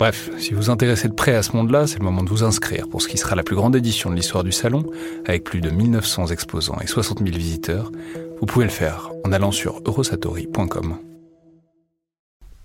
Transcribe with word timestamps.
Bref, 0.00 0.30
si 0.38 0.54
vous 0.54 0.62
vous 0.62 0.70
intéressez 0.70 1.08
de 1.08 1.12
près 1.12 1.34
à 1.34 1.42
ce 1.42 1.54
monde-là, 1.54 1.86
c'est 1.86 1.98
le 1.98 2.06
moment 2.06 2.22
de 2.22 2.30
vous 2.30 2.42
inscrire 2.42 2.88
pour 2.88 3.02
ce 3.02 3.08
qui 3.08 3.18
sera 3.18 3.36
la 3.36 3.42
plus 3.42 3.54
grande 3.54 3.76
édition 3.76 4.08
de 4.08 4.14
l'histoire 4.14 4.42
du 4.42 4.50
salon, 4.50 4.86
avec 5.26 5.44
plus 5.44 5.60
de 5.60 5.68
1900 5.68 6.28
exposants 6.28 6.78
et 6.80 6.86
60 6.86 7.18
000 7.18 7.36
visiteurs, 7.36 7.92
vous 8.40 8.46
pouvez 8.46 8.64
le 8.64 8.70
faire 8.70 9.10
en 9.24 9.32
allant 9.32 9.52
sur 9.52 9.82
eurosatori.com. 9.84 10.96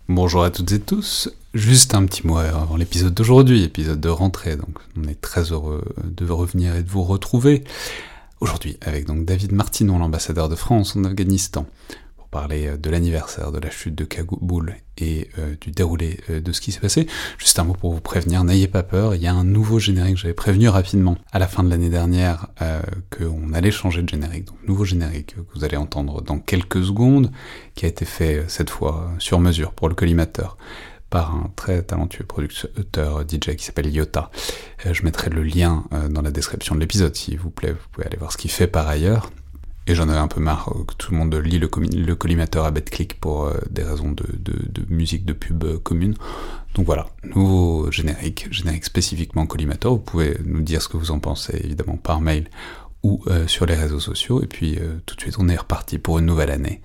Bonjour 0.07 0.45
à 0.45 0.49
toutes 0.49 0.71
et 0.71 0.79
tous, 0.79 1.29
juste 1.53 1.93
un 1.93 2.05
petit 2.05 2.25
mot 2.25 2.37
avant 2.37 2.77
l'épisode 2.77 3.13
d'aujourd'hui, 3.13 3.63
épisode 3.63 3.99
de 3.99 4.07
rentrée, 4.07 4.55
donc 4.55 4.77
on 4.97 5.05
est 5.09 5.19
très 5.19 5.51
heureux 5.51 5.83
de 6.05 6.31
revenir 6.31 6.73
et 6.77 6.83
de 6.83 6.89
vous 6.89 7.03
retrouver. 7.03 7.65
Aujourd'hui 8.39 8.77
avec 8.79 9.07
donc 9.07 9.25
David 9.25 9.51
Martinon, 9.51 9.99
l'ambassadeur 9.99 10.47
de 10.47 10.55
France 10.55 10.95
en 10.95 11.03
Afghanistan 11.03 11.65
parler 12.35 12.67
euh, 12.67 12.77
de 12.77 12.89
l'anniversaire 12.89 13.53
de 13.53 13.59
la 13.59 13.69
chute 13.69 13.95
de 13.95 14.03
Kaboul 14.03 14.75
et 14.97 15.29
euh, 15.39 15.55
du 15.61 15.71
déroulé 15.71 16.19
euh, 16.29 16.41
de 16.41 16.51
ce 16.51 16.59
qui 16.59 16.73
s'est 16.73 16.81
passé. 16.81 17.07
Juste 17.37 17.57
un 17.59 17.63
mot 17.63 17.73
pour 17.73 17.93
vous 17.93 18.01
prévenir, 18.01 18.43
n'ayez 18.43 18.67
pas 18.67 18.83
peur, 18.83 19.15
il 19.15 19.21
y 19.21 19.27
a 19.27 19.33
un 19.33 19.45
nouveau 19.45 19.79
générique, 19.79 20.17
j'avais 20.17 20.33
prévenu 20.33 20.67
rapidement 20.67 21.17
à 21.31 21.39
la 21.39 21.47
fin 21.47 21.63
de 21.63 21.69
l'année 21.69 21.89
dernière 21.89 22.47
qu'on 23.15 23.53
allait 23.53 23.71
changer 23.71 24.01
de 24.01 24.09
générique, 24.09 24.45
donc 24.45 24.57
nouveau 24.67 24.83
générique 24.83 25.35
que 25.35 25.41
vous 25.53 25.63
allez 25.63 25.77
entendre 25.77 26.21
dans 26.21 26.39
quelques 26.39 26.83
secondes, 26.83 27.31
qui 27.73 27.85
a 27.85 27.87
été 27.87 28.05
fait 28.05 28.43
cette 28.47 28.69
fois 28.69 29.11
sur 29.19 29.39
mesure 29.39 29.71
pour 29.71 29.87
le 29.87 29.95
collimateur 29.95 30.57
par 31.09 31.33
un 31.35 31.51
très 31.55 31.83
talentueux 31.83 32.25
producteur 32.25 33.21
DJ 33.21 33.55
qui 33.55 33.63
s'appelle 33.63 33.93
Yota. 33.93 34.29
je 34.89 35.03
mettrai 35.03 35.29
le 35.29 35.43
lien 35.43 35.85
dans 36.09 36.21
la 36.21 36.31
description 36.31 36.75
de 36.75 36.81
l'épisode, 36.81 37.15
s'il 37.15 37.39
vous 37.39 37.51
plaît, 37.51 37.71
vous 37.71 37.87
pouvez 37.91 38.07
aller 38.07 38.17
voir 38.17 38.31
ce 38.31 38.37
qu'il 38.37 38.51
fait 38.51 38.67
par 38.67 38.87
ailleurs. 38.87 39.29
Et 39.87 39.93
j'en 39.93 40.09
avais 40.09 40.19
un 40.19 40.27
peu 40.27 40.41
marre 40.41 40.71
que 40.87 40.95
tout 40.95 41.11
le 41.11 41.17
monde 41.17 41.35
lit 41.35 41.59
le, 41.59 42.15
collimateur 42.15 42.65
à 42.65 42.71
bête-clic 42.71 43.19
pour 43.19 43.45
euh, 43.45 43.59
des 43.69 43.83
raisons 43.83 44.11
de, 44.11 44.25
musique, 44.89 45.25
de 45.25 45.33
pub 45.33 45.63
euh, 45.63 45.77
commune. 45.77 46.15
Donc 46.73 46.87
voilà, 46.87 47.07
nouveau 47.23 47.91
générique, 47.91 48.47
générique 48.51 48.85
spécifiquement 48.85 49.45
collimateur. 49.45 49.91
Vous 49.91 49.99
pouvez 49.99 50.37
nous 50.43 50.61
dire 50.61 50.81
ce 50.81 50.87
que 50.87 50.97
vous 50.97 51.11
en 51.11 51.19
pensez, 51.19 51.61
évidemment, 51.63 51.97
par 51.97 52.19
mail 52.19 52.49
ou 53.03 53.21
euh, 53.27 53.47
sur 53.47 53.67
les 53.67 53.75
réseaux 53.75 53.99
sociaux. 53.99 54.41
Et 54.41 54.47
puis 54.47 54.79
tout 55.05 55.15
de 55.15 55.21
suite, 55.21 55.35
on 55.37 55.47
est 55.49 55.55
reparti 55.55 55.99
pour 55.99 56.17
une 56.17 56.25
nouvelle 56.25 56.51
année 56.51 56.81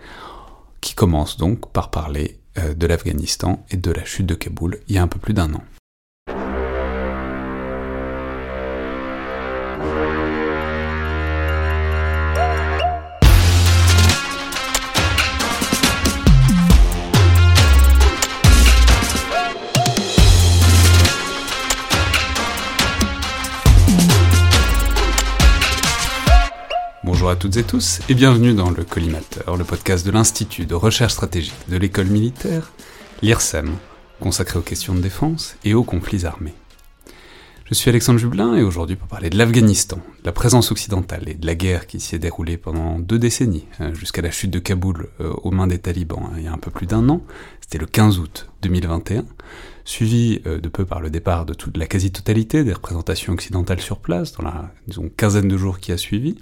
qui 0.83 0.95
commence 0.95 1.39
donc 1.39 1.73
par 1.73 1.91
parler 1.91 2.39
de 2.57 2.87
l'Afghanistan 2.87 3.65
et 3.71 3.77
de 3.77 3.91
la 3.91 4.05
chute 4.05 4.27
de 4.27 4.35
Kaboul 4.35 4.81
il 4.89 4.97
y 4.97 4.99
a 4.99 5.03
un 5.03 5.09
peu 5.09 5.19
plus 5.19 5.35
d'un 5.35 5.55
an. 5.55 5.63
Toutes 27.41 27.57
et 27.57 27.65
tous 27.65 28.01
et 28.11 28.15
bienvenue 28.15 28.53
dans 28.53 28.69
le 28.69 28.85
Collimateur, 28.85 29.57
le 29.57 29.65
podcast 29.65 30.05
de 30.05 30.11
l'Institut 30.11 30.67
de 30.67 30.75
recherche 30.75 31.15
stratégique 31.15 31.55
de 31.71 31.79
l'école 31.79 32.09
militaire, 32.09 32.71
l'IRSEM, 33.23 33.77
consacré 34.21 34.59
aux 34.59 34.63
questions 34.63 34.95
de 34.95 35.01
défense 35.01 35.57
et 35.65 35.73
aux 35.73 35.83
conflits 35.83 36.27
armés. 36.27 36.53
Je 37.65 37.73
suis 37.73 37.89
Alexandre 37.89 38.19
Jublin 38.19 38.57
et 38.57 38.63
aujourd'hui 38.63 38.97
pour 38.97 39.09
parler 39.09 39.31
de 39.31 39.39
l'Afghanistan, 39.39 39.97
de 39.97 40.27
la 40.27 40.33
présence 40.33 40.71
occidentale 40.71 41.31
et 41.31 41.35
de 41.35 41.47
la 41.47 41.55
guerre 41.55 41.87
qui 41.87 41.99
s'y 41.99 42.15
est 42.15 42.19
déroulée 42.19 42.59
pendant 42.59 42.99
deux 42.99 43.19
décennies, 43.19 43.65
euh, 43.81 43.95
jusqu'à 43.95 44.21
la 44.21 44.31
chute 44.31 44.51
de 44.51 44.59
Kaboul 44.59 45.09
euh, 45.21 45.33
aux 45.43 45.51
mains 45.51 45.67
des 45.67 45.79
talibans 45.79 46.25
hein, 46.27 46.35
il 46.37 46.45
y 46.45 46.47
a 46.47 46.53
un 46.53 46.59
peu 46.59 46.71
plus 46.71 46.87
d'un 46.87 47.09
an, 47.09 47.23
c'était 47.63 47.79
le 47.79 47.87
15 47.87 48.19
août 48.19 48.51
2021, 48.61 49.25
suivi 49.85 50.41
euh, 50.47 50.61
de 50.61 50.69
peu 50.69 50.85
par 50.85 51.01
le 51.01 51.11
départ 51.11 51.47
de 51.47 51.55
toute 51.55 51.77
la 51.77 51.87
quasi-totalité 51.87 52.65
des 52.65 52.73
représentations 52.73 53.33
occidentales 53.33 53.81
sur 53.81 53.99
place, 53.99 54.33
dans 54.33 54.45
la 54.45 54.71
quinzaine 55.17 55.49
de 55.49 55.57
jours 55.57 55.79
qui 55.79 55.93
a 55.93 55.97
suivi. 55.97 56.37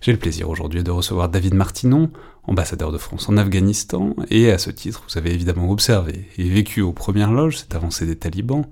J'ai 0.00 0.12
le 0.12 0.18
plaisir 0.18 0.48
aujourd'hui 0.48 0.82
de 0.82 0.90
recevoir 0.90 1.28
David 1.28 1.54
Martinon, 1.54 2.10
ambassadeur 2.44 2.92
de 2.92 2.98
France 2.98 3.28
en 3.28 3.36
Afghanistan, 3.36 4.16
et 4.30 4.50
à 4.50 4.58
ce 4.58 4.70
titre, 4.70 5.04
vous 5.08 5.18
avez 5.18 5.32
évidemment 5.32 5.70
observé 5.70 6.28
et 6.38 6.48
vécu 6.48 6.80
aux 6.80 6.92
premières 6.92 7.32
loges 7.32 7.58
cette 7.58 7.74
avancée 7.74 8.06
des 8.06 8.16
talibans 8.16 8.64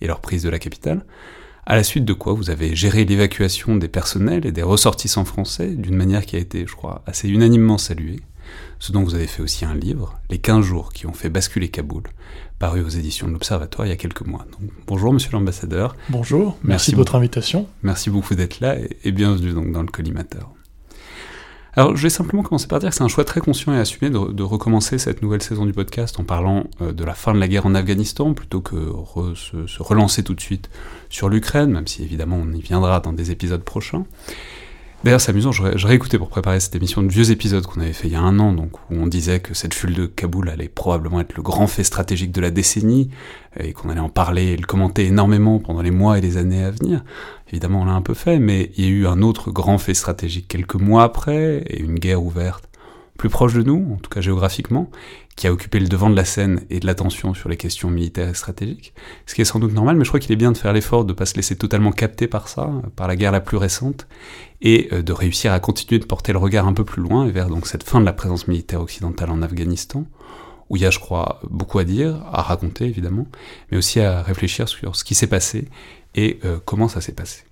et 0.00 0.06
leur 0.06 0.20
prise 0.20 0.42
de 0.42 0.50
la 0.50 0.58
capitale, 0.58 1.04
à 1.66 1.76
la 1.76 1.82
suite 1.82 2.04
de 2.04 2.12
quoi 2.12 2.34
vous 2.34 2.50
avez 2.50 2.76
géré 2.76 3.04
l'évacuation 3.04 3.76
des 3.76 3.88
personnels 3.88 4.46
et 4.46 4.52
des 4.52 4.62
ressortissants 4.62 5.24
français 5.24 5.68
d'une 5.68 5.96
manière 5.96 6.26
qui 6.26 6.36
a 6.36 6.38
été, 6.38 6.66
je 6.66 6.74
crois, 6.74 7.02
assez 7.06 7.28
unanimement 7.28 7.78
saluée, 7.78 8.20
ce 8.78 8.92
dont 8.92 9.02
vous 9.02 9.14
avez 9.14 9.26
fait 9.26 9.42
aussi 9.42 9.64
un 9.64 9.74
livre, 9.74 10.18
Les 10.30 10.38
15 10.38 10.64
jours 10.64 10.92
qui 10.92 11.06
ont 11.06 11.12
fait 11.12 11.28
basculer 11.28 11.68
Kaboul, 11.68 12.02
paru 12.58 12.82
aux 12.82 12.88
éditions 12.88 13.26
de 13.26 13.32
l'Observatoire 13.32 13.86
il 13.86 13.90
y 13.90 13.92
a 13.92 13.96
quelques 13.96 14.26
mois. 14.26 14.46
Donc, 14.52 14.70
bonjour 14.86 15.12
Monsieur 15.12 15.32
l'ambassadeur. 15.32 15.96
Bonjour, 16.08 16.58
merci, 16.62 16.92
de 16.92 16.96
votre 16.96 17.14
invitation. 17.14 17.66
Merci 17.82 18.10
beaucoup 18.10 18.34
d'être 18.34 18.60
là 18.60 18.76
et, 19.04 19.12
bienvenue 19.12 19.52
donc 19.52 19.72
dans 19.72 19.82
le 19.82 19.88
collimateur. 19.88 20.50
Alors, 21.76 21.96
je 21.96 22.02
vais 22.04 22.10
simplement 22.10 22.44
commencer 22.44 22.68
par 22.68 22.78
dire 22.78 22.90
que 22.90 22.94
c'est 22.94 23.02
un 23.02 23.08
choix 23.08 23.24
très 23.24 23.40
conscient 23.40 23.74
et 23.74 23.78
assumé 23.78 24.08
de, 24.08 24.42
recommencer 24.42 24.98
cette 24.98 25.22
nouvelle 25.22 25.42
saison 25.42 25.66
du 25.66 25.72
podcast 25.72 26.20
en 26.20 26.24
parlant 26.24 26.64
euh, 26.80 26.92
de 26.92 27.02
la 27.02 27.14
fin 27.14 27.34
de 27.34 27.40
la 27.40 27.48
guerre 27.48 27.66
en 27.66 27.74
Afghanistan, 27.74 28.32
plutôt 28.32 28.60
que 28.60 28.92
se, 29.34 29.66
se, 29.66 29.82
relancer 29.82 30.22
tout 30.22 30.34
de 30.34 30.40
suite 30.40 30.70
sur 31.10 31.28
l'Ukraine, 31.28 31.72
même 31.72 31.88
si 31.88 32.04
évidemment 32.04 32.40
on 32.40 32.52
y 32.52 32.60
viendra 32.60 33.00
dans 33.00 33.12
des 33.12 33.32
épisodes 33.32 33.64
prochains. 33.64 34.04
D'ailleurs, 35.04 35.20
c'est 35.20 35.32
amusant, 35.32 35.52
je, 35.52 35.86
réécoutais 35.86 36.16
pour 36.16 36.30
préparer 36.30 36.60
cette 36.60 36.74
émission 36.76 37.02
de 37.02 37.08
vieux 37.08 37.30
épisodes 37.30 37.66
qu'on 37.66 37.82
avait 37.82 37.92
fait 37.92 38.08
il 38.08 38.14
y 38.14 38.16
a 38.16 38.22
un 38.22 38.38
an, 38.38 38.54
donc 38.54 38.78
où 38.90 38.94
on 38.94 39.06
disait 39.06 39.38
que 39.38 39.52
cette 39.52 39.74
chute 39.74 39.94
de 39.94 40.06
Kaboul 40.06 40.48
allait 40.48 40.68
probablement 40.68 41.20
être 41.20 41.36
le 41.36 41.42
grand 41.42 41.66
fait 41.66 41.84
stratégique 41.84 42.32
de 42.32 42.40
la 42.40 42.50
décennie, 42.50 43.10
et 43.60 43.74
qu'on 43.74 43.90
allait 43.90 44.00
en 44.00 44.08
parler 44.08 44.52
et 44.52 44.56
le 44.56 44.64
commenter 44.64 45.04
énormément 45.04 45.58
pendant 45.58 45.82
les 45.82 45.90
mois 45.90 46.16
et 46.16 46.22
les 46.22 46.38
années 46.38 46.64
à 46.64 46.70
venir. 46.70 47.04
Évidemment, 47.50 47.82
on 47.82 47.84
l'a 47.84 47.92
un 47.92 48.00
peu 48.00 48.14
fait, 48.14 48.38
mais 48.38 48.72
il 48.78 48.84
y 48.84 48.88
a 48.88 48.90
eu 48.90 49.06
un 49.06 49.20
autre 49.20 49.50
grand 49.50 49.76
fait 49.76 49.92
stratégique 49.92 50.48
quelques 50.48 50.76
mois 50.76 51.02
après, 51.02 51.58
et 51.66 51.80
une 51.80 51.98
guerre 51.98 52.22
ouverte 52.22 52.64
plus 53.18 53.28
proche 53.28 53.54
de 53.54 53.62
nous, 53.62 53.94
en 53.94 53.96
tout 53.96 54.10
cas 54.10 54.20
géographiquement, 54.20 54.90
qui 55.36 55.46
a 55.46 55.52
occupé 55.52 55.80
le 55.80 55.88
devant 55.88 56.10
de 56.10 56.16
la 56.16 56.24
scène 56.24 56.62
et 56.70 56.80
de 56.80 56.86
l'attention 56.86 57.34
sur 57.34 57.48
les 57.48 57.56
questions 57.56 57.90
militaires 57.90 58.28
et 58.28 58.34
stratégiques. 58.34 58.94
Ce 59.26 59.34
qui 59.34 59.40
est 59.40 59.44
sans 59.44 59.58
doute 59.58 59.72
normal, 59.72 59.96
mais 59.96 60.04
je 60.04 60.10
crois 60.10 60.20
qu'il 60.20 60.32
est 60.32 60.36
bien 60.36 60.52
de 60.52 60.56
faire 60.56 60.72
l'effort 60.72 61.04
de 61.04 61.12
ne 61.12 61.16
pas 61.16 61.26
se 61.26 61.34
laisser 61.34 61.56
totalement 61.56 61.92
capter 61.92 62.26
par 62.26 62.48
ça, 62.48 62.70
par 62.96 63.08
la 63.08 63.16
guerre 63.16 63.32
la 63.32 63.40
plus 63.40 63.56
récente, 63.56 64.06
et 64.60 64.88
euh, 64.92 65.02
de 65.02 65.12
réussir 65.12 65.52
à 65.52 65.60
continuer 65.60 65.98
de 65.98 66.06
porter 66.06 66.32
le 66.32 66.38
regard 66.38 66.66
un 66.66 66.72
peu 66.72 66.84
plus 66.84 67.02
loin 67.02 67.28
vers 67.28 67.48
donc 67.48 67.66
cette 67.66 67.82
fin 67.82 68.00
de 68.00 68.04
la 68.04 68.12
présence 68.12 68.48
militaire 68.48 68.80
occidentale 68.80 69.30
en 69.30 69.42
Afghanistan, 69.42 70.06
où 70.70 70.76
il 70.76 70.82
y 70.82 70.86
a, 70.86 70.90
je 70.90 70.98
crois, 70.98 71.40
beaucoup 71.48 71.78
à 71.78 71.84
dire, 71.84 72.22
à 72.32 72.42
raconter 72.42 72.84
évidemment, 72.86 73.26
mais 73.70 73.78
aussi 73.78 74.00
à 74.00 74.22
réfléchir 74.22 74.68
sur 74.68 74.96
ce 74.96 75.04
qui 75.04 75.14
s'est 75.14 75.26
passé 75.26 75.68
et 76.14 76.40
euh, 76.44 76.58
comment 76.64 76.88
ça 76.88 77.00
s'est 77.00 77.12
passé. 77.12 77.44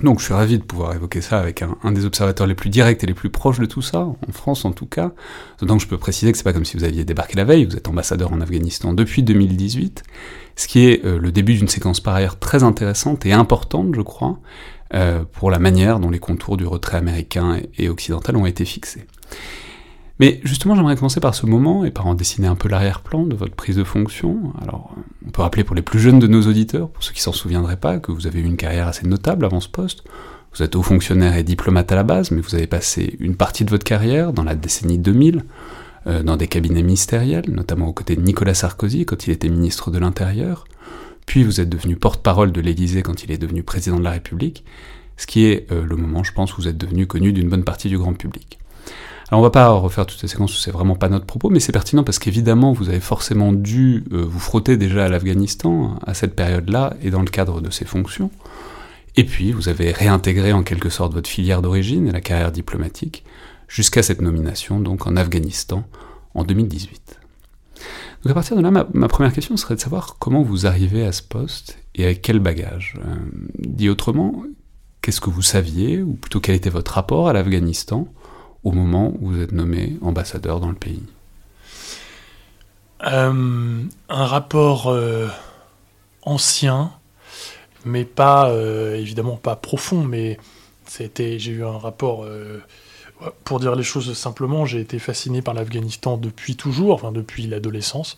Donc 0.00 0.20
je 0.20 0.24
suis 0.24 0.34
ravi 0.34 0.58
de 0.58 0.64
pouvoir 0.64 0.94
évoquer 0.94 1.20
ça 1.20 1.38
avec 1.38 1.62
un, 1.62 1.92
des 1.92 2.06
observateurs 2.06 2.46
les 2.46 2.54
plus 2.54 2.70
directs 2.70 3.04
et 3.04 3.06
les 3.06 3.14
plus 3.14 3.30
proches 3.30 3.60
de 3.60 3.66
tout 3.66 3.82
ça, 3.82 4.00
en 4.00 4.32
France 4.32 4.64
en 4.64 4.72
tout 4.72 4.86
cas. 4.86 5.12
Donc 5.60 5.80
je 5.80 5.86
peux 5.86 5.98
préciser 5.98 6.32
que 6.32 6.38
c'est 6.38 6.44
pas 6.44 6.52
comme 6.52 6.64
si 6.64 6.76
vous 6.76 6.84
aviez 6.84 7.04
débarqué 7.04 7.36
la 7.36 7.44
veille, 7.44 7.66
vous 7.66 7.76
êtes 7.76 7.88
ambassadeur 7.88 8.32
en 8.32 8.40
Afghanistan 8.40 8.94
depuis 8.94 9.22
2018, 9.22 10.02
ce 10.56 10.66
qui 10.66 10.86
est 10.86 11.04
euh, 11.04 11.18
le 11.18 11.30
début 11.30 11.54
d'une 11.54 11.68
séquence 11.68 12.00
par 12.00 12.14
ailleurs 12.14 12.38
très 12.38 12.62
intéressante 12.62 13.26
et 13.26 13.32
importante, 13.32 13.94
je 13.94 14.00
crois, 14.00 14.38
euh, 14.94 15.24
pour 15.30 15.50
la 15.50 15.58
manière 15.58 16.00
dont 16.00 16.10
les 16.10 16.18
contours 16.18 16.56
du 16.56 16.66
retrait 16.66 16.96
américain 16.96 17.60
et 17.76 17.88
occidental 17.88 18.36
ont 18.36 18.46
été 18.46 18.64
fixés. 18.64 19.06
Mais 20.22 20.40
justement, 20.44 20.76
j'aimerais 20.76 20.94
commencer 20.94 21.18
par 21.18 21.34
ce 21.34 21.46
moment 21.46 21.84
et 21.84 21.90
par 21.90 22.06
en 22.06 22.14
dessiner 22.14 22.46
un 22.46 22.54
peu 22.54 22.68
l'arrière-plan 22.68 23.26
de 23.26 23.34
votre 23.34 23.56
prise 23.56 23.74
de 23.74 23.82
fonction. 23.82 24.52
Alors, 24.62 24.94
on 25.26 25.30
peut 25.32 25.42
rappeler 25.42 25.64
pour 25.64 25.74
les 25.74 25.82
plus 25.82 25.98
jeunes 25.98 26.20
de 26.20 26.28
nos 26.28 26.42
auditeurs, 26.42 26.90
pour 26.90 27.02
ceux 27.02 27.12
qui 27.12 27.20
s'en 27.20 27.32
souviendraient 27.32 27.76
pas, 27.76 27.98
que 27.98 28.12
vous 28.12 28.28
avez 28.28 28.38
eu 28.38 28.44
une 28.44 28.56
carrière 28.56 28.86
assez 28.86 29.04
notable 29.04 29.44
avant 29.44 29.58
ce 29.58 29.68
poste. 29.68 30.04
Vous 30.54 30.62
êtes 30.62 30.76
haut 30.76 30.82
fonctionnaire 30.84 31.36
et 31.36 31.42
diplomate 31.42 31.90
à 31.90 31.96
la 31.96 32.04
base, 32.04 32.30
mais 32.30 32.40
vous 32.40 32.54
avez 32.54 32.68
passé 32.68 33.16
une 33.18 33.34
partie 33.34 33.64
de 33.64 33.70
votre 33.70 33.82
carrière 33.82 34.32
dans 34.32 34.44
la 34.44 34.54
décennie 34.54 34.96
2000 34.96 35.42
euh, 36.06 36.22
dans 36.22 36.36
des 36.36 36.46
cabinets 36.46 36.84
ministériels, 36.84 37.50
notamment 37.50 37.88
aux 37.88 37.92
côtés 37.92 38.14
de 38.14 38.20
Nicolas 38.20 38.54
Sarkozy 38.54 39.04
quand 39.04 39.26
il 39.26 39.32
était 39.32 39.48
ministre 39.48 39.90
de 39.90 39.98
l'Intérieur. 39.98 40.68
Puis 41.26 41.42
vous 41.42 41.60
êtes 41.60 41.68
devenu 41.68 41.96
porte-parole 41.96 42.52
de 42.52 42.60
l'Élysée 42.60 43.02
quand 43.02 43.24
il 43.24 43.32
est 43.32 43.38
devenu 43.38 43.64
président 43.64 43.98
de 43.98 44.04
la 44.04 44.12
République 44.12 44.64
ce 45.16 45.26
qui 45.26 45.46
est 45.46 45.70
le 45.70 45.96
moment, 45.96 46.24
je 46.24 46.32
pense, 46.32 46.56
où 46.56 46.62
vous 46.62 46.68
êtes 46.68 46.78
devenu 46.78 47.06
connu 47.06 47.32
d'une 47.32 47.48
bonne 47.48 47.64
partie 47.64 47.88
du 47.88 47.98
grand 47.98 48.14
public. 48.14 48.58
Alors 49.32 49.40
on 49.40 49.44
va 49.44 49.50
pas 49.50 49.70
refaire 49.70 50.04
toutes 50.04 50.20
ces 50.20 50.28
séquences, 50.28 50.60
c'est 50.62 50.70
vraiment 50.70 50.94
pas 50.94 51.08
notre 51.08 51.24
propos, 51.24 51.48
mais 51.48 51.58
c'est 51.58 51.72
pertinent 51.72 52.04
parce 52.04 52.18
qu'évidemment 52.18 52.74
vous 52.74 52.90
avez 52.90 53.00
forcément 53.00 53.54
dû 53.54 54.04
vous 54.10 54.38
frotter 54.38 54.76
déjà 54.76 55.06
à 55.06 55.08
l'Afghanistan 55.08 55.98
à 56.06 56.12
cette 56.12 56.36
période-là 56.36 56.92
et 57.00 57.08
dans 57.08 57.22
le 57.22 57.30
cadre 57.30 57.62
de 57.62 57.70
ces 57.70 57.86
fonctions. 57.86 58.30
Et 59.16 59.24
puis 59.24 59.52
vous 59.52 59.70
avez 59.70 59.90
réintégré 59.90 60.52
en 60.52 60.62
quelque 60.62 60.90
sorte 60.90 61.14
votre 61.14 61.30
filière 61.30 61.62
d'origine 61.62 62.08
et 62.08 62.12
la 62.12 62.20
carrière 62.20 62.52
diplomatique 62.52 63.24
jusqu'à 63.68 64.02
cette 64.02 64.20
nomination 64.20 64.80
donc 64.80 65.06
en 65.06 65.16
Afghanistan 65.16 65.82
en 66.34 66.44
2018. 66.44 67.18
Donc 68.24 68.32
à 68.32 68.34
partir 68.34 68.54
de 68.54 68.60
là, 68.60 68.70
ma, 68.70 69.08
première 69.08 69.32
question 69.32 69.56
serait 69.56 69.76
de 69.76 69.80
savoir 69.80 70.16
comment 70.18 70.42
vous 70.42 70.66
arrivez 70.66 71.06
à 71.06 71.12
ce 71.12 71.22
poste 71.22 71.78
et 71.94 72.04
avec 72.04 72.20
quel 72.20 72.38
bagage. 72.38 72.98
Euh, 72.98 73.14
dit 73.58 73.88
autrement, 73.88 74.44
qu'est-ce 75.00 75.22
que 75.22 75.30
vous 75.30 75.40
saviez, 75.40 76.02
ou 76.02 76.12
plutôt 76.12 76.40
quel 76.40 76.54
était 76.54 76.68
votre 76.68 76.92
rapport 76.92 77.30
à 77.30 77.32
l'Afghanistan 77.32 78.08
au 78.64 78.72
moment 78.72 79.12
où 79.20 79.30
vous 79.30 79.40
êtes 79.40 79.52
nommé 79.52 79.96
ambassadeur 80.02 80.60
dans 80.60 80.68
le 80.68 80.74
pays 80.74 81.02
euh, 83.04 83.82
Un 84.08 84.24
rapport 84.26 84.88
euh, 84.88 85.28
ancien, 86.22 86.92
mais 87.84 88.04
pas 88.04 88.52
évidemment 88.94 89.36
pas 89.36 89.56
profond, 89.56 90.04
mais 90.04 90.38
c'était 90.86 91.38
j'ai 91.38 91.52
eu 91.52 91.64
un 91.64 91.78
rapport 91.78 92.26
pour 93.44 93.60
dire 93.60 93.74
les 93.74 93.82
choses 93.82 94.12
simplement, 94.16 94.66
j'ai 94.66 94.80
été 94.80 94.98
fasciné 94.98 95.42
par 95.42 95.54
l'Afghanistan 95.54 96.16
depuis 96.16 96.56
toujours, 96.56 96.94
enfin 96.94 97.12
depuis 97.12 97.46
l'adolescence, 97.46 98.16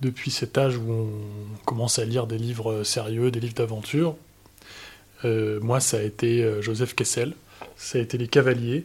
depuis 0.00 0.30
cet 0.30 0.56
âge 0.58 0.76
où 0.76 0.90
on 0.90 1.64
commence 1.64 1.98
à 1.98 2.04
lire 2.04 2.26
des 2.26 2.38
livres 2.38 2.82
sérieux, 2.84 3.30
des 3.30 3.40
livres 3.40 3.54
d'aventure. 3.54 4.16
Euh, 5.24 5.58
moi, 5.60 5.80
ça 5.80 5.98
a 5.98 6.02
été 6.02 6.42
euh, 6.42 6.62
Joseph 6.62 6.94
Kessel, 6.94 7.34
ça 7.76 7.98
a 7.98 8.00
été 8.00 8.18
Les 8.18 8.28
Cavaliers, 8.28 8.84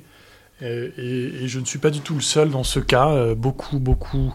euh, 0.64 0.90
et, 0.98 1.48
je 1.48 1.60
ne 1.60 1.66
suis 1.66 1.80
pas 1.80 1.90
du 1.90 2.02
tout 2.02 2.16
le 2.16 2.22
seul 2.22 2.50
dans 2.50 2.64
ce 2.64 2.80
cas. 2.80 3.34
beaucoup, 3.36 3.80
beaucoup 3.80 4.34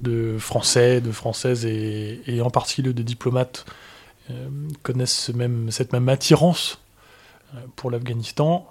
de 0.00 0.36
Français, 0.38 1.00
de 1.00 1.12
Françaises 1.12 1.66
et, 1.66 2.40
en 2.42 2.50
particulier 2.50 2.92
de 2.92 3.02
diplomates 3.02 3.66
connaissent 4.82 5.28
même, 5.34 5.70
cette 5.70 5.92
même 5.92 6.08
attirance 6.08 6.80
pour 7.76 7.90
l'Afghanistan 7.90 8.66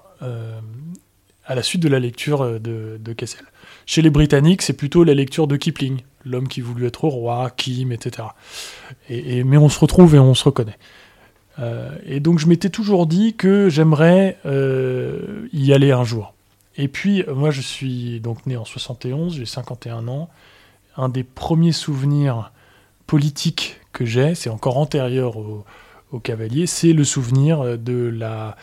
à 1.45 1.55
la 1.55 1.63
suite 1.63 1.81
de 1.81 1.89
la 1.89 1.99
lecture 1.99 2.41
euh, 2.41 2.59
de, 2.59 3.13
Kessel. 3.13 3.45
Chez 3.85 4.01
les 4.01 4.09
Britanniques, 4.09 4.61
c'est 4.61 4.73
plutôt 4.73 5.03
la 5.03 5.13
lecture 5.13 5.47
de 5.47 5.57
Kipling, 5.57 6.01
l'homme 6.25 6.47
qui 6.47 6.61
voulut 6.61 6.85
être 6.85 7.05
roi, 7.07 7.51
Kim, 7.55 7.91
etc. 7.91 8.27
Et, 9.09 9.43
mais 9.43 9.57
on 9.57 9.69
se 9.69 9.79
retrouve 9.79 10.15
et 10.15 10.19
on 10.19 10.33
se 10.33 10.45
reconnaît. 10.45 10.77
Euh, 11.59 11.91
et 12.05 12.19
donc 12.19 12.39
je 12.39 12.47
m'étais 12.47 12.69
toujours 12.69 13.05
dit 13.05 13.35
que 13.35 13.69
j'aimerais 13.69 14.37
euh, 14.45 15.47
y 15.53 15.73
aller 15.73 15.91
un 15.91 16.03
jour. 16.03 16.33
Et 16.77 16.87
puis 16.87 17.23
moi 17.27 17.51
je 17.51 17.61
suis 17.61 18.19
donc 18.19 18.45
né 18.45 18.57
en 18.57 18.65
71, 18.65 19.35
j'ai 19.35 19.45
51 19.45 20.07
ans. 20.07 20.29
Un 20.95 21.09
des 21.09 21.23
premiers 21.23 21.71
souvenirs 21.71 22.51
politiques 23.07 23.79
que 23.91 24.05
j'ai, 24.05 24.35
c'est 24.35 24.49
encore 24.49 24.77
antérieur 24.77 25.37
au, 25.37 25.65
cavalier, 26.21 26.67
c'est 26.67 26.93
le 26.93 27.03
souvenir 27.03 27.79
de 27.79 28.07
la 28.07 28.55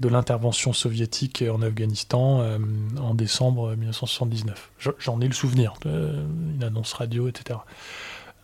de 0.00 0.08
l'intervention 0.08 0.72
soviétique 0.72 1.44
en 1.50 1.60
Afghanistan 1.62 2.40
euh, 2.40 2.58
en 3.00 3.14
décembre 3.14 3.74
1979. 3.76 4.70
J'en 4.98 5.20
ai 5.20 5.26
le 5.26 5.34
souvenir, 5.34 5.74
euh, 5.86 6.24
une 6.54 6.64
annonce 6.64 6.94
radio, 6.94 7.28
etc. 7.28 7.60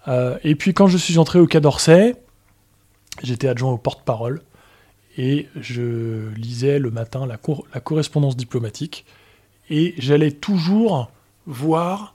Euh, 0.06 0.38
et 0.44 0.54
puis 0.54 0.74
quand 0.74 0.86
je 0.86 0.98
suis 0.98 1.18
entré 1.18 1.38
au 1.38 1.46
Quai 1.46 1.60
d'Orsay, 1.60 2.14
j'étais 3.22 3.48
adjoint 3.48 3.72
au 3.72 3.78
porte-parole 3.78 4.42
et 5.16 5.48
je 5.60 6.28
lisais 6.34 6.78
le 6.78 6.90
matin 6.90 7.26
la, 7.26 7.38
correspondance 7.80 8.36
diplomatique 8.36 9.04
et 9.70 9.94
j'allais 9.98 10.32
toujours 10.32 11.10
voir 11.46 12.14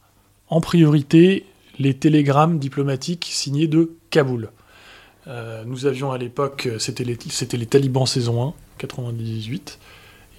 en 0.49 0.61
priorité 0.61 1.45
les 1.79 1.93
télégrammes 1.93 2.59
diplomatiques 2.59 3.29
signés 3.31 3.67
de 3.67 3.93
Kaboul. 4.09 4.49
nous 5.65 5.85
avions 5.85 6.11
à 6.11 6.17
l'époque, 6.17 6.69
c'était 6.79 7.03
les, 7.03 7.17
talibans 7.65 8.05
saison 8.05 8.49
1, 8.49 8.53
98. 8.77 9.79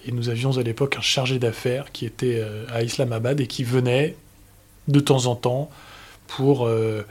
Et 0.05 0.13
nous 0.13 0.29
avions 0.29 0.57
à 0.59 0.63
l'époque 0.63 0.97
un 0.97 1.01
chargé 1.01 1.39
d'affaires 1.39 1.93
qui 1.93 2.07
était 2.07 2.41
euh, 2.41 2.65
à 2.73 2.83
Islamabad 2.83 3.41
et 3.41 3.47
qui 3.47 3.63
venait 3.63 4.17
de 4.89 5.01
temps 5.01 5.27
en 5.27 5.37
temps 5.37 5.71
pour 6.27 6.67
euh, 6.67 7.03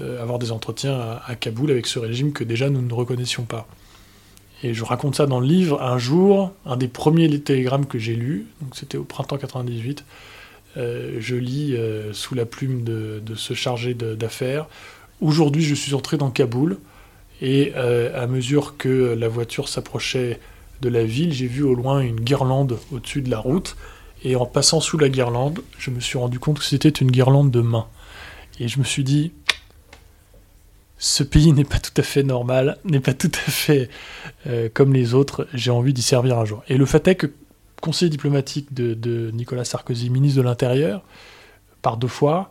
euh, 0.00 0.22
avoir 0.22 0.38
des 0.38 0.52
entretiens 0.52 1.18
à, 1.26 1.34
Kaboul 1.34 1.70
avec 1.70 1.86
ce 1.86 1.98
régime 1.98 2.32
que 2.32 2.44
déjà 2.44 2.70
nous 2.70 2.82
ne 2.82 2.92
reconnaissions 2.92 3.44
pas. 3.44 3.66
Et 4.62 4.74
je 4.74 4.84
raconte 4.84 5.16
ça 5.16 5.26
dans 5.26 5.40
le 5.40 5.46
livre. 5.46 5.82
Un 5.82 5.98
jour, 5.98 6.52
un 6.64 6.76
des 6.76 6.88
premiers 6.88 7.40
télégrammes 7.40 7.86
que 7.86 7.98
j'ai 7.98 8.14
lu, 8.14 8.46
donc 8.60 8.74
c'était 8.74 8.98
au 8.98 9.04
printemps 9.04 9.36
98, 9.36 10.04
je 10.76 11.34
lis 11.34 11.76
sous 12.12 12.34
la 12.34 12.44
plume 12.44 12.84
de, 12.84 13.22
ce 13.34 13.54
chargé 13.54 13.94
d'affaires 13.94 14.66
Aujourd'hui, 15.22 15.62
je 15.62 15.74
suis 15.74 15.94
entré 15.94 16.18
dans 16.18 16.30
Kaboul 16.30 16.78
et 17.40 17.74
à 17.74 18.26
mesure 18.26 18.76
que 18.76 19.14
la 19.18 19.28
voiture 19.28 19.68
s'approchait 19.68 20.38
de 20.80 20.88
la 20.88 21.04
ville, 21.04 21.32
j'ai 21.32 21.46
vu 21.46 21.62
au 21.62 21.74
loin 21.74 22.00
une 22.00 22.20
guirlande 22.20 22.78
au-dessus 22.92 23.22
de 23.22 23.30
la 23.30 23.38
route. 23.38 23.76
Et 24.24 24.34
en 24.36 24.46
passant 24.46 24.80
sous 24.80 24.98
la 24.98 25.08
guirlande, 25.08 25.60
je 25.78 25.90
me 25.90 26.00
suis 26.00 26.18
rendu 26.18 26.38
compte 26.38 26.58
que 26.58 26.64
c'était 26.64 26.88
une 26.88 27.10
guirlande 27.10 27.50
de 27.50 27.60
main. 27.60 27.86
Et 28.58 28.68
je 28.68 28.78
me 28.78 28.84
suis 28.84 29.04
dit, 29.04 29.32
ce 30.98 31.22
pays 31.22 31.52
n'est 31.52 31.64
pas 31.64 31.78
tout 31.78 31.92
à 31.96 32.02
fait 32.02 32.22
normal, 32.22 32.78
n'est 32.84 33.00
pas 33.00 33.14
tout 33.14 33.32
à 33.46 33.50
fait 33.50 33.88
euh, 34.46 34.68
comme 34.72 34.92
les 34.94 35.14
autres, 35.14 35.46
j'ai 35.52 35.70
envie 35.70 35.92
d'y 35.92 36.02
servir 36.02 36.38
un 36.38 36.44
jour. 36.44 36.62
Et 36.68 36.76
le 36.76 36.86
fait 36.86 37.06
est 37.08 37.16
que, 37.16 37.26
conseiller 37.80 38.10
diplomatique 38.10 38.72
de, 38.72 39.30
Nicolas 39.32 39.64
Sarkozy, 39.64 40.10
ministre 40.10 40.38
de 40.38 40.42
l'Intérieur, 40.42 41.02
par 41.82 41.98
deux 41.98 42.08
fois, 42.08 42.50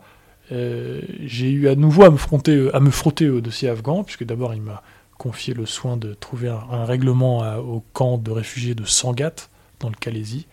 euh, 0.52 1.02
j'ai 1.24 1.50
eu 1.50 1.68
à 1.68 1.74
nouveau 1.74 2.04
à 2.04 2.10
me, 2.10 2.16
fronter, 2.16 2.70
à 2.72 2.80
me 2.80 2.90
frotter 2.90 3.28
au 3.28 3.40
dossier 3.40 3.68
afghan, 3.68 4.04
puisque 4.04 4.24
d'abord 4.24 4.54
il 4.54 4.62
m'a 4.62 4.82
confié 5.18 5.54
le 5.54 5.66
soin 5.66 5.96
de 5.96 6.14
trouver 6.14 6.48
un, 6.48 6.84
règlement 6.84 7.56
au 7.58 7.82
camp 7.92 8.18
de 8.18 8.30
réfugiés 8.30 8.74
de 8.74 8.84
Sangat, 8.84 9.48
dans 9.80 9.88
le 9.88 9.94
Calaisie, 9.94 10.46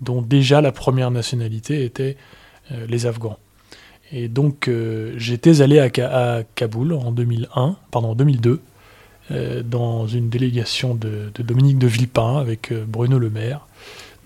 dont 0.00 0.22
déjà 0.22 0.60
la 0.60 0.72
première 0.72 1.10
nationalité 1.10 1.84
était 1.84 2.16
euh, 2.70 2.86
les 2.86 3.06
Afghans. 3.06 3.38
Et 4.12 4.28
donc 4.28 4.68
euh, 4.68 5.14
j'étais 5.16 5.60
allé 5.62 5.78
à, 5.78 6.42
Kaboul 6.54 6.92
en 6.92 7.12
2001, 7.12 7.76
pardon, 7.90 8.14
2002, 8.14 8.60
euh, 9.30 9.62
dans 9.62 10.06
une 10.06 10.28
délégation 10.28 10.94
de, 10.94 11.32
Dominique 11.38 11.78
de 11.78 11.86
Villepin 11.86 12.38
avec 12.38 12.72
Bruno 12.72 13.18
Le 13.18 13.30
Maire, 13.30 13.66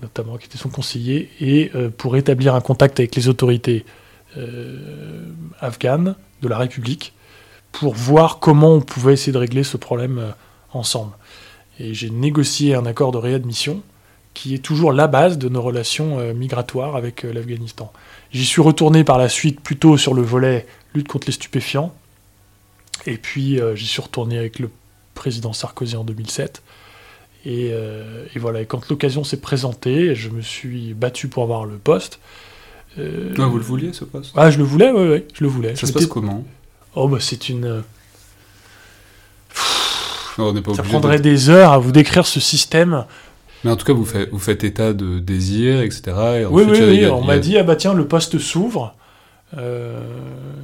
notamment, 0.02 0.36
qui 0.36 0.46
était 0.46 0.58
son 0.58 0.68
conseiller, 0.68 1.30
et 1.40 1.70
pour 1.96 2.16
établir 2.16 2.54
un 2.54 2.60
contact 2.60 3.00
avec 3.00 3.14
les 3.14 3.28
autorités 3.28 3.86
afghanes 5.60 6.16
de 6.42 6.48
la 6.48 6.58
République 6.58 7.14
pour 7.78 7.94
voir 7.94 8.38
comment 8.38 8.74
on 8.74 8.80
pouvait 8.80 9.12
essayer 9.12 9.32
de 9.32 9.38
régler 9.38 9.62
ce 9.62 9.76
problème 9.76 10.18
euh, 10.18 10.30
ensemble. 10.72 11.12
Et 11.78 11.92
j'ai 11.92 12.08
négocié 12.08 12.74
un 12.74 12.86
accord 12.86 13.12
de 13.12 13.18
réadmission 13.18 13.82
qui 14.36 14.52
est 14.52 14.58
toujours 14.58 14.92
la 14.92 15.06
base 15.06 15.38
de 15.38 15.48
nos 15.48 15.62
relations 15.62 16.18
euh, 16.18 16.34
migratoires 16.34 16.94
avec 16.94 17.24
euh, 17.24 17.32
l'Afghanistan. 17.32 17.90
J'y 18.32 18.44
suis 18.44 18.60
retourné 18.60 19.02
par 19.02 19.16
la 19.16 19.30
suite 19.30 19.62
plutôt 19.62 19.96
sur 19.96 20.12
le 20.12 20.20
volet 20.20 20.66
lutte 20.94 21.08
contre 21.08 21.26
les 21.26 21.32
stupéfiants. 21.32 21.94
Et 23.06 23.16
puis 23.16 23.60
j'y 23.76 23.86
suis 23.86 24.02
retourné 24.02 24.36
avec 24.36 24.58
le 24.58 24.68
président 25.14 25.52
Sarkozy 25.52 25.96
en 25.96 26.02
2007. 26.02 26.62
Et, 27.44 27.72
voilà, 28.34 28.62
et 28.62 28.66
quand 28.66 28.88
l'occasion 28.88 29.22
s'est 29.22 29.40
présentée, 29.40 30.16
je 30.16 30.28
me 30.28 30.40
suis 30.40 30.92
battu 30.92 31.28
pour 31.28 31.44
avoir 31.44 31.66
le 31.66 31.76
poste. 31.76 32.18
ah, 32.98 33.02
vous 33.46 33.58
le 33.58 33.62
vouliez 33.62 33.92
ce 33.92 34.04
poste? 34.04 34.32
Ah, 34.34 34.50
je 34.50 34.58
le 34.58 34.64
voulais, 34.64 34.90
oui, 34.90 35.08
oui, 35.08 35.24
je 35.34 35.44
le 35.44 35.48
voulais. 35.48 35.76
Ça 35.76 35.86
se 35.86 35.92
passe 35.92 36.06
comment? 36.06 36.44
Oh, 36.96 37.06
bah 37.06 37.18
c'est 37.20 37.48
une. 37.48 37.84
Ça 40.36 40.82
prendrait 40.82 41.20
des 41.20 41.48
heures 41.48 41.72
à 41.72 41.78
vous 41.78 41.92
décrire 41.92 42.26
ce 42.26 42.40
système. 42.40 43.04
Mais 43.66 43.72
en 43.72 43.76
tout 43.76 43.84
cas, 43.84 43.92
vous 43.92 44.04
faites, 44.04 44.30
vous 44.30 44.38
faites 44.38 44.62
état 44.62 44.92
de 44.92 45.18
désir, 45.18 45.82
etc. 45.82 46.46
oui, 46.48 46.62
oui, 46.68 46.78
oui. 46.80 47.06
on 47.06 47.24
m'a 47.24 47.38
dit, 47.38 47.58
ah 47.58 47.64
bah 47.64 47.74
tiens, 47.74 47.94
le 47.94 48.06
poste 48.06 48.38
s'ouvre. 48.38 48.94
Euh, 49.58 50.00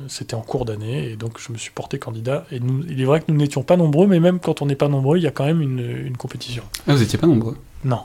c'était 0.06 0.34
en 0.34 0.40
cours 0.40 0.64
d'année, 0.64 1.10
et 1.10 1.16
donc 1.16 1.38
je 1.44 1.52
me 1.52 1.58
suis 1.58 1.72
porté 1.72 1.98
candidat. 1.98 2.44
Et 2.52 2.60
nous, 2.60 2.84
il 2.88 3.00
est 3.00 3.04
vrai 3.04 3.18
que 3.18 3.24
nous 3.28 3.36
n'étions 3.36 3.64
pas 3.64 3.76
nombreux, 3.76 4.06
mais 4.06 4.20
même 4.20 4.38
quand 4.38 4.62
on 4.62 4.66
n'est 4.66 4.76
pas 4.76 4.86
nombreux, 4.86 5.18
il 5.18 5.24
y 5.24 5.26
a 5.26 5.32
quand 5.32 5.44
même 5.44 5.60
une, 5.60 5.80
une 5.80 6.16
compétition. 6.16 6.62
Ah, 6.86 6.94
vous 6.94 7.00
n'étiez 7.00 7.18
pas 7.18 7.26
nombreux? 7.26 7.56
Non. 7.84 8.02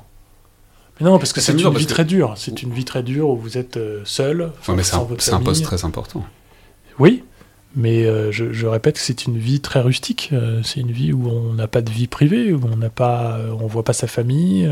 Mais 1.00 1.06
non, 1.06 1.20
parce 1.20 1.32
que 1.32 1.42
c'est 1.42 1.52
une 1.52 1.70
vie 1.76 1.86
très 1.86 2.06
dure. 2.06 2.34
C'est 2.36 2.64
une 2.64 2.74
vie 2.74 2.86
très 2.86 3.04
dure 3.04 3.30
où 3.30 3.38
vous 3.38 3.60
êtes 3.60 3.78
euh, 3.78 4.02
seul. 4.04 4.52
mais 4.70 4.82
c'est 4.82 4.96
un, 4.96 5.36
un, 5.36 5.42
poste 5.42 5.64
très 5.64 5.86
important. 5.86 6.26
Oui, 6.98 7.24
mais 7.76 8.06
euh, 8.06 8.32
je, 8.32 8.66
répète 8.66 8.96
que 8.96 9.02
c'est 9.02 9.26
une 9.26 9.38
vie 9.38 9.60
très 9.60 9.82
rustique. 9.82 10.30
Euh, 10.34 10.62
c'est 10.64 10.80
une 10.80 10.92
vie 10.92 11.14
où 11.14 11.30
on 11.30 11.54
n'a 11.54 11.68
pas 11.68 11.82
de 11.82 11.92
vie 11.92 12.08
privée, 12.08 12.54
où 12.54 12.62
on 12.72 12.78
n'a 12.78 12.90
euh, 13.00 13.52
on 13.60 13.68
voit 13.68 13.84
pas 13.84 13.94
sa 13.94 14.08
famille, 14.08 14.70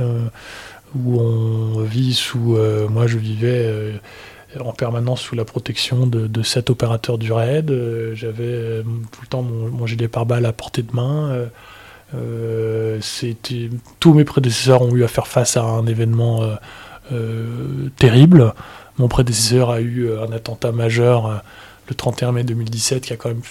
où 0.95 1.19
on 1.19 1.81
vit 1.81 2.13
sous. 2.13 2.57
moi, 2.89 3.07
je 3.07 3.17
vivais 3.17 3.99
en 4.59 4.71
permanence 4.71 5.21
sous 5.21 5.35
la 5.35 5.45
protection 5.45 6.07
de, 6.07 6.27
de 6.27 6.41
sept 6.41 6.69
opérateurs 6.69 7.17
du 7.17 7.31
RAID. 7.31 7.71
J'avais 8.13 8.81
tout 9.11 9.21
le 9.21 9.27
temps 9.27 9.43
mon, 9.43 9.85
gilet 9.85 10.07
pare-balles 10.07 10.45
à 10.45 10.53
portée 10.53 10.83
de 10.83 10.95
main. 10.95 11.47
c'était 13.01 13.69
tous 13.99 14.13
mes 14.13 14.23
prédécesseurs 14.23 14.81
ont 14.81 14.95
eu 14.95 15.03
à 15.03 15.09
faire 15.09 15.27
face 15.27 15.57
à 15.57 15.63
un 15.63 15.85
événement 15.85 16.41
terrible. 17.97 18.53
Mon 18.97 19.09
prédécesseur 19.09 19.69
a 19.69 19.81
eu 19.81 20.09
un 20.17 20.31
attentat 20.31 20.71
majeur 20.71 21.43
le 21.87 21.95
31 21.95 22.31
mai 22.31 22.43
2017 22.43 23.05
qui 23.05 23.13
a 23.13 23.17
quand 23.17 23.29
même 23.29 23.41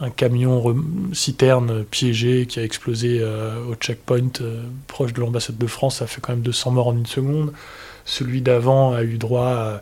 un, 0.00 0.10
camion 0.10 0.76
citerne 1.12 1.84
piégé 1.84 2.46
qui 2.46 2.60
a 2.60 2.64
explosé 2.64 3.20
euh, 3.20 3.64
au 3.64 3.74
checkpoint 3.76 4.28
euh, 4.42 4.62
proche 4.88 5.14
de 5.14 5.20
l'ambassade 5.20 5.56
de 5.56 5.66
France. 5.66 5.96
Ça 5.96 6.06
fait 6.06 6.20
quand 6.20 6.32
même 6.32 6.42
200 6.42 6.70
morts 6.72 6.88
en 6.88 6.96
une 6.96 7.06
seconde. 7.06 7.52
Celui 8.04 8.40
d'avant 8.40 8.92
a 8.92 9.02
eu 9.02 9.18
droit 9.18 9.80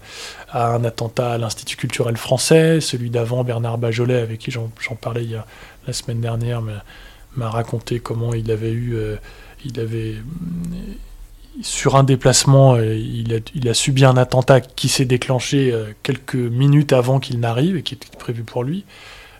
à, 0.51 0.75
un 0.75 0.85
attentat 0.85 1.33
à 1.33 1.39
l'Institut 1.39 1.77
culturel 1.77 2.17
français. 2.17 2.81
Celui 2.81 3.11
d'avant, 3.11 3.45
Bernard 3.45 3.77
Bajolet, 3.77 4.21
avec 4.21 4.39
qui 4.39 4.51
j'en 4.51 4.71
parlais 4.99 5.27
la 5.87 5.93
semaine 5.93 6.21
dernière, 6.21 6.63
m'a 7.37 7.51
raconté 7.51 8.01
comment 8.01 8.35
il 8.35 8.51
avait 8.51 8.73
eu. 8.73 8.95
Euh, 8.97 9.17
il 9.65 9.79
avait. 9.81 10.17
Sur 11.63 11.97
un 11.97 12.03
déplacement, 12.03 12.77
il 12.77 13.35
a, 13.35 13.39
il 13.55 13.69
a 13.69 13.75
subi 13.75 14.05
un 14.05 14.17
attentat 14.17 14.61
qui 14.61 14.89
s'est 14.89 15.05
déclenché 15.05 15.73
quelques 16.03 16.35
minutes 16.35 16.93
avant 16.93 17.21
qu'il 17.21 17.39
n'arrive 17.39 17.77
et 17.77 17.83
qui 17.83 17.95
était 17.95 18.09
prévu 18.19 18.43
pour 18.43 18.65
lui. 18.65 18.85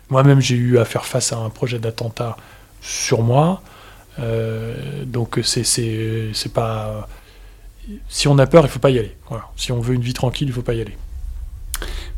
Moi-même, 0.09 0.39
j'ai 0.39 0.55
eu 0.55 0.77
à 0.77 0.85
faire 0.85 1.05
face 1.05 1.33
à 1.33 1.37
un 1.37 1.49
projet 1.49 1.79
d'attentat 1.79 2.37
sur 2.81 3.21
moi. 3.21 3.61
Euh, 4.19 5.03
donc, 5.05 5.39
c'est, 5.43 5.63
pas. 6.53 7.07
Si 8.07 8.27
on 8.27 8.37
a 8.37 8.47
peur, 8.47 8.65
il 8.65 8.69
faut 8.69 8.79
pas 8.79 8.91
y 8.91 8.99
aller. 8.99 9.15
Si 9.55 9.71
on 9.71 9.79
veut 9.79 9.95
une 9.95 10.01
vie 10.01 10.13
tranquille, 10.13 10.47
il 10.47 10.53
faut 10.53 10.61
pas 10.61 10.73
y 10.73 10.81
aller. 10.81 10.97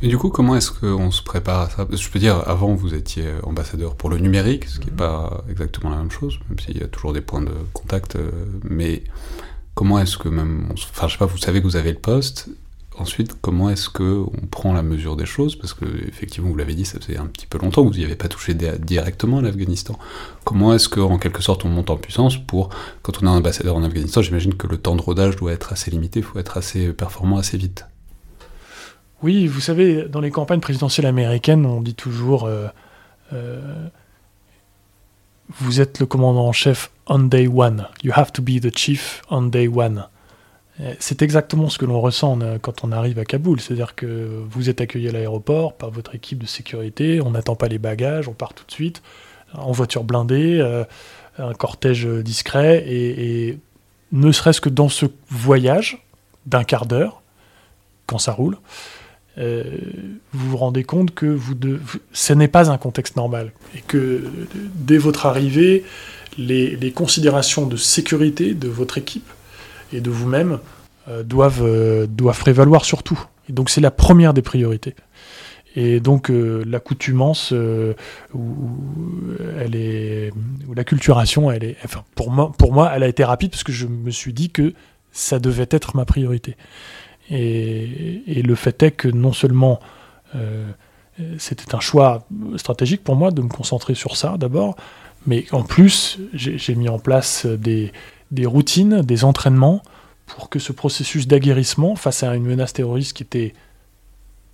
Mais 0.02 0.10
du 0.10 0.18
coup, 0.18 0.30
comment 0.30 0.56
est-ce 0.56 0.72
qu'on 0.72 1.10
se 1.10 1.24
prépare 1.24 1.62
à 1.62 1.70
ça? 1.70 1.88
Je 1.90 2.10
peux 2.10 2.20
dire, 2.20 2.44
avant, 2.48 2.74
vous 2.76 2.94
étiez 2.94 3.26
ambassadeur 3.44 3.96
pour 3.96 4.10
le 4.10 4.18
numérique, 4.20 4.66
ce 4.66 4.80
qui 4.80 4.88
n'est 4.88 4.92
mhm. 4.92 4.98
pas 4.98 5.44
exactement 5.50 5.90
la 5.90 5.98
même 5.98 6.12
chose, 6.12 6.38
même 6.50 6.60
s'il 6.60 6.78
y 6.78 6.84
a 6.84 6.88
toujours 6.88 7.14
des 7.14 7.22
points 7.22 7.42
de 7.42 7.54
contact. 7.74 8.16
Euh, 8.16 8.30
mais 8.64 9.04
comment 9.78 10.00
est-ce 10.00 10.18
que 10.18 10.28
même. 10.28 10.70
Enfin, 10.72 11.08
je 11.08 11.14
sais 11.14 11.20
pas, 11.20 11.28
vous 11.28 11.38
savez 11.38 11.60
que 11.60 11.66
vous 11.66 11.76
avez 11.76 11.92
le 11.92 12.00
poste, 12.00 12.50
ensuite, 12.98 13.40
comment 13.40 13.70
est-ce 13.70 13.90
qu'on 13.90 14.32
prend 14.50 14.74
la 14.74 14.82
mesure 14.82 15.16
des 15.16 15.28
choses? 15.28 15.56
Parce 15.56 15.76
que, 15.76 15.86
effectivement, 16.08 16.50
vous 16.50 16.56
l'avez 16.56 16.74
dit, 16.74 16.84
ça 16.84 17.00
faisait 17.00 17.18
un 17.20 17.28
petit 17.28 17.46
peu 17.46 17.60
longtemps 17.60 17.84
que 17.84 17.90
vous 17.90 18.00
n'y 18.00 18.04
avez 18.04 18.16
pas 18.16 18.28
touché 18.28 18.56
directement 18.56 19.38
à 19.38 19.42
l'Afghanistan. 19.44 20.00
Comment 20.46 20.74
est-ce 20.74 20.90
qu'en 20.90 21.20
quelque 21.20 21.44
sorte, 21.44 21.64
on 21.64 21.70
monte 21.70 21.92
en 21.92 21.98
puissance 21.98 22.38
pour, 22.38 22.70
quand 23.04 23.22
on 23.22 23.28
est 23.28 23.30
un 23.30 23.38
ambassadeur 23.38 23.76
en 23.76 23.84
Afghanistan, 23.84 24.24
j'imagine 24.24 24.56
que 24.56 24.66
le 24.66 24.78
temps 24.78 24.96
de 24.96 25.02
rodage 25.02 25.36
doit 25.36 25.52
être 25.52 25.72
assez 25.72 25.92
limité, 25.92 26.22
il 26.22 26.26
faut 26.26 26.40
être 26.40 26.58
assez 26.58 26.92
performant 26.92 27.38
assez 27.38 27.58
vite. 27.58 27.86
Oui, 29.22 29.46
vous 29.46 29.62
savez, 29.62 30.06
dans 30.10 30.22
les 30.22 30.32
campagnes 30.32 30.60
présidentielles 30.60 31.06
américaines, 31.06 31.68
on 31.68 31.82
dit 31.82 31.96
toujours 31.96 32.46
euh, 32.46 32.66
euh, 33.32 33.88
Vous 35.60 35.82
êtes 35.82 36.00
le 36.00 36.08
commandant 36.08 36.48
en 36.48 36.52
chef 36.52 36.90
on 37.10 37.20
day 37.20 37.48
one. 37.48 37.88
You 38.04 38.12
have 38.16 38.32
to 38.34 38.42
be 38.42 38.60
the 38.60 38.76
chief 38.76 39.22
on 39.30 39.44
day 39.44 39.68
one. 39.68 40.06
Euh, 40.80 40.94
c'est 41.00 41.22
exactement 41.22 41.70
ce 41.70 41.78
que 41.78 41.86
l'on 41.86 42.00
ressent 42.00 42.40
euh, 42.42 42.58
quand 42.62 42.84
on 42.84 42.92
arrive 42.92 43.18
à 43.18 43.26
Kaboul, 43.26 43.60
c'est-à-dire 43.60 43.96
que 43.96 44.44
vous 44.50 44.70
êtes 44.70 44.80
accueilli 44.80 45.10
à 45.10 45.12
l'aéroport 45.12 45.74
par 45.74 45.90
votre 45.90 46.14
équipe 46.14 46.40
de 46.40 46.46
sécurité, 46.46 47.20
on 47.22 47.32
n'attend 47.32 47.56
pas 47.56 47.68
les 47.68 47.80
bagages, 47.80 48.28
on 48.28 48.34
part 48.34 48.54
tout 48.54 48.66
de 48.66 48.72
suite 48.72 49.02
en 49.54 49.72
voiture 49.72 50.04
blindée, 50.04 50.60
euh, 50.60 50.84
un 51.40 51.54
cortège 51.54 52.06
discret, 52.06 52.84
et, 52.88 53.58
ne 54.12 54.32
serait-ce 54.32 54.62
que 54.62 54.70
dans 54.70 54.88
ce 54.88 55.06
voyage 55.30 56.06
d'un 56.46 56.64
quart 56.64 56.86
d'heure, 56.86 57.22
quand 58.06 58.20
ça 58.20 58.32
roule, 58.32 58.58
vous 59.38 60.50
vous 60.50 60.58
rendez 60.58 60.86
compte 60.86 61.14
que 61.14 61.38
ce 62.14 62.34
n'est 62.34 62.48
pas 62.48 62.72
un 62.72 62.78
contexte 62.78 63.18
normal, 63.18 63.52
et 63.76 63.82
que 63.82 64.24
dès 64.76 64.98
votre 64.98 65.26
arrivée, 65.26 65.84
les 66.38 66.92
considérations 66.92 67.66
de 67.66 67.78
sécurité 67.78 68.54
de 68.54 68.68
votre 68.68 68.98
équipe 68.98 69.30
et 69.94 70.02
de 70.02 70.10
vous-même 70.10 70.60
euh, 71.10 71.24
doivent, 71.24 71.64
euh, 71.64 72.06
doivent 72.06 72.40
prévaloir 72.40 72.84
surtout. 72.84 73.20
Et 73.50 73.54
donc 73.54 73.70
c'est 73.70 73.82
la 73.82 73.92
première 73.92 74.34
des 74.34 74.42
priorités. 74.42 74.96
Et 75.76 76.00
donc 76.00 76.30
euh, 76.30 76.64
l'accoutumance 76.66 77.54
ou, 78.34 78.48
elle 79.60 79.76
est 79.76 80.32
ou 80.68 80.74
l'acculturation, 80.74 81.52
elle 81.52 81.64
est, 81.64 81.78
enfin 81.86 82.04
pour 82.16 82.32
moi, 82.32 82.52
pour 82.58 82.74
moi, 82.74 82.92
elle 82.94 83.04
a 83.04 83.08
été 83.08 83.24
rapide 83.24 83.52
parce 83.52 83.64
que 83.64 83.72
je 83.72 83.88
me 83.88 84.12
suis 84.12 84.34
dit 84.34 84.50
que 84.50 84.74
ça 85.12 85.40
devait 85.40 85.68
être 85.70 85.96
ma 85.96 86.04
priorité. 86.04 86.58
Et, 87.30 88.24
et 88.28 88.42
le 88.42 88.56
fait 88.56 88.82
est 88.84 88.92
que 88.92 89.08
non 89.08 89.34
seulement 89.34 89.80
c'était 91.40 91.74
un 91.74 91.80
choix 91.80 92.28
stratégique 92.58 93.04
pour 93.04 93.16
moi 93.16 93.32
de 93.32 93.42
me 93.42 93.48
concentrer 93.48 93.96
sur 93.96 94.18
ça 94.18 94.36
d'abord, 94.38 94.76
mais 95.26 95.46
en 95.52 95.64
plus 95.64 96.20
j'ai 96.34 96.76
mis 96.76 96.90
en 96.90 97.00
place 97.00 97.46
des, 97.46 97.92
routines, 98.46 99.02
des 99.02 99.24
entraînements 99.24 99.82
pour 100.26 100.50
que 100.50 100.60
ce 100.60 100.72
processus 100.72 101.28
d'aguerrissement 101.28 101.96
face 101.96 102.24
à 102.24 102.36
une 102.36 102.46
menace 102.46 102.74
terroriste 102.74 103.14
qui 103.14 103.24
était 103.24 103.54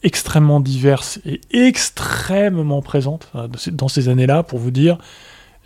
extrêmement 0.04 0.60
diverse 0.60 1.20
et 1.26 1.42
extrêmement 1.52 2.82
présente 2.82 3.32
dans 3.72 3.88
ces 3.88 4.10
années-là, 4.10 4.44
pour 4.44 4.60
vous 4.60 4.72
dire, 4.72 4.98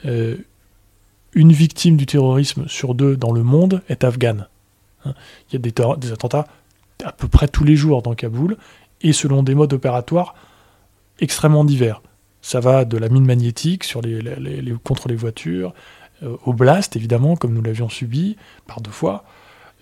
euh, 0.06 0.38
une 1.34 1.52
victime 1.52 1.98
du 1.98 2.06
terrorisme 2.06 2.68
sur 2.68 2.96
deux 2.96 3.18
dans 3.18 3.32
le 3.32 3.44
monde 3.44 3.82
est 3.90 4.04
afghane. 4.04 4.48
Hein, 5.06 5.14
il 5.50 5.54
y 5.54 5.56
a 5.56 5.96
des, 5.98 6.12
attentats 6.12 6.48
à 7.04 7.12
peu 7.12 7.28
près 7.28 7.48
tous 7.48 7.64
les 7.64 7.76
jours 7.76 8.02
dans 8.02 8.16
Kaboul, 8.16 8.58
et 9.02 9.14
selon 9.14 9.44
des 9.44 9.54
modes 9.54 9.74
opératoires 9.74 10.36
extrêmement 11.20 11.66
divers. 11.66 12.02
Ça 12.48 12.62
va 12.62 12.86
de 12.86 12.98
la 12.98 13.10
mine 13.10 13.26
magnétique 13.26 13.84
sur 13.84 14.02
les, 14.02 14.22
contre 14.82 15.10
les 15.10 15.18
voitures, 15.18 15.74
euh, 16.24 16.38
au 16.46 16.54
blast, 16.54 16.96
évidemment, 16.96 17.36
comme 17.36 17.54
nous 17.54 17.62
l'avions 17.62 17.90
subi 17.90 18.38
par 18.68 18.80
deux 18.80 18.90
fois, 18.90 19.26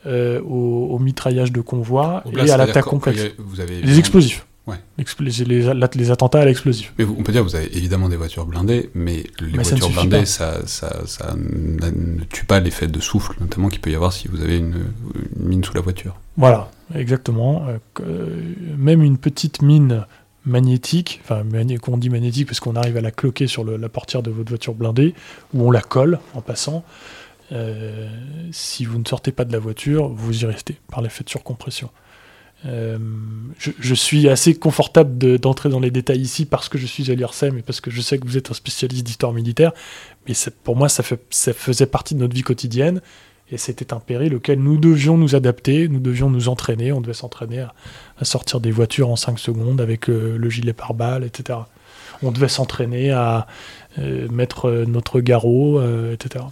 euh, 0.07 0.41
au, 0.41 0.97
mitraillage 0.97 1.51
de 1.51 1.61
convois 1.61 2.23
et 2.35 2.49
à 2.49 2.57
l'attaque 2.57 2.85
complexe. 2.85 3.21
Les 3.69 3.99
explosifs. 3.99 4.47
Ouais. 4.65 4.77
Les, 4.97 6.09
attentats 6.09 6.39
à 6.39 6.45
l'explosif. 6.45 6.91
Mais 6.97 7.05
on 7.05 7.21
peut 7.21 7.31
dire 7.31 7.43
que 7.43 7.49
vous 7.49 7.55
avez 7.55 7.77
évidemment 7.77 8.09
des 8.09 8.15
voitures 8.15 8.47
blindées, 8.47 8.89
mais 8.95 9.25
les 9.41 9.59
voitures 9.59 9.91
blindées, 9.91 10.25
ça, 10.25 10.65
ça, 10.65 11.05
ça, 11.05 11.35
ne 11.35 12.23
tue 12.31 12.45
pas 12.45 12.59
l'effet 12.59 12.87
de 12.87 12.99
souffle, 12.99 13.35
notamment 13.41 13.69
qu'il 13.69 13.79
peut 13.79 13.91
y 13.91 13.95
avoir 13.95 14.11
si 14.11 14.27
vous 14.27 14.41
avez 14.41 14.57
une, 14.57 14.85
mine 15.37 15.63
sous 15.63 15.75
la 15.75 15.81
voiture. 15.81 16.15
Voilà, 16.35 16.71
exactement. 16.95 17.67
Euh, 18.01 18.41
même 18.75 19.03
une 19.03 19.19
petite 19.19 19.61
mine 19.61 20.03
magnétique, 20.45 21.21
enfin 21.23 21.43
qu'on 21.81 21.97
dit 21.97 22.09
magnétique 22.09 22.47
parce 22.47 22.59
qu'on 22.59 22.75
arrive 22.75 22.97
à 22.97 23.01
la 23.01 23.11
cloquer 23.11 23.47
sur 23.47 23.63
la 23.63 23.89
portière 23.89 24.21
de 24.23 24.31
votre 24.31 24.49
voiture 24.49 24.73
blindée, 24.73 25.13
ou 25.53 25.67
on 25.67 25.71
la 25.71 25.81
colle 25.81 26.19
en 26.33 26.41
passant. 26.41 26.83
Euh, 27.51 28.09
si 28.51 28.85
vous 28.85 28.97
ne 28.97 29.05
sortez 29.05 29.31
pas 29.31 29.45
de 29.45 29.51
la 29.51 29.59
voiture, 29.59 30.09
vous 30.09 30.43
y 30.43 30.45
restez 30.45 30.77
par 30.89 31.01
l'effet 31.01 31.23
de 31.23 31.29
surcompression. 31.29 31.89
Euh, 32.65 32.97
je, 33.59 33.93
suis 33.93 34.27
assez 34.27 34.55
confortable 34.55 35.37
d'entrer 35.37 35.69
dans 35.69 35.79
les 35.79 35.91
détails 35.91 36.21
ici 36.21 36.45
parce 36.45 36.67
que 36.67 36.79
je 36.79 36.87
suis 36.87 37.11
à 37.11 37.15
l'IRSEM 37.15 37.59
et 37.59 37.61
parce 37.61 37.79
que 37.79 37.91
je 37.91 38.01
sais 38.01 38.17
que 38.17 38.25
vous 38.25 38.37
êtes 38.37 38.49
un 38.49 38.55
spécialiste 38.55 39.03
d'histoire 39.05 39.33
militaire, 39.33 39.71
mais 40.27 40.33
pour 40.63 40.75
moi 40.75 40.89
ça, 40.89 41.03
faisait 41.03 41.85
partie 41.85 42.15
de 42.15 42.21
notre 42.21 42.33
vie 42.33 42.41
quotidienne 42.41 43.01
et 43.51 43.57
c'était 43.57 43.93
un 43.93 43.99
péril 43.99 44.35
auquel 44.35 44.59
nous 44.59 44.77
devions 44.77 45.17
nous 45.17 45.35
adapter, 45.35 45.87
nous 45.87 45.99
devions 45.99 46.29
nous 46.29 46.49
entraîner, 46.49 46.91
on 46.91 47.01
devait 47.01 47.13
s'entraîner 47.13 47.59
à, 47.59 48.25
sortir 48.25 48.59
des 48.59 48.71
voitures 48.71 49.09
en 49.09 49.15
5 49.15 49.37
secondes 49.37 49.81
avec 49.81 50.09
euh, 50.09 50.37
le, 50.37 50.49
gilet 50.49 50.73
pare-balles, 50.73 51.23
etc. 51.23 51.59
On 52.23 52.31
devait 52.31 52.47
s'entraîner 52.47 53.11
à 53.11 53.45
euh, 53.99 54.27
mettre 54.29 54.71
notre 54.87 55.19
garrot, 55.19 55.79
euh, 55.79 56.13
etc. 56.13 56.45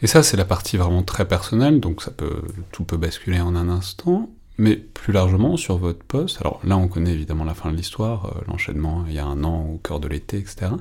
Et 0.00 0.06
ça, 0.06 0.22
c'est 0.22 0.36
la 0.36 0.44
partie 0.44 0.76
vraiment 0.76 1.02
très 1.02 1.26
personnelle, 1.26 1.80
donc 1.80 2.02
ça 2.02 2.10
peut, 2.10 2.42
tout 2.72 2.84
peut 2.84 2.96
basculer 2.96 3.40
en 3.40 3.56
un 3.56 3.68
instant. 3.68 4.30
Mais 4.60 4.76
plus 4.76 5.14
largement, 5.14 5.56
sur 5.56 5.78
votre 5.78 6.04
poste, 6.04 6.42
alors 6.42 6.60
là 6.64 6.76
on 6.76 6.86
connaît 6.86 7.12
évidemment 7.12 7.44
la 7.44 7.54
fin 7.54 7.72
de 7.72 7.76
l'histoire, 7.76 8.26
euh, 8.26 8.40
l'enchaînement 8.46 9.06
il 9.08 9.14
y 9.14 9.18
a 9.18 9.24
un 9.24 9.42
an 9.42 9.66
au 9.72 9.78
cœur 9.78 10.00
de 10.00 10.06
l'été, 10.06 10.36
etc. 10.36 10.72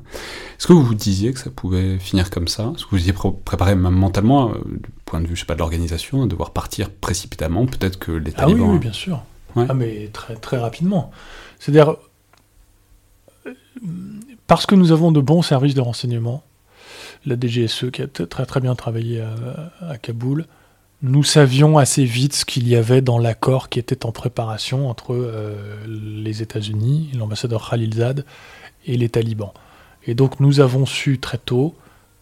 Est-ce 0.57 0.67
que 0.67 0.73
vous 0.73 0.83
vous 0.83 0.95
disiez 0.95 1.31
que 1.31 1.39
ça 1.39 1.49
pouvait 1.49 1.97
finir 1.97 2.29
comme 2.29 2.49
ça? 2.49 2.73
Est-ce 2.75 2.83
que 2.83 2.89
vous 2.91 3.07
y 3.07 3.13
préparé 3.13 3.75
même 3.75 3.93
mentalement, 3.93 4.49
euh, 4.49 4.55
du 4.65 4.89
point 5.05 5.21
de 5.21 5.27
vue, 5.27 5.37
je 5.37 5.39
sais 5.39 5.45
pas, 5.45 5.53
de 5.53 5.59
l'organisation, 5.59 6.25
de 6.25 6.29
devoir 6.29 6.51
partir 6.51 6.89
précipitamment? 6.89 7.67
Peut-être 7.67 7.97
que 7.97 8.11
les 8.11 8.33
talibans... 8.33 8.67
Ah 8.69 8.73
oui, 8.73 8.79
bien 8.79 8.91
sûr. 8.91 9.23
Ah 9.55 9.73
mais 9.73 10.09
très, 10.11 10.35
très 10.35 10.57
rapidement. 10.57 11.11
C'est-à-dire, 11.57 11.95
parce 14.45 14.65
que 14.65 14.75
nous 14.75 14.91
avons 14.91 15.13
de 15.13 15.21
bons 15.21 15.41
services 15.41 15.73
de 15.73 15.81
renseignement, 15.81 16.43
la 17.25 17.37
DGSE 17.39 17.91
qui 17.91 18.01
a 18.01 18.07
très 18.07 18.45
très 18.45 18.59
bien 18.59 18.75
travaillé 18.75 19.23
à 19.79 19.97
Kaboul, 19.97 20.47
nous 21.01 21.23
savions 21.23 21.77
assez 21.77 22.03
vite 22.03 22.33
ce 22.33 22.45
qu'il 22.45 22.67
y 22.67 22.75
avait 22.75 23.01
dans 23.01 23.19
l'accord 23.19 23.69
qui 23.69 23.79
était 23.79 24.05
en 24.05 24.11
préparation 24.11 24.89
entre 24.89 25.13
euh, 25.13 25.55
les 25.87 26.41
États-Unis, 26.41 27.09
l'ambassadeur 27.17 27.69
Khalilzad 27.69 28.25
et 28.85 28.97
les 28.97 29.07
talibans. 29.07 29.51
Et 30.05 30.13
donc 30.13 30.39
nous 30.39 30.59
avons 30.59 30.85
su 30.85 31.19
très 31.19 31.37
tôt 31.37 31.73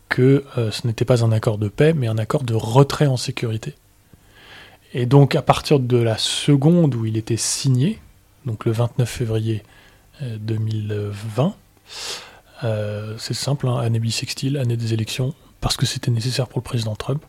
que 0.10 0.46
euh, 0.58 0.70
ce 0.72 0.86
n'était 0.86 1.06
pas 1.06 1.24
un 1.24 1.32
accord 1.32 1.58
de 1.58 1.70
paix, 1.70 1.94
mais 1.94 2.08
un 2.08 2.20
accord 2.20 2.44
de 2.44 2.54
retrait 2.54 3.08
en 3.08 3.18
sécurité. 3.18 3.74
Et 4.94 5.06
donc 5.06 5.36
à 5.36 5.42
partir 5.42 5.80
de 5.80 5.98
la 5.98 6.18
seconde 6.18 6.94
où 6.94 7.06
il 7.06 7.18
était 7.18 7.38
signé, 7.38 8.00
donc 8.46 8.66
le 8.66 8.72
29 8.72 9.10
février 9.10 9.64
2020, 10.22 11.54
c'est 13.18 13.34
simple, 13.34 13.68
hein, 13.68 13.78
année 13.78 14.00
bissextile, 14.00 14.58
année 14.58 14.78
des 14.78 14.94
élections, 14.94 15.34
parce 15.62 15.78
que 15.78 15.86
c'était 15.86 16.10
nécessaire 16.10 16.48
pour 16.48 16.60
le 16.60 16.64
président 16.64 16.96
Trump. 16.96 17.24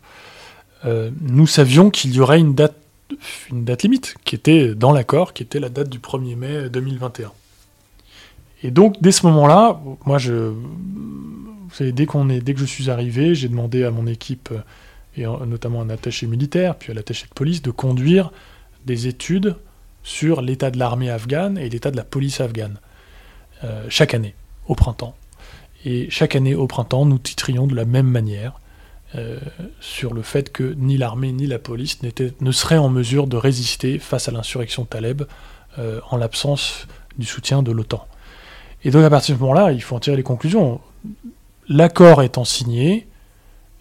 Nous 0.85 1.47
savions 1.47 1.89
qu'il 1.89 2.13
y 2.13 2.19
aurait 2.19 2.39
une 2.39 2.55
date, 2.55 2.75
une 3.51 3.65
date 3.65 3.83
limite, 3.83 4.15
qui 4.23 4.35
était 4.35 4.75
dans 4.75 4.91
l'accord, 4.91 5.33
qui 5.33 5.43
était 5.43 5.59
la 5.59 5.69
date 5.69 5.89
du 5.89 5.99
1er 5.99 6.35
mai 6.35 6.69
2021. 6.69 7.31
Et 8.63 8.71
donc, 8.71 8.95
dès 9.01 9.11
ce 9.11 9.25
moment-là, 9.27 9.79
moi, 10.05 10.17
je, 10.17 10.33
vous 11.69 11.75
savez, 11.75 11.91
dès, 11.91 12.05
qu'on 12.05 12.29
est, 12.29 12.41
dès 12.41 12.53
que 12.53 12.59
je 12.59 12.65
suis 12.65 12.89
arrivé, 12.89 13.35
j'ai 13.35 13.47
demandé 13.47 13.83
à 13.83 13.91
mon 13.91 14.07
équipe, 14.07 14.53
et 15.15 15.25
notamment 15.25 15.81
à 15.81 15.83
un 15.83 15.89
attaché 15.89 16.27
militaire, 16.27 16.75
puis 16.75 16.91
à 16.91 16.95
l'attaché 16.95 17.25
de 17.27 17.33
police, 17.33 17.61
de 17.61 17.71
conduire 17.71 18.31
des 18.85 19.07
études 19.07 19.55
sur 20.03 20.41
l'état 20.41 20.71
de 20.71 20.79
l'armée 20.79 21.09
afghane 21.09 21.57
et 21.57 21.69
l'état 21.69 21.91
de 21.91 21.97
la 21.97 22.03
police 22.03 22.41
afghane, 22.41 22.79
euh, 23.63 23.85
chaque 23.89 24.13
année, 24.13 24.35
au 24.67 24.75
printemps. 24.75 25.15
Et 25.85 26.09
chaque 26.09 26.35
année, 26.35 26.55
au 26.55 26.67
printemps, 26.67 27.05
nous 27.05 27.19
titrions 27.19 27.67
de 27.67 27.75
la 27.75 27.85
même 27.85 28.07
manière 28.07 28.59
euh, 29.15 29.39
sur 29.79 30.13
le 30.13 30.21
fait 30.21 30.51
que 30.51 30.75
ni 30.77 30.95
l'armée 30.97 31.31
ni 31.31 31.47
la 31.47 31.57
police 31.57 31.99
ne 32.03 32.51
seraient 32.51 32.77
en 32.77 32.89
mesure 32.89 33.25
de 33.25 33.37
résister 33.37 33.97
face 33.97 34.27
à 34.27 34.31
l'insurrection 34.31 34.85
Taleb 34.85 35.23
euh, 35.79 35.99
en 36.11 36.17
l'absence 36.17 36.87
du 37.17 37.25
soutien 37.25 37.63
de 37.63 37.71
l'OTAN. 37.71 38.07
Et 38.83 38.91
donc 38.91 39.03
à 39.03 39.09
partir 39.09 39.33
de 39.33 39.39
ce 39.39 39.43
moment-là, 39.43 39.71
il 39.71 39.81
faut 39.81 39.95
en 39.95 39.99
tirer 39.99 40.15
les 40.15 40.23
conclusions. 40.23 40.79
L'accord 41.67 42.21
étant 42.21 42.45
signé, 42.45 43.07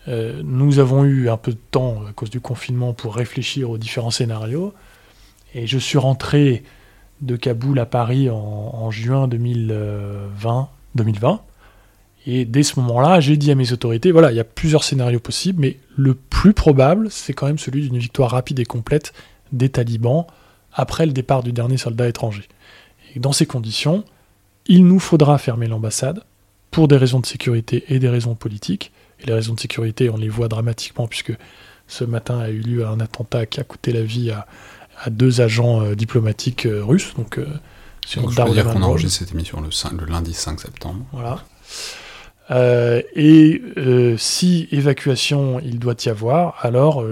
euh, 0.09 0.41
nous 0.45 0.79
avons 0.79 1.05
eu 1.05 1.29
un 1.29 1.37
peu 1.37 1.53
de 1.53 1.61
temps 1.71 2.03
à 2.09 2.13
cause 2.13 2.31
du 2.31 2.41
confinement 2.41 2.95
pour 2.95 3.15
réfléchir 3.15 3.69
aux 3.69 3.79
différents 3.79 4.11
scénarios. 4.11 4.73
Et 5.55 5.67
je 5.67 5.79
suis 5.79 5.99
rentré 5.99 6.63
de 7.21 7.37
Kaboul 7.37 7.79
à 7.79 7.87
Paris 7.87 8.31
en, 8.31 8.91
juin 8.91 9.29
2020, 9.29 10.69
2020. 10.95 11.43
Et 12.27 12.45
dès 12.45 12.63
ce 12.63 12.79
moment-là, 12.81 13.21
j'ai 13.21 13.37
dit 13.37 13.51
à 13.51 13.55
mes 13.55 13.73
autorités, 13.73 14.13
voilà, 14.13 14.31
il 14.33 14.37
y 14.37 14.41
a 14.41 14.45
plusieurs 14.45 14.85
scénarios 14.85 15.21
possibles, 15.21 15.61
mais 15.61 15.79
le 15.97 16.15
plus 16.15 16.53
probable, 16.53 17.11
c'est 17.11 17.33
quand 17.33 17.47
même 17.47 17.59
celui 17.59 17.89
d'une 17.89 17.99
victoire 17.99 18.31
rapide 18.33 18.59
et 18.59 18.65
complète 18.65 19.13
des 19.53 19.71
talibans 19.71 20.27
après 20.73 21.07
le 21.07 21.13
départ 21.13 21.43
du 21.43 21.53
dernier 21.53 21.79
soldat 21.79 22.07
étranger. 22.09 22.45
Et 23.15 23.21
dans 23.21 23.33
ces 23.33 23.47
conditions, 23.47 24.05
il 24.67 24.87
nous 24.87 24.99
faudra 24.99 25.39
fermer 25.39 25.67
l'ambassade 25.67 26.23
pour 26.71 26.89
des 26.89 26.97
raisons 26.97 27.21
de 27.21 27.27
sécurité 27.27 27.85
et 27.89 27.99
des 27.99 28.09
raisons 28.09 28.35
politiques. 28.35 28.93
Et 29.21 29.27
les 29.27 29.33
raisons 29.33 29.55
de 29.55 29.61
sécurité, 29.61 30.11
on 30.11 30.17
les 30.17 30.29
voit 30.29 30.49
dramatiquement 30.49 31.09
puisque 31.09 31.33
ce 31.87 32.05
matin 32.05 32.39
a 32.39 32.51
eu 32.51 32.61
lieu 32.61 32.87
un 32.87 33.01
attentat 33.01 33.47
qui 33.47 33.61
a 33.61 33.65
coûté 33.65 33.93
la 33.93 34.03
vie 34.03 34.31
à, 34.31 34.47
deux 35.11 35.41
agents 35.41 35.81
euh, 35.81 35.95
diplomatiques 35.95 36.67
euh, 36.67 36.85
russes. 36.85 37.15
Donc, 37.17 37.39
euh, 37.39 37.47
sur 38.05 38.29
je 38.31 38.53
dire 38.53 38.65
qu'on 38.65 38.83
a 38.83 38.87
enregistré 38.87 39.25
cette 39.25 39.35
émission 39.35 39.61
le, 39.61 39.69
le, 39.97 40.05
lundi 40.07 40.35
5 40.35 40.61
septembre. 40.61 41.05
Voilà. 41.13 41.45
Et 42.51 43.63
si 44.17 44.69
évacuation 44.73 45.61
il 45.61 45.79
doit 45.79 45.97
y 46.05 46.09
avoir, 46.09 46.57
alors 46.65 47.05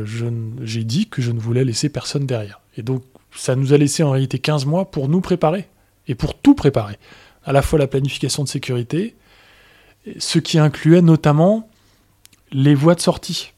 j'ai 0.62 0.85
dit 0.85 1.09
que 1.09 1.23
je 1.23 1.33
ne 1.33 1.38
voulais 1.38 1.64
laisser 1.64 1.88
personne 1.88 2.26
derrière. 2.26 2.61
Et 2.76 2.83
donc 2.83 3.02
ça 3.33 3.57
nous 3.57 3.73
a 3.73 3.78
laissé 3.78 4.02
en 4.02 4.11
réalité 4.11 4.38
15 4.38 4.66
mois 4.66 4.90
pour 4.90 5.09
nous 5.09 5.21
préparer 5.21 5.69
et 6.09 6.14
pour 6.14 6.35
tout 6.35 6.55
préparer 6.55 6.99
à 7.45 7.52
la 7.52 7.62
fois 7.62 7.78
la 7.78 7.87
planification 7.87 8.43
de 8.43 8.49
sécurité, 8.49 9.14
ce 10.19 10.38
qui 10.38 10.59
incluait 10.59 11.02
notamment 11.02 11.69
les 12.50 12.75
voies 12.75 12.95
de 12.95 13.00
sortie. 13.00 13.52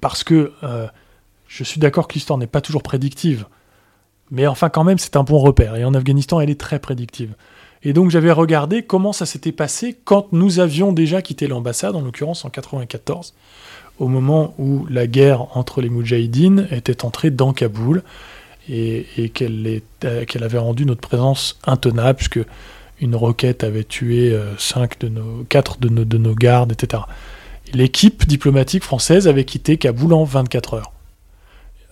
Parce 0.00 0.22
que 0.22 0.52
euh, 0.62 0.86
je 1.48 1.64
suis 1.64 1.80
d'accord 1.80 2.06
que 2.06 2.14
l'histoire 2.14 2.38
n'est 2.38 2.46
pas 2.46 2.60
toujours 2.60 2.82
prédictive, 2.82 3.46
mais 4.30 4.46
enfin 4.46 4.68
quand 4.68 4.84
même 4.84 4.98
c'est 4.98 5.16
un 5.16 5.24
bon 5.24 5.38
repère, 5.38 5.74
et 5.76 5.84
en 5.84 5.94
Afghanistan 5.94 6.40
elle 6.40 6.50
est 6.50 6.60
très 6.60 6.78
prédictive. 6.78 7.34
Et 7.82 7.92
donc 7.92 8.10
j'avais 8.10 8.32
regardé 8.32 8.82
comment 8.82 9.12
ça 9.12 9.26
s'était 9.26 9.52
passé 9.52 9.96
quand 10.04 10.32
nous 10.32 10.60
avions 10.60 10.92
déjà 10.92 11.22
quitté 11.22 11.46
l'ambassade, 11.46 11.94
en 11.94 12.00
l'occurrence 12.00 12.44
en 12.44 12.50
94, 12.50 13.34
au 13.98 14.08
moment 14.08 14.54
où 14.58 14.86
la 14.88 15.06
guerre 15.06 15.56
entre 15.56 15.80
les 15.80 15.88
Moudjahidines 15.88 16.68
était 16.70 17.04
entrée 17.04 17.30
dans 17.30 17.52
Kaboul, 17.52 18.02
et, 18.68 19.06
euh, 19.40 20.24
qu'elle 20.24 20.44
avait 20.44 20.58
rendu 20.58 20.84
notre 20.84 21.00
présence 21.00 21.58
intenable, 21.64 22.16
puisque 22.16 22.40
une 23.00 23.14
roquette 23.14 23.64
avait 23.64 23.84
tué 23.84 24.32
euh, 24.32 24.56
cinq 24.58 24.98
de 25.00 25.08
nos, 25.08 25.44
4 25.48 25.80
de 25.80 25.88
nos, 25.88 26.04
de 26.04 26.18
nos 26.18 26.34
gardes, 26.34 26.72
etc. 26.72 27.02
L'équipe 27.72 28.26
diplomatique 28.26 28.82
française 28.82 29.28
avait 29.28 29.44
quitté 29.44 29.76
Kaboul 29.76 30.12
en 30.12 30.24
24 30.24 30.74
heures, 30.74 30.92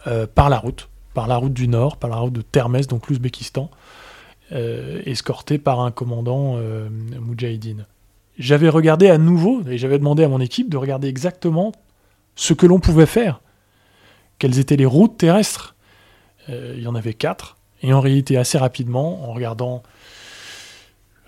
euh, 0.07 0.27
par 0.33 0.51
la 0.51 0.59
route, 0.59 0.89
par 1.15 1.27
la 1.27 1.37
route 1.37 1.53
du 1.53 1.69
Nord, 1.69 1.97
par 1.97 2.11
la 2.11 2.17
route 2.17 2.33
de 2.33 2.43
Termez, 2.43 2.83
donc 2.83 3.09
l'Ouzbékistan, 3.09 3.71
escorté 4.51 5.59
par 5.59 5.81
un 5.81 5.91
commandant 5.91 6.59
Moudjahidine. 7.21 7.87
J'avais 8.39 8.69
regardé 8.69 9.09
à 9.09 9.19
nouveau, 9.19 9.63
et 9.69 9.79
j'avais 9.79 9.99
demandé 9.99 10.23
à 10.23 10.29
mon 10.29 10.41
équipe 10.41 10.69
de 10.69 10.77
regarder 10.77 11.09
exactement 11.09 11.73
ce 12.37 12.53
que 12.53 12.67
l'on 12.67 12.79
pouvait 12.79 13.07
faire, 13.07 13.41
quelles 14.39 14.59
étaient 14.59 14.77
les 14.77 14.87
routes 14.87 15.17
terrestres? 15.17 15.75
Euh, 16.49 16.75
il 16.77 16.83
y 16.83 16.87
en 16.87 16.95
avait 16.95 17.15
quatre. 17.15 17.57
Et 17.83 17.93
en 17.93 18.01
réalité, 18.01 18.37
assez 18.37 18.59
rapidement, 18.59 19.29
en 19.29 19.33
regardant 19.33 19.83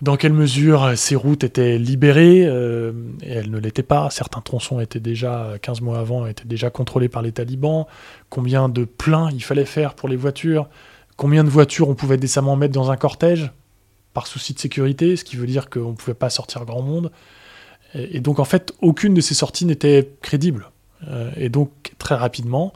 dans 0.01 0.15
quelle 0.15 0.33
mesure 0.33 0.93
ces 0.95 1.15
routes 1.15 1.43
étaient 1.43 1.77
libérées, 1.77 2.45
euh, 2.45 2.93
et 3.21 3.31
elles 3.31 3.49
ne 3.49 3.57
l'étaient 3.57 3.83
pas. 3.83 4.09
Certains 4.11 4.41
tronçons 4.41 4.79
étaient 4.79 4.99
déjà, 4.99 5.55
15 5.61 5.81
mois 5.81 5.99
avant, 5.99 6.25
étaient 6.25 6.47
déjà 6.47 6.69
contrôlés 6.69 7.09
par 7.09 7.21
les 7.21 7.31
talibans. 7.31 7.85
Combien 8.29 8.69
de 8.69 8.85
pleins 8.85 9.29
il 9.31 9.43
fallait 9.43 9.65
faire 9.65 9.95
pour 9.95 10.07
les 10.07 10.15
voitures 10.15 10.69
Combien 11.19 11.43
de 11.43 11.49
voitures 11.49 11.89
on 11.89 11.95
pouvait 11.95 12.15
décemment 12.15 12.55
mettre 12.55 12.73
dans 12.73 12.91
un 12.91 12.95
cortège 12.95 13.51
par 14.13 14.25
souci 14.25 14.53
de 14.53 14.59
sécurité, 14.59 15.17
ce 15.17 15.25
qui 15.25 15.35
veut 15.35 15.47
dire 15.47 15.69
qu'on 15.69 15.89
ne 15.89 15.95
pouvait 15.95 16.13
pas 16.13 16.29
sortir 16.29 16.63
grand 16.63 16.81
monde. 16.81 17.11
Et, 17.93 18.21
donc 18.21 18.39
en 18.39 18.45
fait, 18.45 18.73
aucune 18.79 19.13
de 19.13 19.19
ces 19.19 19.33
sorties 19.33 19.65
n'était 19.65 20.09
crédible. 20.21 20.71
Euh, 21.09 21.29
et 21.35 21.49
donc 21.49 21.71
très 21.97 22.15
rapidement, 22.15 22.71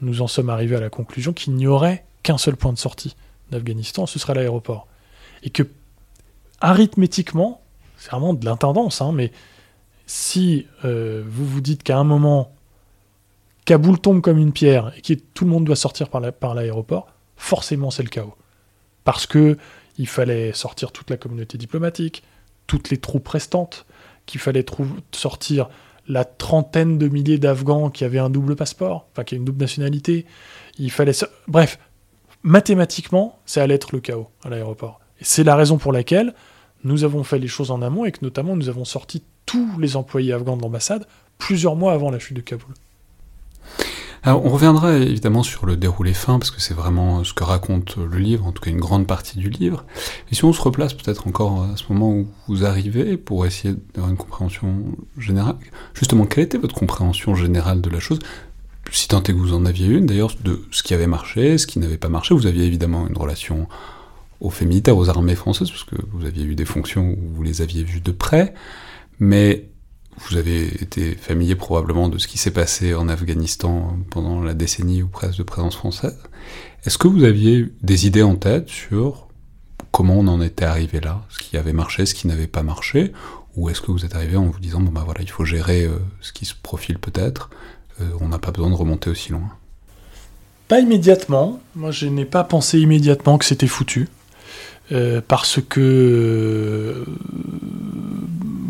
nous 0.00 0.20
en 0.20 0.26
sommes 0.26 0.50
arrivés 0.50 0.74
à 0.74 0.80
la 0.80 0.90
conclusion 0.90 1.32
qu'il 1.32 1.54
n'y 1.54 1.68
aurait 1.68 2.04
qu'un 2.24 2.38
seul 2.38 2.56
point 2.56 2.72
de 2.72 2.78
sortie 2.78 3.14
d'Afghanistan, 3.52 4.06
ce 4.06 4.18
serait 4.18 4.34
l'aéroport. 4.34 4.88
Et 5.44 5.50
que, 5.50 5.62
arithmétiquement, 6.60 7.60
c'est 7.98 8.10
vraiment 8.10 8.34
de 8.34 8.44
l'intendance, 8.44 9.00
hein, 9.00 9.12
mais 9.14 9.30
si 10.06 10.66
euh, 10.84 11.22
vous 11.24 11.46
vous 11.46 11.60
dites 11.60 11.84
qu'à 11.84 11.98
un 11.98 12.04
moment, 12.04 12.52
Kaboul 13.64 14.00
tombe 14.00 14.22
comme 14.22 14.38
une 14.38 14.52
pierre 14.52 14.92
et 14.96 15.02
que 15.02 15.14
tout 15.34 15.44
le 15.44 15.52
monde 15.52 15.64
doit 15.64 15.76
sortir 15.76 16.08
par 16.08 16.54
l'aéroport, 16.56 17.12
forcément 17.36 17.90
c'est 17.90 18.02
le 18.02 18.08
chaos. 18.08 18.34
Parce 19.04 19.26
que 19.26 19.56
il 19.98 20.08
fallait 20.08 20.52
sortir 20.52 20.92
toute 20.92 21.10
la 21.10 21.16
communauté 21.16 21.58
diplomatique, 21.58 22.22
toutes 22.66 22.90
les 22.90 22.98
troupes 22.98 23.28
restantes, 23.28 23.86
qu'il 24.26 24.40
fallait 24.40 24.64
sortir 25.12 25.68
la 26.08 26.24
trentaine 26.24 26.98
de 26.98 27.08
milliers 27.08 27.38
d'Afghans 27.38 27.90
qui 27.90 28.04
avaient 28.04 28.18
un 28.18 28.30
double 28.30 28.56
passeport, 28.56 29.06
enfin 29.12 29.24
qui 29.24 29.34
avaient 29.34 29.40
une 29.40 29.44
double 29.44 29.60
nationalité. 29.60 30.26
Il 30.78 30.90
fallait. 30.90 31.12
Bref, 31.48 31.78
mathématiquement, 32.42 33.38
ça 33.46 33.62
allait 33.62 33.74
être 33.74 33.92
le 33.92 34.00
chaos 34.00 34.28
à 34.44 34.50
l'aéroport. 34.50 35.00
Et 35.20 35.24
c'est 35.24 35.44
la 35.44 35.56
raison 35.56 35.78
pour 35.78 35.92
laquelle 35.92 36.34
nous 36.84 37.04
avons 37.04 37.24
fait 37.24 37.38
les 37.38 37.48
choses 37.48 37.70
en 37.70 37.82
amont 37.82 38.04
et 38.04 38.12
que 38.12 38.18
notamment 38.22 38.54
nous 38.54 38.68
avons 38.68 38.84
sorti 38.84 39.22
tous 39.46 39.78
les 39.78 39.96
employés 39.96 40.32
afghans 40.32 40.56
de 40.56 40.62
l'ambassade 40.62 41.06
plusieurs 41.38 41.76
mois 41.76 41.92
avant 41.92 42.10
la 42.10 42.18
chute 42.18 42.36
de 42.36 42.42
Kaboul. 42.42 42.74
Alors, 44.26 44.44
on 44.44 44.48
reviendra 44.48 44.96
évidemment 44.96 45.44
sur 45.44 45.66
le 45.66 45.76
déroulé 45.76 46.12
fin, 46.12 46.40
parce 46.40 46.50
que 46.50 46.60
c'est 46.60 46.74
vraiment 46.74 47.22
ce 47.22 47.32
que 47.32 47.44
raconte 47.44 47.96
le 47.96 48.18
livre, 48.18 48.44
en 48.44 48.50
tout 48.50 48.60
cas 48.60 48.72
une 48.72 48.80
grande 48.80 49.06
partie 49.06 49.38
du 49.38 49.50
livre. 49.50 49.84
Et 50.32 50.34
si 50.34 50.44
on 50.44 50.52
se 50.52 50.60
replace 50.60 50.94
peut-être 50.94 51.28
encore 51.28 51.62
à 51.62 51.76
ce 51.76 51.84
moment 51.92 52.10
où 52.10 52.26
vous 52.48 52.64
arrivez, 52.64 53.18
pour 53.18 53.46
essayer 53.46 53.76
d'avoir 53.94 54.10
une 54.10 54.16
compréhension 54.16 54.82
générale, 55.16 55.54
justement, 55.94 56.26
quelle 56.26 56.42
était 56.42 56.58
votre 56.58 56.74
compréhension 56.74 57.36
générale 57.36 57.80
de 57.80 57.88
la 57.88 58.00
chose? 58.00 58.18
Si 58.90 59.06
tant 59.06 59.22
est 59.22 59.32
que 59.32 59.38
vous 59.38 59.54
en 59.54 59.64
aviez 59.64 59.86
une, 59.86 60.06
d'ailleurs, 60.06 60.32
de 60.42 60.60
ce 60.72 60.82
qui 60.82 60.92
avait 60.92 61.06
marché, 61.06 61.56
ce 61.56 61.68
qui 61.68 61.78
n'avait 61.78 61.96
pas 61.96 62.08
marché, 62.08 62.34
vous 62.34 62.48
aviez 62.48 62.64
évidemment 62.64 63.06
une 63.06 63.16
relation 63.16 63.68
aux 64.40 64.50
faits 64.50 64.66
militaires, 64.66 64.96
aux 64.96 65.08
armées 65.08 65.36
françaises, 65.36 65.70
parce 65.70 65.84
que 65.84 65.94
vous 66.10 66.26
aviez 66.26 66.42
eu 66.42 66.56
des 66.56 66.64
fonctions 66.64 67.10
où 67.10 67.36
vous 67.36 67.42
les 67.44 67.62
aviez 67.62 67.84
vues 67.84 68.00
de 68.00 68.10
près, 68.10 68.54
mais 69.20 69.68
vous 70.18 70.36
avez 70.36 70.66
été 70.82 71.14
familier 71.14 71.54
probablement 71.54 72.08
de 72.08 72.18
ce 72.18 72.26
qui 72.26 72.38
s'est 72.38 72.50
passé 72.50 72.94
en 72.94 73.08
Afghanistan 73.08 73.96
pendant 74.10 74.42
la 74.42 74.54
décennie 74.54 75.02
ou 75.02 75.08
presque 75.08 75.38
de 75.38 75.42
présence 75.42 75.76
française. 75.76 76.18
Est-ce 76.84 76.98
que 76.98 77.08
vous 77.08 77.24
aviez 77.24 77.66
des 77.82 78.06
idées 78.06 78.22
en 78.22 78.36
tête 78.36 78.68
sur 78.68 79.28
comment 79.92 80.18
on 80.18 80.28
en 80.28 80.40
était 80.40 80.64
arrivé 80.64 81.00
là, 81.00 81.22
ce 81.28 81.38
qui 81.38 81.56
avait 81.56 81.72
marché, 81.72 82.06
ce 82.06 82.14
qui 82.14 82.26
n'avait 82.26 82.46
pas 82.46 82.62
marché, 82.62 83.12
ou 83.56 83.70
est-ce 83.70 83.80
que 83.80 83.90
vous 83.90 84.04
êtes 84.04 84.14
arrivé 84.14 84.36
en 84.36 84.44
vous 84.44 84.60
disant 84.60 84.80
bon 84.80 84.92
bah 84.92 85.02
voilà 85.04 85.22
il 85.22 85.30
faut 85.30 85.44
gérer 85.44 85.84
euh, 85.84 85.98
ce 86.20 86.32
qui 86.32 86.44
se 86.44 86.54
profile 86.54 86.98
peut-être, 86.98 87.50
euh, 88.00 88.04
on 88.20 88.28
n'a 88.28 88.38
pas 88.38 88.50
besoin 88.50 88.70
de 88.70 88.74
remonter 88.74 89.10
aussi 89.10 89.32
loin? 89.32 89.50
Pas 90.68 90.80
immédiatement. 90.80 91.60
Moi 91.74 91.92
je 91.92 92.06
n'ai 92.06 92.24
pas 92.24 92.44
pensé 92.44 92.78
immédiatement 92.78 93.38
que 93.38 93.44
c'était 93.44 93.66
foutu. 93.66 94.08
Euh, 94.92 95.20
parce 95.26 95.60
que 95.68 97.04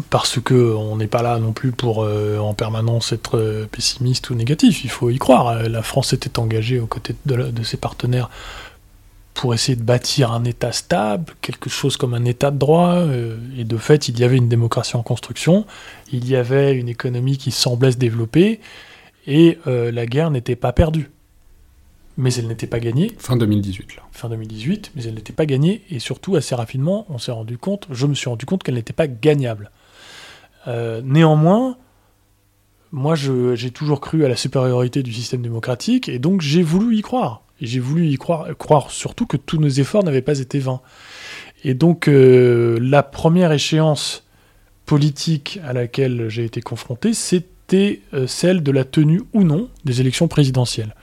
parce 0.08 0.40
que 0.40 0.54
on 0.54 0.96
n'est 0.96 1.08
pas 1.08 1.22
là 1.22 1.38
non 1.38 1.52
plus 1.52 1.72
pour 1.72 2.04
euh, 2.04 2.38
en 2.38 2.54
permanence 2.54 3.12
être 3.12 3.36
euh, 3.36 3.66
pessimiste 3.70 4.30
ou 4.30 4.34
négatif. 4.34 4.84
Il 4.84 4.90
faut 4.90 5.10
y 5.10 5.18
croire. 5.18 5.68
La 5.68 5.82
France 5.82 6.12
était 6.12 6.38
engagée 6.38 6.80
aux 6.80 6.86
côtés 6.86 7.14
de, 7.26 7.62
ses 7.62 7.76
partenaires 7.76 8.30
pour 9.34 9.52
essayer 9.52 9.76
de 9.76 9.82
bâtir 9.82 10.32
un 10.32 10.44
État 10.44 10.72
stable, 10.72 11.34
quelque 11.42 11.68
chose 11.68 11.98
comme 11.98 12.14
un 12.14 12.24
État 12.24 12.50
de 12.50 12.58
droit. 12.58 13.02
et 13.58 13.64
de 13.64 13.76
fait, 13.76 14.08
il 14.08 14.18
y 14.18 14.24
avait 14.24 14.38
une 14.38 14.48
démocratie 14.48 14.96
en 14.96 15.02
construction, 15.02 15.66
il 16.10 16.26
y 16.26 16.36
avait 16.36 16.72
une 16.72 16.88
économie 16.88 17.36
qui 17.36 17.50
semblait 17.50 17.92
se 17.92 17.98
développer, 17.98 18.60
et 19.26 19.58
la 19.66 20.06
guerre 20.06 20.30
n'était 20.30 20.56
pas 20.56 20.72
perdue. 20.72 21.10
Mais 22.18 22.32
elle 22.34 22.46
n'était 22.46 22.66
pas 22.66 22.80
gagnée, 22.80 23.12
Fin 23.18 23.36
2018, 23.36 23.96
là. 23.96 24.02
fin 24.10 24.30
2018, 24.30 24.92
mais 24.96 25.04
elle 25.04 25.14
n'était 25.14 25.34
pas 25.34 25.44
gagnée, 25.44 25.82
et 25.90 25.98
surtout 25.98 26.34
assez 26.36 26.54
rapidement, 26.54 27.04
on 27.10 27.18
s'est 27.18 27.32
rendu 27.32 27.58
compte, 27.58 27.86
je 27.90 28.06
me 28.06 28.14
suis 28.14 28.30
rendu 28.30 28.46
compte 28.46 28.62
qu'elle 28.62 28.76
n'était 28.76 28.94
pas 28.94 29.06
gagnable. 29.06 29.70
Euh, 30.66 31.02
néanmoins, 31.04 31.76
moi 32.90 33.14
j'ai 33.14 33.70
toujours 33.70 34.00
cru 34.00 34.24
à 34.24 34.28
la 34.28 34.36
supériorité 34.36 35.02
du 35.02 35.12
système 35.12 35.42
démocratique, 35.42 36.08
et 36.08 36.18
donc 36.18 36.40
j'ai 36.40 36.62
voulu 36.62 36.96
y 36.96 37.02
croire. 37.02 37.42
Et 37.60 37.66
j'ai 37.66 37.80
voulu 37.80 38.06
y 38.06 38.16
croire, 38.16 38.46
croire 38.58 38.90
surtout 38.90 39.26
que 39.26 39.36
tous 39.36 39.58
nos 39.58 39.68
efforts 39.68 40.04
n'avaient 40.04 40.22
pas 40.22 40.38
été 40.38 40.58
vains. 40.58 40.80
Et 41.64 41.74
donc 41.74 42.08
euh, 42.08 42.78
la 42.80 43.02
première 43.02 43.52
échéance 43.52 44.24
politique 44.84 45.58
à 45.64 45.72
laquelle 45.72 46.28
j'ai 46.28 46.44
été 46.44 46.60
confronté, 46.60 47.12
c'était 47.14 48.00
euh, 48.14 48.26
celle 48.26 48.62
de 48.62 48.70
la 48.70 48.84
tenue 48.84 49.22
ou 49.32 49.42
non 49.42 49.68
des 49.84 50.00
élections 50.00 50.28
présidentielles. 50.28 50.94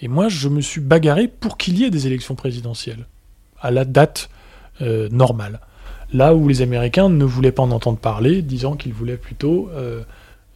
Et 0.00 0.08
moi, 0.08 0.28
je 0.28 0.48
me 0.48 0.60
suis 0.60 0.80
bagarré 0.80 1.28
pour 1.28 1.56
qu'il 1.56 1.78
y 1.78 1.84
ait 1.84 1.90
des 1.90 2.06
élections 2.06 2.34
présidentielles, 2.34 3.06
à 3.60 3.70
la 3.70 3.84
date 3.84 4.30
euh, 4.80 5.08
normale. 5.10 5.60
Là 6.12 6.34
où 6.34 6.48
les 6.48 6.62
Américains 6.62 7.08
ne 7.08 7.24
voulaient 7.24 7.52
pas 7.52 7.62
en 7.62 7.70
entendre 7.70 7.98
parler, 7.98 8.42
disant 8.42 8.76
qu'ils 8.76 8.94
voulaient 8.94 9.16
plutôt 9.16 9.68
euh, 9.74 10.02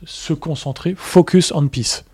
se 0.05 0.33
concentrer, 0.33 0.95
focus 0.97 1.53
on 1.53 1.69
peace. 1.69 2.05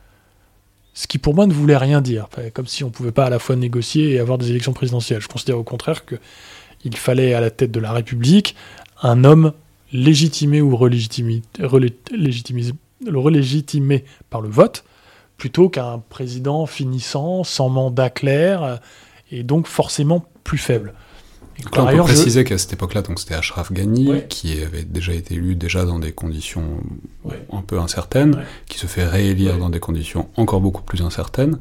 Ce 0.92 1.06
qui 1.06 1.18
pour 1.18 1.34
moi 1.34 1.46
ne 1.46 1.52
voulait 1.52 1.76
rien 1.76 2.00
dire, 2.00 2.28
comme 2.52 2.66
si 2.66 2.84
on 2.84 2.88
ne 2.88 2.92
pouvait 2.92 3.12
pas 3.12 3.26
à 3.26 3.30
la 3.30 3.38
fois 3.38 3.56
négocier 3.56 4.10
et 4.10 4.18
avoir 4.18 4.38
des 4.38 4.50
élections 4.50 4.72
présidentielles. 4.72 5.20
Je 5.20 5.28
considère 5.28 5.56
au 5.56 5.62
contraire 5.62 6.04
qu'il 6.04 6.96
fallait 6.96 7.32
à 7.32 7.40
la 7.40 7.50
tête 7.50 7.70
de 7.70 7.80
la 7.80 7.92
République 7.92 8.56
un 9.00 9.24
homme 9.24 9.52
légitimé 9.92 10.60
ou 10.60 10.76
relégitimé, 10.76 11.42
relégitimé 11.60 14.04
par 14.28 14.40
le 14.40 14.48
vote, 14.48 14.84
plutôt 15.40 15.70
qu'un 15.70 15.98
président 16.10 16.66
finissant 16.66 17.44
sans 17.44 17.68
mandat 17.70 18.10
clair 18.10 18.62
euh, 18.62 18.76
et 19.32 19.42
donc 19.42 19.66
forcément 19.66 20.24
plus 20.44 20.58
faible. 20.58 20.92
Et 21.58 21.62
Donc 21.62 21.76
là, 21.76 21.82
on 21.82 21.86
peut 21.86 21.90
ailleurs, 21.92 22.06
je- 22.06 22.12
préciser 22.14 22.44
qu'à 22.44 22.58
cette 22.58 22.72
époque-là, 22.74 23.00
donc 23.02 23.18
c'était 23.18 23.34
Ashraf 23.34 23.72
Ghani, 23.72 24.10
Ouais. 24.10 24.26
qui 24.28 24.62
avait 24.62 24.84
déjà 24.84 25.12
été 25.14 25.34
élu 25.34 25.54
déjà 25.56 25.84
dans 25.84 25.98
des 25.98 26.12
conditions 26.12 26.64
Ouais. 27.24 27.42
un 27.52 27.62
peu 27.62 27.78
incertaines, 27.78 28.34
Ouais. 28.36 28.44
qui 28.68 28.78
se 28.78 28.86
fait 28.86 29.04
réélire 29.06 29.56
dans 29.58 29.70
des 29.70 29.80
conditions 29.80 30.28
encore 30.36 30.60
beaucoup 30.60 30.82
plus 30.82 31.00
incertaines. 31.02 31.58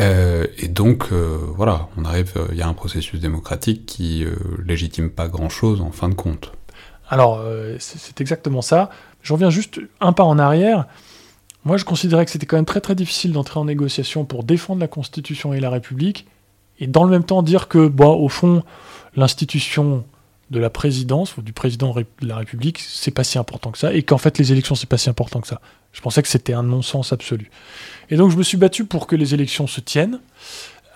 Euh, 0.00 0.46
et 0.58 0.68
donc, 0.68 1.08
euh, 1.12 1.38
voilà, 1.56 1.88
on 1.96 2.04
arrive, 2.04 2.32
euh, 2.36 2.46
il 2.52 2.58
y 2.58 2.62
a 2.62 2.68
un 2.68 2.74
processus 2.74 3.20
démocratique 3.20 3.86
qui 3.86 4.26
légitime 4.64 5.10
pas 5.10 5.28
grand-chose 5.28 5.80
en 5.80 5.90
fin 5.92 6.08
de 6.08 6.14
compte. 6.14 6.52
Alors, 7.08 7.42
c'est 7.78 7.98
c'est 7.98 8.20
exactement 8.20 8.62
ça. 8.62 8.90
Je 9.22 9.32
reviens 9.32 9.50
juste 9.50 9.80
un 10.00 10.12
pas 10.12 10.24
en 10.24 10.38
arrière. 10.38 10.86
Moi, 11.66 11.78
je 11.78 11.84
considérais 11.84 12.24
que 12.24 12.30
c'était 12.30 12.46
quand 12.46 12.54
même 12.54 12.64
très 12.64 12.80
très 12.80 12.94
difficile 12.94 13.32
d'entrer 13.32 13.58
en 13.58 13.64
négociation 13.64 14.24
pour 14.24 14.44
défendre 14.44 14.80
la 14.80 14.86
Constitution 14.86 15.52
et 15.52 15.58
la 15.58 15.68
République, 15.68 16.28
et 16.78 16.86
dans 16.86 17.02
le 17.02 17.10
même 17.10 17.24
temps 17.24 17.42
dire 17.42 17.66
que, 17.66 17.88
bon, 17.88 18.14
au 18.14 18.28
fond, 18.28 18.62
l'institution 19.16 20.04
de 20.50 20.60
la 20.60 20.70
présidence 20.70 21.36
ou 21.36 21.42
du 21.42 21.52
président 21.52 21.90
ré- 21.90 22.06
de 22.22 22.28
la 22.28 22.36
République, 22.36 22.78
c'est 22.78 23.10
pas 23.10 23.24
si 23.24 23.36
important 23.36 23.72
que 23.72 23.78
ça, 23.78 23.92
et 23.92 24.04
qu'en 24.04 24.16
fait 24.16 24.38
les 24.38 24.52
élections, 24.52 24.76
c'est 24.76 24.88
pas 24.88 24.96
si 24.96 25.10
important 25.10 25.40
que 25.40 25.48
ça. 25.48 25.60
Je 25.92 26.00
pensais 26.00 26.22
que 26.22 26.28
c'était 26.28 26.52
un 26.52 26.62
non-sens 26.62 27.12
absolu. 27.12 27.50
Et 28.10 28.16
donc 28.16 28.30
je 28.30 28.36
me 28.36 28.44
suis 28.44 28.58
battu 28.58 28.84
pour 28.84 29.08
que 29.08 29.16
les 29.16 29.34
élections 29.34 29.66
se 29.66 29.80
tiennent, 29.80 30.20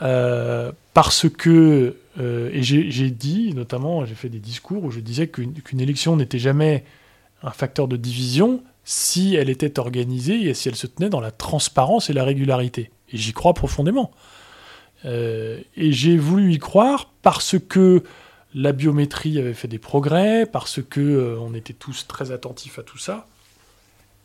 euh, 0.02 0.70
parce 0.94 1.28
que, 1.28 1.96
euh, 2.20 2.48
et 2.52 2.62
j'ai 2.62 3.10
dit, 3.10 3.54
notamment, 3.54 4.04
j'ai 4.06 4.14
fait 4.14 4.28
des 4.28 4.38
discours 4.38 4.84
où 4.84 4.92
je 4.92 5.00
disais 5.00 5.26
qu'une 5.26 5.80
élection 5.80 6.14
n'était 6.14 6.38
jamais 6.38 6.84
un 7.42 7.50
facteur 7.50 7.88
de 7.88 7.96
division 7.96 8.62
si 8.90 9.36
elle 9.36 9.50
était 9.50 9.78
organisée 9.78 10.48
et 10.48 10.52
si 10.52 10.68
elle 10.68 10.74
se 10.74 10.88
tenait 10.88 11.10
dans 11.10 11.20
la 11.20 11.30
transparence 11.30 12.10
et 12.10 12.12
la 12.12 12.24
régularité. 12.24 12.90
Et 13.12 13.18
j'y 13.18 13.32
crois 13.32 13.54
profondément. 13.54 14.10
Euh, 15.04 15.60
et 15.76 15.92
j'ai 15.92 16.16
voulu 16.16 16.54
y 16.54 16.58
croire 16.58 17.08
parce 17.22 17.54
que 17.56 18.02
la 18.52 18.72
biométrie 18.72 19.38
avait 19.38 19.54
fait 19.54 19.68
des 19.68 19.78
progrès, 19.78 20.44
parce 20.44 20.80
que 20.82 21.00
euh, 21.00 21.38
on 21.38 21.54
était 21.54 21.72
tous 21.72 22.08
très 22.08 22.32
attentifs 22.32 22.80
à 22.80 22.82
tout 22.82 22.98
ça. 22.98 23.28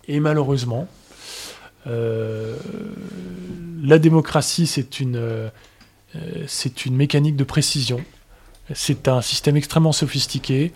Et 0.08 0.20
malheureusement, 0.20 0.88
euh, 1.86 2.58
la 3.84 4.00
démocratie, 4.00 4.66
c'est 4.66 5.00
une, 5.00 5.52
c'est 6.48 6.88
une 6.88 6.96
mécanique 6.96 7.36
de 7.36 7.44
précision. 7.44 8.04
C'est 8.74 9.08
un 9.08 9.22
système 9.22 9.58
extrêmement 9.58 9.92
sophistiqué 9.92 10.74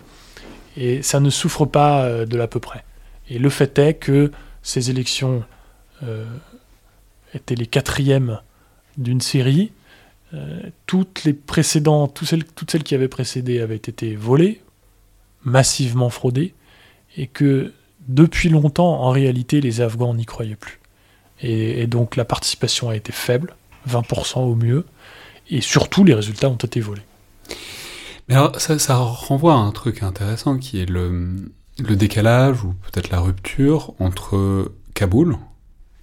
et 0.76 1.02
ça 1.02 1.18
ne 1.18 1.28
souffre 1.28 1.64
pas 1.64 2.24
de 2.24 2.36
l'à 2.36 2.46
peu 2.46 2.60
près. 2.60 2.84
Et 3.30 3.38
le 3.38 3.48
fait 3.48 3.78
est 3.78 3.94
que 3.94 4.32
ces 4.62 4.90
élections 4.90 5.44
euh, 6.02 6.26
étaient 7.32 7.54
les 7.54 7.66
quatrièmes 7.66 8.40
d'une 8.98 9.20
série. 9.20 9.72
Euh, 10.34 10.60
toutes 10.86 11.24
les 11.24 11.32
précédentes, 11.32 12.14
toutes 12.14 12.70
celles, 12.70 12.82
qui 12.82 12.94
avaient 12.94 13.08
précédé 13.08 13.60
avaient 13.60 13.76
été 13.76 14.16
volées, 14.16 14.60
massivement 15.44 16.10
fraudées, 16.10 16.54
et 17.16 17.28
que 17.28 17.72
depuis 18.08 18.48
longtemps, 18.48 19.02
en 19.02 19.10
réalité, 19.10 19.60
les 19.60 19.80
Afghans 19.80 20.14
n'y 20.14 20.26
croyaient 20.26 20.56
plus. 20.56 20.80
Et, 21.42 21.86
donc 21.86 22.16
la 22.16 22.24
participation 22.24 22.90
a 22.90 22.96
été 22.96 23.12
faible, 23.12 23.56
20% 23.88 24.40
au 24.40 24.54
mieux, 24.54 24.84
et 25.48 25.60
surtout 25.60 26.04
les 26.04 26.14
résultats 26.14 26.50
ont 26.50 26.56
été 26.56 26.80
volés. 26.80 27.02
Mais 28.28 28.36
ça 28.58 28.96
renvoie 28.96 29.54
à 29.54 29.56
un 29.56 29.72
truc 29.72 30.02
intéressant 30.02 30.58
qui 30.58 30.80
est 30.80 30.86
le, 30.86 31.50
le 31.80 31.96
décalage 31.96 32.64
ou 32.64 32.74
peut-être 32.74 33.10
la 33.10 33.20
rupture 33.20 33.94
entre 33.98 34.72
Kaboul, 34.94 35.36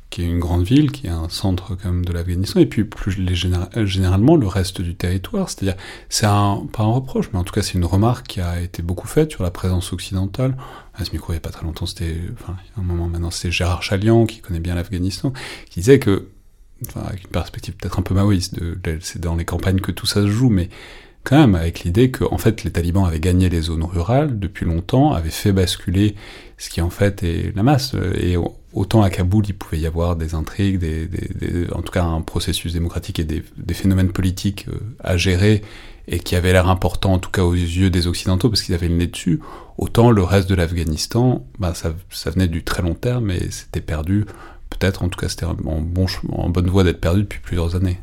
qui 0.10 0.22
est 0.22 0.26
une 0.26 0.40
grande 0.40 0.64
ville, 0.64 0.92
qui 0.92 1.08
est 1.08 1.12
un 1.12 1.28
centre 1.28 1.78
même 1.84 2.06
de 2.06 2.14
l'Afghanistan, 2.14 2.62
et 2.62 2.66
puis 2.66 2.86
plus 2.86 3.12
généra- 3.36 3.86
généralement 3.86 4.38
le 4.38 4.48
reste 4.48 4.82
du 4.82 4.96
territoire. 4.96 5.50
C'est-à-dire, 5.50 5.76
c'est 6.08 6.26
un, 6.26 6.66
pas 6.72 6.84
un 6.84 6.92
reproche, 6.94 7.30
mais 7.34 7.40
en 7.40 7.44
tout 7.44 7.54
cas 7.54 7.62
c'est 7.62 7.74
une 7.74 7.86
remarque 7.86 8.26
qui 8.26 8.40
a 8.40 8.62
été 8.62 8.82
beaucoup 8.82 9.08
faite 9.08 9.32
sur 9.32 9.44
la 9.44 9.52
présence 9.52 9.92
occidentale. 9.92 10.56
À 10.94 11.04
ce 11.04 11.12
micro, 11.12 11.34
il 11.34 11.36
n'y 11.36 11.40
a 11.40 11.42
pas 11.42 11.50
très 11.50 11.66
longtemps, 11.66 11.86
c'était, 11.86 12.16
enfin, 12.34 12.56
un 12.78 12.82
moment 12.82 13.08
maintenant, 13.08 13.32
c'était 13.32 13.52
Gérard 13.52 13.84
Chalian, 13.84 14.26
qui 14.26 14.40
connaît 14.40 14.62
bien 14.62 14.76
l'Afghanistan, 14.76 15.34
qui 15.70 15.82
disait 15.82 16.00
que, 16.00 16.30
enfin, 16.88 17.02
avec 17.02 17.26
une 17.26 17.30
perspective 17.32 17.76
peut-être 17.76 18.00
un 18.00 18.02
peu 18.02 18.16
maoïste, 18.16 18.56
c'est 19.02 19.20
dans 19.20 19.36
les 19.36 19.46
campagnes 19.46 19.82
que 19.82 19.92
tout 19.92 20.06
ça 20.06 20.22
se 20.22 20.28
joue, 20.28 20.50
mais 20.50 20.70
quand 21.28 21.38
même 21.38 21.56
avec 21.56 21.82
l'idée 21.82 22.10
que 22.10 22.24
en 22.24 22.38
fait 22.38 22.64
les 22.64 22.72
talibans 22.72 23.04
avaient 23.04 23.20
gagné 23.20 23.50
les 23.50 23.64
zones 23.64 23.84
rurales 23.84 24.40
depuis 24.40 24.66
longtemps, 24.66 25.12
avaient 25.12 25.30
fait 25.30 25.52
basculer 25.52 26.16
ce 26.58 26.70
qui 26.70 26.80
en 26.80 26.90
fait 26.90 27.22
est 27.22 27.54
la 27.54 27.64
masse. 27.64 27.96
Et 28.16 28.38
autant 28.72 29.02
à 29.02 29.10
Kaboul 29.10 29.44
il 29.46 29.54
pouvait 29.54 29.78
y 29.78 29.86
avoir 29.86 30.16
des 30.16 30.36
intrigues, 30.36 30.80
en 31.74 31.82
tout 31.82 31.92
cas 31.92 32.06
un 32.06 32.22
processus 32.22 32.72
démocratique 32.72 33.20
et 33.20 33.26
des, 33.26 33.44
phénomènes 33.74 34.14
politiques 34.14 34.68
euh, 34.70 34.80
à 35.04 35.18
gérer 35.18 35.64
et 36.08 36.20
qui 36.20 36.38
avaient 36.38 36.54
l'air 36.54 36.70
importants 36.70 37.16
en 37.16 37.20
tout 37.20 37.30
cas 37.30 37.44
aux 37.44 37.56
yeux 37.56 37.90
des 37.90 38.08
occidentaux 38.08 38.48
parce 38.50 38.62
qu'ils 38.62 38.76
avaient 38.76 38.88
le 38.88 38.96
nez 38.96 39.08
dessus. 39.08 39.42
Autant 39.78 40.12
le 40.12 40.24
reste 40.24 40.50
de 40.50 40.56
l'Afghanistan, 40.56 41.46
bah, 41.60 41.74
ça, 41.74 41.94
venait 42.30 42.48
du 42.48 42.64
très 42.64 42.84
long 42.84 42.94
terme 42.94 43.32
et 43.32 43.52
c'était 43.52 43.82
perdu. 43.82 44.26
Peut-être, 44.70 45.04
en 45.04 45.10
tout 45.10 45.20
cas, 45.20 45.28
c'était 45.28 45.46
en 45.46 45.56
bonne 45.56 46.70
voie 46.70 46.86
d'être 46.86 47.02
perdu 47.02 47.24
depuis 47.24 47.40
plusieurs 47.42 47.76
années. 47.76 48.00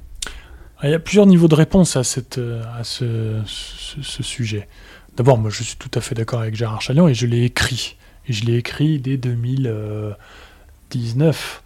Il 0.84 0.90
y 0.90 0.94
a 0.94 0.98
plusieurs 0.98 1.24
niveaux 1.24 1.48
de 1.48 1.54
réponse 1.54 1.96
à, 1.96 2.04
cette, 2.04 2.36
euh, 2.36 2.62
à 2.78 2.84
ce, 2.84 3.40
sujet. 4.02 4.68
D'abord, 5.16 5.38
moi 5.38 5.48
je 5.48 5.62
suis 5.62 5.76
tout 5.76 5.90
à 5.94 6.02
fait 6.02 6.14
d'accord 6.14 6.40
avec 6.40 6.54
Gérard 6.54 6.82
Chalian 6.82 7.08
et 7.08 7.14
je 7.14 7.26
l'ai 7.26 7.44
écrit. 7.44 7.96
Et 8.28 8.34
je 8.34 8.44
l'ai 8.44 8.56
écrit 8.56 8.98
dès 8.98 9.16
2019. 9.16 11.62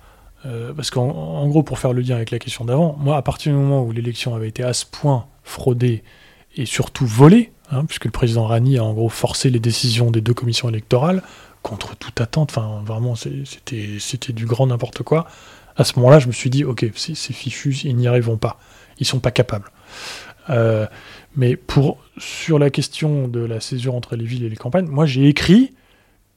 Euh, 0.46 0.72
parce 0.72 0.92
qu'en 0.92 1.08
en 1.08 1.48
gros, 1.48 1.64
pour 1.64 1.80
faire 1.80 1.92
le 1.92 2.00
lien 2.00 2.14
avec 2.14 2.30
la 2.30 2.38
question 2.38 2.64
d'avant, 2.64 2.96
moi, 3.00 3.16
à 3.16 3.22
partir 3.22 3.52
du 3.52 3.58
moment 3.58 3.82
où 3.82 3.90
l'élection 3.90 4.36
avait 4.36 4.46
été 4.46 4.62
à 4.62 4.72
ce 4.72 4.86
point 4.86 5.26
fraudée 5.42 6.04
et 6.54 6.64
surtout 6.64 7.06
volée, 7.06 7.50
hein, 7.72 7.84
puisque 7.86 8.04
le 8.04 8.12
président 8.12 8.46
Rani 8.46 8.78
a 8.78 8.84
en 8.84 8.94
gros 8.94 9.08
forcé 9.08 9.50
les 9.50 9.58
décisions 9.58 10.12
des 10.12 10.20
deux 10.20 10.34
commissions 10.34 10.68
électorales, 10.68 11.24
contre 11.62 11.96
toute 11.96 12.20
attente, 12.20 12.56
enfin 12.56 12.84
vraiment, 12.86 13.16
c'était 13.16 14.32
du 14.32 14.46
grand 14.46 14.68
n'importe 14.68 15.02
quoi. 15.02 15.26
À 15.74 15.82
ce 15.82 15.94
moment-là, 15.96 16.20
je 16.20 16.28
me 16.28 16.32
suis 16.32 16.50
dit, 16.50 16.62
ok, 16.62 16.86
c'est 16.94 17.32
fichu, 17.32 17.74
ils 17.82 17.96
n'y 17.96 18.06
arriveront 18.06 18.36
pas 18.36 18.60
ils 19.00 19.06
sont 19.06 19.20
pas 19.20 19.30
capables. 19.30 19.70
Euh, 20.50 20.86
mais 21.36 21.56
pour 21.56 21.98
sur 22.16 22.58
la 22.58 22.70
question 22.70 23.28
de 23.28 23.40
la 23.40 23.60
césure 23.60 23.94
entre 23.94 24.16
les 24.16 24.24
villes 24.24 24.44
et 24.44 24.48
les 24.48 24.56
campagnes, 24.56 24.86
moi 24.86 25.06
j'ai 25.06 25.28
écrit 25.28 25.74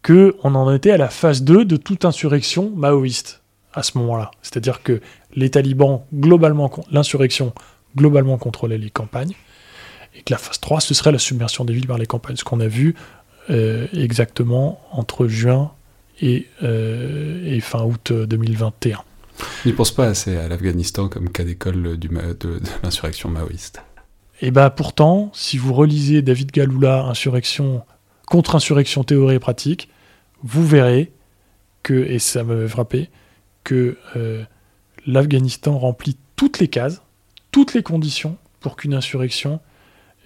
que 0.02 0.36
on 0.44 0.56
en 0.56 0.74
était 0.74 0.92
à 0.92 0.98
la 0.98 1.10
phase 1.10 1.44
2 1.44 1.66
de 1.66 1.78
toute 1.78 2.06
insurrection 2.06 2.72
maoïste 2.76 3.42
à 3.74 3.84
ce 3.84 3.98
moment-là. 4.00 4.32
C'est-à-dire 4.42 4.84
que 4.84 5.02
les 5.34 5.50
talibans 5.50 6.02
globalement 6.14 6.72
l'insurrection 6.92 7.54
globalement 7.96 8.38
contrôlait 8.38 8.78
les 8.78 8.90
campagnes 8.90 9.34
et 10.16 10.22
que 10.22 10.34
la 10.34 10.38
phase 10.38 10.60
3 10.60 10.82
ce 10.82 10.94
serait 10.94 11.12
la 11.12 11.20
submersion 11.20 11.64
des 11.66 11.74
villes 11.74 11.88
par 11.88 11.98
les 11.98 12.06
campagnes, 12.06 12.36
ce 12.36 12.44
qu'on 12.44 12.60
a 12.60 12.68
vu 12.68 12.96
euh, 13.50 13.88
exactement 13.94 14.82
entre 14.92 15.28
juin 15.28 15.72
et, 16.22 16.48
euh, 16.64 17.44
et 17.46 17.60
fin 17.60 17.84
août 17.84 18.12
euh, 18.12 18.26
2021. 18.28 19.00
On 19.42 19.70
n'y 19.70 19.74
pense 19.74 19.92
pas 19.92 20.08
assez 20.08 20.38
à 20.38 20.48
l'Afghanistan 20.48 21.08
comme 21.08 21.30
cas 21.30 21.44
d'école 21.44 21.98
de, 21.98 22.62
l'insurrection 22.84 23.30
maoïste. 23.30 23.82
Et 24.42 24.52
bien 24.52 24.70
pourtant, 24.70 25.32
si 25.34 25.58
vous 25.58 25.74
relisez 25.74 26.22
David 26.22 26.52
Galula, 26.52 27.04
Insurrection, 27.06 27.84
contre-insurrection 28.28 29.04
théorie 29.04 29.36
et 29.36 29.40
pratique, 29.40 29.90
vous 30.42 30.66
verrez 30.66 31.12
que, 31.84 31.94
et 31.94 32.20
ça 32.20 32.44
m'avait 32.44 32.68
frappé, 32.68 33.10
que 33.64 33.98
euh, 34.16 34.44
l'Afghanistan 35.06 35.78
remplit 35.78 36.18
toutes 36.36 36.60
les 36.60 36.68
cases, 36.68 37.04
toutes 37.52 37.74
les 37.74 37.84
conditions 37.84 38.38
pour 38.60 38.76
qu'une 38.76 38.94
insurrection 38.94 39.60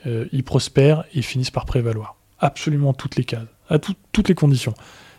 euh, 0.08 0.28
y 0.32 0.43
prospère 0.43 1.04
et 1.13 1.21
finisse 1.21 1.51
par 1.51 1.65
prévaloir. 1.65 2.15
Absolument 2.39 2.93
toutes 2.93 3.15
les 3.15 3.25
cases, 3.25 3.47
à 3.69 3.80
toutes 3.80 4.30
les 4.30 4.36
conditions. 4.36 4.73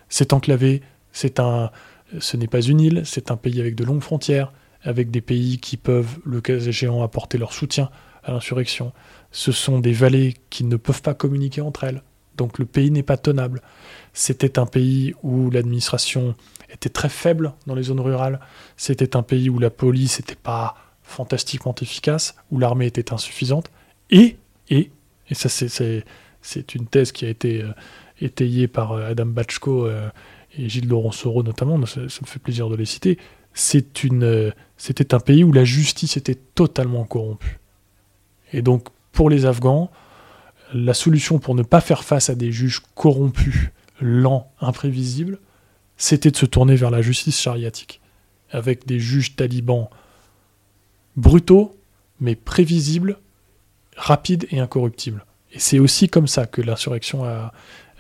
C'est 0.09 0.33
enclavé, 0.33 0.83
c'est 1.13 1.41
un, 1.41 1.71
ce 2.19 2.37
n'est 2.37 2.47
pas 2.47 2.61
une 2.61 2.81
île, 2.81 3.03
c'est 3.05 3.31
un 3.31 3.37
pays 3.37 3.61
avec 3.61 3.75
de 3.75 3.85
longues 3.85 4.03
frontières, 4.03 4.53
avec 4.83 5.11
des 5.11 5.21
pays 5.21 5.59
qui 5.59 5.77
peuvent, 5.77 6.19
le 6.25 6.41
cas 6.41 6.59
échéant, 6.59 7.03
apporter 7.03 7.39
leur 7.39 7.53
soutien 7.53 7.91
à 8.23 8.33
l'insurrection. 8.33 8.93
Ce 9.33 9.53
sont 9.53 9.79
des 9.79 9.93
vallées 9.93 10.35
qui 10.51 10.65
ne 10.65 10.77
peuvent 10.77 11.03
pas 11.03 11.15
communiquer 11.15 11.61
entre 11.61 11.85
elles. 11.85 12.03
Donc 12.37 12.59
le 12.59 12.67
pays 12.67 12.91
n'est 12.91 13.03
pas 13.03 13.17
tenable. 13.17 13.63
C'était 14.13 14.59
un 14.59 14.67
pays 14.67 15.15
où 15.23 15.51
l'administration 15.51 16.35
était 16.71 16.89
très 16.89 17.09
faible 17.09 17.55
dans 17.67 17.75
les 17.75 17.85
zones 17.85 18.01
rurales. 18.01 18.41
C'était 18.77 19.17
un 19.17 19.23
pays 19.23 19.49
où 19.51 19.59
la 19.59 19.71
police 19.71 20.21
n'était 20.21 20.37
pas 20.37 20.75
fantastiquement 21.03 21.75
efficace, 21.81 22.35
où 22.51 22.59
l'armée 22.59 22.87
était 22.87 23.13
insuffisante. 23.13 23.71
Et, 24.11 24.37
et, 24.69 24.91
et 25.31 25.35
ça 25.35 25.49
c'est 25.49 26.75
une 26.75 26.87
thèse 26.87 27.13
qui 27.13 27.25
a 27.25 27.29
été 27.29 27.63
euh, 27.63 27.73
étayée 28.21 28.69
par 28.69 28.93
euh, 28.93 29.11
Adam 29.11 29.27
Bachko 29.27 29.87
euh, 29.87 30.09
et 30.59 30.69
Gilles 30.69 30.89
Laurent 30.89 31.13
Soro 31.13 31.43
notamment, 31.43 31.85
ça, 31.87 32.01
me 32.01 32.09
fait 32.09 32.39
plaisir 32.39 32.69
de 32.69 32.77
les 32.77 32.85
citer, 32.85 33.19
c'était 33.55 35.15
un 35.15 35.21
pays 35.21 35.45
où 35.45 35.53
la 35.53 35.65
justice 35.65 36.17
était 36.17 36.35
totalement 36.35 37.05
corrompue. 37.05 37.59
Et 38.53 38.63
donc, 38.63 38.89
pour 39.13 39.31
les 39.31 39.47
Afghans, 39.47 39.91
la 40.75 40.95
solution 40.95 41.39
pour 41.39 41.55
ne 41.55 41.63
pas 41.63 41.81
faire 41.81 42.05
face 42.05 42.29
à 42.29 42.35
des 42.35 42.53
juges 42.53 42.83
corrompus, 42.95 43.71
lents, 44.01 44.51
imprévisibles, 44.61 45.39
c'était 45.97 46.31
de 46.31 46.37
se 46.37 46.47
tourner 46.47 46.77
vers 46.77 46.91
la 46.91 47.03
justice 47.03 47.41
chariatique, 47.41 48.01
avec 48.51 48.87
des 48.87 49.01
juges 49.01 49.37
talibans 49.37 49.89
brutaux, 51.17 51.75
mais 52.21 52.35
prévisibles, 52.35 53.19
rapides 53.97 54.47
et 54.51 54.61
incorruptibles. 54.61 55.25
Et 55.53 55.59
c'est 55.59 55.79
aussi 55.79 56.09
comme 56.09 56.27
ça 56.27 56.47
que 56.47 56.61
l'insurrection 56.61 57.25
a 57.25 57.53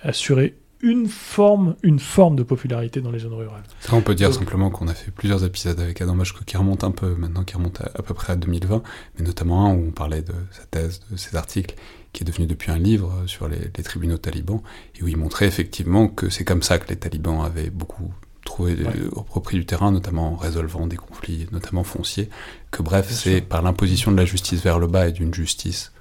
assuré 0.03 0.55
une 0.81 1.09
forme, 1.09 1.77
une 1.83 1.99
forme 1.99 2.37
de 2.37 2.43
popularité 2.43 3.01
dans 3.01 3.11
les 3.11 3.21
zones 3.21 3.35
rurales. 3.35 3.63
on 3.93 4.03
peut 4.03 4.15
dire 4.15 4.33
simplement 4.33 4.71
qu'on 4.71 4.89
a 4.89 4.95
fait 4.95 5.11
plusieurs 5.11 5.43
épisodes 5.45 5.81
avec 5.81 6.01
Adam 6.01 6.15
Bachko 6.15 6.45
qui 6.45 6.57
remontent 6.57 6.87
un 6.87 6.91
peu 6.91 7.15
maintenant, 7.15 7.45
qui 7.45 7.55
remontent 7.55 7.83
à, 7.83 8.03
peu 8.03 8.15
près 8.15 8.35
à 8.35 8.37
2020, 8.37 8.83
mais 9.19 9.25
notamment 9.25 9.67
un 9.67 9.75
où 9.75 9.87
on 9.89 9.91
parlait 9.91 10.23
de 10.23 10.35
sa 10.51 10.65
thèse, 10.67 11.01
de 11.11 11.17
ses 11.17 11.37
articles, 11.37 11.75
qui 12.13 12.25
est 12.25 12.27
devenu 12.27 12.47
depuis 12.47 12.71
un 12.71 12.79
livre 12.79 13.25
sur 13.27 13.49
les, 13.49 13.71
tribunaux 13.83 14.19
talibans, 14.19 14.61
et 14.99 15.03
où 15.03 15.09
il 15.09 15.17
montrait 15.17 15.47
effectivement 15.47 16.09
que 16.09 16.29
c'est 16.29 16.45
comme 16.45 16.63
ça 16.63 16.79
que 16.79 16.89
les 16.89 16.97
talibans 16.97 17.43
avaient 17.43 17.71
beaucoup 17.71 18.13
trouvé 18.45 18.77
au 19.13 19.23
profit 19.23 19.57
du 19.57 19.67
terrain, 19.67 19.91
notamment 19.91 20.35
en 20.35 20.37
résolvant 20.37 20.87
des 20.87 20.97
conflits, 20.97 21.47
notamment 21.53 21.85
fonciers, 21.85 22.31
que 22.71 22.83
bref, 22.83 23.11
c'est 23.11 23.41
par 23.41 23.61
l'imposition 23.63 24.13
de 24.13 24.17
la 24.17 24.25
justice 24.25 24.63
vers 24.63 24.79
le 24.79 24.87
bas 24.87 25.09
et 25.09 25.13
d'une 25.13 25.35
justice 25.35 25.93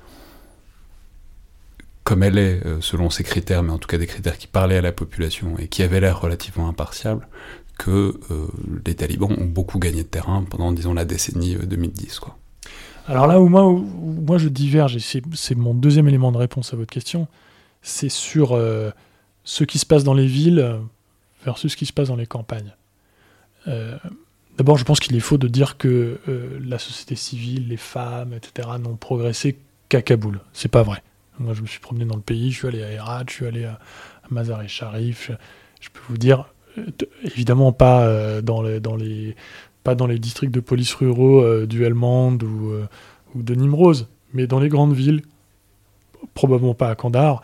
comme 2.05 2.21
elle 2.21 2.37
est, 2.37 2.65
euh, 2.65 2.79
selon 2.81 3.09
ses 3.09 3.23
critères, 3.23 3.63
mais 3.63 3.71
en 3.71 3.79
tout 3.79 3.87
cas 3.87 3.97
des 3.97 4.05
critères 4.05 4.37
qui 4.37 4.47
parlaient 4.47 4.77
à 4.77 4.81
la 4.81 4.91
population 4.91 5.57
et 5.57 5.67
qui 5.67 5.81
avaient 5.81 5.99
l'air 5.99 6.21
relativement 6.21 6.69
impartiables, 6.69 7.27
que 7.79 8.19
euh, 8.31 8.47
les 8.85 8.93
talibans 8.93 9.33
ont 9.37 9.45
beaucoup 9.45 9.79
gagné 9.79 10.03
de 10.03 10.07
terrain 10.07 10.45
pendant, 10.47 10.71
disons, 10.71 10.93
la 10.93 11.03
décennie 11.03 11.55
2010. 11.55 12.21
Euh. 12.23 12.29
Alors 13.07 13.25
là 13.27 13.41
où 13.41 13.49
moi, 13.49 13.63
moi 13.63 14.37
je 14.37 14.47
diverge, 14.49 14.95
et 14.95 14.99
c'est 14.99 15.55
mon 15.55 15.73
deuxième 15.73 16.07
élément 16.07 16.31
de 16.31 16.37
réponse 16.37 16.73
à 16.73 16.77
votre 16.77 16.91
question, 16.91 17.27
c'est 17.81 18.09
sur 18.09 18.59
ce 19.43 19.63
qui 19.63 19.77
se 19.77 19.85
passe 19.85 20.03
dans 20.03 20.15
les 20.15 20.25
villes 20.25 20.79
versus 21.43 21.73
ce 21.73 21.77
qui 21.77 21.85
se 21.85 21.93
passe 21.93 22.07
dans 22.07 22.15
les 22.15 22.25
campagnes. 22.25 22.73
D'abord, 24.57 24.79
je 24.79 24.85
pense 24.85 24.99
qu'il 24.99 25.15
est 25.15 25.19
faux 25.19 25.37
de 25.37 25.47
dire 25.47 25.77
que 25.77 26.19
la 26.65 26.79
société 26.79 27.15
civile, 27.15 27.67
les 27.67 27.77
femmes, 27.77 28.33
etc., 28.33 28.69
n'ont 28.79 28.95
progressé 28.95 29.59
qu'à 29.87 30.01
Kaboul. 30.01 30.39
C'est 30.51 30.71
pas 30.71 30.81
vrai. 30.81 31.03
Moi, 31.39 31.53
je 31.53 31.61
me 31.61 31.67
suis 31.67 31.79
promené 31.79 32.05
dans 32.05 32.15
le 32.15 32.21
pays, 32.21 32.51
je 32.51 32.57
suis 32.59 32.67
allé 32.67 32.83
à 32.83 32.91
Herat, 32.91 33.23
je 33.27 33.33
suis 33.33 33.45
allé 33.45 33.65
à, 33.65 33.79
Mazar 34.29 34.61
et 34.61 34.67
Sharif. 34.67 35.31
Je, 35.81 35.89
peux 35.89 35.99
vous 36.09 36.17
dire, 36.17 36.45
euh, 36.77 36.85
évidemment 37.23 37.73
pas 37.73 38.05
euh, 38.05 38.41
dans 38.41 38.61
les, 38.61 38.79
dans 38.79 38.95
les 38.95 39.35
pas 39.83 39.93
dans 39.93 40.07
les 40.07 40.17
districts 40.17 40.53
de 40.53 40.61
police 40.61 40.93
ruraux 40.95 41.43
euh, 41.43 41.67
du 41.67 41.83
Helmand 41.83 42.37
ou, 42.41 42.79
de 43.35 43.53
Nimrose, 43.53 44.07
mais 44.33 44.47
dans 44.47 44.59
les 44.59 44.69
grandes 44.69 44.93
villes, 44.93 45.21
probablement 46.33 46.73
pas 46.73 46.89
à 46.89 46.95
Kandahar, 46.95 47.41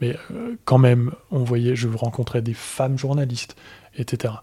mais 0.00 0.16
quand 0.64 0.78
même, 0.78 1.12
on 1.30 1.44
voyait, 1.44 1.76
je 1.76 1.86
rencontrais 1.86 2.42
des 2.42 2.54
femmes 2.54 2.98
journalistes, 2.98 3.54
etc. 3.96 4.34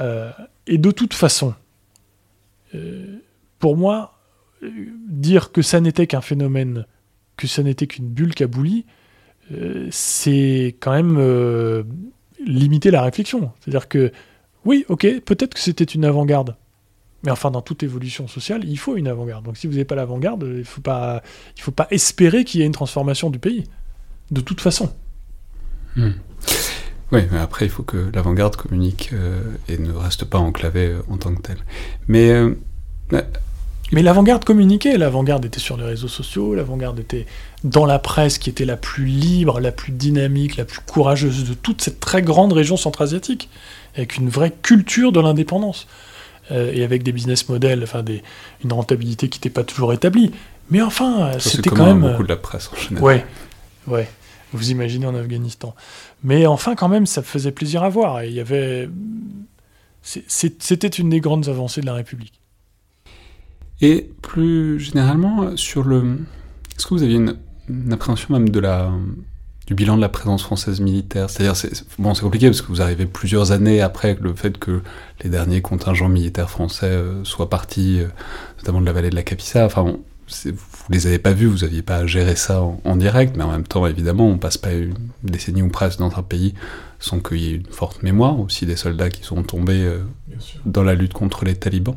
et 0.00 0.78
de 0.78 0.90
toute 0.92 1.12
façon, 1.12 1.54
pour 3.58 3.76
moi, 3.76 4.18
dire 4.62 5.50
que 5.50 5.60
ça 5.60 5.80
n'était 5.80 6.06
qu'un 6.06 6.20
phénomène 6.20 6.86
que 7.42 7.48
ça 7.48 7.62
n'était 7.62 7.88
qu'une 7.88 8.08
bulle 8.08 8.34
Kabouli, 8.34 8.86
euh, 9.50 9.88
c'est 9.90 10.76
quand 10.78 10.92
même 10.92 11.16
euh, 11.18 11.82
limiter 12.44 12.92
la 12.92 13.02
réflexion. 13.02 13.50
C'est-à-dire 13.60 13.88
que, 13.88 14.12
oui, 14.64 14.84
ok, 14.88 15.06
peut-être 15.24 15.54
que 15.54 15.60
c'était 15.60 15.84
une 15.84 16.04
avant-garde, 16.04 16.56
mais 17.24 17.32
enfin, 17.32 17.50
dans 17.50 17.62
toute 17.62 17.82
évolution 17.82 18.28
sociale, 18.28 18.62
il 18.64 18.78
faut 18.78 18.96
une 18.96 19.08
avant-garde. 19.08 19.44
Donc 19.44 19.56
si 19.56 19.66
vous 19.66 19.72
n'avez 19.72 19.84
pas 19.84 19.96
l'avant-garde, 19.96 20.44
il 20.46 20.58
ne 20.58 20.64
faut, 20.64 20.80
pas, 20.80 21.22
faut 21.58 21.72
pas 21.72 21.88
espérer 21.90 22.44
qu'il 22.44 22.60
y 22.60 22.62
ait 22.62 22.66
une 22.66 22.72
transformation 22.72 23.28
du 23.28 23.40
pays, 23.40 23.64
de 24.30 24.40
toute 24.40 24.60
façon. 24.60 24.92
Hmm. 25.96 26.12
Oui, 27.10 27.22
mais 27.30 27.38
après, 27.38 27.66
il 27.66 27.70
faut 27.70 27.82
que 27.82 28.10
l'avant-garde 28.14 28.54
communique 28.56 29.10
euh, 29.12 29.42
et 29.68 29.78
ne 29.78 29.92
reste 29.92 30.24
pas 30.24 30.38
enclavé 30.38 30.96
en 31.10 31.18
tant 31.18 31.34
que 31.34 31.42
tel. 31.42 31.58
Mais 32.06 32.32
mais 33.92 34.02
l'avant-garde 34.02 34.44
communiquait, 34.44 34.98
l'avant-garde 34.98 35.44
était 35.44 35.60
sur 35.60 35.76
les 35.76 35.84
réseaux 35.84 36.08
sociaux, 36.08 36.54
l'avant-garde 36.54 36.98
était 36.98 37.26
dans 37.62 37.86
la 37.86 37.98
presse 37.98 38.38
qui 38.38 38.50
était 38.50 38.64
la 38.64 38.76
plus 38.76 39.04
libre, 39.04 39.60
la 39.60 39.72
plus 39.72 39.92
dynamique, 39.92 40.56
la 40.56 40.64
plus 40.64 40.80
courageuse 40.80 41.48
de 41.48 41.54
toute 41.54 41.82
cette 41.82 42.00
très 42.00 42.22
grande 42.22 42.52
région 42.52 42.76
centra-asiatique, 42.76 43.48
avec 43.94 44.16
une 44.16 44.28
vraie 44.28 44.52
culture 44.62 45.12
de 45.12 45.20
l'indépendance, 45.20 45.86
euh, 46.50 46.72
et 46.74 46.82
avec 46.82 47.02
des 47.02 47.12
business 47.12 47.48
models, 47.48 47.82
enfin 47.82 48.02
des, 48.02 48.22
une 48.64 48.72
rentabilité 48.72 49.28
qui 49.28 49.38
n'était 49.38 49.50
pas 49.50 49.64
toujours 49.64 49.92
établie. 49.92 50.32
Mais 50.70 50.80
enfin, 50.80 51.32
c'était 51.38 51.70
quand 51.70 51.86
même... 51.86 52.00
beaucoup 52.00 52.22
de 52.22 52.28
la 52.28 52.36
presse 52.36 52.70
en 52.72 52.76
général. 52.76 53.04
Ouais, 53.04 53.26
ouais. 53.86 54.08
Vous 54.54 54.70
imaginez 54.70 55.06
en 55.06 55.14
Afghanistan. 55.14 55.74
Mais 56.24 56.46
enfin, 56.46 56.74
quand 56.74 56.88
même, 56.88 57.06
ça 57.06 57.22
faisait 57.22 57.52
plaisir 57.52 57.82
à 57.82 57.88
voir. 57.88 58.20
Et 58.20 58.28
il 58.28 58.34
y 58.34 58.40
avait... 58.40 58.88
C'était 60.02 60.88
une 60.88 61.10
des 61.10 61.20
grandes 61.20 61.48
avancées 61.48 61.80
de 61.80 61.86
la 61.86 61.94
République. 61.94 62.41
Et 63.82 64.10
plus 64.22 64.78
généralement, 64.78 65.56
sur 65.56 65.82
le. 65.82 66.18
Est-ce 66.76 66.86
que 66.86 66.94
vous 66.94 67.02
aviez 67.02 67.16
une, 67.16 67.36
appréhension 67.92 68.32
même 68.32 68.48
de 68.48 68.60
la, 68.60 68.92
du 69.66 69.74
bilan 69.74 69.96
de 69.96 70.00
la 70.00 70.08
présence 70.08 70.44
française 70.44 70.80
militaire? 70.80 71.28
C'est-à-dire, 71.28 71.56
c'est, 71.56 71.84
bon, 71.98 72.14
c'est 72.14 72.22
compliqué 72.22 72.46
parce 72.46 72.62
que 72.62 72.68
vous 72.68 72.80
arrivez 72.80 73.06
plusieurs 73.06 73.50
années 73.50 73.82
après 73.82 74.16
le 74.20 74.34
fait 74.34 74.56
que 74.56 74.82
les 75.22 75.30
derniers 75.30 75.60
contingents 75.62 76.08
militaires 76.08 76.48
français 76.48 76.86
euh, 76.86 77.24
soient 77.24 77.50
partis, 77.50 78.00
euh, 78.00 78.06
notamment 78.58 78.80
de 78.80 78.86
la 78.86 78.92
vallée 78.92 79.10
de 79.10 79.16
la 79.16 79.24
Capissa. 79.24 79.66
Enfin, 79.66 79.82
bon, 79.82 80.00
vous 80.44 80.92
les 80.92 81.06
avez 81.06 81.18
pas 81.18 81.32
vus, 81.32 81.46
vous 81.46 81.64
aviez 81.64 81.82
pas 81.82 81.96
à 81.96 82.06
gérer 82.06 82.36
ça 82.36 82.62
en, 82.62 82.96
direct, 82.96 83.36
mais 83.36 83.44
en 83.44 83.50
même 83.50 83.66
temps, 83.66 83.86
évidemment, 83.86 84.28
on 84.28 84.38
passe 84.38 84.58
pas 84.58 84.72
une 84.72 84.94
décennie 85.22 85.62
ou 85.62 85.68
presque 85.68 85.98
dans 85.98 86.16
un 86.16 86.22
pays 86.22 86.54
sans 87.00 87.18
qu'il 87.18 87.38
y 87.38 87.48
ait 87.50 87.56
une 87.56 87.66
forte 87.66 88.02
mémoire 88.04 88.38
aussi 88.38 88.64
des 88.64 88.76
soldats 88.76 89.10
qui 89.10 89.24
sont 89.24 89.42
tombés 89.42 89.82
euh, 89.82 89.98
dans 90.66 90.84
la 90.84 90.94
lutte 90.94 91.12
contre 91.12 91.44
les 91.44 91.56
talibans. 91.56 91.96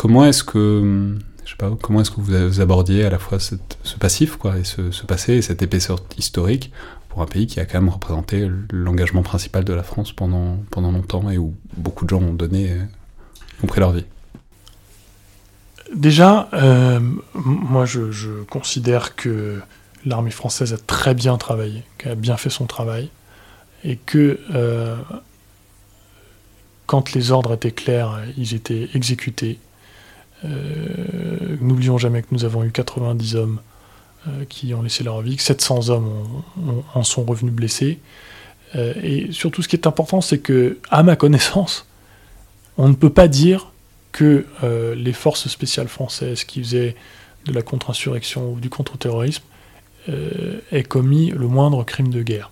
Comment 0.00 0.24
est-ce 0.24 0.42
que, 0.42 1.14
je 1.44 1.50
sais 1.50 1.58
pas, 1.58 1.70
comment 1.82 2.00
est-ce 2.00 2.10
que 2.10 2.22
vous 2.22 2.60
abordiez 2.62 3.04
à 3.04 3.10
la 3.10 3.18
fois 3.18 3.38
ce 3.38 3.56
passif, 3.98 4.36
quoi, 4.36 4.56
et 4.56 4.64
ce, 4.64 4.80
passé, 5.04 5.34
et 5.34 5.42
cette 5.42 5.60
épaisseur 5.60 5.98
historique 6.16 6.72
pour 7.10 7.20
un 7.20 7.26
pays 7.26 7.46
qui 7.46 7.60
a 7.60 7.66
quand 7.66 7.82
même 7.82 7.90
représenté 7.90 8.48
l'engagement 8.70 9.22
principal 9.22 9.62
de 9.62 9.74
la 9.74 9.82
France 9.82 10.12
pendant, 10.12 10.56
pendant 10.70 10.90
longtemps 10.90 11.28
et 11.28 11.36
où 11.36 11.52
beaucoup 11.76 12.06
de 12.06 12.08
gens 12.08 12.22
ont 12.22 12.32
donné, 12.32 12.74
ont 13.62 13.66
pris 13.66 13.80
leur 13.80 13.92
vie? 13.92 14.06
Déjà, 15.94 16.48
euh, 16.54 16.98
moi 17.34 17.84
je, 17.84 18.42
considère 18.44 19.16
que 19.16 19.60
l'armée 20.06 20.30
française 20.30 20.72
a 20.72 20.78
très 20.78 21.12
bien 21.12 21.36
travaillé, 21.36 21.82
qu'elle 21.98 22.12
a 22.12 22.14
bien 22.14 22.38
fait 22.38 22.48
son 22.48 22.64
travail, 22.64 23.10
et 23.84 23.96
que 23.96 24.40
euh, 24.54 24.96
quand 26.86 27.12
les 27.12 27.32
ordres 27.32 27.52
étaient 27.52 27.70
clairs, 27.70 28.18
ils 28.38 28.54
étaient 28.54 28.88
exécutés, 28.94 29.58
euh, 29.58 29.69
n'oublions 30.44 31.98
jamais 31.98 32.22
que 32.22 32.28
nous 32.32 32.44
avons 32.44 32.64
eu 32.64 32.70
90 32.70 33.36
hommes 33.36 33.60
euh, 34.28 34.44
qui 34.44 34.74
ont 34.74 34.82
laissé 34.82 35.02
leur 35.02 35.22
vie, 35.22 35.36
que 35.36 35.42
700 35.42 35.88
hommes 35.88 36.10
en 36.92 37.02
sont 37.02 37.24
revenus 37.24 37.54
blessés. 37.54 38.00
Euh, 38.76 38.92
et 39.02 39.32
surtout, 39.32 39.62
ce 39.62 39.68
qui 39.68 39.76
est 39.76 39.86
important, 39.86 40.20
c'est 40.20 40.40
que, 40.40 40.78
à 40.90 41.02
ma 41.02 41.16
connaissance, 41.16 41.86
on 42.76 42.90
ne 42.90 42.94
peut 42.94 43.08
pas 43.08 43.28
dire 43.28 43.72
que 44.12 44.44
les 44.96 45.12
forces 45.12 45.48
spéciales 45.48 45.88
françaises 45.88 46.44
qui 46.44 46.60
faisaient 46.62 46.96
de 47.46 47.52
la 47.52 47.62
contre-insurrection 47.62 48.52
ou 48.52 48.60
du 48.60 48.68
contre-terrorisme 48.68 49.44
ait 50.08 50.82
commis 50.82 51.30
le 51.30 51.46
moindre 51.46 51.84
crime 51.84 52.08
de 52.08 52.22
guerre. 52.22 52.50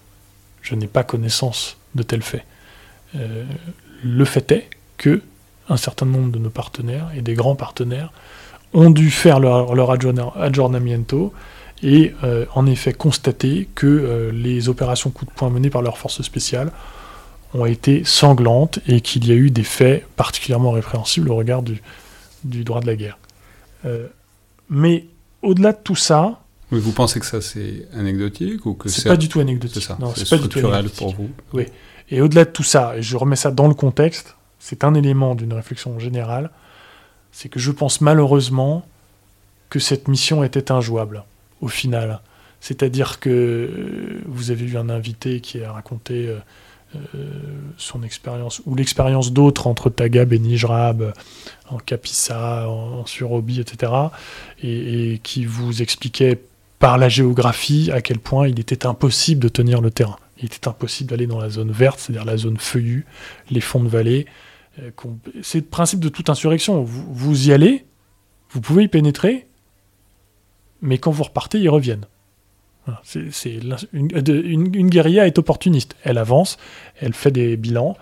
Je 0.62 0.74
n'ai 0.76 0.86
pas 0.86 1.02
connaissance 1.02 1.76
de 1.96 2.02
tels 2.04 2.22
faits. 2.22 2.44
le 3.14 4.24
fait 4.24 4.52
est 4.52 4.70
que 4.98 5.20
un 5.68 5.76
certain 5.76 6.06
nombre 6.06 6.30
de 6.30 6.38
nos 6.38 6.50
partenaires 6.50 7.08
et 7.16 7.22
des 7.22 7.34
grands 7.34 7.56
partenaires 7.56 8.12
ont 8.72 8.90
dû 8.90 9.10
faire 9.10 9.40
leur, 9.40 9.74
leur 9.74 9.90
et 11.82 12.12
euh, 12.24 12.44
en 12.54 12.66
effet 12.66 12.92
constater 12.92 13.68
que 13.74 13.86
euh, 13.86 14.32
les 14.32 14.68
opérations 14.68 15.10
coup 15.10 15.24
de 15.24 15.30
poing 15.30 15.50
menées 15.50 15.70
par 15.70 15.82
leurs 15.82 15.98
forces 15.98 16.22
spéciales 16.22 16.72
ont 17.54 17.66
été 17.66 18.02
sanglantes 18.04 18.78
et 18.86 19.00
qu'il 19.00 19.26
y 19.26 19.32
a 19.32 19.34
eu 19.34 19.50
des 19.50 19.62
faits 19.62 20.06
particulièrement 20.16 20.72
répréhensibles 20.72 21.30
au 21.30 21.36
regard 21.36 21.62
du, 21.62 21.80
du 22.44 22.64
droit 22.64 22.80
de 22.80 22.86
la 22.86 22.96
guerre. 22.96 23.18
Euh, 23.84 24.08
mais 24.68 25.06
au-delà 25.42 25.72
de 25.72 25.78
tout 25.82 25.96
ça... 25.96 26.40
Mais 26.70 26.78
vous 26.78 26.92
pensez 26.92 27.20
que 27.20 27.26
ça 27.26 27.40
c'est 27.40 27.88
anecdotique 27.94 28.66
ou 28.66 28.74
que 28.74 28.88
c'est... 28.88 29.08
pas 29.08 29.16
du 29.16 29.28
tout 29.28 29.40
anecdotique. 29.40 29.82
C'est 29.82 29.88
ça, 29.88 29.98
c'est 30.14 30.26
structurel 30.26 30.90
pour 30.90 31.14
vous. 31.14 31.30
Oui. 31.54 31.64
Et 32.10 32.20
au-delà 32.20 32.44
de 32.44 32.50
tout 32.50 32.62
ça, 32.62 32.96
et 32.96 33.02
je 33.02 33.16
remets 33.16 33.36
ça 33.36 33.50
dans 33.50 33.68
le 33.68 33.74
contexte, 33.74 34.36
c'est 34.58 34.84
un 34.84 34.94
élément 34.94 35.34
d'une 35.34 35.52
réflexion 35.52 35.98
générale, 35.98 36.50
c'est 37.32 37.48
que 37.48 37.60
je 37.60 37.70
pense 37.70 38.00
malheureusement 38.00 38.84
que 39.70 39.78
cette 39.78 40.08
mission 40.08 40.42
était 40.42 40.72
injouable 40.72 41.24
au 41.60 41.68
final. 41.68 42.20
C'est-à-dire 42.60 43.20
que 43.20 43.30
euh, 43.30 44.22
vous 44.26 44.50
avez 44.50 44.64
eu 44.64 44.76
un 44.76 44.88
invité 44.88 45.40
qui 45.40 45.62
a 45.62 45.72
raconté 45.72 46.26
euh, 46.26 46.38
euh, 46.96 47.28
son 47.76 48.02
expérience, 48.02 48.62
ou 48.66 48.74
l'expérience 48.74 49.32
d'autres 49.32 49.66
entre 49.66 49.90
Tagab 49.90 50.32
et 50.32 50.38
Nijrab, 50.38 51.12
en 51.68 51.78
Capissa, 51.78 52.68
en, 52.68 53.06
Surobi, 53.06 53.60
etc., 53.60 53.92
et, 54.62 55.20
qui 55.22 55.44
vous 55.44 55.82
expliquait 55.82 56.40
par 56.78 56.98
la 56.98 57.08
géographie 57.08 57.90
à 57.92 58.00
quel 58.00 58.18
point 58.18 58.48
il 58.48 58.58
était 58.58 58.86
impossible 58.86 59.42
de 59.42 59.48
tenir 59.48 59.80
le 59.80 59.90
terrain. 59.90 60.16
Il 60.38 60.46
était 60.46 60.66
impossible 60.68 61.10
d'aller 61.10 61.26
dans 61.26 61.40
la 61.40 61.50
zone 61.50 61.72
verte, 61.72 61.98
c'est-à-dire 61.98 62.24
la 62.24 62.36
zone 62.36 62.56
feuillue, 62.56 63.04
les 63.50 63.60
fonds 63.60 63.82
de 63.82 63.88
vallée. 63.88 64.26
C'est 65.42 65.58
le 65.58 65.64
principe 65.64 66.00
de 66.00 66.08
toute 66.08 66.30
insurrection. 66.30 66.82
vous 66.82 67.48
y 67.48 67.52
allez, 67.52 67.84
vous 68.50 68.60
pouvez 68.60 68.84
y 68.84 68.88
pénétrer, 68.88 69.48
mais 70.80 70.98
quand 70.98 71.10
vous 71.10 71.24
repartez, 71.24 71.58
ils 71.58 71.68
reviennent. 71.68 72.06
une, 73.92 74.88
guérilla 74.88 75.26
est 75.26 75.38
opportuniste. 75.38 75.96
Elle 76.02 76.18
avance, 76.18 76.56
elle 77.00 77.14
fait 77.14 77.30
des 77.30 77.56
bilans, 77.56 77.96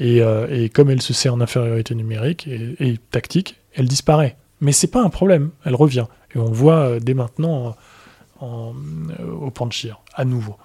euh, 0.00 0.48
et, 0.50 0.68
comme 0.68 0.90
elle 0.90 1.02
se 1.02 1.12
sait 1.12 1.28
en 1.28 1.40
infériorité 1.40 1.94
numérique 1.94 2.48
et, 2.48 2.98
tactique, 3.10 3.58
elle 3.74 3.86
disparaît. 3.86 4.36
Mais 4.60 4.72
c'est 4.72 4.88
pas 4.88 5.02
un 5.02 5.10
problème, 5.10 5.50
elle 5.64 5.74
revient. 5.74 6.06
Et 6.34 6.38
on 6.38 6.48
le 6.48 6.54
voit 6.54 6.78
euh, 6.78 7.00
dès 7.00 7.14
maintenant 7.14 7.76
en, 8.40 8.74
euh, 9.20 9.32
au 9.32 9.50
Panchir, 9.50 10.00
à 10.14 10.24
nouveau. 10.24 10.56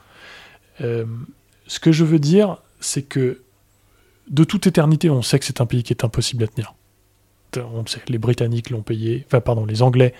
ce 0.79 1.79
que 1.79 1.91
je 1.91 2.03
veux 2.03 2.19
dire, 2.19 2.57
c'est 2.79 3.01
que 3.01 3.41
de 4.29 4.43
toute 4.43 4.67
éternité, 4.67 5.09
on 5.09 5.21
sait 5.21 5.39
que 5.39 5.45
c'est 5.45 5.61
un 5.61 5.65
pays 5.65 5.83
qui 5.83 5.93
est 5.93 6.03
impossible 6.03 6.43
à 6.43 6.47
tenir. 6.47 6.75
On 7.57 7.85
sait, 7.85 8.01
les 8.09 8.17
Britanniques 8.17 8.69
l'ont 8.69 8.81
payé, 8.81 9.25
enfin 9.27 9.39
pardon, 9.39 9.65
les 9.65 9.81
Anglais 9.81 10.13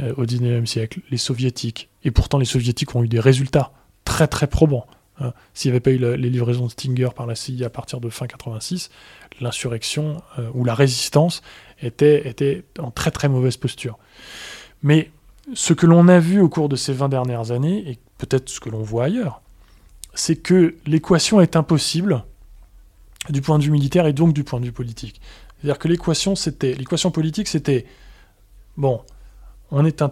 euh, 0.00 0.12
au 0.16 0.24
19e 0.24 0.66
siècle, 0.66 1.00
les 1.10 1.16
soviétiques. 1.16 1.88
Et 2.02 2.10
pourtant, 2.10 2.38
les 2.38 2.44
soviétiques 2.44 2.94
ont 2.94 3.04
eu 3.04 3.08
des 3.08 3.20
résultats 3.20 3.72
très 4.04 4.26
très 4.26 4.48
probants. 4.48 4.86
Hein. 5.20 5.32
S'il 5.54 5.70
n'y 5.70 5.74
avait 5.74 5.80
pas 5.80 5.92
eu 5.92 5.98
les 5.98 6.30
livraisons 6.30 6.66
de 6.66 6.70
Stinger 6.70 7.10
par 7.14 7.26
la 7.26 7.36
CIA 7.36 7.66
à 7.66 7.70
partir 7.70 8.00
de 8.00 8.08
fin 8.08 8.26
86, 8.26 8.90
l'insurrection 9.40 10.22
euh, 10.38 10.50
ou 10.54 10.64
la 10.64 10.74
résistance 10.74 11.42
était, 11.80 12.28
était 12.28 12.64
en 12.78 12.90
très 12.90 13.12
très 13.12 13.28
mauvaise 13.28 13.56
posture. 13.56 13.98
Mais 14.82 15.10
ce 15.52 15.72
que 15.72 15.86
l'on 15.86 16.08
a 16.08 16.18
vu 16.18 16.40
au 16.40 16.48
cours 16.48 16.68
de 16.68 16.76
ces 16.76 16.92
20 16.92 17.08
dernières 17.08 17.52
années, 17.52 17.88
et 17.88 17.98
peut-être 18.18 18.48
ce 18.48 18.60
que 18.60 18.68
l'on 18.68 18.82
voit 18.82 19.04
ailleurs, 19.04 19.42
c'est 20.14 20.36
que 20.36 20.74
l'équation 20.86 21.40
est 21.40 21.56
impossible 21.56 22.24
du 23.30 23.40
point 23.40 23.58
de 23.58 23.64
vue 23.64 23.70
militaire 23.70 24.06
et 24.06 24.12
donc 24.12 24.32
du 24.32 24.44
point 24.44 24.60
de 24.60 24.66
vue 24.66 24.72
politique. 24.72 25.20
C'est-à-dire 25.58 25.78
que 25.78 25.88
l'équation, 25.88 26.34
c'était 26.36 26.74
l'équation 26.74 27.10
politique, 27.10 27.48
c'était 27.48 27.86
bon, 28.76 29.00
on 29.70 29.84
est 29.84 30.02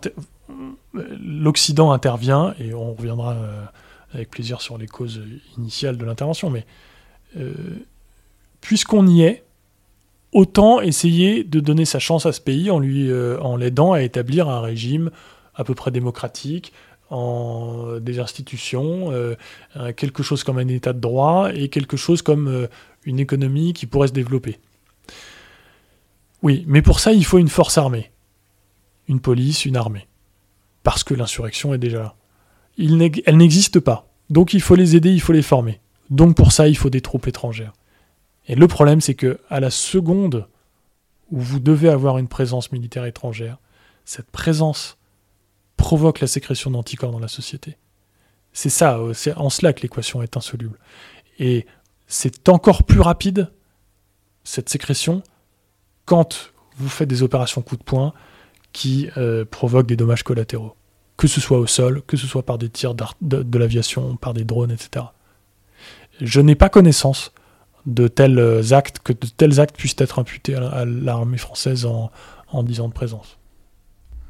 l'Occident 0.95 1.93
intervient 1.93 2.55
et 2.59 2.75
on 2.75 2.93
reviendra 2.95 3.33
euh, 3.35 3.65
avec 4.13 4.31
plaisir 4.31 4.61
sur 4.61 4.79
les 4.79 4.87
causes 4.87 5.23
initiales 5.57 5.97
de 5.97 6.05
l'intervention, 6.05 6.51
mais 6.51 6.67
euh, 7.37 7.53
puisqu'on 8.61 9.07
y 9.07 9.23
est, 9.23 9.45
autant 10.33 10.81
essayer 10.81 11.45
de 11.45 11.61
donner 11.61 11.85
sa 11.85 11.99
chance 11.99 12.27
à 12.27 12.33
ce 12.33 12.41
pays 12.41 12.71
en 12.71 12.79
lui 12.79 13.11
euh, 13.11 13.39
en 13.41 13.57
l'aidant 13.57 13.93
à 13.93 14.03
établir 14.03 14.49
un 14.49 14.61
régime 14.61 15.11
à 15.55 15.65
peu 15.65 15.75
près 15.75 15.91
démocratique, 15.91 16.73
en 17.11 17.99
des 18.01 18.21
institutions, 18.21 19.13
quelque 19.99 20.23
chose 20.23 20.45
comme 20.45 20.57
un 20.57 20.69
état 20.69 20.95
de 20.95 20.99
droit 20.99 21.51
et 21.53 21.69
quelque 21.69 21.99
chose 21.99 22.23
comme 22.23 22.67
une 23.05 23.21
économie 23.21 23.73
qui 23.73 23.87
pourrait 23.87 24.09
se 24.09 24.13
développer. 24.13 24.59
Oui, 26.43 26.65
mais 26.67 26.83
pour 26.83 27.01
ça, 27.01 27.13
il 27.13 27.25
faut 27.25 27.39
une 27.39 27.49
force 27.49 27.79
armée 27.79 28.13
une 29.09 29.21
police, 29.21 29.65
une 29.65 29.77
armée. 29.77 30.09
Parce 30.83 31.05
que 31.05 31.15
l'insurrection 31.15 31.75
est 31.75 31.79
déjà 31.79 31.99
là. 31.99 32.15
elle 32.79 33.37
n'existe 33.37 33.81
pas. 33.81 34.09
Donc 34.31 34.55
il 34.55 34.61
faut 34.61 34.75
les 34.75 34.97
aider, 34.97 35.13
il 35.13 35.21
faut 35.21 35.33
les 35.33 35.43
former. 35.43 35.81
Donc 36.11 36.37
pour 36.37 36.53
ça, 36.53 36.69
il 36.69 36.77
faut 36.77 36.91
des 36.91 37.01
troupes 37.01 37.27
étrangères. 37.29 37.73
Et 38.49 38.55
le 38.57 38.67
problème, 38.67 39.01
c'est 39.01 39.15
que 39.15 39.39
à 39.49 39.61
la 39.61 39.71
seconde 39.71 40.49
où 41.31 41.41
vous 41.41 41.61
devez 41.61 41.89
avoir 41.89 42.19
une 42.19 42.29
présence 42.29 42.73
militaire 42.73 43.05
étrangère, 43.05 43.59
cette 44.05 44.31
présence 44.31 44.99
provoque 45.77 46.21
la 46.21 46.27
sécrétion 46.27 46.71
d'anticorps 46.71 47.13
dans 47.13 47.21
la 47.21 47.29
société. 47.29 47.77
C'est 48.53 48.69
ça, 48.69 48.99
euh, 48.99 49.15
c'est 49.15 49.35
en 49.35 49.49
cela 49.49 49.73
que 49.73 49.83
l'équation 49.83 50.23
est 50.23 50.37
insoluble. 50.37 50.79
Et 51.39 51.67
c'est 52.13 52.51
encore 52.51 52.83
plus 52.85 53.01
rapide, 53.01 53.51
cette 54.45 54.69
sécrétion, 54.69 55.23
quand 56.05 56.53
vous 56.77 56.91
faites 56.91 57.09
des 57.09 57.23
opérations 57.23 57.63
coup 57.63 57.79
de 57.79 57.83
poing, 57.83 58.13
qui 58.75 59.09
euh, 59.17 59.47
provoquent 59.47 59.87
des 59.87 59.97
dommages 59.97 60.23
collatéraux, 60.23 60.77
que 61.17 61.27
ce 61.27 61.41
soit 61.41 61.59
au 61.59 61.67
sol, 61.67 62.03
que 62.07 62.19
ce 62.19 62.27
soit 62.27 62.45
par 62.45 62.59
des 62.59 62.69
tirs 62.69 62.95
de, 62.95 63.59
l'aviation, 63.59 64.17
par 64.17 64.35
des 64.35 64.45
drones, 64.45 64.71
etc. 64.71 65.07
Je 66.21 66.43
n'ai 66.43 66.55
pas 66.55 66.69
connaissance 66.69 67.33
de 67.87 68.09
tels 68.09 68.39
euh, 68.39 68.73
actes, 68.73 68.99
que 68.99 69.15
de 69.15 69.27
tels 69.35 69.59
actes 69.59 69.77
puissent 69.77 69.97
être 69.97 70.19
imputés 70.19 70.55
à, 70.55 70.85
l'armée 70.85 71.39
française 71.39 71.87
en, 71.87 72.11
en 72.49 72.63
10 72.63 72.81
ans 72.81 72.89
de 72.89 72.95
présence. 72.95 73.39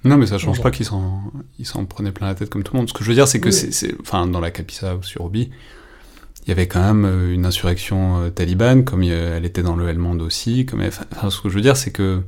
Non, 0.05 0.17
mais 0.19 0.27
ça 0.27 0.39
change 0.39 0.63
pas 0.63 0.71
qu'ils 0.71 0.87
s'en, 0.87 1.85
prenaient 1.89 2.13
plein 2.13 2.29
la 2.29 2.37
tête 2.37 2.49
comme 2.49 2.63
tout 2.63 2.75
le 2.75 2.79
monde. 2.79 2.89
Ce 2.89 2.95
que 2.95 3.03
je 3.03 3.09
veux 3.09 3.15
dire, 3.15 3.27
c'est 3.27 3.41
que 3.41 3.51
c'est, 3.51 4.01
enfin, 4.01 4.29
dans 4.29 4.41
la 4.41 4.53
Capissa 4.53 4.95
ou 4.95 5.03
sur 5.03 5.25
Obi, 5.25 5.51
il 6.43 6.49
y 6.49 6.53
avait 6.53 6.67
quand 6.67 6.83
même 6.83 7.05
euh, 7.05 7.35
une 7.35 7.47
insurrection 7.47 8.31
talibane, 8.31 8.85
comme 8.85 9.03
elle 9.03 9.45
était 9.45 9.63
dans 9.63 9.77
le 9.77 9.89
Helmand 9.89 10.19
aussi. 10.19 10.67
Comme, 10.67 10.83
enfin, 10.83 11.31
ce 11.31 11.41
que 11.41 11.49
je 11.49 11.55
veux 11.55 11.61
dire, 11.61 11.77
c'est 11.77 11.93
que 11.93 12.23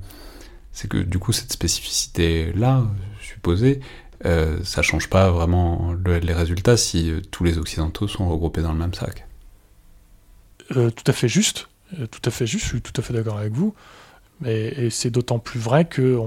c'est 0.72 0.88
que 0.88 0.98
du 0.98 1.18
coup 1.18 1.32
cette 1.32 1.52
spécificité-là, 1.52 2.84
supposée, 3.22 3.80
euh, 4.26 4.58
ça 4.64 4.82
change 4.82 5.08
pas 5.08 5.30
vraiment 5.30 5.94
les 6.06 6.32
résultats 6.32 6.76
si 6.76 7.10
euh, 7.10 7.20
tous 7.30 7.44
les 7.44 7.58
Occidentaux 7.58 8.08
sont 8.08 8.28
regroupés 8.28 8.62
dans 8.62 8.72
le 8.72 8.78
même 8.78 8.94
sac. 8.94 9.26
Euh, 10.76 10.90
tout 10.90 11.04
à 11.06 11.12
fait 11.12 11.28
juste, 11.28 11.68
tout 12.10 12.22
à 12.24 12.30
fait 12.30 12.46
juste, 12.46 12.64
je 12.64 12.70
suis 12.70 12.80
tout 12.80 12.98
à 12.98 13.02
fait 13.02 13.12
d'accord 13.12 13.38
avec 13.38 13.52
vous, 13.52 13.74
et 14.44 14.88
c'est 14.90 15.10
d'autant 15.10 15.38
plus 15.38 15.60
vrai 15.60 15.84
que 15.84 16.18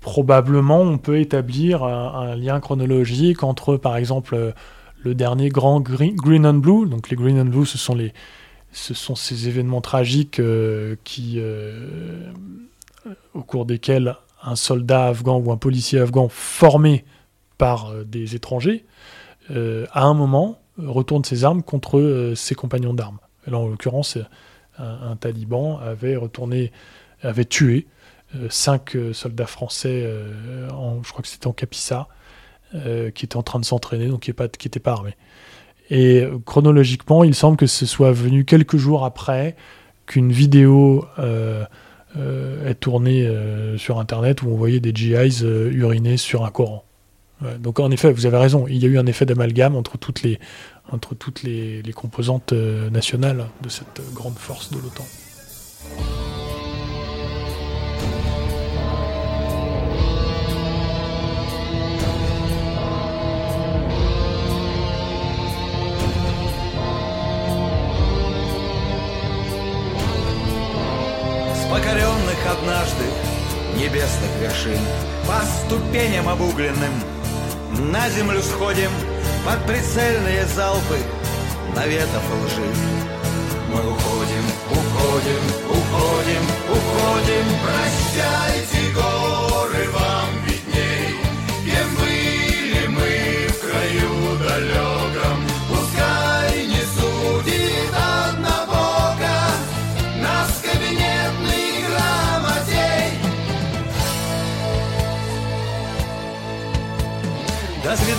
probablement 0.00 0.82
on 0.82 0.98
peut 0.98 1.18
établir 1.18 1.82
un, 1.82 2.36
lien 2.36 2.60
chronologique 2.60 3.42
entre 3.42 3.76
par 3.76 3.96
exemple 3.96 4.54
le 5.02 5.14
dernier 5.14 5.48
grand 5.48 5.80
green, 5.80 6.46
and 6.46 6.54
Blue, 6.54 6.88
donc 6.88 7.10
les 7.10 7.16
Green 7.16 7.38
and 7.40 7.46
Blue 7.46 7.66
ce 7.66 7.78
sont, 7.78 7.94
les, 7.94 8.12
ce 8.72 8.94
sont 8.94 9.14
ces 9.14 9.48
événements 9.48 9.80
tragiques 9.80 10.40
qui 11.04 11.40
au 13.34 13.42
cours 13.42 13.66
desquels 13.66 14.16
un 14.42 14.56
soldat 14.56 15.06
afghan 15.06 15.38
ou 15.38 15.52
un 15.52 15.56
policier 15.56 16.00
afghan 16.00 16.28
formé 16.28 17.04
par 17.58 17.90
euh, 17.90 18.04
des 18.04 18.34
étrangers, 18.34 18.84
euh, 19.50 19.86
à 19.92 20.04
un 20.04 20.14
moment, 20.14 20.60
retourne 20.78 21.24
ses 21.24 21.44
armes 21.44 21.62
contre 21.62 21.98
euh, 21.98 22.34
ses 22.34 22.54
compagnons 22.54 22.94
d'armes. 22.94 23.18
Là, 23.46 23.58
en 23.58 23.68
l'occurrence, 23.68 24.18
un, 24.78 25.16
taliban 25.16 25.78
avait 25.78 26.16
retourné, 26.16 26.72
avait 27.22 27.44
tué 27.44 27.86
cinq 28.48 28.96
soldats 29.12 29.46
français, 29.46 30.08
je 30.68 31.10
crois 31.10 31.22
que 31.22 31.28
c'était 31.28 31.48
en 31.48 31.52
Capissa, 32.72 33.10
qui 33.10 33.24
étaient 33.24 33.36
en 33.36 33.42
train 33.42 33.60
de 33.60 33.64
s'entraîner, 33.64 34.08
donc 34.08 34.20
qui 34.20 34.30
n'étaient 34.30 34.80
pas, 34.80 34.92
armés. 34.92 35.16
Et 35.90 36.24
chronologiquement, 36.46 37.24
il 37.24 37.34
semble 37.34 37.56
que 37.56 37.66
ce 37.66 37.84
soit 37.84 38.12
venu 38.12 38.44
quelques 38.44 38.76
jours 38.76 39.04
après 39.04 39.56
qu'une 40.06 40.32
vidéo 40.32 41.04
euh, 42.16 42.68
est 42.68 42.74
tourné 42.74 43.24
euh, 43.24 43.78
sur 43.78 44.00
Internet 44.00 44.42
où 44.42 44.48
on 44.48 44.56
voyait 44.56 44.80
des 44.80 44.92
GIs 44.92 45.44
euh, 45.44 45.70
uriner 45.70 46.16
sur 46.16 46.44
un 46.44 46.50
Coran. 46.50 46.84
donc 47.60 47.78
en 47.78 47.88
effet, 47.92 48.12
vous 48.12 48.26
avez 48.26 48.36
raison, 48.36 48.66
il 48.66 48.78
y 48.78 48.84
a 48.84 48.88
eu 48.88 48.98
un 48.98 49.06
effet 49.06 49.26
d'amalgame 49.26 49.76
entre 49.76 49.96
toutes 49.96 50.22
les, 50.22 50.40
entre 50.90 51.14
toutes 51.14 51.44
les 51.44 51.92
composantes 51.94 52.52
nationales 52.52 53.46
de 53.62 53.68
cette 53.68 54.02
grande 54.12 54.38
force 54.38 54.72
de 54.72 54.78
l'OTAN. 54.78 55.06
покоренных 71.70 72.46
однажды 72.50 73.04
небесных 73.76 74.30
вершин. 74.40 74.80
По 75.26 75.40
ступеням 75.44 76.28
обугленным 76.28 76.92
на 77.92 78.08
землю 78.10 78.42
сходим 78.42 78.90
под 79.46 79.64
прицельные 79.66 80.44
залпы 80.46 80.98
наветов 81.76 82.22
и 82.28 82.44
лжи. 82.44 82.74
Мы 83.72 83.80
уходим, 83.88 84.44
уходим, 84.70 85.44
уходим, 85.68 86.42
уходим, 86.68 87.46
прощайте, 87.62 88.92
город. 88.92 89.09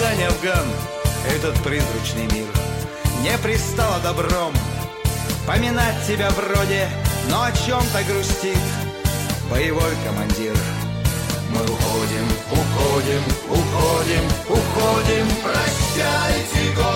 До 0.01 0.07
свидания, 0.07 0.29
Афган, 0.29 0.65
этот 1.27 1.63
призрачный 1.63 2.25
мир 2.33 2.47
Не 3.21 3.37
пристало 3.37 3.99
добром. 3.99 4.51
Поминать 5.45 5.95
тебя 6.07 6.31
вроде, 6.31 6.89
но 7.29 7.43
о 7.43 7.51
чем-то 7.51 8.03
грустит. 8.11 8.57
Боевой 9.51 9.93
командир. 10.03 10.55
Мы 11.51 11.61
уходим, 11.61 12.27
уходим, 12.49 13.21
уходим, 13.47 14.25
уходим. 14.49 15.27
Прощайте, 15.43 16.75
горы, 16.75 16.90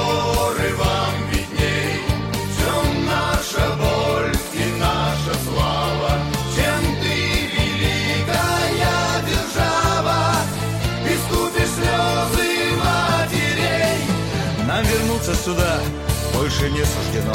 больше 16.65 16.71
не 16.71 16.85
суждено 16.85 17.33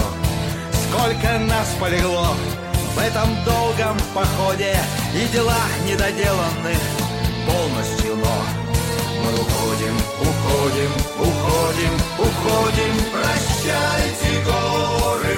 Сколько 0.89 1.39
нас 1.39 1.69
полегло 1.79 2.35
в 2.95 2.99
этом 2.99 3.45
долгом 3.45 3.97
походе 4.15 4.77
И 5.15 5.33
дела 5.33 5.59
недоделаны 5.87 6.75
полностью, 7.47 8.17
но 8.17 8.45
Мы 9.23 9.33
уходим, 9.35 9.97
уходим, 10.21 10.93
уходим, 11.19 11.95
уходим. 12.19 12.95
Прощайте, 13.13 14.45
горы, 14.45 15.30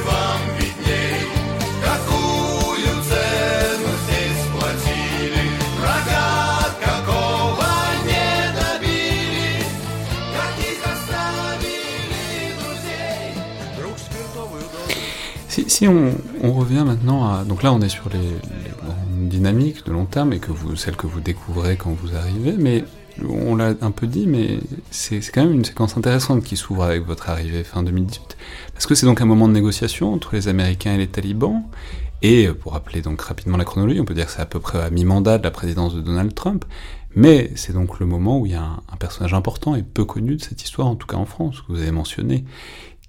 Si, 15.83 15.89
on, 15.89 16.53
revient 16.53 16.85
maintenant 16.87 17.29
à... 17.29 17.43
Donc 17.43 17.65
là, 17.65 17.73
on 17.73 17.81
est 17.81 17.89
sur 17.89 18.09
les, 18.09 18.21
dynamiques 19.29 19.85
de 19.85 19.91
long 19.91 20.05
terme, 20.05 20.33
et 20.33 20.39
que 20.39 20.53
vous, 20.53 20.77
celles 20.77 20.95
que 20.95 21.09
vous 21.09 21.19
découvrez 21.19 21.75
quand 21.75 21.91
vous 21.91 22.15
arrivez, 22.15 22.53
mais 22.57 22.85
on 23.29 23.57
l'a 23.57 23.75
un 23.81 23.91
peu 23.91 24.07
dit, 24.07 24.29
mais 24.29 24.61
c'est 24.93 25.19
quand 25.35 25.43
même 25.43 25.55
une 25.55 25.65
séquence 25.65 25.97
intéressante 25.97 26.45
qui 26.45 26.57
s'ouvre 26.57 26.85
avec 26.85 27.05
votre 27.05 27.31
arrivée 27.31 27.65
fin 27.65 27.83
2018. 27.83 28.37
Parce 28.75 28.87
que 28.87 28.95
c'est 28.95 29.07
donc 29.07 29.21
un 29.23 29.25
moment 29.25 29.49
de 29.49 29.55
négociation 29.55 30.15
entre 30.15 30.37
les 30.37 30.47
Américains 30.47 30.95
et 30.95 30.99
les 30.99 31.09
talibans, 31.09 31.65
et 32.23 32.47
euh, 32.47 32.55
pour 32.55 32.75
rappeler 32.75 33.03
donc 33.03 33.21
rapidement 33.21 33.57
la 33.57 33.65
chronologie, 33.65 33.99
on 33.99 34.05
peut 34.05 34.15
dire 34.15 34.27
que 34.27 34.33
c'est 34.33 34.41
à 34.41 34.47
peu 34.47 34.61
près 34.61 34.81
à 34.81 34.89
mi-mandat 34.89 35.39
de 35.39 35.43
la 35.43 35.51
présidence 35.51 35.97
de 35.97 36.01
Donald 36.01 36.33
Trump, 36.33 36.65
mais 37.17 37.51
c'est 37.57 37.73
donc 37.73 37.99
le 37.99 38.07
moment 38.07 38.39
où 38.39 38.47
il 38.47 38.53
y 38.53 38.55
a 38.55 38.63
un 38.63 38.97
personnage 39.01 39.35
important 39.35 39.75
et 39.75 39.83
peu 39.83 40.05
connu 40.05 40.37
de 40.37 40.43
cette 40.43 40.63
histoire, 40.63 40.87
en 40.87 40.95
tout 40.95 41.09
cas 41.09 41.17
en 41.17 41.27
France, 41.27 41.61
que 41.61 41.73
vous 41.73 41.81
avez 41.81 41.91
mentionné, 41.91 42.45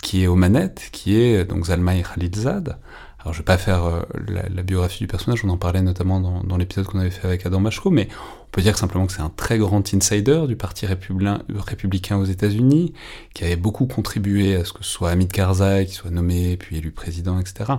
qui 0.04 0.24
est 0.24 0.28
aux 0.28 0.36
manettes, 0.36 0.90
qui 0.92 1.20
est 1.20 1.46
donc 1.46 1.66
Zalmay 1.66 2.04
Khalilzad. 2.04 2.78
Alors 3.24 3.34
je 3.34 3.40
vais 3.40 3.46
pas 3.46 3.58
faire 3.58 3.86
euh, 3.86 4.02
la, 4.28 4.64
biographie 4.64 5.00
du 5.00 5.08
personnage, 5.08 5.46
on 5.46 5.50
en 5.50 5.58
parlait 5.58 5.82
notamment 5.82 6.20
dans, 6.20 6.58
l'épisode 6.58 6.86
qu'on 6.86 7.00
avait 7.00 7.10
fait 7.10 7.26
avec 7.26 7.46
Adam 7.46 7.62
Machko, 7.62 7.90
mais 7.90 8.10
on 8.42 8.52
peut 8.52 8.62
dire 8.62 8.78
simplement 8.78 9.08
que 9.08 9.14
c'est 9.14 9.22
un 9.22 9.32
très 9.34 9.58
grand 9.58 9.94
insider 9.94 10.44
du 10.46 10.58
parti 10.58 10.86
républicain, 10.86 11.42
républicain 11.56 12.18
aux 12.18 12.26
États-Unis, 12.26 12.94
qui 13.34 13.46
avait 13.46 13.56
beaucoup 13.56 13.86
contribué 13.86 14.58
à 14.58 14.66
ce 14.66 14.74
que 14.74 14.84
ce 14.84 14.90
soit 14.90 15.10
Hamid 15.10 15.32
Karzai 15.32 15.86
qui 15.86 15.94
soit 15.94 16.12
nommé 16.12 16.58
puis 16.58 16.78
élu 16.78 16.92
président, 16.92 17.40
etc. 17.40 17.76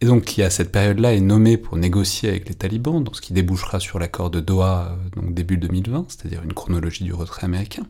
Et 0.00 0.06
donc 0.06 0.24
qui 0.24 0.42
à 0.42 0.48
cette 0.48 0.72
période-là 0.72 1.12
est 1.12 1.20
nommé 1.20 1.58
pour 1.58 1.76
négocier 1.76 2.30
avec 2.30 2.48
les 2.48 2.54
talibans, 2.54 3.04
dans 3.04 3.12
ce 3.12 3.20
qui 3.20 3.34
débouchera 3.34 3.80
sur 3.80 3.98
l'accord 3.98 4.30
de 4.30 4.40
Doha, 4.40 4.92
euh, 4.92 5.20
donc 5.20 5.34
début 5.34 5.58
2020, 5.58 6.06
c'est-à-dire 6.08 6.42
une 6.42 6.54
chronologie 6.54 7.04
du 7.04 7.12
retrait 7.12 7.44
américain. 7.44 7.82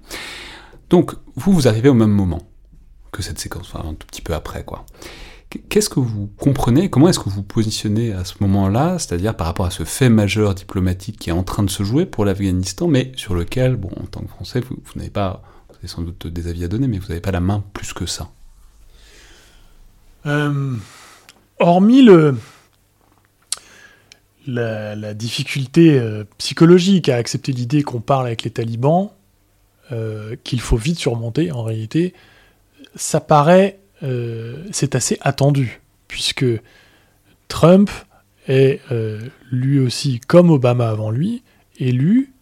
Donc 0.90 1.14
vous, 1.36 1.52
vous 1.52 1.68
arrivez 1.68 1.88
au 1.88 1.94
même 1.94 2.10
moment 2.10 2.42
que 3.12 3.22
cette 3.22 3.38
séquence, 3.38 3.72
enfin 3.72 3.88
un 3.88 3.94
tout 3.94 4.06
petit 4.06 4.22
peu 4.22 4.34
après, 4.34 4.64
quoi. 4.64 4.84
Qu'est-ce 5.70 5.88
que 5.88 5.98
vous 5.98 6.28
comprenez 6.36 6.90
Comment 6.90 7.08
est-ce 7.08 7.18
que 7.18 7.24
vous 7.24 7.36
vous 7.36 7.42
positionnez 7.42 8.12
à 8.12 8.24
ce 8.24 8.34
moment-là, 8.40 8.98
c'est-à-dire 8.98 9.34
par 9.34 9.46
rapport 9.46 9.64
à 9.64 9.70
ce 9.70 9.82
fait 9.84 10.10
majeur 10.10 10.54
diplomatique 10.54 11.18
qui 11.18 11.30
est 11.30 11.32
en 11.32 11.42
train 11.42 11.62
de 11.62 11.70
se 11.70 11.82
jouer 11.82 12.04
pour 12.04 12.26
l'Afghanistan, 12.26 12.86
mais 12.86 13.12
sur 13.16 13.34
lequel, 13.34 13.76
bon, 13.76 13.88
en 13.98 14.04
tant 14.04 14.20
que 14.20 14.28
Français, 14.28 14.60
vous, 14.60 14.76
n'avez 14.96 15.08
pas, 15.08 15.42
vous 15.70 15.76
avez 15.76 15.88
sans 15.88 16.02
doute 16.02 16.26
des 16.26 16.48
avis 16.48 16.64
à 16.64 16.68
donner, 16.68 16.86
mais 16.86 16.98
vous 16.98 17.08
n'avez 17.08 17.22
pas 17.22 17.30
la 17.30 17.40
main 17.40 17.64
plus 17.72 17.94
que 17.94 18.04
ça? 18.04 18.30
Euh, 20.26 20.74
hormis 21.58 22.02
le, 22.02 22.36
la, 24.46 24.94
la 24.96 25.14
difficulté 25.14 25.98
euh, 25.98 26.24
psychologique 26.36 27.08
à 27.08 27.16
accepter 27.16 27.52
l'idée 27.52 27.82
qu'on 27.82 28.00
parle 28.00 28.26
avec 28.26 28.42
les 28.42 28.50
talibans, 28.50 29.12
euh, 29.92 30.36
qu'il 30.44 30.60
faut 30.60 30.76
vite 30.76 30.98
surmonter, 30.98 31.52
en 31.52 31.62
réalité, 31.62 32.12
ça 32.98 33.20
paraît, 33.20 33.78
euh, 34.02 34.64
c'est 34.72 34.94
assez 34.94 35.18
attendu, 35.22 35.80
puisque 36.08 36.44
Trump 37.46 37.90
est 38.48 38.80
euh, 38.90 39.20
lui 39.50 39.78
aussi, 39.78 40.20
comme 40.20 40.50
Obama 40.50 40.88
avant 40.88 41.10
lui, 41.10 41.42
élu 41.78 42.32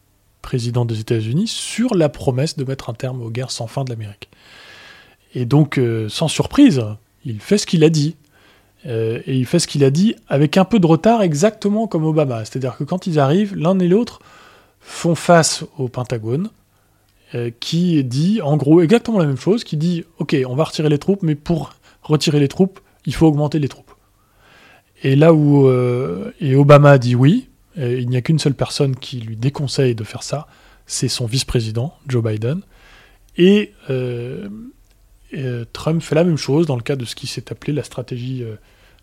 président 0.43 0.85
des 0.85 1.01
États-Unis 1.01 1.49
sur 1.49 1.95
la 1.95 2.09
promesse 2.09 2.57
de 2.57 2.65
mettre 2.65 2.89
un 2.89 2.95
terme 2.95 3.21
aux 3.21 3.31
guerres 3.31 3.51
sans 3.51 3.67
fin 3.67 3.85
de 3.85 3.91
l'Amérique. 3.91 4.29
Et 5.35 5.45
donc, 5.45 5.79
euh, 5.79 6.09
sans 6.09 6.29
surprise, 6.29 6.83
il 7.25 7.41
fait 7.41 7.59
ce 7.59 7.67
qu'il 7.67 7.85
a 7.85 7.91
dit. 7.91 8.17
Et 8.89 9.37
il 9.37 9.47
fait 9.47 9.59
ce 9.59 9.67
qu'il 9.67 9.83
a 9.83 9.91
dit 9.91 10.15
avec 10.29 10.57
un 10.57 10.65
peu 10.65 10.79
de 10.79 10.87
retard, 10.87 11.21
exactement 11.21 11.89
comme 11.89 12.05
Obama. 12.05 12.45
C'est-à-dire 12.45 12.77
que 12.77 12.85
quand 12.85 13.09
ils 13.09 13.19
arrivent, 13.19 13.57
l'un 13.57 13.77
et 13.81 13.89
l'autre 13.89 14.21
font 14.81 15.17
face 15.17 15.65
au 15.77 15.89
Pentagone, 15.89 16.51
euh, 17.35 17.51
qui 17.59 18.05
dit 18.05 18.41
en 18.41 18.57
gros 18.57 18.81
exactement 18.81 19.19
la 19.19 19.27
même 19.27 19.37
chose, 19.37 19.65
qui 19.65 19.77
dit 19.77 20.05
ok, 20.19 20.37
on 20.47 20.55
va 20.55 20.63
retirer 20.63 20.89
les 20.89 20.99
troupes, 20.99 21.25
mais 21.25 21.35
pour 21.35 21.75
retirer 22.03 22.39
les 22.39 22.47
troupes, 22.47 22.79
il 23.05 23.15
faut 23.15 23.27
augmenter 23.27 23.59
les 23.59 23.67
troupes. 23.69 23.91
Et 25.03 25.17
là 25.17 25.35
où 25.35 25.67
euh, 25.67 26.31
et 26.41 26.55
Obama 26.55 26.99
dit 26.99 27.17
oui, 27.17 27.49
il 27.77 28.09
n'y 28.09 28.17
a 28.17 28.23
qu'une 28.23 28.39
seule 28.39 28.55
personne 28.55 28.95
qui 28.95 29.21
lui 29.21 29.37
déconseille 29.37 29.97
de 29.97 30.05
faire 30.05 30.23
ça, 30.23 30.47
c'est 30.87 31.09
son 31.09 31.27
vice-président 31.27 31.95
Joe 32.07 32.23
Biden. 32.23 32.61
Et, 33.37 33.73
euh, 33.91 34.49
Trump 35.73 36.01
fait 36.01 36.15
la 36.15 36.25
même 36.25 36.39
chose 36.39 36.67
dans 36.67 36.77
le 36.77 36.83
cadre 36.83 37.03
de 37.03 37.07
ce 37.07 37.15
qui 37.15 37.27
s'est 37.27 37.53
appelé 37.53 37.75
la 37.75 37.83
stratégie, 37.83 38.45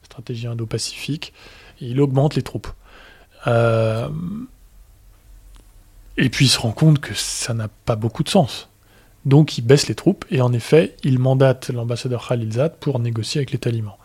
stratégie 0.01 0.47
indo-pacifique. 0.47 1.33
Il 1.81 2.01
augmente 2.01 2.35
les 2.35 2.41
troupes. 2.41 2.69
Et 6.17 6.29
puis 6.29 6.45
il 6.45 6.49
se 6.49 6.59
rend 6.59 6.71
compte 6.71 6.99
que 6.99 7.13
ça 7.13 7.53
n'a 7.53 7.67
pas 7.67 7.95
beaucoup 7.95 8.23
de 8.23 8.29
sens. 8.29 8.69
Donc 9.25 9.57
il 9.57 9.61
baisse 9.61 9.87
les 9.87 9.95
troupes 9.95 10.25
et 10.29 10.41
en 10.41 10.53
effet, 10.53 10.95
il 11.03 11.19
mandate 11.19 11.69
l'ambassadeur 11.69 12.27
Khalilzad 12.27 12.75
pour 12.79 12.99
négocier 12.99 13.39
avec 13.39 13.51
les 13.51 13.57
talibans. 13.57 13.95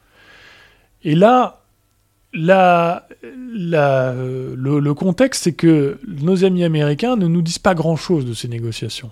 Et 1.05 1.15
là, 1.15 1.63
la, 2.33 3.07
euh, 3.25 4.55
le, 4.57 4.95
contexte, 4.95 5.45
c'est 5.45 5.53
que 5.53 5.99
nos 6.07 6.45
amis 6.45 6.65
américains 6.65 7.17
ne 7.17 7.27
nous 7.27 7.43
disent 7.43 7.59
pas 7.59 7.75
grand-chose 7.75 8.27
de 8.27 8.35
ces 8.35 8.49
négociations, 8.49 9.11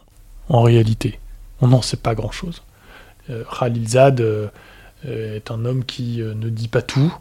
en 0.48 0.62
réalité. 0.62 1.18
On 1.60 1.68
n'en 1.68 1.82
sait 1.82 1.96
pas 1.96 2.14
grand-chose. 2.14 2.62
Euh, 3.30 3.42
Khalilzad 3.58 4.20
euh, 4.20 4.48
est 5.04 5.50
un 5.50 5.64
homme 5.64 5.84
qui 5.84 6.18
ne 6.18 6.48
dit 6.48 6.68
pas 6.68 6.82
tout, 6.82 7.12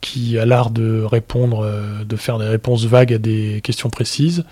qui 0.00 0.38
a 0.38 0.46
l'art 0.46 0.70
de 0.70 1.02
répondre, 1.02 1.66
de 2.04 2.16
faire 2.16 2.38
des 2.38 2.46
réponses 2.46 2.84
vagues 2.84 3.14
à 3.14 3.18
des 3.18 3.60
questions 3.62 3.90
précises, 3.90 4.44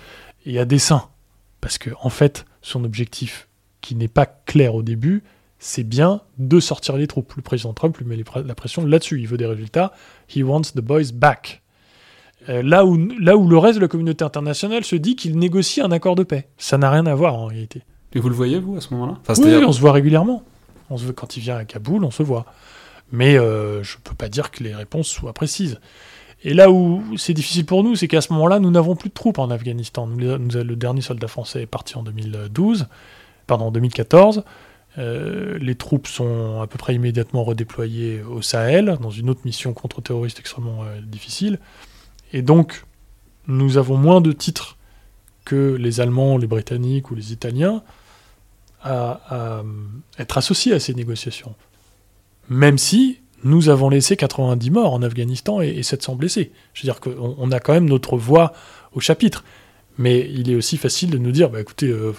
et 0.46 0.58
à 0.58 0.64
dessein. 0.64 1.08
Parce 1.60 1.78
que, 1.78 1.90
en 2.02 2.10
fait, 2.10 2.44
son 2.62 2.84
objectif, 2.84 3.48
qui 3.80 3.94
n'est 3.94 4.08
pas 4.08 4.26
clair 4.26 4.74
au 4.74 4.82
début, 4.82 5.22
c'est 5.58 5.84
bien 5.84 6.20
de 6.38 6.58
sortir 6.60 6.96
les 6.96 7.06
troupes. 7.06 7.34
Le 7.36 7.42
président 7.42 7.72
Trump 7.72 7.96
lui 7.98 8.04
met 8.04 8.16
la 8.44 8.54
pression 8.54 8.84
là-dessus. 8.84 9.20
Il 9.20 9.28
veut 9.28 9.36
des 9.36 9.46
résultats. 9.46 9.92
He 10.34 10.42
wants 10.42 10.72
the 10.74 10.80
boys 10.80 11.12
back. 11.14 11.62
Euh, 12.48 12.62
là, 12.62 12.84
où, 12.84 12.96
là 13.20 13.36
où 13.36 13.48
le 13.48 13.56
reste 13.58 13.76
de 13.76 13.80
la 13.82 13.88
communauté 13.88 14.24
internationale 14.24 14.82
se 14.84 14.96
dit 14.96 15.14
qu'il 15.14 15.38
négocie 15.38 15.80
un 15.80 15.92
accord 15.92 16.16
de 16.16 16.24
paix. 16.24 16.48
Ça 16.58 16.78
n'a 16.78 16.90
rien 16.90 17.06
à 17.06 17.14
voir 17.14 17.34
en 17.36 17.46
réalité. 17.46 17.82
Et 18.14 18.18
vous 18.18 18.28
le 18.28 18.34
voyez, 18.34 18.58
vous, 18.58 18.76
à 18.76 18.80
ce 18.80 18.92
moment-là? 18.94 19.18
Enfin, 19.20 19.34
Oui, 19.36 19.44
c'est-à-dire- 19.48 19.68
on 19.68 19.72
se 19.72 19.80
voit 19.80 19.92
régulièrement. 19.92 20.42
On 20.90 20.98
se 20.98 21.04
voit 21.04 21.12
quand 21.14 21.36
il 21.36 21.40
vient 21.40 21.56
à 21.56 21.64
Kaboul, 21.64 22.04
on 22.04 22.10
se 22.10 22.22
voit. 22.24 22.44
Mais 23.12 23.38
euh, 23.38 23.82
je 23.84 23.96
peux 24.02 24.14
pas 24.14 24.28
dire 24.28 24.50
que 24.50 24.64
les 24.64 24.74
réponses 24.74 25.08
soient 25.08 25.32
précises. 25.32 25.78
Et 26.44 26.54
là 26.54 26.70
où 26.70 27.02
c'est 27.16 27.34
difficile 27.34 27.64
pour 27.64 27.84
nous, 27.84 27.94
c'est 27.94 28.08
qu'à 28.08 28.20
ce 28.20 28.32
moment-là, 28.32 28.58
nous 28.58 28.70
n'avons 28.70 28.96
plus 28.96 29.08
de 29.08 29.14
troupes 29.14 29.38
en 29.38 29.50
Afghanistan. 29.50 30.06
Nous, 30.06 30.18
le 30.18 30.76
dernier 30.76 31.00
soldat 31.00 31.28
français 31.28 31.62
est 31.62 31.66
parti 31.66 31.96
en 31.96 32.02
2012, 32.02 32.88
pardon, 33.46 33.66
en 33.66 33.70
2014. 33.70 34.42
Euh, 34.98 35.56
les 35.58 35.76
troupes 35.76 36.06
sont 36.06 36.60
à 36.60 36.66
peu 36.66 36.78
près 36.78 36.94
immédiatement 36.94 37.44
redéployées 37.44 38.22
au 38.22 38.42
Sahel, 38.42 38.98
dans 39.00 39.10
une 39.10 39.30
autre 39.30 39.40
mission 39.44 39.72
contre-terroriste 39.72 40.40
extrêmement 40.40 40.82
euh, 40.82 41.00
difficile. 41.00 41.60
Et 42.32 42.42
donc, 42.42 42.84
nous 43.46 43.78
avons 43.78 43.96
moins 43.96 44.20
de 44.20 44.32
titres 44.32 44.76
que 45.44 45.74
les 45.74 46.00
Allemands, 46.00 46.38
les 46.38 46.46
Britanniques 46.46 47.10
ou 47.10 47.14
les 47.14 47.32
Italiens 47.32 47.82
à 48.84 49.62
être 50.18 50.38
associés 50.38 50.72
à 50.72 50.80
ces 50.80 50.92
négociations. 50.92 51.54
Même 52.48 52.78
si 52.78 53.21
nous 53.44 53.68
avons 53.68 53.88
laissé 53.88 54.16
90 54.16 54.70
morts 54.70 54.92
en 54.92 55.02
Afghanistan 55.02 55.60
et, 55.60 55.82
700 55.82 56.14
blessés. 56.14 56.52
Je 56.74 56.82
veux 56.82 56.86
dire 56.86 57.00
qu'on 57.00 57.34
on 57.38 57.50
a 57.50 57.60
quand 57.60 57.72
même 57.72 57.88
notre 57.88 58.16
voix 58.16 58.52
au 58.92 59.00
chapitre. 59.00 59.44
Mais 59.98 60.28
il 60.32 60.50
est 60.50 60.54
aussi 60.54 60.76
facile 60.76 61.10
de 61.10 61.18
nous 61.18 61.32
dire, 61.32 61.50
bah 61.50 61.60
écoutez, 61.60 61.88
euh, 61.88 62.14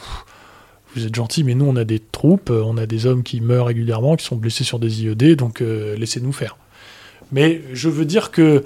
vous 0.95 1.05
êtes 1.05 1.15
gentil, 1.15 1.43
mais 1.43 1.55
nous 1.55 1.65
on 1.65 1.75
a 1.75 1.83
des 1.83 1.99
troupes, 1.99 2.51
euh, 2.51 2.61
on 2.63 2.77
a 2.77 2.85
des 2.85 3.05
hommes 3.05 3.23
qui 3.23 3.41
meurent 3.41 3.67
régulièrement, 3.67 4.15
qui 4.15 4.25
sont 4.25 4.35
blessés 4.35 4.63
sur 4.63 4.79
des 4.79 5.03
IED, 5.03 5.35
donc 5.35 5.61
euh, 5.61 5.95
laissez-nous 5.97 6.33
faire. 6.33 6.57
Mais 7.31 7.61
je 7.73 7.89
veux 7.89 8.05
dire 8.05 8.29
que 8.29 8.63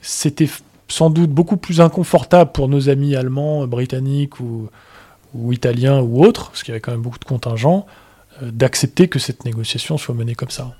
c'était 0.00 0.48
sans 0.88 1.10
doute 1.10 1.30
beaucoup 1.30 1.56
plus 1.56 1.80
inconfortable 1.80 2.50
pour 2.52 2.68
nos 2.68 2.88
amis 2.88 3.14
allemands, 3.14 3.66
britanniques 3.68 4.40
ou 4.40 4.68
italiens 5.52 6.00
ou 6.00 6.24
autres, 6.24 6.50
parce 6.50 6.64
qu'il 6.64 6.72
y 6.72 6.74
avait 6.74 6.80
quand 6.80 6.90
même 6.90 7.00
beaucoup 7.00 7.20
de 7.20 7.24
contingents, 7.24 7.86
d'accepter 8.42 9.08
que 9.08 9.18
cette 9.18 9.44
négociation 9.44 9.96
soit 9.96 10.14
menée 10.14 10.34
comme 10.34 10.50
ça. 10.50 10.74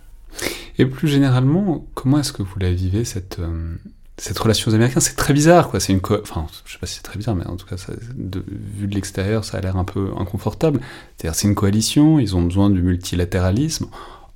Et 0.79 0.87
plus 0.87 1.09
généralement, 1.09 1.87
comment 1.95 2.19
est-ce 2.19 2.33
que 2.33 2.43
vous 2.43 2.59
la 2.59 2.73
vivez, 2.73 3.05
cette, 3.05 3.39
euh, 3.39 3.75
cette 4.17 4.39
relation 4.39 4.71
aux 4.71 4.75
Américains? 4.75 5.01
C'est 5.01 5.17
très 5.17 5.35
bizarre, 5.35 5.69
quoi. 5.69 5.81
C'est 5.81 5.93
une 5.93 6.01
enfin, 6.23 6.47
je 6.65 6.73
sais 6.73 6.79
pas 6.79 6.87
si 6.87 6.97
c'est 6.97 7.03
très 7.03 7.19
bizarre, 7.19 7.35
mais 7.35 7.47
en 7.47 7.57
tout 7.57 7.67
cas, 7.67 7.77
vu 8.17 8.87
de 8.87 8.95
l'extérieur, 8.95 9.45
ça 9.45 9.59
a 9.59 9.61
l'air 9.61 9.77
un 9.77 9.85
peu 9.85 10.11
inconfortable. 10.19 10.81
C'est-à-dire, 11.17 11.35
c'est 11.39 11.49
une 11.49 11.55
coalition, 11.55 12.19
ils 12.19 12.37
ont 12.37 12.43
besoin 12.43 12.71
du 12.71 12.83
multilatéralisme. 12.83 13.87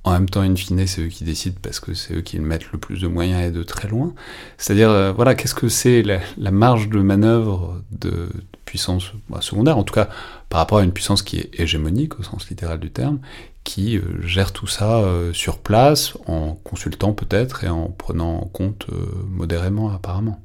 En 0.03 0.11
même 0.11 0.29
temps, 0.29 0.41
in 0.41 0.55
fine, 0.55 0.87
c'est 0.87 1.01
eux 1.01 1.07
qui 1.07 1.25
décident 1.25 1.57
parce 1.61 1.81
que 1.81 1.93
c'est 1.93 2.13
eux 2.13 2.21
qui 2.21 2.39
mettent 2.39 2.71
le 2.71 2.77
plus 2.77 3.01
de 3.01 3.07
moyens 3.07 3.41
et 3.47 3.51
de 3.51 3.61
très 3.63 3.89
loin. 3.89 4.13
C'est-à-dire, 4.57 4.89
euh, 4.89 5.11
voilà, 5.11 5.35
qu'est-ce 5.35 5.55
que 5.55 5.67
c'est 5.67 6.01
la, 6.01 6.51
marge 6.51 6.87
de 6.87 6.99
manœuvre 6.99 7.81
de, 7.91 8.29
puissance 8.63 9.11
bah, 9.29 9.39
secondaire, 9.41 9.77
en 9.77 9.83
tout 9.83 9.93
cas 9.93 10.09
par 10.49 10.59
rapport 10.59 10.77
à 10.77 10.83
une 10.83 10.91
puissance 10.91 11.23
qui 11.23 11.37
est 11.37 11.59
hégémonique 11.59 12.19
au 12.19 12.23
sens 12.23 12.49
littéral 12.49 12.79
du 12.79 12.91
terme, 12.91 13.19
qui 13.67 13.97
euh, 13.97 14.01
gère 14.23 14.53
tout 14.53 14.65
ça 14.65 14.99
euh, 14.99 15.33
sur 15.33 15.59
place, 15.59 16.13
en 16.25 16.53
consultant 16.63 17.11
peut-être 17.11 17.65
et 17.65 17.69
en 17.69 17.89
prenant 17.89 18.37
en 18.37 18.45
compte 18.45 18.87
modérément 19.29 19.91
apparemment. 19.91 20.39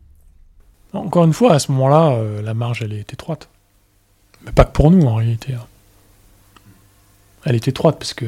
Encore 0.93 1.25
une 1.25 1.33
fois, 1.33 1.55
à 1.55 1.59
ce 1.59 1.73
moment-là, 1.73 2.21
la 2.43 2.53
marge, 2.53 2.83
elle 2.83 2.93
est 2.93 3.15
étroite. 3.15 3.49
Mais 4.45 4.53
pas 4.53 4.65
que 4.65 4.73
pour 4.73 4.91
nous, 4.91 5.07
en 5.07 5.15
réalité. 5.15 5.55
Hein. 5.55 5.65
Elle 7.45 7.55
est 7.55 7.67
étroite 7.67 7.97
parce 7.99 8.13
que 8.13 8.27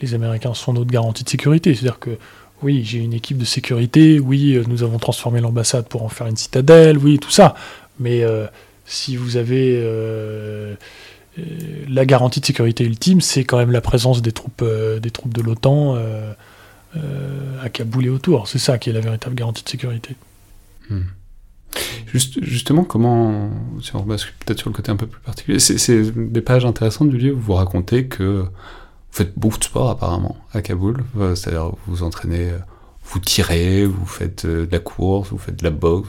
les 0.00 0.14
Américains 0.14 0.54
sont 0.54 0.72
notre 0.72 0.90
garantie 0.90 1.24
de 1.24 1.28
sécurité. 1.28 1.74
C'est-à-dire 1.74 1.98
que 1.98 2.16
oui, 2.62 2.84
j'ai 2.84 2.98
une 2.98 3.12
équipe 3.12 3.38
de 3.38 3.44
sécurité, 3.44 4.18
oui, 4.18 4.54
euh, 4.54 4.64
nous 4.66 4.82
avons 4.82 4.98
transformé 4.98 5.40
l'ambassade 5.40 5.88
pour 5.88 6.02
en 6.02 6.08
faire 6.08 6.26
une 6.26 6.36
citadelle, 6.36 6.98
oui, 6.98 7.18
tout 7.18 7.30
ça. 7.30 7.54
Mais 7.98 8.22
euh, 8.22 8.46
si 8.84 9.16
vous 9.16 9.36
avez 9.36 9.80
euh, 9.82 10.74
la 11.88 12.06
garantie 12.06 12.40
de 12.40 12.46
sécurité 12.46 12.84
ultime, 12.84 13.20
c'est 13.20 13.44
quand 13.44 13.58
même 13.58 13.72
la 13.72 13.80
présence 13.80 14.22
des 14.22 14.32
troupes, 14.32 14.64
des 14.64 15.10
troupes 15.10 15.34
de 15.34 15.42
l'OTAN 15.42 15.96
à 17.62 17.68
Kaboul 17.68 18.06
et 18.06 18.10
autour. 18.10 18.48
C'est 18.48 18.58
ça 18.58 18.78
qui 18.78 18.90
est 18.90 18.92
la 18.92 19.00
véritable 19.00 19.34
garantie 19.34 19.62
de 19.62 19.68
sécurité. 19.68 20.16
Hmm. 20.88 21.02
Juste, 22.06 22.42
justement, 22.42 22.84
comment, 22.84 23.50
si 23.82 23.94
on 23.94 24.04
peut-être 24.04 24.58
sur 24.58 24.70
le 24.70 24.74
côté 24.74 24.90
un 24.90 24.96
peu 24.96 25.06
plus 25.06 25.20
particulier, 25.20 25.58
c'est 25.58 26.02
des 26.02 26.40
pages 26.40 26.64
intéressantes 26.64 27.10
du 27.10 27.18
livre 27.18 27.36
où 27.36 27.40
vous 27.40 27.54
racontez 27.54 28.06
que 28.06 28.42
vous 28.42 28.48
faites 29.10 29.38
beaucoup 29.38 29.58
de 29.58 29.64
sport 29.64 29.90
apparemment 29.90 30.36
à 30.52 30.62
Kaboul, 30.62 31.02
euh, 31.18 31.34
c'est-à-dire 31.34 31.70
vous 31.70 31.96
vous 31.96 32.02
entraînez, 32.02 32.50
euh, 32.50 32.58
vous 33.04 33.18
tirez, 33.18 33.84
vous 33.84 34.06
faites 34.06 34.44
euh, 34.44 34.66
de 34.66 34.72
la 34.72 34.78
course, 34.78 35.30
vous 35.30 35.38
faites 35.38 35.56
de 35.56 35.64
la 35.64 35.70
boxe, 35.70 36.08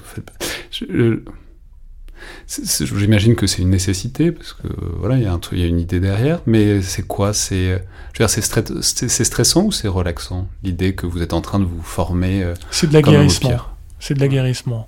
J'imagine 2.47 3.35
que 3.35 3.47
c'est 3.47 3.61
une 3.61 3.69
nécessité 3.69 4.31
parce 4.31 4.53
que 4.53 4.67
voilà, 4.97 5.17
il 5.17 5.23
y 5.23 5.25
a 5.25 5.33
un 5.33 5.39
il 5.51 5.59
y 5.59 5.63
a 5.63 5.67
une 5.67 5.79
idée 5.79 5.99
derrière, 5.99 6.41
mais 6.45 6.81
c'est 6.81 7.03
quoi 7.03 7.33
C'est, 7.33 7.83
c'est 8.13 9.23
stressant 9.23 9.63
ou 9.63 9.71
c'est 9.71 9.87
relaxant 9.87 10.47
l'idée 10.63 10.95
que 10.95 11.05
vous 11.05 11.21
êtes 11.21 11.33
en 11.33 11.41
train 11.41 11.59
de 11.59 11.65
vous 11.65 11.81
former 11.81 12.53
C'est 12.71 12.87
de 12.87 12.93
l'aguerrissement. 12.93 13.57
C'est 13.99 14.13
de 14.13 14.19
l'aguerrissement. 14.19 14.85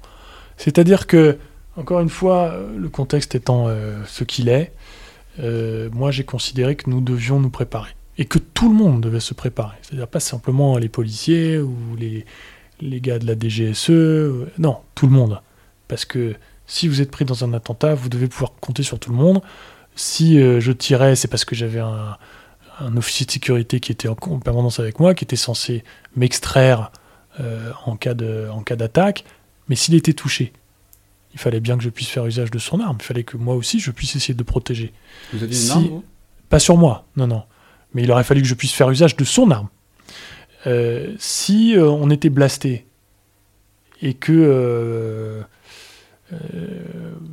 C'est-à-dire 0.57 1.07
que, 1.07 1.37
encore 1.77 2.01
une 2.01 2.09
fois, 2.09 2.55
le 2.77 2.89
contexte 2.89 3.35
étant 3.35 3.67
ce 4.07 4.23
qu'il 4.23 4.49
est, 4.49 4.73
moi 5.91 6.11
j'ai 6.11 6.23
considéré 6.23 6.75
que 6.75 6.89
nous 6.89 7.01
devions 7.01 7.39
nous 7.39 7.49
préparer 7.49 7.95
et 8.19 8.25
que 8.25 8.37
tout 8.37 8.69
le 8.69 8.75
monde 8.75 9.01
devait 9.01 9.21
se 9.21 9.33
préparer. 9.33 9.77
C'est-à-dire 9.81 10.07
pas 10.07 10.19
simplement 10.19 10.77
les 10.77 10.89
policiers 10.89 11.57
ou 11.57 11.73
les, 11.97 12.25
les 12.81 12.99
gars 12.99 13.17
de 13.17 13.25
la 13.25 13.33
DGSE, 13.33 13.89
euh, 13.89 14.51
non, 14.59 14.77
tout 14.93 15.07
le 15.07 15.13
monde. 15.13 15.41
Parce 15.87 16.03
que 16.03 16.35
si 16.69 16.87
vous 16.87 17.01
êtes 17.01 17.11
pris 17.11 17.25
dans 17.25 17.43
un 17.43 17.53
attentat, 17.53 17.95
vous 17.95 18.07
devez 18.07 18.27
pouvoir 18.27 18.53
compter 18.61 18.83
sur 18.83 18.99
tout 18.99 19.11
le 19.11 19.17
monde. 19.17 19.41
Si 19.95 20.39
euh, 20.39 20.59
je 20.61 20.71
tirais, 20.71 21.15
c'est 21.15 21.27
parce 21.27 21.43
que 21.43 21.55
j'avais 21.55 21.79
un, 21.79 22.17
un, 22.79 22.95
officier 22.95 23.25
de 23.25 23.31
sécurité 23.31 23.79
qui 23.79 23.91
était 23.91 24.07
en, 24.07 24.15
permanence 24.15 24.79
avec 24.79 24.99
moi, 24.99 25.13
qui 25.13 25.25
était 25.25 25.35
censé 25.35 25.83
m'extraire 26.15 26.91
euh, 27.39 27.71
en 27.85 27.97
cas 27.97 28.13
d'attaque. 28.13 29.25
Mais 29.67 29.75
s'il 29.75 29.95
était 29.95 30.13
touché, 30.13 30.53
il 31.33 31.39
fallait 31.39 31.59
bien 31.59 31.77
que 31.77 31.83
je 31.83 31.89
puisse 31.89 32.09
faire 32.09 32.25
usage 32.25 32.51
de 32.51 32.59
son 32.59 32.79
arme. 32.79 32.97
Il 33.01 33.03
fallait 33.03 33.23
que 33.23 33.35
moi 33.35 33.55
aussi, 33.55 33.79
je 33.79 33.91
puisse 33.91 34.15
essayer 34.15 34.33
de 34.33 34.43
protéger. 34.43 34.93
Vous 35.33 35.43
aviez 35.43 35.61
une 35.65 35.71
arme 35.71 36.01
Pas 36.47 36.59
sur 36.59 36.77
moi, 36.77 37.05
non, 37.17 37.27
non 37.27 37.43
mais 37.93 38.03
il 38.03 38.11
aurait 38.11 38.23
fallu 38.23 38.41
que 38.41 38.47
je 38.47 38.53
puisse 38.53 38.73
faire 38.73 38.89
usage 38.89 39.15
de 39.15 39.23
son 39.23 39.51
arme. 39.51 39.69
Euh, 40.67 41.15
si 41.17 41.75
euh, 41.75 41.89
on 41.89 42.09
était 42.09 42.29
blasté 42.29 42.85
et 44.01 44.13
que 44.13 44.33
euh, 44.33 45.41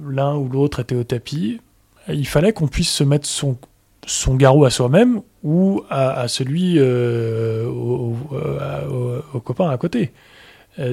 l'un 0.09 0.37
ou 0.37 0.49
l'autre 0.49 0.81
était 0.81 0.95
au 0.95 1.05
tapis, 1.05 1.61
il 2.09 2.27
fallait 2.27 2.53
qu'on 2.53 2.69
puisse 2.69 2.91
se 2.91 3.05
mettre 3.05 3.27
son, 3.27 3.59
garrot 4.35 4.65
à 4.65 4.71
soi-même 4.71 5.23
ou 5.43 5.83
à, 5.91 6.29
celui 6.29 6.81
au, 6.81 8.17
au, 9.35 9.41
copain 9.41 9.69
à 9.69 9.77
côté. 9.77 10.13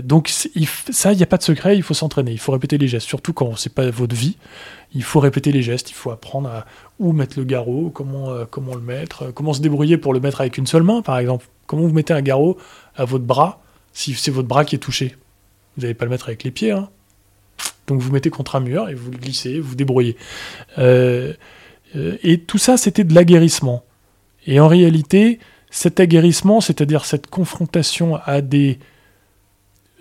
donc 0.04 0.30
ça, 0.30 1.12
il 1.12 1.18
n'y 1.18 1.24
a 1.24 1.28
pas 1.28 1.38
de 1.38 1.44
secret, 1.44 1.78
il 1.78 1.84
faut 1.84 1.94
s'entraîner, 1.94 2.32
il 2.32 2.40
faut 2.40 2.52
répéter 2.52 2.78
les 2.78 2.88
gestes, 2.88 3.08
surtout 3.08 3.34
quand 3.34 3.56
c'est 3.56 3.74
pas 3.74 3.90
votre 3.90 4.16
vie 4.16 4.38
il 4.96 5.04
faut 5.04 5.20
répéter 5.20 5.52
les 5.52 5.62
gestes, 5.62 5.90
il 5.90 5.96
faut 5.96 6.12
apprendre 6.12 6.50
à 6.50 6.66
où 7.00 7.12
mettre 7.12 7.38
le 7.40 7.46
garrot, 7.46 7.90
comment, 7.90 8.30
euh, 8.30 8.46
comment 8.50 8.76
le 8.76 8.82
mettre, 8.82 9.24
euh, 9.24 9.32
comment 9.32 9.54
se 9.54 9.62
débrouiller 9.62 9.98
pour 9.98 10.14
le 10.14 10.20
mettre 10.20 10.42
avec 10.42 10.58
une 10.58 10.68
seule 10.68 10.84
main, 10.84 11.02
par 11.02 11.18
exemple. 11.18 11.48
Comment 11.66 11.84
vous 11.84 11.94
mettez 11.94 12.14
un 12.14 12.22
garrot 12.22 12.58
à 12.96 13.06
votre 13.06 13.24
bras 13.24 13.62
si 13.94 14.14
c'est 14.14 14.32
votre 14.32 14.48
bras 14.48 14.66
qui 14.66 14.76
est 14.76 14.80
touché? 14.80 15.16
Vous 15.76 15.82
n'allez 15.82 15.94
pas 15.94 16.06
le 16.06 16.12
mettre 16.12 16.28
avec 16.28 16.44
les 16.44 16.52
pieds. 16.52 16.72
Hein 16.72 16.90
Donc 17.88 18.02
vous 18.02 18.12
mettez 18.12 18.30
contre 18.30 18.56
un 18.56 18.60
mur 18.60 18.90
et 18.90 18.94
vous 18.94 19.12
le 19.12 19.18
glissez, 19.18 19.60
vous 19.60 19.76
débrouillez. 19.76 20.18
Euh, 20.78 21.34
et 21.96 22.40
tout 22.40 22.58
ça, 22.58 22.78
c'était 22.78 23.04
de 23.04 23.14
l'aguerrissement. 23.14 23.84
Et 24.48 24.60
en 24.60 24.68
réalité, 24.68 25.40
cet 25.70 26.00
aguerrissement, 26.00 26.62
c'est-à-dire 26.62 27.06
cette 27.06 27.28
confrontation 27.28 28.20
à 28.26 28.42
des 28.42 28.80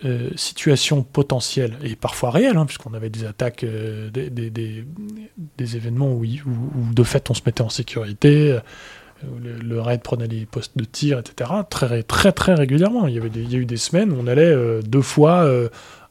euh, 0.05 0.31
situation 0.35 1.05
potentielle 1.05 1.77
et 1.85 1.95
parfois 1.95 2.33
réelle, 2.33 2.57
hein, 2.57 2.67
puisqu'on 2.67 2.93
avait 2.93 3.09
des 3.09 3.25
attaques, 3.25 3.63
euh, 3.63 4.11
des, 4.11 5.77
événements 5.77 6.13
où, 6.13 6.25
où, 6.25 6.93
de 6.93 7.03
fait 7.05 7.31
on 7.31 7.35
se 7.35 7.43
mettait 7.47 7.63
en 7.63 7.69
sécurité, 7.69 8.51
euh, 8.51 8.61
le, 9.63 9.81
raid 9.81 10.03
prenait 10.03 10.27
les 10.27 10.45
postes 10.45 10.77
de 10.77 10.83
tir, 10.83 11.21
etc. 11.21 11.51
Très 11.71 12.03
très 12.03 12.33
très 12.33 12.55
régulièrement. 12.55 13.07
Il 13.07 13.15
y, 13.15 13.19
avait 13.19 13.31
il 13.33 13.53
y 13.53 13.55
a 13.55 13.59
eu 13.59 13.65
des 13.65 13.77
semaines 13.77 14.11
où 14.11 14.17
on 14.19 14.27
allait 14.27 14.53
deux 14.83 15.03
fois 15.03 15.49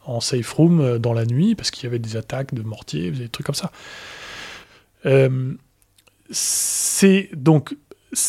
en 0.06 0.20
safe 0.20 0.52
room 0.54 0.98
dans 0.98 1.14
la 1.14 1.26
nuit 1.26 1.56
parce 1.56 1.72
qu'il 1.72 1.84
y 1.84 1.88
avait 1.88 2.00
des 2.00 2.18
attaques 2.18 2.54
de 2.54 2.64
mortiers, 2.64 3.12
des 3.12 3.30
trucs 3.30 3.46
comme 3.46 3.56
ça. 3.56 3.72
c'est 6.30 7.30
donc 7.34 7.76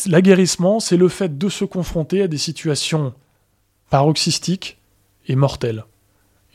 l'aguerrissement, 0.07 0.79
c'est 0.79 0.97
le 0.97 1.07
fait 1.07 1.37
de 1.37 1.49
se 1.49 1.65
confronter 1.65 2.21
à 2.21 2.27
des 2.27 2.37
situations 2.37 3.13
paroxystiques 3.89 4.77
est 5.27 5.35
mortel. 5.35 5.85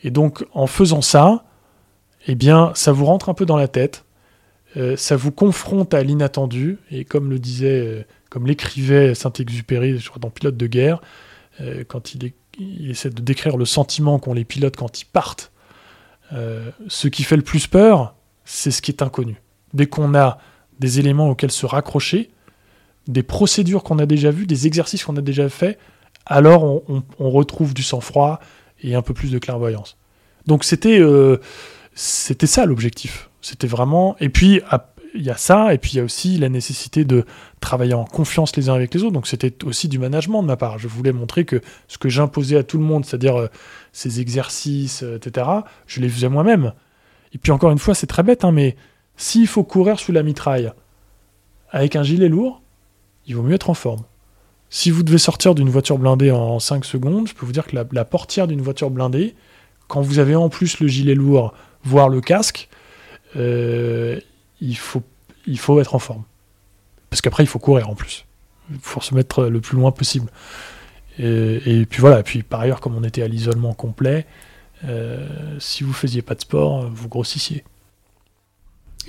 Et 0.03 0.11
donc, 0.11 0.45
en 0.53 0.67
faisant 0.67 1.01
ça, 1.01 1.45
eh 2.27 2.35
bien, 2.35 2.71
ça 2.75 2.91
vous 2.91 3.05
rentre 3.05 3.29
un 3.29 3.33
peu 3.33 3.45
dans 3.45 3.57
la 3.57 3.67
tête, 3.67 4.05
euh, 4.77 4.95
ça 4.95 5.15
vous 5.15 5.31
confronte 5.31 5.93
à 5.93 6.03
l'inattendu, 6.03 6.77
et 6.91 7.05
comme 7.05 7.29
le 7.29 7.39
disait, 7.39 7.79
euh, 7.79 8.03
comme 8.29 8.45
l'écrivait 8.45 9.15
Saint-Exupéry, 9.15 9.99
dans 10.19 10.29
Pilote 10.29 10.57
de 10.57 10.67
guerre, 10.67 11.01
euh, 11.61 11.83
quand 11.87 12.13
il, 12.13 12.33
il, 12.59 12.91
essaie 12.91 13.09
de 13.09 13.21
décrire 13.21 13.57
le 13.57 13.65
sentiment 13.65 14.19
qu'ont 14.19 14.33
les 14.33 14.45
pilotes 14.45 14.75
quand 14.75 15.01
ils 15.01 15.05
partent, 15.05 15.51
ce 16.87 17.07
qui 17.07 17.23
fait 17.23 17.35
le 17.35 17.41
plus 17.41 17.65
peur, 17.65 18.13
c'est 18.45 18.69
ce 18.69 18.83
qui 18.83 18.91
est 18.91 19.01
inconnu. 19.01 19.41
Dès 19.73 19.87
qu'on 19.87 20.13
a 20.13 20.37
des 20.79 20.99
éléments 20.99 21.29
auxquels 21.29 21.51
se 21.51 21.65
raccrocher, 21.65 22.29
des 23.07 23.23
procédures 23.23 23.83
qu'on 23.83 23.97
a 23.97 24.05
déjà 24.05 24.29
vues, 24.29 24.45
des 24.45 24.67
exercices 24.67 25.03
qu'on 25.03 25.17
a 25.17 25.21
déjà 25.21 25.49
faits, 25.49 25.79
alors 26.27 26.83
on 27.19 27.29
retrouve 27.31 27.73
du 27.73 27.81
sang-froid, 27.81 28.39
et 28.81 28.95
un 28.95 29.01
peu 29.01 29.13
plus 29.13 29.31
de 29.31 29.39
clairvoyance. 29.39 29.97
Donc 30.45 30.63
c'était 30.63 30.99
euh, 30.99 31.37
c'était 31.93 32.47
ça 32.47 32.65
l'objectif. 32.65 33.29
C'était 33.41 33.67
vraiment. 33.67 34.15
Et 34.19 34.29
puis 34.29 34.61
il 35.15 35.23
y 35.23 35.29
a 35.29 35.37
ça, 35.37 35.73
et 35.73 35.77
puis 35.77 35.91
il 35.93 35.97
y 35.97 35.99
a 35.99 36.03
aussi 36.03 36.37
la 36.37 36.49
nécessité 36.49 37.05
de 37.05 37.25
travailler 37.59 37.93
en 37.93 38.05
confiance 38.05 38.55
les 38.55 38.69
uns 38.69 38.73
avec 38.73 38.93
les 38.93 39.03
autres. 39.03 39.13
Donc 39.13 39.27
c'était 39.27 39.53
aussi 39.65 39.87
du 39.87 39.99
management 39.99 40.41
de 40.41 40.47
ma 40.47 40.57
part. 40.57 40.79
Je 40.79 40.87
voulais 40.87 41.11
montrer 41.11 41.45
que 41.45 41.61
ce 41.87 41.97
que 41.97 42.09
j'imposais 42.09 42.57
à 42.57 42.63
tout 42.63 42.77
le 42.77 42.83
monde, 42.83 43.05
c'est-à-dire 43.05 43.39
euh, 43.39 43.47
ces 43.91 44.19
exercices, 44.19 45.03
euh, 45.03 45.17
etc., 45.17 45.47
je 45.87 46.01
les 46.01 46.09
faisais 46.09 46.29
moi-même. 46.29 46.73
Et 47.33 47.37
puis 47.37 47.51
encore 47.51 47.71
une 47.71 47.79
fois, 47.79 47.95
c'est 47.95 48.07
très 48.07 48.23
bête, 48.23 48.43
hein, 48.43 48.51
mais 48.51 48.75
s'il 49.17 49.47
faut 49.47 49.63
courir 49.63 49.99
sous 49.99 50.11
la 50.11 50.23
mitraille 50.23 50.71
avec 51.71 51.95
un 51.95 52.03
gilet 52.03 52.29
lourd, 52.29 52.61
il 53.27 53.35
vaut 53.35 53.43
mieux 53.43 53.55
être 53.55 53.69
en 53.69 53.75
forme. 53.75 54.01
Si 54.69 54.91
vous 54.91 55.03
devez 55.03 55.17
sortir 55.17 55.55
d'une 55.55 55.69
voiture 55.69 55.97
blindée 55.97 56.31
en 56.31 56.59
5 56.59 56.85
secondes, 56.85 57.27
je 57.27 57.33
peux 57.33 57.45
vous 57.45 57.51
dire 57.51 57.65
que 57.65 57.75
la, 57.91 58.05
portière 58.05 58.47
d'une 58.47 58.61
voiture 58.61 58.91
blindée, 58.91 59.35
quand 59.87 60.01
vous 60.01 60.19
avez 60.19 60.35
en 60.35 60.49
plus 60.49 60.79
le 60.79 60.87
gilet 60.87 61.15
lourd, 61.15 61.53
voire 61.83 62.09
le 62.09 62.21
casque, 62.21 62.69
euh, 63.35 64.19
il, 64.61 64.77
faut, 64.77 65.03
il 65.45 65.59
faut 65.59 65.79
être 65.79 65.95
en 65.95 65.99
forme. 65.99 66.23
Parce 67.09 67.21
qu'après, 67.21 67.43
il 67.43 67.47
faut 67.47 67.59
courir 67.59 67.89
en 67.89 67.95
plus. 67.95 68.25
Il 68.71 68.79
faut 68.81 69.01
se 69.01 69.15
mettre 69.15 69.45
le 69.45 69.61
plus 69.61 69.75
loin 69.75 69.91
possible. 69.91 70.29
Et, 71.17 71.85
puis 71.89 71.99
voilà, 71.99 72.19
et 72.21 72.23
puis 72.23 72.43
par 72.43 72.61
ailleurs, 72.61 72.79
comme 72.79 72.95
on 72.95 73.03
était 73.03 73.21
à 73.21 73.27
l'isolement 73.27 73.73
complet, 73.73 74.25
euh, 74.85 75.27
si 75.59 75.83
vous 75.83 75.91
faisiez 75.91 76.21
pas 76.21 76.33
de 76.33 76.39
sport, 76.39 76.89
vous 76.89 77.09
grossissiez. 77.09 77.65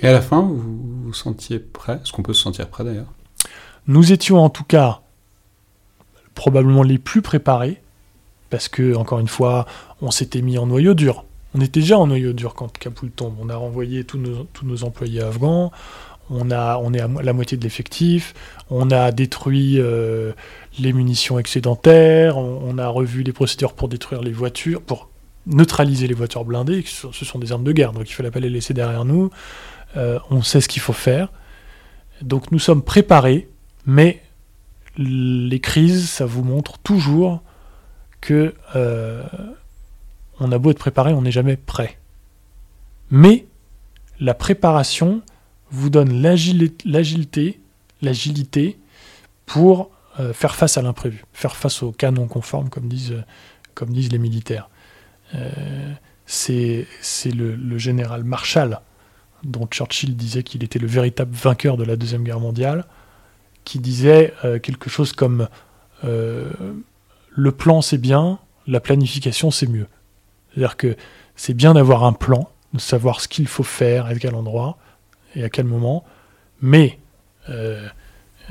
Et 0.01 0.07
à 0.07 0.11
la 0.11 0.21
fin, 0.21 0.41
vous 0.41 1.03
vous 1.03 1.13
sentiez 1.13 1.59
prêt 1.59 1.99
Est-ce 2.03 2.11
qu'on 2.11 2.23
peut 2.23 2.33
se 2.33 2.41
sentir 2.41 2.67
prêt 2.67 2.83
d'ailleurs? 2.83 3.13
Nous 3.87 4.11
étions 4.11 4.39
en 4.39 4.49
tout 4.49 4.65
cas 4.65 5.01
probablement 6.35 6.83
les 6.83 6.97
plus 6.97 7.21
préparés, 7.21 7.81
parce 8.49 8.67
que, 8.67 8.95
encore 8.95 9.19
une 9.19 9.27
fois, 9.27 9.65
on 10.01 10.11
s'était 10.11 10.41
mis 10.41 10.57
en 10.57 10.65
noyau 10.65 10.93
dur. 10.93 11.25
On 11.53 11.61
était 11.61 11.81
déjà 11.81 11.97
en 11.97 12.07
noyau 12.07 12.33
dur 12.33 12.53
quand 12.53 12.77
Kapoul 12.77 13.11
tombe. 13.11 13.35
On 13.41 13.49
a 13.49 13.55
renvoyé 13.55 14.03
tous 14.03 14.17
nos, 14.17 14.83
employés 14.83 15.21
afghans, 15.21 15.71
on, 16.29 16.49
est 16.49 16.53
à 16.53 17.07
la 17.21 17.33
moitié 17.33 17.57
de 17.57 17.63
l'effectif, 17.63 18.33
on 18.69 18.89
a 18.89 19.11
détruit 19.11 19.79
euh, 19.79 20.31
les 20.79 20.93
munitions 20.93 21.37
excédentaires, 21.39 22.37
on, 22.37 22.77
a 22.77 22.87
revu 22.87 23.23
les 23.23 23.33
procédures 23.33 23.73
pour 23.73 23.89
détruire 23.89 24.21
les 24.21 24.31
voitures, 24.31 24.81
pour 24.81 25.09
neutraliser 25.45 26.07
les 26.07 26.13
voitures 26.13 26.45
blindées, 26.45 26.85
ce 26.85 27.25
sont 27.25 27.39
des 27.39 27.51
armes 27.51 27.65
de 27.65 27.73
guerre, 27.73 27.91
donc 27.91 28.09
il 28.09 28.13
fallait 28.13 28.31
pas 28.31 28.39
les 28.39 28.49
laisser 28.49 28.73
derrière 28.73 29.03
nous. 29.03 29.29
Euh, 29.97 30.19
on 30.29 30.41
sait 30.41 30.61
ce 30.61 30.69
qu'il 30.69 30.81
faut 30.81 30.93
faire. 30.93 31.33
Donc 32.21 32.51
nous 32.51 32.59
sommes 32.59 32.83
préparés, 32.83 33.49
mais 33.85 34.21
les 34.97 35.59
crises, 35.59 36.09
ça 36.09 36.25
vous 36.25 36.43
montre 36.43 36.77
toujours 36.79 37.41
que 38.21 38.53
euh, 38.75 39.23
on 40.41 40.51
a 40.51 40.57
beau 40.57 40.71
être 40.71 40.79
préparé, 40.79 41.13
on 41.13 41.21
n'est 41.21 41.31
jamais 41.31 41.55
prêt. 41.55 41.99
Mais 43.11 43.45
la 44.19 44.33
préparation 44.33 45.21
vous 45.69 45.89
donne 45.89 46.21
l'agilité, 46.21 47.59
l'agilité 48.01 48.79
pour 49.45 49.91
euh, 50.19 50.33
faire 50.33 50.55
face 50.55 50.77
à 50.77 50.81
l'imprévu, 50.81 51.23
faire 51.31 51.55
face 51.55 51.83
au 51.83 51.93
conforme, 52.27 52.69
comme 52.69 52.87
disent, 52.87 53.23
comme 53.75 53.93
disent 53.93 54.11
les 54.11 54.17
militaires. 54.17 54.69
Euh, 55.35 55.93
c'est 56.25 56.87
le, 57.25 57.77
général 57.77 58.23
Marshall, 58.23 58.81
dont 59.43 59.67
Churchill 59.67 60.17
disait 60.17 60.43
qu'il 60.43 60.63
était 60.63 60.79
le 60.79 60.87
véritable 60.87 61.35
vainqueur 61.35 61.77
de 61.77 61.83
la 61.83 61.95
Deuxième 61.95 62.23
Guerre 62.23 62.39
mondiale, 62.39 62.85
qui 63.63 63.77
disait 63.77 64.33
euh, 64.43 64.57
quelque 64.57 64.89
chose 64.89 65.13
comme 65.13 65.47
le 66.03 67.51
plan 67.51 67.81
c'est 67.81 67.99
bien, 67.99 68.39
la 68.65 68.79
planification 68.79 69.51
c'est 69.51 69.67
mieux. 69.67 69.85
C'est-à-dire 70.51 70.77
que 70.77 70.95
c'est 71.35 71.53
bien 71.53 71.73
d'avoir 71.73 72.03
un 72.03 72.13
plan, 72.13 72.49
de 72.73 72.79
savoir 72.79 73.21
ce 73.21 73.27
qu'il 73.27 73.47
faut 73.47 73.63
faire, 73.63 74.05
à 74.05 74.15
quel 74.15 74.35
endroit, 74.35 74.77
et 75.35 75.43
à 75.43 75.49
quel 75.49 75.65
moment. 75.65 76.03
Mais 76.61 76.99
euh, 77.49 77.87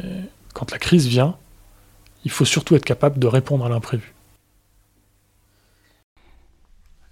euh, 0.02 0.22
quand 0.54 0.70
la 0.70 0.78
crise 0.78 1.06
vient, 1.06 1.36
il 2.24 2.30
faut 2.30 2.44
surtout 2.44 2.76
être 2.76 2.84
capable 2.84 3.18
de 3.18 3.26
répondre 3.26 3.64
à 3.64 3.68
l'imprévu. 3.68 4.14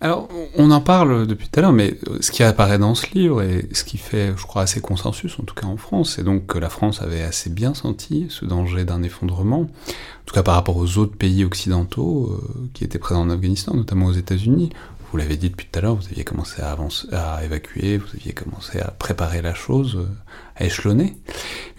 Alors, 0.00 0.28
on 0.56 0.70
en 0.70 0.80
parle 0.80 1.26
depuis 1.26 1.48
tout 1.48 1.58
à 1.58 1.62
l'heure, 1.62 1.72
mais 1.72 1.98
ce 2.20 2.30
qui 2.30 2.44
apparaît 2.44 2.78
dans 2.78 2.94
ce 2.94 3.06
livre, 3.14 3.42
et 3.42 3.68
ce 3.72 3.82
qui 3.82 3.98
fait, 3.98 4.32
je 4.36 4.42
crois, 4.44 4.62
assez 4.62 4.80
consensus, 4.80 5.36
en 5.40 5.42
tout 5.42 5.56
cas 5.56 5.66
en 5.66 5.76
France, 5.76 6.14
c'est 6.14 6.22
donc 6.22 6.46
que 6.46 6.58
la 6.58 6.68
France 6.68 7.02
avait 7.02 7.22
assez 7.22 7.50
bien 7.50 7.74
senti 7.74 8.26
ce 8.30 8.44
danger 8.44 8.84
d'un 8.84 9.02
effondrement, 9.02 9.62
en 9.62 10.24
tout 10.24 10.34
cas 10.34 10.44
par 10.44 10.54
rapport 10.54 10.76
aux 10.76 10.98
autres 10.98 11.16
pays 11.16 11.44
occidentaux 11.44 12.30
euh, 12.30 12.70
qui 12.74 12.84
étaient 12.84 13.00
présents 13.00 13.22
en 13.22 13.30
Afghanistan, 13.30 13.74
notamment 13.74 14.06
aux 14.06 14.12
États-Unis, 14.12 14.70
vous 15.10 15.16
l'avez 15.16 15.36
dit 15.36 15.50
depuis 15.50 15.66
tout 15.66 15.78
à 15.78 15.82
l'heure, 15.82 15.96
vous 15.96 16.06
aviez 16.06 16.22
commencé 16.22 16.60
à, 16.60 16.70
avancer, 16.70 17.08
à 17.12 17.42
évacuer, 17.44 17.96
vous 17.96 18.08
aviez 18.14 18.34
commencé 18.34 18.78
à 18.78 18.92
préparer 18.92 19.42
la 19.42 19.54
chose, 19.54 19.96
euh, 19.96 20.06
à 20.54 20.64
échelonner. 20.64 21.16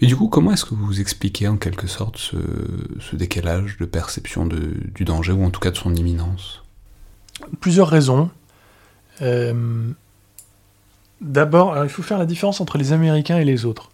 Mais 0.02 0.08
du 0.08 0.16
coup, 0.16 0.28
comment 0.28 0.52
est-ce 0.52 0.66
que 0.66 0.74
vous 0.74 1.00
expliquez 1.00 1.48
en 1.48 1.56
quelque 1.56 1.86
sorte 1.86 2.18
ce, 2.18 2.36
décalage 3.16 3.78
de 3.78 3.86
perception 3.86 4.46
du 4.46 5.04
danger, 5.04 5.32
ou 5.32 5.44
en 5.44 5.50
tout 5.50 5.60
cas 5.60 5.70
de 5.70 5.76
son 5.76 5.94
imminence? 5.94 6.62
Plusieurs 7.58 7.88
raisons. 7.88 8.30
Euh, 9.22 9.90
d'abord, 11.20 11.82
il 11.82 11.90
faut 11.90 12.02
faire 12.02 12.18
la 12.18 12.26
différence 12.26 12.60
entre 12.60 12.78
les 12.78 12.92
Américains 12.92 13.38
et 13.38 13.44
les 13.44 13.64
autres. 13.64 13.90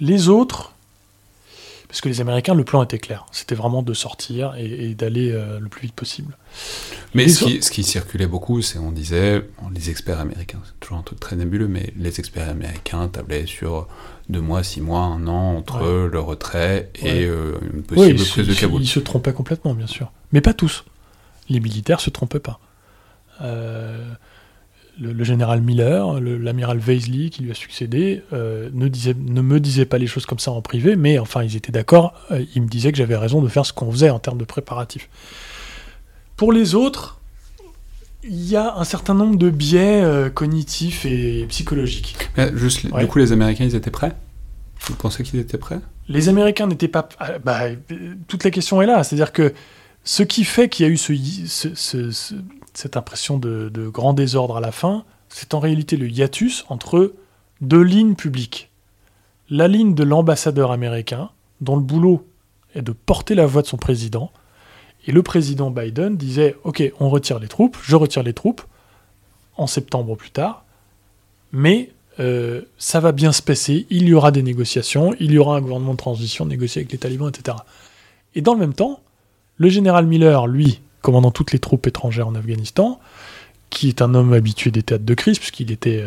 Les 0.00 0.28
autres, 0.28 0.72
parce 1.92 2.00
que 2.00 2.08
les 2.08 2.22
Américains, 2.22 2.54
le 2.54 2.64
plan 2.64 2.82
était 2.82 2.98
clair. 2.98 3.26
C'était 3.32 3.54
vraiment 3.54 3.82
de 3.82 3.92
sortir 3.92 4.54
et, 4.56 4.94
d'aller 4.94 5.30
euh, 5.30 5.60
le 5.60 5.68
plus 5.68 5.82
vite 5.82 5.94
possible. 5.94 6.38
Mais 7.14 7.28
ce 7.28 7.70
qui, 7.70 7.84
circulait 7.84 8.26
beaucoup, 8.26 8.62
c'est 8.62 8.78
on 8.78 8.90
disait, 8.90 9.46
les 9.74 9.90
experts 9.90 10.18
américains, 10.18 10.60
c'est 10.64 10.80
toujours 10.80 10.96
un 10.96 11.02
truc 11.02 11.20
très 11.20 11.36
nébuleux, 11.36 11.68
mais 11.68 11.92
les 11.98 12.18
experts 12.18 12.48
américains 12.48 13.08
tablaient 13.08 13.44
sur 13.44 13.88
deux 14.30 14.40
mois, 14.40 14.62
six 14.62 14.80
mois, 14.80 15.00
un 15.00 15.26
an 15.26 15.54
entre 15.54 16.08
le 16.10 16.18
retrait 16.18 16.88
et 16.94 17.26
euh, 17.26 17.58
une 17.74 17.82
possible 17.82 18.24
prise 18.24 18.48
de 18.48 18.54
Kaboul. 18.54 18.80
Ils 18.80 18.88
se 18.88 19.00
trompaient 19.00 19.34
complètement, 19.34 19.74
bien 19.74 19.86
sûr. 19.86 20.10
Mais 20.32 20.40
pas 20.40 20.54
tous. 20.54 20.86
Les 21.52 21.60
militaires 21.60 22.00
se 22.00 22.10
trompaient 22.10 22.40
pas. 22.40 22.58
Euh, 23.42 24.12
le, 25.00 25.24
général 25.24 25.60
Miller, 25.60 26.20
l'amiral 26.20 26.78
Weisley 26.78 27.30
qui 27.30 27.42
lui 27.42 27.50
a 27.50 27.54
succédé, 27.54 28.22
euh, 28.32 28.68
ne, 28.72 28.88
disait, 28.88 29.14
ne 29.18 29.40
me 29.40 29.60
disait 29.60 29.86
pas 29.86 29.98
les 29.98 30.06
choses 30.06 30.26
comme 30.26 30.38
ça 30.38 30.50
en 30.50 30.60
privé, 30.60 30.96
mais 30.96 31.18
enfin 31.18 31.42
ils 31.42 31.56
étaient 31.56 31.72
d'accord, 31.72 32.14
euh, 32.30 32.44
ils 32.54 32.62
me 32.62 32.68
disaient 32.68 32.92
que 32.92 32.98
j'avais 32.98 33.16
raison 33.16 33.40
de 33.40 33.48
faire 33.48 33.66
ce 33.66 33.72
qu'on 33.72 33.90
faisait 33.90 34.10
en 34.10 34.18
termes 34.18 34.38
de 34.38 34.44
préparatifs. 34.44 35.08
Pour 36.36 36.52
les 36.52 36.74
autres, 36.74 37.20
il 38.24 38.48
y 38.48 38.56
a 38.56 38.76
un 38.76 38.84
certain 38.84 39.14
nombre 39.14 39.36
de 39.36 39.50
biais 39.50 40.02
euh, 40.02 40.30
cognitifs 40.30 41.06
et 41.06 41.46
psychologiques. 41.48 42.16
juste, 42.54 42.86
Du 42.86 43.06
coup, 43.06 43.18
les 43.18 43.32
Américains, 43.32 43.64
ils 43.64 43.74
étaient 43.74 43.90
prêts? 43.90 44.12
Vous 44.86 44.94
pensez 44.94 45.22
qu'ils 45.22 45.40
étaient 45.40 45.58
prêts? 45.58 45.80
Les 46.08 46.28
Américains 46.28 46.66
n'étaient 46.66 46.88
pas... 46.88 47.08
Ah, 47.18 47.38
bah, 47.38 47.60
toute 48.28 48.44
la 48.44 48.50
question 48.50 48.82
est 48.82 48.86
là, 48.86 49.04
c'est-à-dire 49.04 49.32
que 49.32 49.52
ce 50.04 50.22
qui 50.22 50.44
fait 50.44 50.68
qu'il 50.68 50.86
y 50.86 50.88
a 50.88 50.92
eu 50.92 50.96
ce, 50.96 51.14
ce 51.74 52.10
cette 52.74 52.96
impression 52.96 53.38
de, 53.38 53.88
grand 53.88 54.14
désordre 54.14 54.56
à 54.56 54.60
la 54.60 54.72
fin, 54.72 55.04
c'est 55.28 55.54
en 55.54 55.60
réalité 55.60 55.96
le 55.96 56.08
hiatus 56.08 56.64
entre 56.68 57.14
deux 57.60 57.82
lignes 57.82 58.14
publiques. 58.14 58.70
La 59.50 59.68
ligne 59.68 59.94
de 59.94 60.04
l'ambassadeur 60.04 60.72
américain, 60.72 61.30
dont 61.60 61.76
le 61.76 61.82
boulot 61.82 62.26
est 62.74 62.82
de 62.82 62.92
porter 62.92 63.34
la 63.34 63.46
voix 63.46 63.62
de 63.62 63.66
son 63.66 63.76
président, 63.76 64.32
et 65.06 65.12
le 65.12 65.22
président 65.22 65.70
Biden 65.70 66.16
disait 66.16 66.56
Ok, 66.64 66.82
on 67.00 67.10
retire 67.10 67.38
les 67.38 67.48
troupes, 67.48 67.76
je 67.82 67.96
retire 67.96 68.22
les 68.22 68.32
troupes, 68.32 68.62
en 69.56 69.66
septembre 69.66 70.16
plus 70.16 70.30
tard, 70.30 70.64
mais 71.52 71.90
euh, 72.20 72.62
ça 72.78 73.00
va 73.00 73.12
bien 73.12 73.32
se 73.32 73.42
passer, 73.42 73.86
il 73.90 74.08
y 74.08 74.14
aura 74.14 74.30
des 74.30 74.42
négociations, 74.42 75.14
il 75.20 75.32
y 75.32 75.38
aura 75.38 75.56
un 75.56 75.60
gouvernement 75.60 75.92
de 75.92 75.98
transition 75.98 76.46
négocié 76.46 76.80
avec 76.80 76.92
les 76.92 76.98
talibans, 76.98 77.28
etc. 77.28 77.58
Et 78.34 78.40
dans 78.40 78.54
le 78.54 78.60
même 78.60 78.74
temps, 78.74 79.00
le 79.56 79.68
général 79.68 80.06
Miller, 80.06 80.46
lui, 80.46 80.80
commandant 81.02 81.30
toutes 81.30 81.52
les 81.52 81.58
troupes 81.58 81.86
étrangères 81.86 82.28
en 82.28 82.34
Afghanistan, 82.34 83.00
qui 83.70 83.88
est 83.88 84.02
un 84.02 84.14
homme 84.14 84.32
habitué 84.32 84.70
des 84.70 84.82
théâtres 84.82 85.04
de 85.04 85.14
crise, 85.14 85.38
puisqu'il 85.38 85.70
était, 85.72 86.04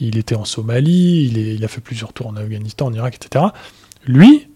euh, 0.00 0.36
en 0.36 0.44
Somalie, 0.44 1.26
il, 1.26 1.64
a 1.64 1.68
fait 1.68 1.80
plusieurs 1.80 2.12
tours 2.12 2.28
en 2.28 2.36
Afghanistan, 2.36 2.86
en 2.86 2.92
Irak, 2.92 3.16
etc. 3.16 3.46
Lui, 4.06 4.48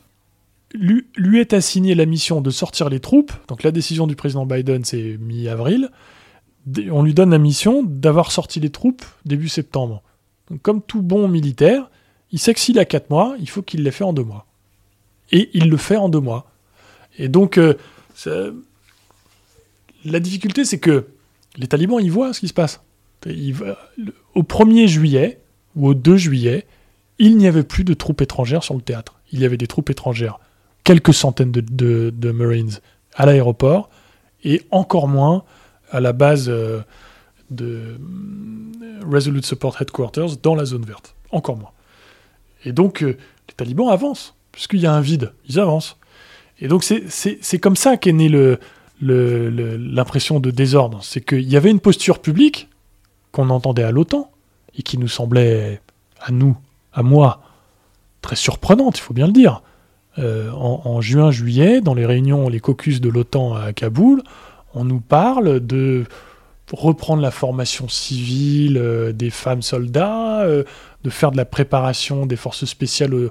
lui, 0.74 1.40
est 1.40 1.52
assigné 1.52 1.94
la 1.94 2.06
mission 2.06 2.40
de 2.40 2.50
sortir 2.50 2.88
les 2.88 3.00
troupes. 3.00 3.32
Donc 3.48 3.62
la 3.62 3.70
décision 3.70 4.06
du 4.06 4.16
président 4.16 4.46
Biden, 4.46 4.84
c'est 4.84 5.16
mi-avril. 5.20 5.90
On 6.90 7.02
lui 7.02 7.14
donne 7.14 7.30
la 7.30 7.38
mission 7.38 7.82
d'avoir 7.82 8.32
sorti 8.32 8.58
les 8.58 8.70
troupes 8.70 9.04
début 9.24 9.48
septembre. 9.48 10.02
Comme 10.62 10.82
tout 10.82 11.02
bon 11.02 11.28
militaire, 11.28 11.90
il 12.32 12.38
s'exile 12.38 12.78
à 12.78 12.84
4 12.84 13.10
mois, 13.10 13.36
il 13.38 13.48
faut 13.48 13.62
qu'il 13.62 13.82
les 13.82 13.90
fait 13.90 14.04
en 14.04 14.12
2 14.12 14.24
mois. 14.24 14.46
Et 15.30 15.50
il 15.54 15.70
le 15.70 15.76
fait 15.76 15.96
en 15.96 16.08
2 16.08 16.18
mois. 16.18 16.50
Et 17.18 17.28
donc, 17.28 17.58
euh, 17.58 17.74
la 20.04 20.20
difficulté, 20.20 20.64
c'est 20.64 20.78
que 20.78 21.06
les 21.56 21.66
talibans, 21.66 22.00
ils 22.00 22.12
voient 22.12 22.32
ce 22.32 22.40
qui 22.40 22.48
se 22.48 22.54
passe. 22.54 22.80
au 23.26 24.42
1er 24.42 24.86
juillet 24.86 25.40
ou 25.76 25.88
au 25.88 25.94
2 25.94 26.16
juillet, 26.16 26.66
il 27.18 27.36
n'y 27.36 27.46
avait 27.46 27.62
plus 27.62 27.84
de 27.84 27.94
troupes 27.94 28.20
étrangères 28.20 28.64
sur 28.64 28.74
le 28.74 28.82
théâtre. 28.82 29.20
Il 29.32 29.40
y 29.40 29.44
avait 29.44 29.56
des 29.56 29.66
troupes 29.66 29.90
étrangères, 29.90 30.38
quelques 30.82 31.14
centaines 31.14 31.52
de, 31.52 32.32
Marines 32.32 32.72
à 33.14 33.26
l'aéroport, 33.26 33.90
et 34.42 34.62
encore 34.70 35.08
moins 35.08 35.44
à 35.90 36.00
la 36.00 36.12
base 36.12 36.48
euh, 36.48 36.80
de 37.50 37.96
mm, 37.98 39.04
Resolute 39.10 39.46
Support 39.46 39.80
Headquarters 39.80 40.36
dans 40.42 40.54
la 40.54 40.64
zone 40.64 40.84
verte. 40.84 41.14
Encore 41.30 41.56
moins. 41.56 41.70
Et 42.64 42.72
donc, 42.72 43.02
euh, 43.02 43.16
les 43.48 43.54
talibans 43.56 43.88
avancent, 43.88 44.34
puisqu'il 44.52 44.80
y 44.80 44.86
a 44.86 44.92
un 44.92 45.00
vide, 45.00 45.32
ils 45.48 45.60
avancent. 45.60 45.96
Et 46.60 46.68
donc, 46.68 46.84
c'est 46.84 47.58
comme 47.58 47.76
ça 47.76 47.96
qu'est 47.96 48.12
née 48.12 48.28
l'impression 49.00 50.36
le, 50.36 50.40
de 50.40 50.50
désordre. 50.50 51.00
C'est 51.02 51.20
qu'il 51.20 51.48
y 51.48 51.56
avait 51.56 51.70
une 51.70 51.80
posture 51.80 52.20
publique 52.20 52.68
qu'on 53.32 53.50
entendait 53.50 53.82
à 53.82 53.90
l'OTAN, 53.90 54.30
et 54.78 54.82
qui 54.82 54.98
nous 54.98 55.08
semblait, 55.08 55.80
à 56.20 56.32
nous, 56.32 56.56
à 56.92 57.02
moi, 57.02 57.40
très 58.22 58.36
surprenante, 58.36 58.98
il 58.98 59.02
faut 59.02 59.14
bien 59.14 59.26
le 59.26 59.32
dire. 59.32 59.62
Euh, 60.18 60.50
en, 60.52 61.00
juin, 61.00 61.32
juillet, 61.32 61.80
dans 61.80 61.94
les 61.94 62.06
réunions, 62.06 62.48
les 62.48 62.60
caucus 62.60 63.00
de 63.00 63.08
l'OTAN 63.08 63.54
à 63.54 63.72
Kaboul, 63.72 64.22
on 64.74 64.84
nous 64.84 65.00
parle 65.00 65.60
de 65.60 66.04
reprendre 66.72 67.20
la 67.20 67.30
formation 67.30 67.88
civile 67.88 68.78
euh, 68.78 69.12
des 69.12 69.30
femmes 69.30 69.62
soldats, 69.62 70.42
euh, 70.42 70.64
de 71.02 71.10
faire 71.10 71.30
de 71.30 71.36
la 71.36 71.44
préparation 71.44 72.26
des 72.26 72.36
forces 72.36 72.64
spéciales 72.64 73.30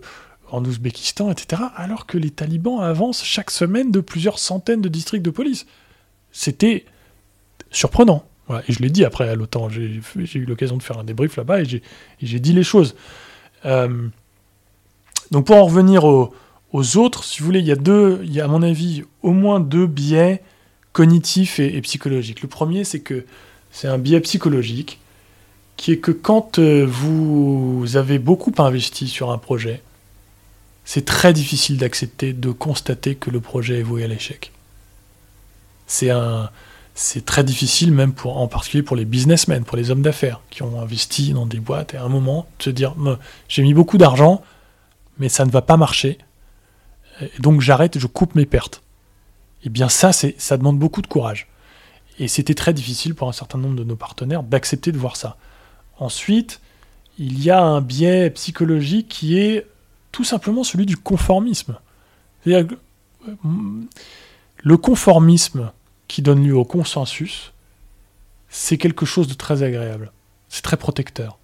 en 0.54 0.64
Ouzbékistan, 0.64 1.32
etc. 1.32 1.64
Alors 1.76 2.06
que 2.06 2.18
les 2.18 2.30
talibans 2.30 2.80
avancent 2.80 3.24
chaque 3.24 3.52
semaine 3.52 3.92
de 3.92 4.00
plusieurs 4.00 4.40
centaines 4.40 4.82
de 4.82 4.90
districts 4.90 5.26
de 5.26 5.32
police. 5.32 5.66
C'était 6.32 6.86
surprenant. 7.72 8.24
et 8.68 8.72
je 8.72 8.80
l'ai 8.80 8.90
dit 8.90 9.04
après 9.04 9.28
à 9.28 9.36
l'OTAN. 9.36 9.68
J'ai 9.70 10.40
eu 10.40 10.46
l'occasion 10.46 10.78
de 10.78 10.84
faire 10.84 11.00
un 11.00 11.04
débrief 11.04 11.36
là-bas 11.36 11.62
et 11.62 11.82
j'ai 12.22 12.40
dit 12.40 12.54
les 12.54 12.64
choses. 12.64 12.96
donc 13.66 15.46
pour 15.46 15.56
en 15.56 15.66
revenir 15.66 16.06
au, 16.06 16.34
aux 16.74 16.98
autres, 16.98 17.24
si 17.24 17.40
vous 17.40 17.46
voulez, 17.46 17.60
il 17.60 17.68
y 17.68 17.72
a 17.72 17.76
deux, 17.76 18.22
à 18.42 18.48
mon 18.48 18.62
avis 18.64 19.04
au 19.22 19.32
moins 19.32 19.60
deux 19.60 19.88
biais 19.88 20.42
cognitifs 20.92 21.60
et, 21.60 21.80
psychologiques. 21.82 22.42
Le 22.42 22.48
premier, 22.48 22.84
c'est 22.84 23.00
que 23.00 23.26
c'est 23.72 23.88
un 23.88 23.98
biais 23.98 24.20
psychologique 24.22 25.00
qui 25.78 25.92
est 25.92 25.98
que 25.98 26.12
quand 26.12 26.60
euh, 26.60 26.86
vous 26.88 27.96
avez 27.96 28.20
beaucoup 28.20 28.54
investi 28.60 29.08
sur 29.08 29.32
un 29.32 29.38
projet, 29.38 29.82
c'est 30.86 31.06
très 31.06 31.34
difficile 31.34 31.78
d'accepter, 31.78 32.34
de 32.34 32.52
constater 32.52 33.16
que 33.16 33.30
le 33.30 33.40
projet 33.40 33.80
est 33.80 33.84
voué 33.84 34.04
à 34.04 34.08
l'échec. 34.08 34.52
C'est 35.88 36.10
un, 36.10 36.50
c'est 36.96 37.26
très 37.26 37.44
difficile 37.44 37.92
même 37.92 38.14
pour, 38.14 38.38
en 38.38 38.48
particulier 38.48 38.84
pour 38.84 38.96
les 38.96 39.06
businessmen, 39.06 39.64
pour 39.64 39.78
les 39.78 39.92
hommes 39.92 40.02
d'affaires 40.02 40.42
qui 40.50 40.64
ont 40.64 40.80
investi 40.82 41.34
dans 41.34 41.46
des 41.46 41.60
boîtes 41.60 41.94
et 41.94 41.98
à 41.98 42.04
un 42.04 42.10
moment 42.10 42.48
de 42.60 42.64
se 42.64 42.70
dire, 42.70 42.96
j'ai 43.48 43.64
mis 43.64 43.74
beaucoup 43.74 43.98
d'argent, 43.98 44.44
mais 45.18 45.30
ça 45.30 45.46
ne 45.46 45.52
va 45.52 45.62
pas 45.62 45.78
marcher 45.78 46.18
et 47.22 47.32
donc 47.40 47.62
j'arrête, 47.62 48.00
je 48.00 48.08
coupe 48.08 48.36
mes 48.36 48.46
pertes. 48.46 48.82
Eh 49.64 49.70
bien 49.70 49.90
ça, 49.90 50.12
c'est, 50.14 50.36
ça 50.40 50.58
demande 50.58 50.80
beaucoup 50.80 51.02
de 51.02 51.08
courage. 51.08 51.48
Et 52.20 52.28
c'était 52.28 52.54
très 52.54 52.74
difficile 52.74 53.16
pour 53.16 53.28
un 53.28 53.34
certain 53.34 53.58
nombre 53.58 53.76
de 53.76 53.84
nos 53.84 53.96
partenaires 53.96 54.44
d'accepter 54.44 54.92
de 54.92 54.98
voir 54.98 55.16
ça. 55.16 55.38
Ensuite, 55.98 56.60
il 57.18 57.42
y 57.44 57.50
a 57.50 57.62
un 57.62 57.82
biais 57.82 58.30
psychologique 58.32 59.08
qui 59.08 59.40
est 59.40 59.68
tout 60.14 60.24
simplement 60.24 60.64
celui 60.64 60.86
du 60.86 60.96
conformisme. 60.96 61.76
Euh, 62.48 62.64
le 64.64 64.78
conformisme 64.78 65.72
qui 66.08 66.22
donne 66.22 66.46
lieu 66.46 66.56
au 66.56 66.64
consensus, 66.64 67.52
c'est 68.48 68.78
quelque 68.78 69.06
chose 69.06 69.28
de 69.28 69.34
très 69.34 69.64
agréable. 69.64 70.14
C'est 70.48 70.62
très 70.62 70.78
protecteur. 70.78 71.40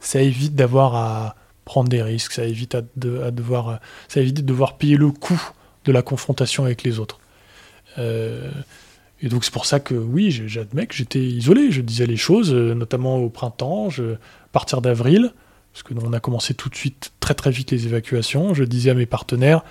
Ça 0.00 0.22
évite 0.22 0.54
d'avoir 0.54 0.94
à 0.94 1.36
prendre 1.64 1.88
des 1.88 2.02
risques, 2.02 2.32
ça 2.32 2.44
évite, 2.44 2.76
de 2.96 3.30
devoir 3.30 4.78
payer 4.78 4.96
le 4.96 5.10
coût 5.10 5.42
de 5.84 5.92
la 5.92 6.02
confrontation 6.02 6.64
avec 6.64 6.84
les 6.84 7.00
autres. 7.00 7.18
Euh, 7.98 8.50
et 9.22 9.28
donc 9.28 9.44
c'est 9.44 9.52
pour 9.52 9.66
ça 9.66 9.80
que 9.80 9.94
oui, 9.94 10.30
j'admets 10.30 10.86
que 10.86 10.94
j'étais 10.94 11.20
isolé, 11.20 11.72
je 11.72 11.80
disais 11.80 12.06
les 12.06 12.16
choses, 12.16 12.52
euh, 12.54 12.74
notamment 12.74 13.16
au 13.16 13.28
printemps, 13.28 13.88
à 13.88 14.48
partir 14.52 14.82
d'avril, 14.82 15.32
parce 15.74 15.82
que 15.82 15.92
on 16.00 16.12
a 16.12 16.20
commencé 16.20 16.54
tout 16.54 16.68
de 16.68 16.76
suite 16.76 17.12
très 17.18 17.34
très 17.34 17.50
vite 17.50 17.72
les 17.72 17.86
évacuations, 17.86 18.54
je 18.54 18.62
disais 18.62 18.90
à 18.90 18.94
mes 18.94 19.06
partenaires, 19.06 19.64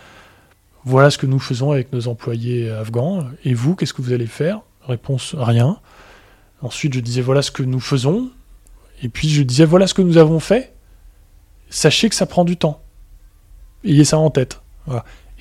voilà 0.83 1.09
ce 1.09 1.17
que 1.17 1.25
nous 1.25 1.39
faisons 1.39 1.71
avec 1.71 1.93
nos 1.93 2.09
employés 2.09 2.69
afghans, 2.69 3.25
et 3.45 3.53
vous, 3.53 3.73
qu'est-ce 3.73 3.93
que 3.93 4.01
vous 4.01 4.11
allez 4.11 4.27
faire? 4.27 4.59
Réponse, 4.85 5.33
rien. 5.33 5.79
Ensuite, 6.61 6.93
je 6.93 6.99
disais, 6.99 7.21
voilà 7.21 7.41
ce 7.41 7.51
que 7.51 7.63
nous 7.63 7.79
faisons, 7.79 8.29
et 9.01 9.07
puis 9.07 9.29
je 9.29 9.43
disais, 9.43 9.63
voilà 9.63 9.87
ce 9.87 9.93
que 9.93 10.01
nous 10.01 10.17
avons 10.17 10.41
fait, 10.41 10.73
sachez 11.69 12.09
que 12.09 12.15
ça 12.15 12.25
prend 12.25 12.43
du 12.43 12.57
temps. 12.57 12.81
Ayez 13.85 14.03
ça 14.03 14.17
en 14.17 14.29
tête. 14.29 14.59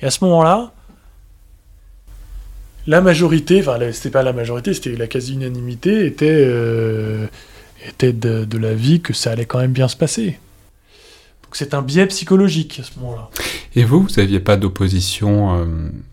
Et 0.01 0.05
à 0.05 0.11
ce 0.11 0.23
moment-là, 0.23 0.71
la 2.87 3.01
majorité, 3.01 3.59
enfin 3.59 3.79
c'était 3.91 4.11
pas 4.11 4.23
la 4.23 4.31
majorité, 4.31 4.73
c'était 4.73 4.95
la 4.95 5.07
quasi-unanimité, 5.07 6.05
était, 6.05 6.27
euh, 6.29 7.27
était 7.85 8.13
de, 8.13 8.45
de 8.45 8.57
l'avis 8.57 9.01
que 9.01 9.11
ça 9.11 9.31
allait 9.31 9.45
quand 9.45 9.59
même 9.59 9.73
bien 9.73 9.89
se 9.89 9.97
passer 9.97 10.39
c'est 11.57 11.73
un 11.73 11.81
biais 11.81 12.07
psychologique 12.07 12.79
à 12.79 12.83
ce 12.83 12.99
moment-là. 12.99 13.29
Et 13.75 13.83
vous, 13.83 14.01
vous 14.01 14.09
n'aviez 14.17 14.39
pas 14.39 14.55
d'opposition, 14.55 15.57
euh, 15.57 15.65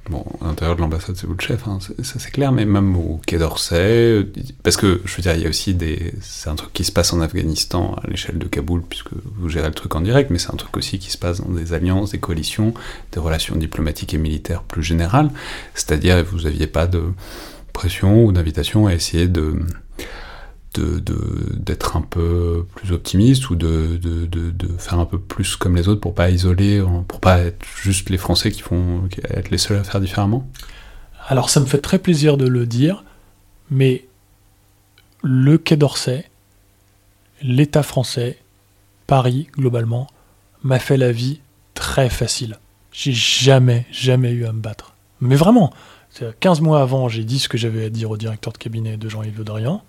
bon, 0.09 0.25
à 0.41 0.47
l'intérieur 0.47 0.77
de 0.77 0.81
l'ambassade, 0.81 1.17
c'est 1.17 1.27
vous 1.27 1.35
le 1.35 1.43
chef, 1.43 1.67
hein, 1.69 1.79
ça 1.81 2.19
c'est 2.19 2.31
clair, 2.31 2.53
mais 2.53 2.65
même 2.65 2.97
au 2.97 3.21
Quai 3.27 3.39
d'Orsay, 3.39 3.77
euh, 3.77 4.33
parce 4.63 4.77
que, 4.77 5.03
je 5.05 5.17
veux 5.17 5.23
dire, 5.23 5.35
il 5.35 5.43
y 5.43 5.47
a 5.47 5.49
aussi 5.49 5.75
des... 5.75 6.15
C'est 6.21 6.49
un 6.49 6.55
truc 6.55 6.73
qui 6.73 6.85
se 6.85 6.93
passe 6.93 7.13
en 7.13 7.21
Afghanistan 7.21 7.97
à 8.03 8.09
l'échelle 8.09 8.39
de 8.39 8.47
Kaboul, 8.47 8.83
puisque 8.89 9.11
vous 9.37 9.49
gérez 9.49 9.69
le 9.69 9.75
truc 9.75 9.95
en 9.95 10.01
direct, 10.01 10.31
mais 10.31 10.39
c'est 10.39 10.53
un 10.53 10.57
truc 10.57 10.77
aussi 10.77 10.99
qui 10.99 11.11
se 11.11 11.19
passe 11.19 11.41
dans 11.41 11.53
des 11.53 11.73
alliances, 11.75 12.13
des 12.13 12.19
coalitions, 12.19 12.73
des 13.13 13.21
relations 13.21 13.57
diplomatiques 13.57 14.15
et 14.15 14.19
militaires 14.19 14.63
plus 14.63 14.83
générales, 14.83 15.31
c'est-à-dire, 15.75 16.25
vous 16.25 16.43
n'aviez 16.43 16.67
pas 16.67 16.87
de 16.87 17.03
pression 17.73 18.25
ou 18.25 18.33
d'invitation 18.33 18.87
à 18.87 18.95
essayer 18.95 19.29
de 19.29 19.55
d'être 20.75 21.97
un 21.97 22.03
peu 22.03 22.67
plus 22.75 22.93
optimiste 22.93 23.51
ou 23.51 23.57
de, 23.57 23.99
faire 24.79 24.99
un 24.99 25.05
peu 25.05 25.19
plus 25.19 25.57
comme 25.57 25.77
les 25.77 25.89
autres 25.89 26.01
pour 26.01 26.15
pas 26.15 26.31
isoler, 26.31 26.83
pour 27.09 27.21
pas 27.21 27.41
être 27.41 27.65
juste 27.83 28.11
les 28.11 28.19
Français 28.19 28.51
qui 28.51 28.63
font 28.63 29.09
être 29.25 29.51
les 29.51 29.59
seuls 29.59 29.79
à 29.79 29.85
faire 29.85 30.01
différemment? 30.01 30.49
Alors 31.29 31.51
ça 31.51 31.61
me 31.61 31.67
fait 31.67 31.79
très 31.81 31.99
plaisir 31.99 32.37
de 32.37 32.47
le 32.47 32.67
dire, 32.67 33.05
mais 33.71 34.07
le 35.23 35.59
Quai 35.59 35.77
d'Orsay, 35.77 36.29
l'État 37.43 37.83
français, 37.83 38.39
Paris 39.07 39.49
globalement, 39.57 40.07
m'a 40.63 40.79
fait 40.79 40.97
la 40.97 41.13
vie 41.13 41.41
très 41.75 42.11
facile. 42.11 42.59
J'ai 42.93 43.13
jamais, 43.13 43.87
jamais 43.91 44.31
eu 44.33 44.45
à 44.47 44.53
me 44.53 44.61
battre. 44.61 44.95
Mais 45.21 45.37
vraiment, 45.37 45.73
15 46.41 46.61
mois 46.61 46.83
avant, 46.83 47.09
j'ai 47.09 47.25
dit 47.25 47.39
ce 47.39 47.49
que 47.49 47.59
j'avais 47.59 47.85
à 47.85 47.91
dire 47.91 48.11
au 48.11 48.17
directeur 48.17 48.53
de 48.53 48.59
cabinet 48.59 48.97
de 48.97 49.09
Jean-Yves 49.09 49.39
Le 49.39 49.45
Drian. 49.45 49.83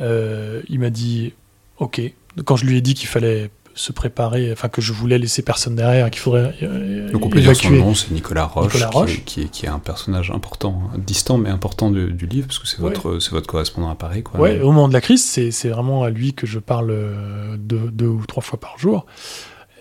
Euh, 0.00 0.62
il 0.68 0.80
m'a 0.80 0.90
dit 0.90 1.32
OK. 1.78 2.00
Quand 2.44 2.56
je 2.56 2.66
lui 2.66 2.76
ai 2.76 2.80
dit 2.80 2.94
qu'il 2.94 3.08
fallait 3.08 3.50
se 3.74 3.92
préparer, 3.92 4.50
enfin 4.52 4.68
que 4.68 4.80
je 4.80 4.92
voulais 4.92 5.18
laisser 5.18 5.42
personne 5.42 5.76
derrière, 5.76 6.10
qu'il 6.10 6.20
faudrait 6.20 6.52
euh, 6.62 7.10
Donc 7.10 7.26
on 7.26 7.28
peut 7.28 7.40
dire 7.40 7.54
son 7.54 7.70
nom, 7.70 7.94
c'est 7.94 8.10
Nicolas 8.10 8.44
Roche, 8.44 9.24
Qui, 9.24 9.42
est, 9.42 9.44
qui, 9.44 9.66
est, 9.66 9.68
un 9.68 9.78
personnage 9.78 10.32
important, 10.32 10.90
distant 10.96 11.38
mais 11.38 11.48
important 11.48 11.90
du, 11.90 12.26
livre, 12.26 12.48
parce 12.48 12.58
que 12.58 12.66
c'est 12.66 12.80
votre, 12.80 13.20
c'est 13.20 13.30
votre 13.30 13.46
correspondant 13.46 13.88
à 13.88 13.94
Paris. 13.94 14.24
Quoi, 14.24 14.40
ouais, 14.40 14.60
au 14.60 14.72
moment 14.72 14.88
de 14.88 14.92
la 14.92 15.00
crise, 15.00 15.24
c'est, 15.24 15.68
vraiment 15.68 16.02
à 16.02 16.10
lui 16.10 16.32
que 16.32 16.46
je 16.46 16.58
parle 16.58 16.90
euh, 16.90 17.56
deux, 17.56 17.90
deux 17.92 18.08
ou 18.08 18.26
trois 18.26 18.42
fois 18.42 18.58
par 18.58 18.78
jour. 18.78 19.06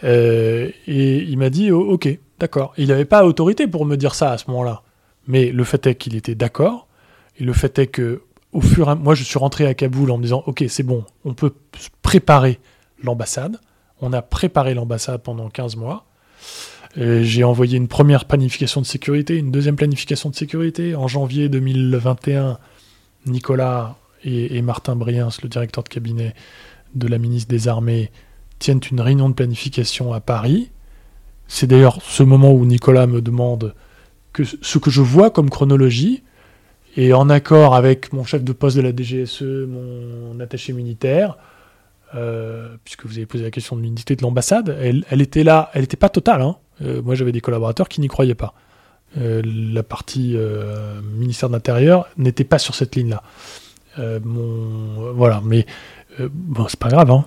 et 0.04 0.74
il 0.88 1.38
m'a 1.38 1.50
dit 1.50 1.72
oh, 1.72 1.82
ok, 1.82 2.08
d'accord. 2.40 2.74
Il 2.78 2.90
n'avait 2.90 3.06
pas 3.06 3.26
autorité 3.26 3.66
pour 3.66 3.86
me 3.86 3.98
dire 3.98 4.14
ça 4.14 4.32
à 4.32 4.38
ce 4.38 4.46
moment-là. 4.50 4.84
Mais 5.28 5.52
le 5.52 5.64
fait 5.64 5.88
est 5.88 5.96
qu'il 5.96 6.16
était 6.16 6.36
d'accord, 6.36 6.88
et 7.40 7.44
le 7.44 7.54
fait 7.54 7.80
est 7.80 7.88
que 7.88 8.22
au 8.54 8.62
fur 8.62 8.96
moi, 8.96 9.16
je 9.16 9.24
suis 9.24 9.40
rentré 9.40 9.68
à 9.68 9.74
Kaboul 9.74 10.12
en 10.12 10.18
me 10.18 10.24
disant, 10.24 10.44
ok, 10.46 10.64
c'est 10.68 10.84
bon, 10.84 11.04
on 11.26 11.34
peut 11.34 11.54
préparer 12.02 12.60
l'ambassade. 13.04 13.60
On 14.02 14.14
a 14.14 14.22
préparé 14.22 14.74
l'ambassade 14.74 15.22
pendant 15.22 15.50
15 15.50 15.76
mois. 15.76 16.06
J'ai 16.96 17.44
envoyé 17.44 17.78
une 17.78 17.88
première 17.88 18.26
planification 18.26 18.82
de 18.82 18.86
sécurité, 18.86 19.38
une 19.38 19.52
deuxième 19.52 19.76
planification 19.76 20.30
de 20.30 20.36
sécurité. 20.36 20.96
En 20.96 21.08
janvier 21.08 21.48
2021, 21.50 22.58
Nicolas 23.28 23.98
et, 24.24 24.62
Martin 24.62 24.96
Briens, 24.96 25.30
le 25.44 25.50
directeur 25.50 25.84
de 25.84 25.90
cabinet 25.90 26.34
de 26.96 27.08
la 27.08 27.20
ministre 27.20 27.50
des 27.50 27.68
Armées, 27.68 28.12
tiennent 28.60 28.82
une 28.90 29.02
réunion 29.02 29.30
de 29.30 29.36
planification 29.36 30.14
à 30.14 30.20
Paris. 30.20 30.72
C'est 31.48 31.68
d'ailleurs 31.68 32.02
ce 32.02 32.24
moment 32.24 32.52
où 32.52 32.66
Nicolas 32.66 33.06
me 33.06 33.22
demande 33.22 33.76
ce 34.62 34.78
que 34.78 34.90
je 34.90 35.02
vois 35.02 35.30
comme 35.30 35.50
chronologie, 35.50 36.24
et 36.98 37.14
en 37.14 37.30
accord 37.30 37.76
avec 37.76 38.12
mon 38.12 38.24
chef 38.24 38.44
de 38.44 38.52
poste 38.52 38.76
de 38.76 38.82
la 38.82 38.92
DGSE, 38.92 39.44
mon 39.44 40.40
attaché 40.40 40.74
militaire, 40.74 41.38
euh, 42.16 42.76
puisque 42.84 43.06
vous 43.06 43.18
avez 43.18 43.28
posé 43.28 43.44
la 43.44 43.52
question 43.52 43.76
de 43.76 43.84
l'unité 43.84 44.16
de 44.16 44.24
l'ambassade, 44.24 44.76
elle, 44.82 45.22
était 45.22 45.44
là, 45.44 45.70
elle 45.74 45.82
n'était 45.82 45.96
pas 45.96 46.10
totale. 46.10 46.42
Hein. 46.42 46.58
Euh, 46.82 47.04
moi, 47.04 47.14
j'avais 47.14 47.32
des 47.32 47.40
collaborateurs 47.40 47.88
qui 47.88 48.02
n'y 48.02 48.08
croyaient 48.08 48.34
pas. 48.34 48.56
Euh, 49.18 49.44
la 49.46 49.84
partie 49.84 50.36
ministère 51.14 51.50
de 51.50 51.54
l'Intérieur 51.54 52.08
n'était 52.18 52.44
pas 52.44 52.58
sur 52.58 52.74
cette 52.74 52.96
ligne-là. 52.96 53.22
voilà, 53.96 55.42
mais 55.46 55.68
bon, 56.20 56.68
c'est 56.68 56.80
pas 56.80 56.90
grave. 56.90 57.12
Hein. 57.12 57.26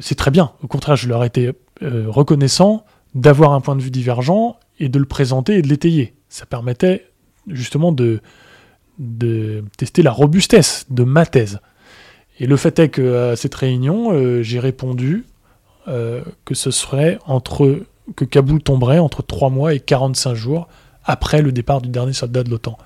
c'est 0.00 0.14
très 0.14 0.30
bien. 0.30 0.52
Au 0.62 0.68
contraire, 0.68 0.96
je 0.96 1.06
leur 1.06 1.22
étais 1.22 1.52
reconnaissant 1.82 2.86
d'avoir 3.14 3.52
un 3.52 3.60
point 3.60 3.76
de 3.76 3.82
vue 3.82 3.90
divergent 3.90 4.58
et 4.80 4.88
de 4.88 4.98
le 4.98 5.04
présenter 5.04 5.58
et 5.58 5.62
de 5.62 5.68
l'étayer. 5.68 6.14
Ça 6.30 6.46
permettait 6.46 7.11
justement 7.48 7.92
de, 7.92 8.20
tester 9.76 10.02
la 10.02 10.12
robustesse 10.12 10.86
de 10.90 11.04
ma 11.04 11.26
thèse. 11.26 11.60
Et 12.38 12.46
le 12.46 12.56
fait 12.56 12.78
est 12.78 12.88
qu'à 12.88 13.36
cette 13.36 13.54
réunion, 13.54 14.12
euh, 14.12 14.42
j'ai 14.42 14.58
répondu 14.58 15.24
euh, 15.88 16.22
que 16.44 16.54
ce 16.54 16.70
serait 16.70 17.18
entre 17.26 17.84
que 18.16 18.24
Kaboul 18.24 18.62
tomberait 18.62 18.98
entre 18.98 19.22
3 19.22 19.50
mois 19.50 19.74
et 19.74 19.80
45 19.80 20.34
jours 20.34 20.68
après 21.04 21.42
le 21.42 21.52
départ 21.52 21.80
du 21.80 21.88
dernier 21.88 22.12
soldat 22.12 22.42
de 22.42 22.50
l'OTAN. 22.50 22.78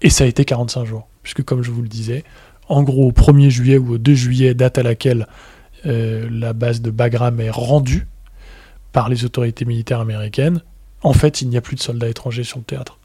Et 0.00 0.10
ça 0.10 0.24
a 0.24 0.26
été 0.26 0.44
45 0.44 0.84
jours, 0.84 1.08
puisque 1.22 1.42
comme 1.42 1.62
je 1.62 1.70
vous 1.70 1.82
le 1.82 1.88
disais, 1.88 2.24
en 2.68 2.82
gros 2.82 3.06
au 3.08 3.12
1er 3.12 3.50
juillet 3.50 3.78
ou 3.78 3.94
au 3.94 3.98
2 3.98 4.14
juillet, 4.14 4.54
date 4.54 4.78
à 4.78 4.82
laquelle 4.82 5.26
euh, 5.86 6.28
la 6.30 6.52
base 6.52 6.80
de 6.80 6.90
Bagram 6.90 7.40
est 7.40 7.50
rendue 7.50 8.06
par 8.92 9.08
les 9.08 9.24
autorités 9.24 9.64
militaires 9.64 10.00
américaines, 10.00 10.62
en 11.02 11.12
fait, 11.12 11.42
il 11.42 11.48
n'y 11.48 11.56
a 11.56 11.60
plus 11.60 11.76
de 11.76 11.80
soldats 11.80 12.08
étrangers 12.08 12.44
sur 12.44 12.58
le 12.58 12.64
théâtre. 12.64 12.98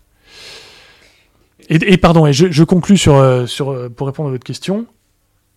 Et, 1.69 1.97
pardon, 1.97 2.25
et 2.25 2.33
je, 2.33 2.63
conclus 2.63 2.97
sur, 2.97 3.15
euh, 3.15 3.45
sur, 3.45 3.71
euh, 3.71 3.89
pour 3.89 4.07
répondre 4.07 4.29
à 4.29 4.31
votre 4.31 4.45
question. 4.45 4.85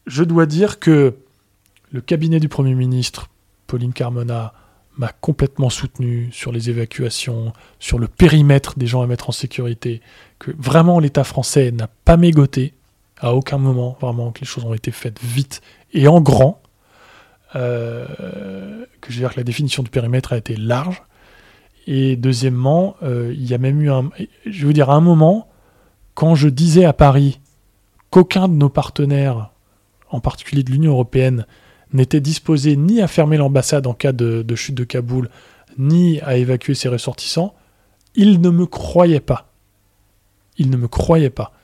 Je 0.06 0.24
dois 0.24 0.46
dire 0.46 0.80
que 0.80 1.14
le 1.92 2.00
cabinet 2.00 2.40
du 2.40 2.48
Premier 2.48 2.74
ministre, 2.74 3.28
Pauline 3.68 3.92
Carmona, 3.92 4.52
m'a 4.98 5.12
complètement 5.12 5.70
soutenu 5.70 6.28
sur 6.32 6.50
les 6.50 6.68
évacuations, 6.68 7.52
sur 7.78 7.98
le 8.00 8.08
périmètre 8.08 8.76
des 8.76 8.88
gens 8.88 9.02
à 9.02 9.06
mettre 9.06 9.28
en 9.28 9.32
sécurité, 9.32 10.00
que 10.40 10.50
vraiment 10.58 10.98
l'État 10.98 11.22
français 11.22 11.70
n'a 11.70 11.86
pas 11.86 12.16
mégoté 12.16 12.74
à 13.18 13.32
aucun 13.32 13.58
moment, 13.58 13.96
vraiment 14.00 14.32
que 14.32 14.40
les 14.40 14.46
choses 14.46 14.64
ont 14.64 14.74
été 14.74 14.90
faites 14.90 15.20
vite 15.22 15.62
et 15.92 16.08
en 16.08 16.20
grand, 16.20 16.60
euh, 17.54 18.84
que 19.00 19.12
je 19.12 19.16
veux 19.16 19.20
dire 19.20 19.32
que 19.32 19.38
la 19.38 19.44
définition 19.44 19.84
du 19.84 19.90
périmètre 19.90 20.32
a 20.32 20.38
été 20.38 20.56
large. 20.56 21.02
Et 21.86 22.16
deuxièmement, 22.16 22.96
il 23.02 23.44
y 23.46 23.54
a 23.54 23.58
même 23.58 23.80
eu 23.80 23.90
un, 23.90 24.10
je 24.46 24.66
veux 24.66 24.72
dire, 24.72 24.90
à 24.90 24.94
un 24.94 25.00
moment, 25.00 25.50
quand 26.20 26.34
je 26.34 26.50
disais 26.50 26.84
à 26.84 26.92
Paris 26.92 27.40
qu'aucun 28.10 28.46
de 28.46 28.52
nos 28.52 28.68
partenaires, 28.68 29.52
en 30.10 30.20
particulier 30.20 30.62
de 30.62 30.70
l'Union 30.70 30.92
européenne, 30.92 31.46
n'était 31.94 32.20
disposé 32.20 32.76
ni 32.76 33.00
à 33.00 33.08
fermer 33.08 33.38
l'ambassade 33.38 33.86
en 33.86 33.94
cas 33.94 34.12
de, 34.12 34.54
chute 34.54 34.74
de 34.74 34.84
Kaboul, 34.84 35.30
ni 35.78 36.20
à 36.20 36.36
évacuer 36.36 36.74
ses 36.74 36.90
ressortissants, 36.90 37.54
ils 38.14 38.38
ne 38.42 38.50
me 38.50 38.66
croyaient 38.66 39.18
pas. 39.18 39.50
Ils 40.58 40.68
ne 40.68 40.76
me 40.76 40.88
croyaient 40.88 41.30
pas. 41.30 41.54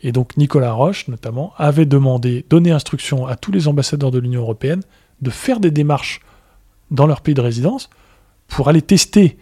Et 0.00 0.12
donc 0.12 0.36
Nicolas 0.36 0.74
Roche, 0.74 1.08
notamment, 1.08 1.52
avait 1.56 1.84
demandé, 1.84 2.46
donné 2.48 2.70
instruction 2.70 3.26
à 3.26 3.34
tous 3.34 3.50
les 3.50 3.66
ambassadeurs 3.66 4.12
de 4.12 4.20
l'Union 4.20 4.42
européenne 4.42 4.82
de 5.22 5.30
faire 5.30 5.58
des 5.58 5.72
démarches 5.72 6.20
dans 6.92 7.08
leur 7.08 7.20
pays 7.20 7.34
de 7.34 7.40
résidence 7.40 7.90
pour 8.46 8.68
aller 8.68 8.82
tester 8.82 9.38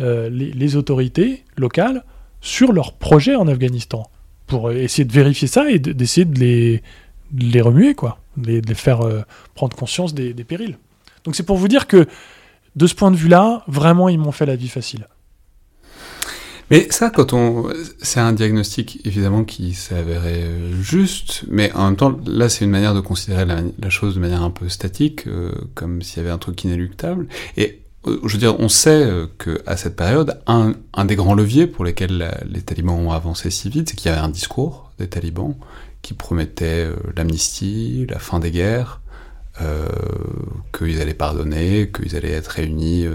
euh, 0.00 0.30
les, 0.30 0.76
autorités 0.76 1.44
locales 1.56 2.04
sur 2.42 2.72
leurs 2.72 2.92
projets 2.92 3.36
en 3.36 3.48
Afghanistan, 3.48 4.10
pour 4.46 4.70
essayer 4.70 5.06
de 5.06 5.12
vérifier 5.12 5.48
ça 5.48 5.70
et 5.70 5.78
d'essayer 5.78 6.26
de 6.26 6.38
les, 6.38 6.82
les 7.38 7.60
remuer, 7.62 7.94
quoi, 7.94 8.18
de 8.36 8.60
les, 8.66 8.74
faire 8.74 9.00
euh, 9.02 9.22
prendre 9.54 9.74
conscience 9.76 10.12
des, 10.12 10.34
périls. 10.44 10.76
Donc 11.24 11.36
c'est 11.36 11.44
pour 11.44 11.56
vous 11.56 11.68
dire 11.68 11.86
que, 11.86 12.06
de 12.76 12.86
ce 12.86 12.94
point 12.94 13.10
de 13.10 13.16
vue-là, 13.16 13.64
vraiment, 13.68 14.08
ils 14.08 14.18
m'ont 14.18 14.32
fait 14.32 14.46
la 14.46 14.56
vie 14.56 14.68
facile. 14.68 15.06
Mais 16.70 16.86
ça, 16.90 17.10
quand 17.10 17.34
on, 17.34 17.68
c'est 18.00 18.20
un 18.20 18.32
diagnostic 18.32 19.04
évidemment 19.04 19.44
qui 19.44 19.74
s'avérait 19.74 20.44
euh, 20.44 20.80
juste, 20.80 21.44
mais 21.48 21.70
en 21.72 21.86
même 21.86 21.96
temps, 21.96 22.18
là, 22.24 22.48
c'est 22.48 22.64
une 22.64 22.70
manière 22.70 22.94
de 22.94 23.00
considérer 23.00 23.44
la, 23.44 23.90
chose 23.90 24.14
de 24.14 24.20
manière 24.20 24.42
un 24.42 24.50
peu 24.50 24.70
statique, 24.70 25.26
euh, 25.26 25.52
comme 25.74 26.00
s'il 26.00 26.18
y 26.18 26.20
avait 26.20 26.30
un 26.30 26.38
truc 26.38 26.64
inéluctable. 26.64 27.28
Et 27.58 27.81
je 28.04 28.32
veux 28.32 28.38
dire, 28.38 28.58
on 28.58 28.68
sait 28.68 29.04
euh, 29.04 29.26
qu'à 29.38 29.76
cette 29.76 29.96
période, 29.96 30.40
un, 30.46 30.74
des 31.04 31.16
grands 31.16 31.34
leviers 31.34 31.66
pour 31.66 31.84
lesquels 31.84 32.30
les 32.48 32.62
talibans 32.62 32.98
ont 32.98 33.12
avancé 33.12 33.50
si 33.50 33.68
vite, 33.68 33.90
c'est 33.90 33.96
qu'il 33.96 34.10
y 34.10 34.14
avait 34.14 34.22
un 34.22 34.28
discours 34.28 34.90
des 34.98 35.08
talibans 35.08 35.54
qui 36.02 36.14
promettait 36.14 36.86
euh, 36.86 36.96
l'amnistie, 37.16 38.06
la 38.08 38.18
fin 38.18 38.40
des 38.40 38.50
guerres, 38.50 39.00
qu'ils 40.76 41.00
allaient 41.00 41.14
pardonner, 41.14 41.92
qu'ils 41.94 42.16
allaient 42.16 42.32
être 42.32 42.48
réunis, 42.48 43.06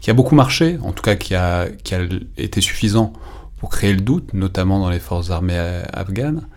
qui 0.00 0.10
a 0.10 0.14
beaucoup 0.14 0.34
marché, 0.34 0.78
en 0.82 0.90
tout 0.90 1.02
cas 1.02 1.14
qui 1.14 1.36
a, 1.36 1.68
qui 1.68 1.94
a 1.94 2.00
été 2.36 2.60
suffisant 2.60 3.12
pour 3.58 3.68
créer 3.70 3.92
le 3.92 4.00
doute, 4.00 4.34
notamment 4.34 4.80
dans 4.80 4.90
les 4.90 4.98
forces 4.98 5.30
armées 5.30 5.82
afghanes. 5.92 6.48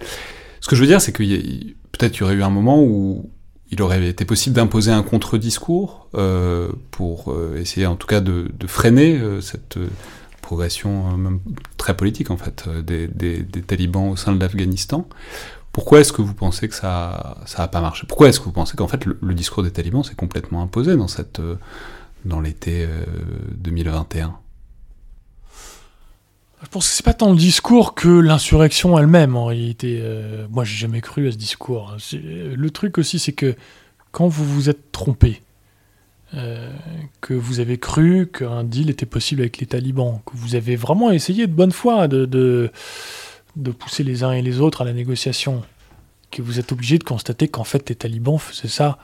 Ce 0.62 0.68
que 0.68 0.76
je 0.76 0.82
veux 0.82 0.88
dire, 0.88 1.00
c'est 1.00 1.12
que 1.12 1.22
peut-être 1.92 2.18
il 2.18 2.22
y 2.22 2.24
aurait 2.24 2.34
eu 2.34 2.42
un 2.42 2.50
moment 2.50 2.82
où 2.82 3.30
il 3.72 3.82
aurait 3.82 4.06
été 4.08 4.26
possible 4.26 4.56
d'imposer 4.56 4.92
un 4.92 5.02
contre-discours 5.02 6.08
euh, 6.16 6.70
pour 6.92 7.32
euh, 7.32 7.58
essayer 7.58 7.86
en 7.86 7.96
tout 7.96 8.08
cas 8.08 8.20
de, 8.20 8.52
freiner 8.68 9.18
euh, 9.18 9.40
cette 9.40 9.80
progression 10.42 11.40
très 11.78 11.96
politique 11.96 12.32
en 12.32 12.38
fait 12.38 12.68
des, 12.68 13.46
talibans 13.66 14.10
au 14.10 14.16
sein 14.18 14.34
de 14.34 14.40
l'Afghanistan. 14.40 15.08
Pourquoi 15.72 16.02
est-ce 16.02 16.12
que 16.12 16.22
vous 16.22 16.34
pensez 16.34 16.68
que 16.68 16.76
ça 16.76 17.38
ça 17.46 17.66
pas 17.70 17.80
marché? 17.80 18.06
Pourquoi 18.06 18.28
est-ce 18.28 18.42
que 18.42 18.46
vous 18.46 18.52
pensez 18.52 18.76
qu'en 18.76 18.90
fait 18.90 19.06
le, 19.06 19.34
discours 19.34 19.64
des 19.64 19.72
talibans 19.72 20.04
s'est 20.04 20.16
complètement 20.16 20.62
imposé 20.62 20.98
dans 20.98 21.08
dans 22.26 22.42
l'été 22.42 22.86
2021 23.56 24.36
je 26.64 26.68
pense 26.68 26.88
que 26.88 26.94
c'est 26.94 27.06
pas 27.06 27.14
tant 27.14 27.32
le 27.32 27.38
discours 27.38 27.96
que 27.96 28.08
l'insurrection 28.08 28.98
elle-même 28.98 29.36
en 29.36 29.46
réalité. 29.46 30.00
Euh, 30.02 30.46
moi, 30.52 30.64
j'ai 30.64 30.78
jamais 30.78 31.02
cru 31.02 31.28
à 31.28 31.32
ce 31.32 31.38
discours. 31.38 31.92
Hein. 31.92 31.98
Le 32.14 32.70
truc 32.70 32.98
aussi, 32.98 33.18
c'est 33.18 33.32
que 33.32 33.56
quand 34.12 34.28
vous 34.28 34.46
vous 34.46 34.70
êtes 34.70 34.92
trompé, 34.92 35.42
euh, 36.34 36.72
que 37.20 37.34
vous 37.34 37.60
avez 37.60 37.78
cru 37.78 38.28
qu'un 38.28 38.64
deal 38.64 38.90
était 38.90 39.06
possible 39.06 39.42
avec 39.42 39.58
les 39.58 39.66
talibans, 39.66 40.22
que 40.26 40.34
vous 40.36 40.56
avez 40.56 40.76
vraiment 40.76 41.12
essayé 41.12 41.48
de 41.48 41.52
bonne 41.52 41.72
foi 41.72 42.08
de, 42.08 42.26
de, 42.26 42.72
de 43.56 43.72
pousser 43.72 44.04
les 44.04 44.24
uns 44.24 44.32
et 44.32 44.42
les 44.42 44.62
autres 44.62 44.82
à 44.82 44.86
la 44.86 44.94
négociation, 44.94 45.64
que 46.30 46.42
vous 46.42 46.60
êtes 46.60 46.72
obligé 46.72 46.98
de 46.98 47.04
constater 47.04 47.48
qu'en 47.48 47.64
fait 47.64 47.90
les 47.90 47.96
talibans 47.96 48.38
faisaient 48.38 48.70
ça 48.70 48.98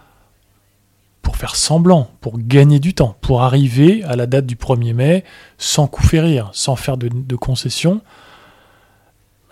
pour 1.22 1.38
faire 1.38 1.56
semblant, 1.56 2.10
pour 2.22 2.40
gagner 2.40 2.80
du 2.80 2.94
temps, 2.94 3.18
pour 3.22 3.42
arriver 3.42 4.04
à 4.04 4.16
la 4.16 4.26
date 4.26 4.46
du 4.46 4.56
1er 4.56 4.94
mai 4.94 5.24
sans 5.58 5.88
coup 5.88 6.04
férir, 6.04 6.50
sans 6.54 6.76
faire 6.76 6.98
de, 6.98 7.36
concessions. 7.36 8.02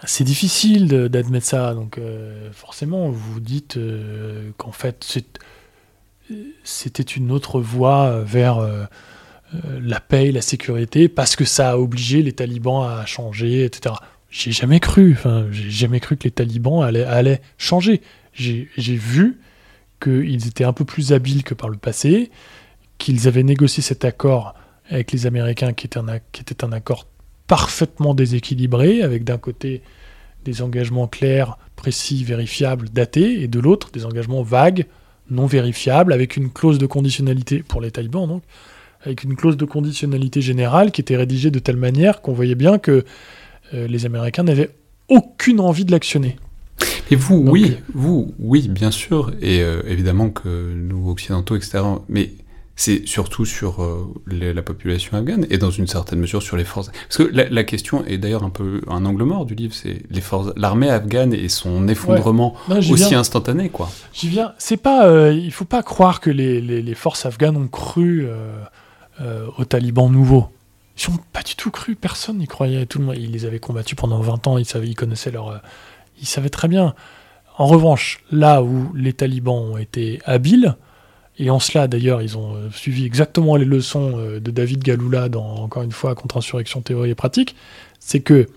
C'est 0.05 0.23
difficile 0.23 0.87
d'admettre 0.87 1.45
ça, 1.45 1.73
donc 1.73 1.97
euh, 1.97 2.49
forcément 2.51 3.09
vous 3.09 3.39
dites 3.39 3.77
euh, 3.77 4.51
qu'en 4.57 4.71
fait 4.71 5.17
c'était 6.63 7.01
une 7.01 7.31
autre 7.31 7.59
voie 7.59 8.21
vers 8.21 8.59
euh, 8.59 8.85
la 9.81 9.99
paix 9.99 10.31
la 10.31 10.41
sécurité 10.41 11.07
parce 11.07 11.35
que 11.35 11.45
ça 11.45 11.71
a 11.71 11.77
obligé 11.77 12.21
les 12.21 12.33
talibans 12.33 12.83
à 12.83 13.05
changer, 13.05 13.63
etc. 13.63 13.95
J'ai 14.29 14.51
jamais 14.51 14.79
cru, 14.79 15.17
j'ai 15.51 15.69
jamais 15.69 15.99
cru 15.99 16.17
que 16.17 16.25
les 16.25 16.31
talibans 16.31 16.83
allaient 16.83 17.41
changer. 17.57 18.01
J'ai 18.33 18.67
vu 18.77 19.39
qu'ils 20.01 20.47
étaient 20.47 20.63
un 20.63 20.73
peu 20.73 20.85
plus 20.85 21.13
habiles 21.13 21.43
que 21.43 21.53
par 21.53 21.69
le 21.69 21.77
passé, 21.77 22.31
qu'ils 22.97 23.27
avaient 23.27 23.43
négocié 23.43 23.83
cet 23.83 24.05
accord 24.05 24.55
avec 24.89 25.11
les 25.11 25.25
Américains 25.25 25.73
qui 25.73 25.87
était 25.87 25.99
un, 25.99 26.71
accord 26.71 27.07
parfaitement 27.47 28.13
déséquilibré, 28.13 29.01
avec 29.01 29.23
d'un 29.23 29.37
côté 29.37 29.81
des 30.43 30.61
engagements 30.61 31.07
clairs, 31.07 31.57
précis, 31.75 32.23
vérifiables, 32.23 32.89
datés, 32.89 33.41
et 33.41 33.47
de 33.47 33.59
l'autre 33.59 33.89
des 33.91 34.05
engagements 34.05 34.43
vagues, 34.43 34.85
non 35.29 35.47
vérifiables, 35.47 36.13
avec 36.13 36.37
une 36.37 36.51
clause 36.51 36.77
de 36.77 36.85
conditionnalité 36.85 37.63
pour 37.63 37.81
les 37.81 37.91
talibans, 37.91 38.27
donc, 38.27 38.43
avec 39.01 39.23
une 39.23 39.35
clause 39.35 39.57
de 39.57 39.65
conditionnalité 39.65 40.41
générale 40.41 40.91
qui 40.91 41.01
était 41.01 41.17
rédigée 41.17 41.51
de 41.51 41.59
telle 41.59 41.77
manière 41.77 42.21
qu'on 42.21 42.33
voyait 42.33 42.55
bien 42.55 42.77
que 42.79 43.05
euh, 43.73 43.87
les 43.87 44.05
Américains 44.05 44.43
n'avaient 44.43 44.71
aucune 45.07 45.59
envie 45.59 45.85
de 45.85 45.91
l'actionner. 45.91 46.37
Et 47.11 47.15
vous, 47.15 47.43
oui, 47.47 47.77
vous, 47.93 48.33
oui, 48.39 48.67
bien 48.67 48.91
sûr, 48.91 49.31
et 49.41 49.61
euh, 49.61 49.81
évidemment 49.87 50.29
que 50.29 50.73
nous, 50.73 51.09
occidentaux, 51.09 51.55
etc., 51.55 51.83
mais 52.09 52.31
c'est 52.77 53.07
surtout 53.07 53.45
sur 53.45 53.81
euh, 53.81 54.13
la 54.27 54.61
population 54.61 55.17
afghane 55.17 55.45
et 55.49 55.57
dans 55.57 55.69
une 55.69 55.87
certaine 55.87 56.19
mesure 56.19 56.43
sur 56.43 56.57
les 56.57 56.65
forces. 56.65 56.91
Parce 57.07 57.17
que 57.17 57.23
la, 57.23 57.63
question 57.63 58.03
est 58.05 58.17
d'ailleurs 58.17 58.43
un 58.43 58.49
peu 58.49 58.81
un 58.89 59.05
angle 59.05 59.23
mort 59.23 59.45
du 59.45 59.55
livre, 59.55 59.73
c'est 59.73 60.01
les 60.09 60.19
forces, 60.19 60.51
l'armée 60.57 60.89
afghane 60.89 61.33
et 61.33 61.47
son 61.47 61.87
effondrement 61.87 62.55
aussi 62.69 63.15
instantané, 63.15 63.69
quoi. 63.69 63.89
J'y 64.13 64.27
viens. 64.27 64.53
C'est 64.57 64.77
pas, 64.77 65.07
euh, 65.07 65.31
il 65.31 65.51
faut 65.51 65.63
pas 65.63 65.83
croire 65.83 66.19
que 66.19 66.29
les, 66.29 66.59
les, 66.59 66.95
forces 66.95 67.25
afghanes 67.25 67.55
ont 67.55 67.67
cru 67.67 68.27
aux 69.57 69.65
talibans 69.65 70.11
nouveaux. 70.11 70.49
Ils 70.97 71.11
n'ont 71.11 71.19
pas 71.31 71.43
du 71.43 71.55
tout 71.55 71.71
cru, 71.71 71.95
personne 71.95 72.37
n'y 72.39 72.47
croyait. 72.47 72.85
Tout 72.85 72.99
le 72.99 73.05
monde, 73.05 73.15
ils 73.17 73.31
les 73.31 73.45
avaient 73.45 73.59
combattus 73.59 73.95
pendant 73.95 74.19
20 74.19 74.47
ans, 74.47 74.57
ils, 74.57 74.65
savaient, 74.65 74.87
ils 74.87 74.95
connaissaient 74.95 75.31
leur, 75.31 75.61
ils 76.21 76.27
savaient 76.27 76.49
très 76.49 76.67
bien. 76.67 76.95
En 77.57 77.67
revanche, 77.67 78.19
là 78.31 78.61
où 78.61 78.91
les 78.93 79.13
talibans 79.13 79.55
ont 79.55 79.77
été 79.77 80.19
habiles, 80.25 80.75
et 81.37 81.49
en 81.49 81.59
cela 81.59 81.87
d'ailleurs 81.87 82.21
ils 82.21 82.37
ont 82.37 82.55
euh, 82.55 82.69
suivi 82.71 83.05
exactement 83.05 83.55
les 83.55 83.65
leçons 83.65 84.13
euh, 84.17 84.39
de 84.39 84.51
David 84.51 84.83
Galoula 84.83 85.29
dans, 85.29 85.55
encore 85.55 85.83
une 85.83 85.91
fois, 85.91 86.15
Contre-insurrection 86.15 86.81
théorie 86.81 87.11
et 87.11 87.15
pratique, 87.15 87.55
c'est 87.99 88.19
que 88.19 88.47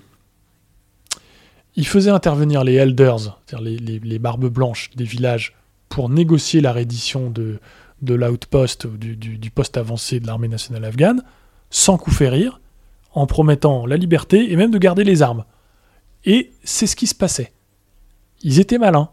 ils 1.77 1.87
faisaient 1.87 2.11
intervenir 2.11 2.65
les 2.65 2.75
elders, 2.75 3.39
c'est-à-dire 3.47 3.79
les, 4.03 4.19
barbes 4.19 4.49
blanches 4.49 4.91
des 4.97 5.05
villages, 5.05 5.55
pour 5.89 6.09
négocier 6.09 6.61
la 6.61 6.73
reddition 6.73 7.31
de, 7.31 7.61
de 8.03 8.15
l'outpost, 8.15 8.89
du, 8.89 9.15
du, 9.17 9.51
poste 9.53 9.77
avancé 9.77 10.19
de 10.19 10.27
l'armée 10.27 10.49
nationale 10.49 10.85
afghane, 10.85 11.23
sans 11.71 11.97
coup 11.97 12.11
férir, 12.11 12.61
en 13.15 13.29
promettant 13.29 13.87
la 13.87 13.97
liberté 13.97 14.51
et 14.53 14.57
même 14.57 14.73
de 14.73 14.79
garder 14.79 15.05
les 15.05 15.23
armes. 15.23 15.45
Et 16.25 16.53
c'est 16.65 16.87
ce 16.87 16.97
qui 16.97 17.07
se 17.07 17.15
passait. 17.15 17.53
Ils 18.43 18.61
étaient 18.61 18.79
malins. 18.79 19.11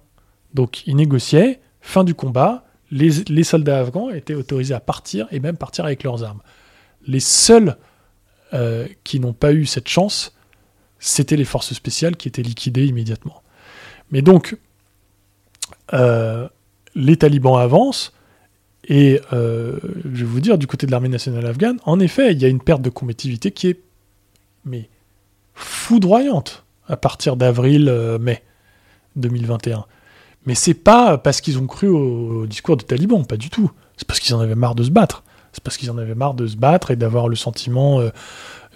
Donc 0.53 0.86
ils 0.88 0.95
négociaient, 0.95 1.60
fin 1.82 2.03
du 2.03 2.16
combat, 2.16 2.66
les, 2.91 3.43
soldats 3.43 3.80
afghans 3.80 4.10
étaient 4.10 4.36
autorisés 4.36 4.74
à 4.74 4.80
partir 4.80 5.28
et 5.32 5.39
même 5.39 5.58
partir 5.58 5.86
avec 5.86 6.03
leurs 6.03 6.24
armes. 6.24 6.41
Les 7.08 7.20
seuls 7.20 7.78
euh, 8.53 8.88
qui 9.03 9.20
n'ont 9.20 9.34
pas 9.34 9.53
eu 9.53 9.66
cette 9.66 9.88
chance, 9.88 10.36
c'était 10.99 11.36
les 11.36 11.45
forces 11.45 11.74
spéciales 11.74 12.16
qui 12.16 12.28
étaient 12.28 12.41
liquidées 12.41 12.86
immédiatement. 12.86 13.43
Mais 14.12 14.22
donc, 14.22 14.58
euh, 15.93 16.47
les 16.93 17.18
talibans 17.18 17.58
avancent, 17.58 18.14
et 18.88 19.20
euh, 19.34 19.80
je 20.06 20.24
vais 20.24 20.32
vous 20.32 20.39
dire, 20.39 20.58
du 20.58 20.68
côté 20.68 20.86
de 20.86 20.91
l'armée 20.91 21.10
nationale 21.10 21.45
afghane, 21.47 21.80
en 21.86 21.99
effet, 21.99 22.32
il 22.32 22.41
y 22.41 22.45
a 22.45 22.47
une 22.47 22.62
perte 22.62 22.82
de 22.82 22.89
compétitivité 22.89 23.51
qui 23.51 23.68
est 23.70 23.80
mais, 24.64 24.89
foudroyante 25.53 26.64
à 26.88 26.98
partir 26.98 27.36
d'avril-mai 27.36 28.44
2021. 29.16 29.86
Mais 30.46 30.56
c'est 30.56 30.76
pas 30.76 31.18
parce 31.18 31.42
qu'ils 31.42 31.58
ont 31.58 31.68
cru 31.68 31.88
au, 31.88 32.46
discours 32.46 32.78
des 32.78 32.86
talibans, 32.86 33.26
pas 33.26 33.38
du 33.38 33.50
tout. 33.50 33.72
C'est 33.98 34.08
parce 34.08 34.20
qu'ils 34.20 34.36
en 34.36 34.40
avaient 34.40 34.56
marre 34.56 34.76
de 34.76 34.84
se 34.84 34.92
battre. 34.92 35.24
C'est 35.54 35.64
parce 35.64 35.78
qu'ils 35.78 35.90
en 35.90 35.98
avaient 35.98 36.16
marre 36.16 36.34
de 36.34 36.48
se 36.48 36.58
battre 36.58 36.92
et 36.92 36.96
d'avoir 36.98 37.30
le 37.30 37.36
sentiment 37.36 38.02
euh, 38.02 38.10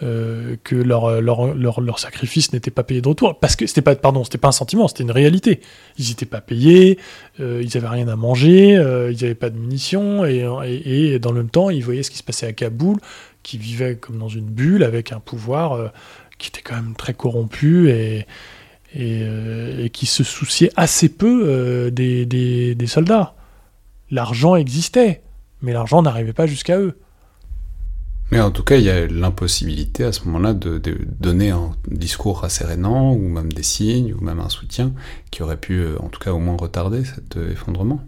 euh, 0.01 0.55
que 0.64 0.76
leur, 0.76 1.22
leur, 1.22 1.53
leur, 1.53 1.99
sacrifice 1.99 2.53
n'était 2.53 2.72
pas 2.72 2.84
payé 2.84 3.01
de 3.01 3.07
retour. 3.10 3.38
Parce 3.38 3.57
que 3.57 3.68
c'était 3.68 3.82
pas, 3.82 3.95
pardon, 3.95 4.24
c'était 4.24 4.38
pas 4.38 4.47
un 4.47 4.53
sentiment, 4.53 4.88
c'était 4.88 5.03
une 5.03 5.12
réalité. 5.12 5.60
Ils 5.97 6.07
n'étaient 6.07 6.26
pas 6.26 6.39
payés, 6.39 6.97
euh, 7.41 7.62
ils 7.62 7.76
avaient 7.78 7.89
rien 7.89 8.07
à 8.07 8.16
manger, 8.16 8.76
ils 8.76 9.22
n'avaient 9.22 9.36
pas 9.36 9.49
de 9.49 9.57
munitions, 9.57 10.26
et, 10.26 10.47
et, 10.86 11.20
dans 11.20 11.34
le 11.34 11.41
même 11.41 11.49
temps, 11.49 11.70
ils 11.70 11.84
voyaient 11.84 12.03
ce 12.03 12.12
qui 12.12 12.18
se 12.18 12.24
passait 12.24 12.47
à 12.47 12.53
Kaboul, 12.53 12.97
qui 13.43 13.57
vivait 13.57 13.97
comme 13.97 14.18
dans 14.18 14.30
une 14.30 14.45
bulle 14.45 14.84
avec 14.84 15.12
un 15.12 15.20
pouvoir 15.20 15.91
qui 16.39 16.49
était 16.49 16.61
quand 16.61 16.75
même 16.75 16.95
très 16.95 17.13
corrompu 17.13 17.91
et, 17.91 18.25
et, 18.95 19.89
qui 19.91 20.07
se 20.07 20.23
souciait 20.23 20.71
assez 20.75 21.09
peu 21.09 21.91
des, 21.91 22.25
des, 22.25 22.73
des 22.73 22.87
soldats. 22.87 23.35
L'argent 24.09 24.55
existait 24.55 25.21
mais 25.61 25.73
l'argent 25.73 26.01
n'arrivait 26.01 26.33
pas 26.33 26.45
jusqu'à 26.45 26.79
eux. 26.79 26.97
Mais 28.31 28.39
en 28.39 28.51
tout 28.51 28.63
cas, 28.63 28.77
il 28.77 28.83
y 28.83 28.89
a 28.89 29.07
l'impossibilité 29.07 30.03
à 30.03 30.11
ce 30.11 30.23
moment-là 30.25 30.53
de, 30.53 30.79
donner 31.19 31.49
un 31.49 31.71
discours 31.87 32.41
rassérénant, 32.41 33.13
ou 33.13 33.27
même 33.27 33.51
des 33.51 33.63
signes, 33.63 34.13
ou 34.13 34.23
même 34.23 34.39
un 34.39 34.49
soutien, 34.49 34.93
qui 35.31 35.41
aurait 35.41 35.57
pu, 35.57 35.79
euh, 35.79 35.97
en 35.99 36.09
tout 36.09 36.19
cas, 36.19 36.31
au 36.31 36.39
moins 36.39 36.55
retarder 36.55 37.05
cet 37.05 37.37
euh, 37.37 37.51
effondrement. 37.51 38.01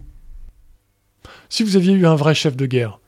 Si 1.48 1.64
vous 1.64 1.76
aviez 1.76 1.92
eu 1.92 2.06
un 2.06 2.14
vrai 2.14 2.34
chef 2.34 2.56
de 2.56 2.66
guerre, 2.66 3.00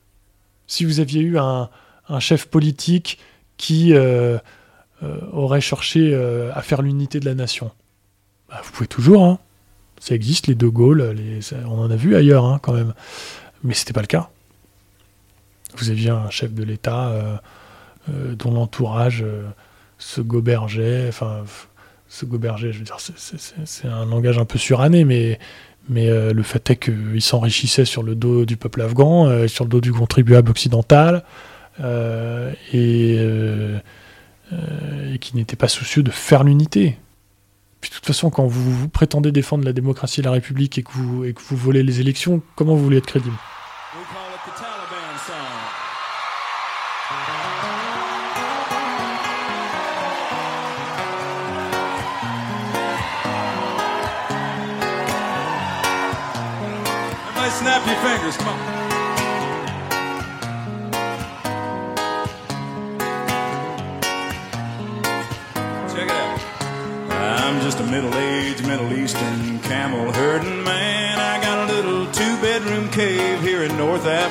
si 0.67 0.85
vous 0.85 0.99
aviez 0.99 1.21
eu 1.21 1.39
un, 1.39 1.71
chef 2.19 2.47
politique 2.47 3.19
qui 3.57 3.95
euh, 3.95 4.39
aurait 5.33 5.61
cherché 5.61 6.15
à 6.55 6.63
faire 6.63 6.83
l'unité 6.83 7.21
de 7.21 7.27
la 7.27 7.35
nation, 7.35 7.71
bah, 8.49 8.61
vous 8.65 8.71
pouvez 8.73 8.87
toujours, 8.87 9.25
hein. 9.25 9.39
ça 10.01 10.15
existe, 10.15 10.47
les 10.47 10.55
De 10.55 10.69
Gaulle, 10.69 11.15
on 11.67 11.79
en 11.79 11.91
a 11.91 11.97
vu 11.97 12.17
ailleurs 12.17 12.45
hein, 12.45 12.59
quand 12.63 12.73
même, 12.73 12.95
mais 13.63 13.75
c'était 13.75 13.93
pas 13.93 14.01
le 14.01 14.07
cas. 14.07 14.31
Vous 15.77 15.91
aviez 15.91 16.11
un 16.11 16.31
chef 16.31 16.53
de 16.53 16.63
l'État 16.63 17.09
euh, 17.09 17.37
euh, 18.09 18.35
dont 18.37 18.53
l'entourage 18.53 19.23
euh, 19.23 19.43
se 19.99 20.21
gobergeait, 20.21 21.07
enfin, 21.09 21.43
se 22.09 22.27
gobergeait, 22.27 22.73
je 22.73 22.79
veux 22.79 22.85
dire, 22.85 22.99
c'est 22.99 23.89
un 23.89 24.07
langage 24.07 24.39
un 24.39 24.45
peu 24.45 24.59
suranné, 24.59 25.05
mais, 25.05 25.41
mais 25.89 26.07
le 26.33 26.43
fait 26.45 26.71
est 26.71 26.77
qu'il 26.77 27.23
s'enrichissait 27.23 27.85
sur 27.85 28.05
le 28.05 28.15
dos 28.15 28.45
du 28.45 28.57
peuple 28.57 28.83
afghan, 28.83 29.49
sur 29.49 29.65
le 29.65 29.71
dos 29.71 29.81
du 29.81 29.93
contribuable 29.93 30.51
occidental, 30.51 31.25
et, 32.73 33.19
et 34.53 35.19
qui 35.19 35.37
n'était 35.37 35.57
pas 35.57 35.69
soucieux 35.69 36.03
de 36.03 36.11
faire 36.11 36.45
l'unité. 36.45 36.99
De 37.83 37.89
toute 37.89 38.07
façon, 38.07 38.31
quand 38.31 38.47
vous, 38.47 38.89
prétendez 38.89 39.33
défendre 39.33 39.65
la 39.65 39.73
démocratie 39.73 40.21
et 40.21 40.23
la 40.23 40.31
République 40.31 40.79
et 40.79 40.83
que 40.83 40.93
vous, 40.93 41.25
et 41.25 41.35
volez 41.51 41.83
les 41.83 42.01
élections, 42.01 42.43
comment 42.57 42.75
vous 42.75 42.85
voulez 42.85 42.99
être 42.99 43.07
crédible? 43.07 43.37
Snap 57.65 57.87
your 57.87 57.97
fingers. 57.99 58.37
Come 58.37 58.49
on. 58.49 58.84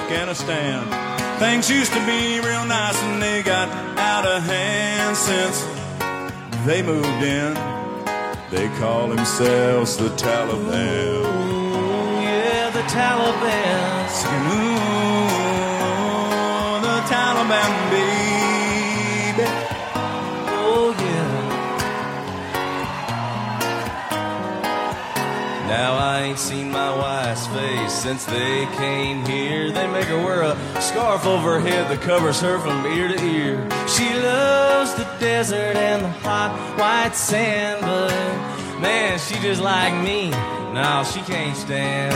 Afghanistan. 0.03 0.83
Things 1.39 1.69
used 1.69 1.93
to 1.93 2.05
be 2.05 2.39
real 2.41 2.65
nice 2.65 3.01
and 3.03 3.21
they 3.21 3.41
got 3.41 3.69
out 3.97 4.25
of 4.25 4.43
hand 4.43 5.15
since 5.15 5.63
they 6.65 6.81
moved 6.81 7.23
in. 7.23 7.53
They 8.51 8.67
call 8.79 9.07
themselves 9.07 9.95
the 9.95 10.09
Taliban. 10.09 11.23
Ooh, 11.23 12.21
yeah, 12.21 12.69
the 12.69 12.83
Taliban. 12.91 14.09
Singing, 14.09 14.45
ooh, 14.51 15.21
the 16.83 17.01
Taliban, 17.07 17.71
baby. 17.89 18.12
Ain't 26.34 26.39
seen 26.39 26.71
my 26.71 26.89
wife's 26.97 27.45
face 27.45 27.93
since 27.93 28.25
they 28.25 28.65
came 28.77 29.23
here. 29.23 29.71
They 29.71 29.86
make 29.86 30.05
her 30.05 30.17
wear 30.17 30.41
a 30.41 30.81
scarf 30.81 31.27
over 31.27 31.59
her 31.59 31.59
head 31.59 31.91
that 31.91 32.01
covers 32.01 32.41
her 32.41 32.57
from 32.57 32.84
ear 32.88 33.07
to 33.07 33.23
ear. 33.23 33.57
She 33.88 34.09
loves 34.15 34.95
the 34.95 35.03
desert 35.19 35.77
and 35.77 36.01
the 36.01 36.09
hot 36.25 36.51
white 36.79 37.15
sand, 37.15 37.81
but 37.81 38.09
man, 38.81 39.19
she 39.19 39.36
just 39.41 39.61
like 39.61 39.93
me. 40.03 40.31
Now 40.73 41.03
she 41.03 41.21
can't 41.21 41.55
stand 41.55 42.13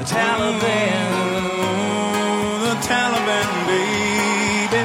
the 0.00 0.06
Taliban, 0.10 1.04
the 2.66 2.74
Taliban, 2.82 3.48
baby. 3.70 4.82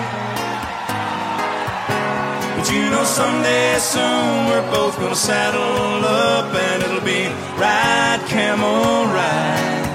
But 2.57 2.71
you 2.71 2.91
know 2.91 3.03
someday 3.05 3.79
soon 3.79 4.45
we're 4.49 4.69
both 4.69 4.99
gonna 4.99 5.15
saddle 5.15 6.05
up 6.05 6.53
and 6.53 6.83
it'll 6.83 7.01
be 7.01 7.25
ride 7.57 8.16
camel 8.37 9.09
ride. 9.17 9.85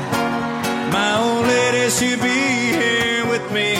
My 0.90 1.10
old 1.22 1.46
lady, 1.46 1.84
she'll 1.96 2.18
be 2.18 2.42
here 2.82 3.24
with 3.32 3.46
me, 3.52 3.70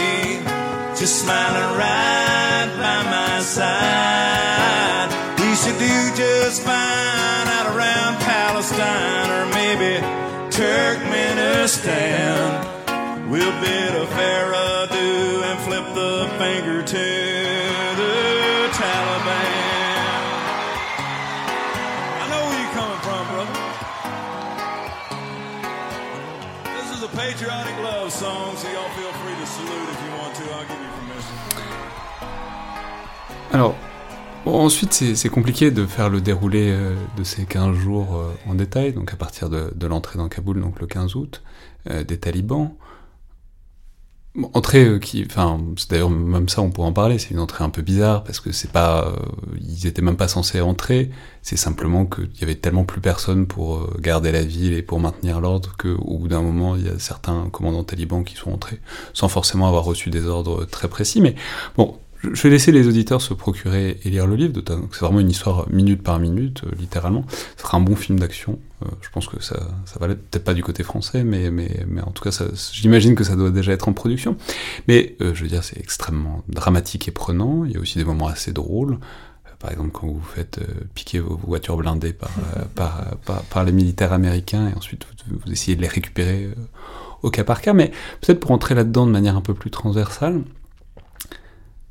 just 0.95 1.15
smiling 1.23 1.73
right 1.83 2.69
by 2.83 2.99
my 3.17 3.35
side. 3.57 5.11
We 5.41 5.51
should 5.61 5.79
do 5.89 5.97
just 6.15 6.63
fine 6.63 7.49
out 7.57 7.69
around 7.75 8.13
Palestine 8.33 9.31
or 9.37 9.47
maybe 9.61 9.93
Turkmenistan. 10.59 12.47
We'll 13.31 13.57
bid 13.61 13.93
a 14.05 14.07
fair 14.17 14.47
adieu 14.69 15.43
and 15.49 15.59
flip 15.67 15.87
the 16.01 16.15
finger 16.39 16.79
to 16.95 17.32
Alors, 33.53 33.77
ensuite, 34.47 34.93
c'est 34.93 35.29
compliqué 35.29 35.71
de 35.71 35.85
faire 35.87 36.09
le 36.09 36.21
déroulé 36.21 36.71
euh, 36.71 36.95
de 37.17 37.25
ces 37.25 37.45
15 37.45 37.77
jours 37.77 38.17
euh, 38.17 38.51
en 38.51 38.55
détail, 38.55 38.93
donc 38.93 39.13
à 39.13 39.17
partir 39.17 39.51
de, 39.51 39.87
l'entrée 39.87 40.19
dans 40.19 40.29
Kaboul, 40.29 40.61
donc 40.61 40.81
le 40.81 40.87
15 40.87 41.17
août, 41.17 41.43
euh, 41.91 42.05
des 42.05 42.19
talibans. 42.19 42.71
Entrée 44.55 44.99
qui, 45.01 45.25
enfin, 45.27 45.61
c'est 45.77 45.91
d'ailleurs 45.91 46.11
même 46.11 46.49
ça, 46.49 46.63
on 46.63 46.71
pourrait 46.71 46.89
en 46.89 46.93
parler, 46.93 47.19
c'est 47.19 47.31
une 47.31 47.39
entrée 47.39 47.65
un 47.65 47.71
peu 47.71 47.83
bizarre, 47.83 48.25
parce 48.25 48.41
que 48.41 48.51
c'est 48.51 48.71
pas, 48.71 49.13
ils 49.61 49.87
étaient 49.87 50.03
même 50.03 50.17
pas 50.17 50.29
censés 50.29 50.61
entrer, 50.61 51.11
c'est 51.43 51.57
simplement 51.57 52.07
qu'il 52.07 52.31
y 52.41 52.45
avait 52.45 52.55
tellement 52.55 52.85
plus 52.85 53.01
personne 53.01 53.47
pour 53.47 53.91
garder 54.01 54.33
la 54.33 54.43
ville 54.43 54.73
et 54.73 54.83
pour 54.83 55.01
maintenir 55.01 55.41
l'ordre 55.41 55.75
qu'au 55.77 56.19
bout 56.19 56.29
d'un 56.29 56.41
moment, 56.41 56.77
il 56.77 56.87
y 56.87 56.89
a 56.89 56.99
certains 56.99 57.49
commandants 57.51 57.85
talibans 57.85 58.25
qui 58.25 58.37
sont 58.37 58.53
entrés, 58.53 58.81
sans 59.13 59.29
forcément 59.29 59.69
avoir 59.69 59.85
reçu 59.85 60.09
des 60.09 60.27
ordres 60.27 60.65
très 60.65 60.89
précis, 60.89 61.21
mais 61.21 61.35
bon, 61.77 61.99
je 62.23 62.43
vais 62.43 62.51
laisser 62.51 62.73
les 62.73 62.87
auditeurs 62.87 63.21
se 63.21 63.35
procurer 63.35 63.99
et 64.05 64.11
lire 64.11 64.27
le 64.27 64.37
livre, 64.37 64.61
c'est 64.93 65.01
vraiment 65.01 65.21
une 65.21 65.31
histoire 65.31 65.69
minute 65.71 66.03
par 66.03 66.19
minute, 66.19 66.63
euh, 66.65 66.71
littéralement. 66.79 67.25
Ce 67.57 67.63
sera 67.63 67.79
un 67.79 67.81
bon 67.81 67.97
film 67.97 68.19
d'action. 68.19 68.59
Euh, 68.83 68.89
je 69.01 69.09
pense 69.11 69.27
que 69.27 69.43
ça, 69.43 69.57
ça 69.85 69.99
va 70.01 70.09
peut-être 70.09 70.45
pas 70.45 70.55
du 70.55 70.63
côté 70.63 70.83
français, 70.83 71.25
mais, 71.25 71.51
mais, 71.51 71.85
mais 71.87 72.01
en 72.01 72.11
tout 72.11 72.23
cas, 72.23 72.45
j'imagine 72.73 73.15
que 73.15 73.25
ça 73.25 73.37
doit 73.37 73.51
déjà 73.51 73.73
être 73.73 73.89
en 73.89 73.93
production. 73.93 74.37
Mais 74.89 75.17
euh, 75.21 75.35
je 75.35 75.43
veux 75.43 75.49
dire, 75.49 75.65
c'est 75.65 75.79
extrêmement 75.79 76.43
dramatique 76.49 77.09
et 77.09 77.13
prenant. 77.13 77.65
Il 77.65 77.73
y 77.73 77.77
a 77.77 77.81
aussi 77.81 77.99
des 77.99 78.05
moments 78.05 78.29
assez 78.29 78.53
drôles 78.53 78.99
par 79.63 79.71
exemple, 79.71 79.91
quand 79.93 80.09
vous 80.09 80.21
faites 80.21 80.59
euh, 80.59 80.85
piquer 80.93 81.21
vos 81.21 81.37
voitures 81.37 81.77
blindées 81.77 82.13
par, 82.13 82.31
euh, 82.57 82.65
par, 82.75 83.17
par, 83.25 83.43
par, 83.43 83.65
les 83.65 83.71
militaires 83.71 84.13
américains 84.13 84.69
et 84.69 84.75
ensuite 84.77 85.07
vous, 85.29 85.39
vous 85.39 85.53
essayez 85.53 85.77
de 85.77 85.83
les 85.83 85.89
récupérer 85.89 86.47
euh, 86.47 86.55
au 87.23 87.31
cas 87.31 87.45
par 87.45 87.63
cas. 87.63 87.73
Mais 87.73 87.93
peut-être 88.21 88.41
pour 88.41 88.51
entrer 88.51 88.75
là-dedans 88.75 89.07
de 89.07 89.13
manière 89.13 89.37
un 89.37 89.41
peu 89.41 89.55
plus 89.55 89.71
transversale, 89.71 90.43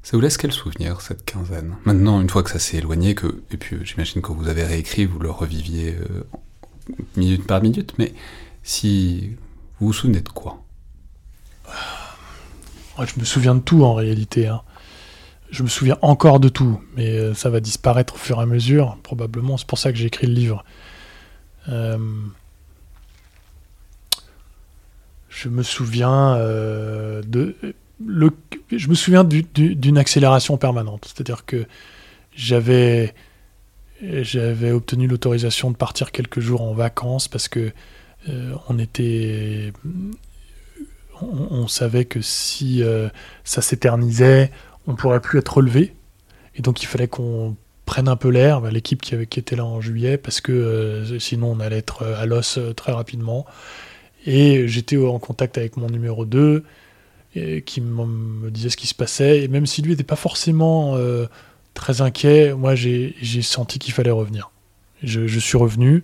ça 0.04 0.18
vous 0.18 0.22
laisse 0.22 0.38
quel 0.38 0.52
souvenir, 0.52 1.02
cette 1.02 1.26
quinzaine? 1.26 1.76
Maintenant, 1.86 2.22
une 2.22 2.30
fois 2.30 2.44
que 2.44 2.50
ça 2.50 2.60
s'est 2.60 2.78
éloigné, 2.78 3.16
que, 3.16 3.44
et 3.52 3.58
puis 3.58 3.78
j'imagine 3.84 4.22
que 4.22 4.32
vous 4.32 4.48
avez 4.48 4.64
réécrit, 4.64 5.06
vous 5.06 5.20
le 5.20 5.30
reviviez 5.30 5.96
minute 7.16 7.46
par 7.46 7.62
minute, 7.62 7.94
mais 7.98 8.14
si 8.64 9.36
vous 9.80 9.88
vous 9.88 9.94
souvenez 9.94 10.22
de 10.22 10.30
quoi? 10.30 10.64
Je 13.00 13.20
me 13.20 13.26
souviens 13.26 13.56
de 13.56 13.62
tout 13.62 13.84
en 13.84 13.94
réalité. 13.94 14.48
Hein 14.48 14.62
je 15.52 15.64
me 15.64 15.68
souviens 15.68 15.98
encore 16.02 16.40
de 16.40 16.50
tout, 16.50 16.82
mais 16.96 17.18
euh, 17.18 17.34
ça 17.34 17.50
va 17.50 17.60
disparaître 17.60 18.16
au 18.16 18.18
fur 18.18 18.40
et 18.40 18.44
à 18.44 18.46
mesure, 18.46 18.98
probablement. 19.04 19.58
C'est 19.58 19.68
pour 19.68 19.78
ça 19.78 19.92
que 19.92 19.98
j'ai 19.98 20.08
écrit 20.08 20.28
le 20.28 20.34
livre. 20.34 20.64
Euh, 21.68 21.98
je 25.30 25.50
me 25.50 25.62
souviens 25.62 26.36
euh, 26.36 27.22
de 27.26 27.56
je 28.72 28.88
me 28.88 28.96
souviens 28.96 29.24
d'une 29.24 29.98
accélération 29.98 30.58
permanente, 30.58 31.06
c'est-à-dire 31.14 31.46
que 31.46 31.66
j'avais 32.36 33.14
j'avais 34.02 34.72
obtenu 34.72 35.06
l'autorisation 35.06 35.70
de 35.70 35.76
partir 35.76 36.12
quelques 36.12 36.40
jours 36.40 36.64
en 36.64 36.74
vacances 36.74 37.28
parce 37.28 37.48
que 37.48 37.72
on 38.70 38.80
était 38.80 39.74
on, 41.22 41.68
savait 41.68 42.06
que 42.06 42.22
si 42.22 42.84
ça 43.44 43.62
s'éternisait 43.62 44.52
on 44.88 44.96
pourrait 44.96 45.22
plus 45.22 45.40
être 45.40 45.58
relevé. 45.58 45.94
Et 46.56 46.62
donc 46.62 46.82
il 46.84 46.86
fallait 46.86 47.08
qu'on 47.08 47.56
prenne 47.86 48.08
un 48.08 48.16
peu 48.16 48.30
l'air, 48.30 48.62
bah, 48.62 48.72
l'équipe 48.72 49.02
qui, 49.02 49.16
qui, 49.28 49.40
était 49.40 49.56
là 49.56 49.66
en 49.66 49.82
juillet, 49.82 50.18
parce 50.18 50.42
que 50.42 50.52
euh, 50.52 51.20
sinon 51.20 51.52
on 51.52 51.60
allait 51.60 51.80
être 51.80 52.04
euh, 52.04 52.22
à 52.22 52.26
l'os 52.26 52.58
euh, 52.58 52.74
très 52.74 52.92
rapidement. 52.92 53.46
Et 54.26 54.68
j'étais 54.68 54.98
en 54.98 55.20
contact 55.20 55.58
avec 55.58 55.78
mon 55.78 55.88
numéro 55.88 56.26
2, 56.26 56.64
qui 57.34 57.82
me 57.82 58.50
disait 58.50 58.70
ce 58.70 58.78
qui 58.78 58.88
se 58.88 58.96
passait. 58.96 59.44
Et 59.44 59.48
même 59.48 59.66
si 59.66 59.82
lui 59.82 59.92
n'était 59.92 60.04
pas 60.04 60.16
forcément 60.16 60.98
très 61.74 62.02
inquiet, 62.02 62.54
moi 62.54 62.76
j'ai 62.76 63.42
senti 63.42 63.80
qu'il 63.80 63.94
fallait 63.94 64.12
revenir. 64.12 64.52
Je, 65.04 65.40
suis 65.40 65.58
revenu 65.58 66.04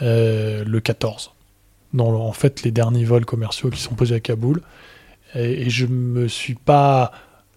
le 0.00 0.78
14, 0.78 1.32
dans 1.94 2.14
en 2.14 2.32
fait 2.32 2.62
les 2.62 2.70
derniers 2.70 3.04
vols 3.04 3.24
commerciaux 3.24 3.70
qui 3.70 3.80
sont 3.80 3.94
posés 3.94 4.14
à 4.14 4.20
Kaboul. 4.20 4.60
Et, 5.34 5.62
et 5.62 5.70
je 5.70 5.86
me 5.86 6.28
suis 6.28 6.54
pas 6.54 7.12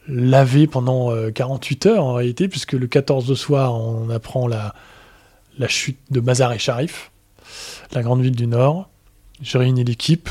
lavé 0.08 0.68
pendant 0.68 1.12
48 1.32 1.86
euh, 1.86 1.90
heures 1.90 2.06
en 2.06 2.14
réalité, 2.14 2.48
puisque 2.48 2.74
le 2.74 2.88
14 2.88 3.28
de 3.28 3.36
soir, 3.36 3.74
on 3.76 4.10
apprend 4.10 4.48
la, 4.48 4.74
chute 5.68 6.00
de 6.12 6.20
Mazar 6.20 6.54
et 6.54 6.60
Sharif, 6.60 7.12
la 7.94 8.02
grande 8.04 8.22
ville 8.22 8.36
du 8.36 8.48
Nord. 8.48 8.90
Je 9.42 9.58
réunis 9.58 9.84
l'équipe, 9.84 10.30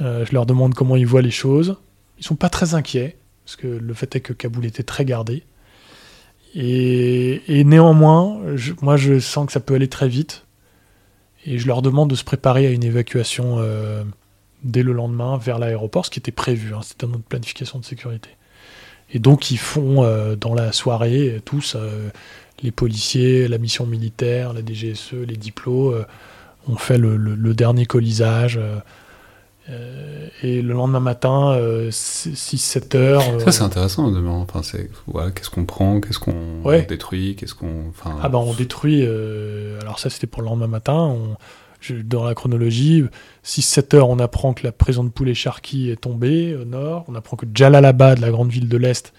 euh, 0.00 0.24
je 0.24 0.32
leur 0.32 0.46
demande 0.46 0.74
comment 0.74 0.96
ils 0.96 1.06
voient 1.06 1.22
les 1.22 1.30
choses. 1.30 1.76
Ils 2.18 2.24
sont 2.24 2.36
pas 2.36 2.48
très 2.48 2.74
inquiets, 2.74 3.16
parce 3.44 3.56
que 3.56 3.66
le 3.66 3.94
fait 3.94 4.16
est 4.16 4.20
que 4.20 4.32
Kaboul 4.32 4.66
était 4.66 4.82
très 4.82 5.04
gardé. 5.04 5.44
Et, 6.54 7.64
néanmoins, 7.64 8.40
moi 8.82 8.96
je 8.96 9.20
sens 9.20 9.46
que 9.46 9.52
ça 9.52 9.60
peut 9.60 9.74
aller 9.74 9.88
très 9.88 10.08
vite. 10.08 10.46
Et 11.46 11.58
je 11.58 11.66
leur 11.66 11.80
demande 11.80 12.10
de 12.10 12.14
se 12.14 12.24
préparer 12.24 12.66
à 12.66 12.70
une 12.70 12.84
évacuation 12.84 13.56
euh, 13.58 14.04
dès 14.62 14.82
le 14.82 14.92
lendemain 14.92 15.38
vers 15.38 15.58
l'aéroport, 15.58 16.04
ce 16.04 16.10
qui 16.10 16.18
était 16.18 16.32
prévu. 16.32 16.74
Hein, 16.74 16.80
C'était 16.82 17.06
notre 17.06 17.22
planification 17.22 17.78
de 17.78 17.84
sécurité. 17.84 18.30
Et 19.12 19.18
donc 19.18 19.50
ils 19.50 19.58
font 19.58 20.04
euh, 20.04 20.36
dans 20.36 20.54
la 20.54 20.72
soirée, 20.72 21.40
tous, 21.44 21.76
les 22.62 22.70
policiers, 22.70 23.48
la 23.48 23.58
mission 23.58 23.86
militaire, 23.86 24.52
la 24.52 24.60
DGSE, 24.60 25.14
les 25.26 25.36
diplômes, 25.36 25.94
euh, 25.94 26.04
on 26.68 26.76
fait 26.76 26.98
le, 26.98 27.54
dernier 27.54 27.86
colisage. 27.86 28.60
Et 30.42 30.62
le 30.62 30.74
lendemain 30.74 31.00
matin, 31.00 31.56
6-7 31.90 32.96
heures. 32.96 33.22
Ça, 33.40 33.52
c'est 33.52 33.62
intéressant. 33.62 34.12
Enfin, 34.40 34.62
c'est, 34.62 34.90
qu'est-ce 35.34 35.50
qu'on 35.50 35.64
prend, 35.64 36.00
qu'est-ce 36.00 36.18
qu'on 36.18 36.62
détruit, 36.88 37.36
qu'est-ce 37.36 37.54
qu'on. 37.54 37.88
Enfin... 37.88 38.18
Ah, 38.22 38.28
ben 38.28 38.38
on 38.38 38.54
détruit. 38.54 39.04
alors, 39.80 39.98
ça, 39.98 40.10
c'était 40.10 40.26
pour 40.26 40.42
le 40.42 40.48
lendemain 40.48 40.66
matin. 40.66 40.94
On, 40.94 41.36
dans 42.04 42.24
la 42.24 42.34
chronologie, 42.34 43.04
6-7 43.44 43.96
heures, 43.96 44.10
on 44.10 44.18
apprend 44.18 44.52
que 44.52 44.64
la 44.64 44.72
prison 44.72 45.04
de 45.04 45.08
poulet 45.08 45.34
Sharky 45.34 45.90
est 45.90 46.00
tombée 46.00 46.54
au 46.54 46.64
nord, 46.64 47.04
on 47.08 47.14
apprend 47.14 47.36
que 47.36 47.46
Jalalabad, 47.52 48.18
la 48.18 48.30
grande 48.30 48.50
ville 48.50 48.68
de 48.68 48.76
l'Est, 48.76 49.12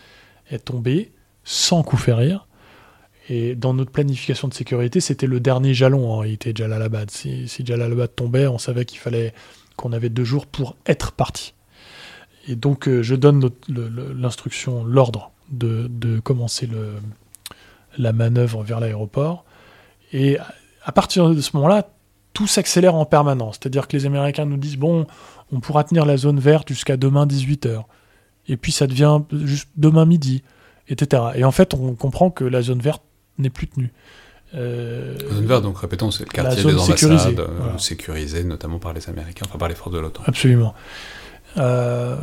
est 0.49 0.65
tombée, 0.65 1.11
sans 1.43 1.83
coup 1.83 1.97
férir. 1.97 2.47
Et 3.29 3.55
dans 3.55 3.73
notre 3.73 3.91
planification 3.91 4.47
de 4.47 4.53
sécurité, 4.53 4.99
c'était 4.99 5.27
le 5.27 5.39
dernier 5.39 5.73
jalon 5.73 6.11
en 6.11 6.17
réalité, 6.17 6.53
Jalalabad. 6.55 7.09
Si, 7.11 7.47
si 7.47 7.65
Jalalabad 7.65 8.13
tombait, 8.15 8.47
on 8.47 8.57
savait 8.57 8.85
qu'il 8.85 8.99
fallait 8.99 9.33
qu'on 9.75 9.93
avait 9.93 10.09
deux 10.09 10.23
jours 10.23 10.45
pour 10.45 10.75
être 10.85 11.11
parti. 11.11 11.53
Et 12.47 12.55
donc, 12.55 12.87
euh, 12.87 13.01
je 13.03 13.15
donne 13.15 13.49
l'instruction, 13.67 14.83
l'ordre 14.83 15.31
de, 15.49 16.19
commencer 16.19 16.69
la 17.97 18.13
manœuvre 18.13 18.63
vers 18.63 18.79
l'aéroport. 18.79 19.45
Et 20.13 20.37
à 20.83 20.91
partir 20.91 21.29
de 21.29 21.41
ce 21.41 21.55
moment-là, 21.55 21.87
tout 22.33 22.47
s'accélère 22.47 22.95
en 22.95 23.05
permanence. 23.05 23.57
C'est-à-dire 23.61 23.87
que 23.87 23.97
les 23.97 24.05
Américains 24.05 24.45
nous 24.45 24.57
disent 24.57 24.77
bon, 24.77 25.05
on 25.51 25.59
pourra 25.59 25.83
tenir 25.83 26.05
la 26.05 26.17
zone 26.17 26.39
verte 26.39 26.69
jusqu'à 26.69 26.97
demain 26.97 27.25
18h. 27.25 27.83
Et 28.47 28.57
puis 28.57 28.71
ça 28.71 28.87
devient 28.87 29.19
juste 29.31 29.69
demain 29.75 30.05
midi, 30.05 30.43
etc. 30.87 31.23
Et 31.35 31.43
en 31.43 31.51
fait, 31.51 31.73
on 31.73 31.95
comprend 31.95 32.31
que 32.31 32.43
la 32.43 32.61
zone 32.61 32.79
verte 32.79 33.03
n'est 33.37 33.49
plus 33.49 33.67
tenue. 33.67 33.91
Euh, 34.53 35.15
la 35.29 35.35
zone 35.35 35.45
verte, 35.45 35.63
donc 35.63 35.79
répétons, 35.79 36.11
c'est 36.11 36.25
le 36.25 36.29
quartier 36.29 36.63
des 36.63 36.75
ambassades, 36.75 37.39
euh, 37.39 37.77
sécurisé 37.77 38.43
notamment 38.43 38.79
par 38.79 38.93
les 38.93 39.07
Américains, 39.09 39.45
enfin 39.47 39.57
par 39.57 39.69
les 39.69 39.75
forces 39.75 39.93
de 39.93 39.99
l'OTAN. 39.99 40.23
Absolument. 40.25 40.73
Euh, 41.57 42.17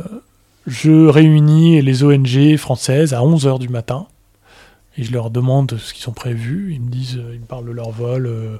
je 0.67 1.07
réunis 1.07 1.81
les 1.81 2.03
ONG 2.03 2.57
françaises 2.57 3.13
à 3.13 3.19
11h 3.19 3.59
du 3.59 3.69
matin 3.69 4.07
et 4.97 5.03
je 5.03 5.11
leur 5.11 5.31
demande 5.31 5.77
ce 5.77 5.93
qu'ils 5.93 6.09
ont 6.09 6.13
prévu. 6.13 6.73
Ils 6.73 6.81
me 6.81 6.89
disent, 6.89 7.19
ils 7.33 7.39
me 7.39 7.45
parlent 7.45 7.65
de 7.65 7.71
leur 7.71 7.89
vol 7.89 8.59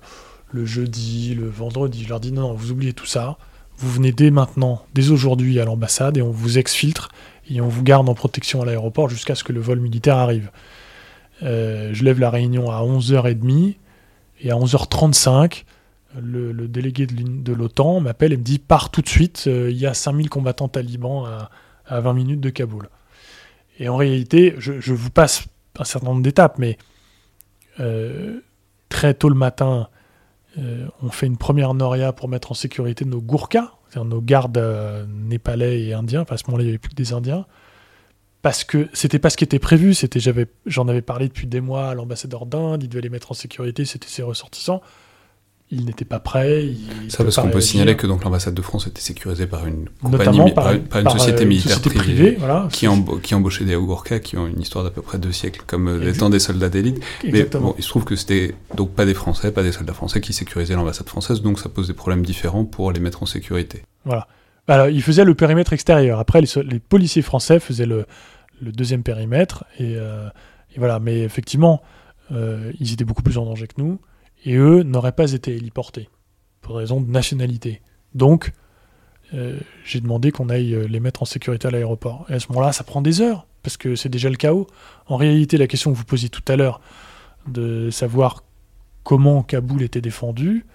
le 0.52 0.66
jeudi, 0.66 1.36
le 1.36 1.48
vendredi. 1.48 2.04
Je 2.04 2.10
leur 2.10 2.20
dis 2.20 2.32
non, 2.32 2.42
non, 2.42 2.54
vous 2.54 2.72
oubliez 2.72 2.94
tout 2.94 3.06
ça. 3.06 3.38
Vous 3.78 3.90
venez 3.90 4.12
dès 4.12 4.32
maintenant, 4.32 4.84
dès 4.94 5.12
aujourd'hui 5.12 5.60
à 5.60 5.66
l'ambassade 5.66 6.18
et 6.18 6.22
on 6.22 6.32
vous 6.32 6.58
exfiltre 6.58 7.10
et 7.50 7.62
on 7.62 7.68
vous 7.68 7.84
garde 7.84 8.10
en 8.10 8.14
protection 8.14 8.62
à 8.62 8.66
l'aéroport 8.66 9.10
jusqu'à 9.10 9.36
ce 9.36 9.44
que 9.44 9.54
le 9.54 9.62
vol 9.62 9.80
militaire 9.80 10.18
arrive. 10.18 10.52
Euh, 11.44 11.90
je 11.94 12.04
lève 12.04 12.20
la 12.20 12.30
réunion 12.30 12.70
à 12.70 12.82
11h30 12.82 13.76
et 14.42 14.52
à 14.52 14.56
11h35, 14.56 15.64
le, 16.20 16.54
délégué 16.68 17.06
de 17.06 17.54
l'OTAN 17.54 18.00
m'appelle 18.00 18.34
et 18.34 18.38
me 18.38 18.44
dit 18.44 18.60
pars 18.60 18.90
tout 18.90 19.02
de 19.02 19.10
suite, 19.10 19.46
euh, 19.48 19.70
il 19.70 19.78
y 19.78 19.86
a 19.86 19.94
5000 19.94 20.30
combattants 20.30 20.68
talibans 20.68 21.26
à, 21.86 22.02
20 22.02 22.14
minutes 22.14 22.40
de 22.40 22.50
Kaboul. 22.50 22.88
Et 23.80 23.90
en 23.90 23.96
réalité, 23.96 24.54
je, 24.60 24.94
vous 24.94 25.10
passe 25.10 25.46
un 25.80 25.84
certain 25.84 26.08
nombre 26.08 26.22
d'étapes, 26.22 26.60
mais 26.60 26.78
euh, 27.80 28.42
très 28.90 29.16
tôt 29.16 29.30
le 29.30 29.36
matin, 29.36 29.88
on 31.02 31.10
fait 31.10 31.26
une 31.26 31.38
première 31.38 31.74
noria 31.74 32.12
pour 32.12 32.28
mettre 32.28 32.52
en 32.52 32.54
sécurité 32.54 33.06
nos 33.06 33.22
Gourkas, 33.22 33.72
c'est-à-dire 33.88 34.10
nos 34.10 34.22
gardes 34.22 35.08
népalais 35.08 35.82
et 35.82 35.94
indiens. 35.94 36.26
À 36.30 36.38
ce 36.38 36.44
moment-là, 36.48 36.64
il 36.64 36.68
n'y 36.68 36.72
avait 36.72 36.80
plus 36.80 36.90
que 36.90 36.96
des 36.96 37.14
Indiens. 37.14 37.46
Parce 38.42 38.64
que 38.64 38.88
c'était 38.94 39.20
pas 39.20 39.30
ce 39.30 39.38
qui 39.38 39.44
était 39.44 39.60
prévu. 39.60 39.94
C'était, 39.94 40.20
j'en 40.66 40.88
avais 40.88 41.02
parlé 41.02 41.28
depuis 41.28 41.48
des 41.48 41.62
mois 41.62 41.90
à 41.90 41.94
l'ambassadeur 41.94 42.46
d'Inde. 42.46 42.84
Il 42.84 42.90
devait 42.90 43.02
les 43.02 43.10
mettre 43.10 43.32
en 43.32 43.36
sécurité. 43.36 43.86
C'était 43.86 44.08
ses 44.08 44.24
ressortissants 44.24 44.82
il 45.72 45.86
n'était 45.86 46.06
pas 46.06 46.20
prêt. 46.20 46.70
ça 47.10 47.24
parce 47.24 47.36
qu'on 47.36 47.50
peut 47.50 47.62
signaler 47.62 47.96
que 47.96 48.08
donc 48.08 48.24
l'ambassade 48.24 48.56
de 48.56 48.62
France 48.62 48.88
était 48.88 49.02
sécurisée 49.02 49.46
par 49.46 49.68
une 49.68 49.88
compagnie, 50.02 50.52
par, 50.52 50.72
une, 50.72 51.10
société 51.10 51.46
militaire 51.46 51.80
privée, 51.80 52.38
qui, 52.72 52.88
qui, 53.22 53.36
embauchait 53.36 53.66
des 53.66 53.76
Ougurkas 53.76 54.20
qui 54.20 54.38
ont 54.38 54.48
une 54.48 54.62
histoire 54.62 54.84
d'à 54.84 54.90
peu 54.90 55.02
près 55.02 55.20
deux 55.20 55.32
siècles, 55.32 55.62
comme 55.68 56.02
étant 56.04 56.30
des 56.30 56.40
soldats 56.40 56.70
d'élite. 56.70 57.00
Mais 57.24 57.44
bon, 57.44 57.76
il 57.78 57.84
se 57.84 57.90
trouve 57.90 58.04
que 58.04 58.16
c'était 58.16 58.56
donc 58.76 58.92
pas 58.92 59.06
des 59.06 59.14
Français, 59.14 59.52
pas 59.52 59.64
des 59.64 59.72
soldats 59.72 59.94
français 59.94 60.22
qui 60.22 60.34
sécurisaient 60.34 60.76
l'ambassade 60.76 61.08
française, 61.08 61.42
donc 61.42 61.60
ça 61.60 61.70
pose 61.70 61.88
des 61.88 61.94
problèmes 61.94 62.26
différents 62.26 62.66
pour 62.66 62.92
les 62.92 63.00
mettre 63.00 63.22
en 63.22 63.28
sécurité. 63.28 63.84
Voilà. 64.06 64.28
Alors, 64.70 64.88
ils 64.88 65.02
faisaient 65.02 65.26
le 65.26 65.34
périmètre 65.34 65.74
extérieur. 65.74 66.20
Après, 66.20 66.42
les, 66.42 66.80
policiers 66.80 67.24
français 67.24 67.60
faisaient 67.60 67.88
le, 67.88 68.06
deuxième 68.62 69.02
périmètre. 69.02 69.66
Euh, 69.82 70.30
et, 70.76 70.80
voilà. 70.80 71.00
Mais 71.00 71.22
effectivement, 71.22 71.82
euh, 72.32 72.72
ils 72.80 72.94
étaient 72.94 73.04
beaucoup 73.04 73.24
plus 73.24 73.40
en 73.40 73.46
danger 73.46 73.66
que 73.66 73.82
nous 73.82 74.00
et 74.46 74.56
eux 74.56 74.84
n'auraient 74.84 75.12
pas 75.12 75.34
été 75.34 75.56
héliportés, 75.56 76.08
pour 76.62 76.78
raison 76.78 77.02
de 77.02 77.10
nationalité. 77.10 77.82
Donc, 78.14 78.54
euh, 79.34 79.60
j'ai 79.84 80.00
demandé 80.00 80.32
qu'on 80.32 80.50
aille 80.50 80.88
les 80.88 81.00
mettre 81.00 81.24
en 81.24 81.26
sécurité 81.26 81.68
à 81.68 81.72
l'aéroport. 81.72 82.26
Et 82.30 82.34
à 82.34 82.40
ce 82.40 82.48
moment-là, 82.50 82.72
ça 82.72 82.84
prend 82.84 83.02
des 83.02 83.22
heures, 83.22 83.48
parce 83.64 83.76
que 83.76 83.96
c'est 83.96 84.08
déjà 84.08 84.30
le 84.30 84.38
chaos. 84.38 84.68
En 85.08 85.18
réalité, 85.18 85.58
la 85.58 85.68
question 85.68 85.92
que 85.92 85.98
vous 85.98 86.06
posiez 86.06 86.30
tout 86.30 86.44
à 86.48 86.56
l'heure, 86.56 86.80
de 87.48 87.90
savoir 87.90 88.44
comment 89.04 89.42
Kaboul 89.44 89.82
était 89.82 90.00
défendu, 90.00 90.66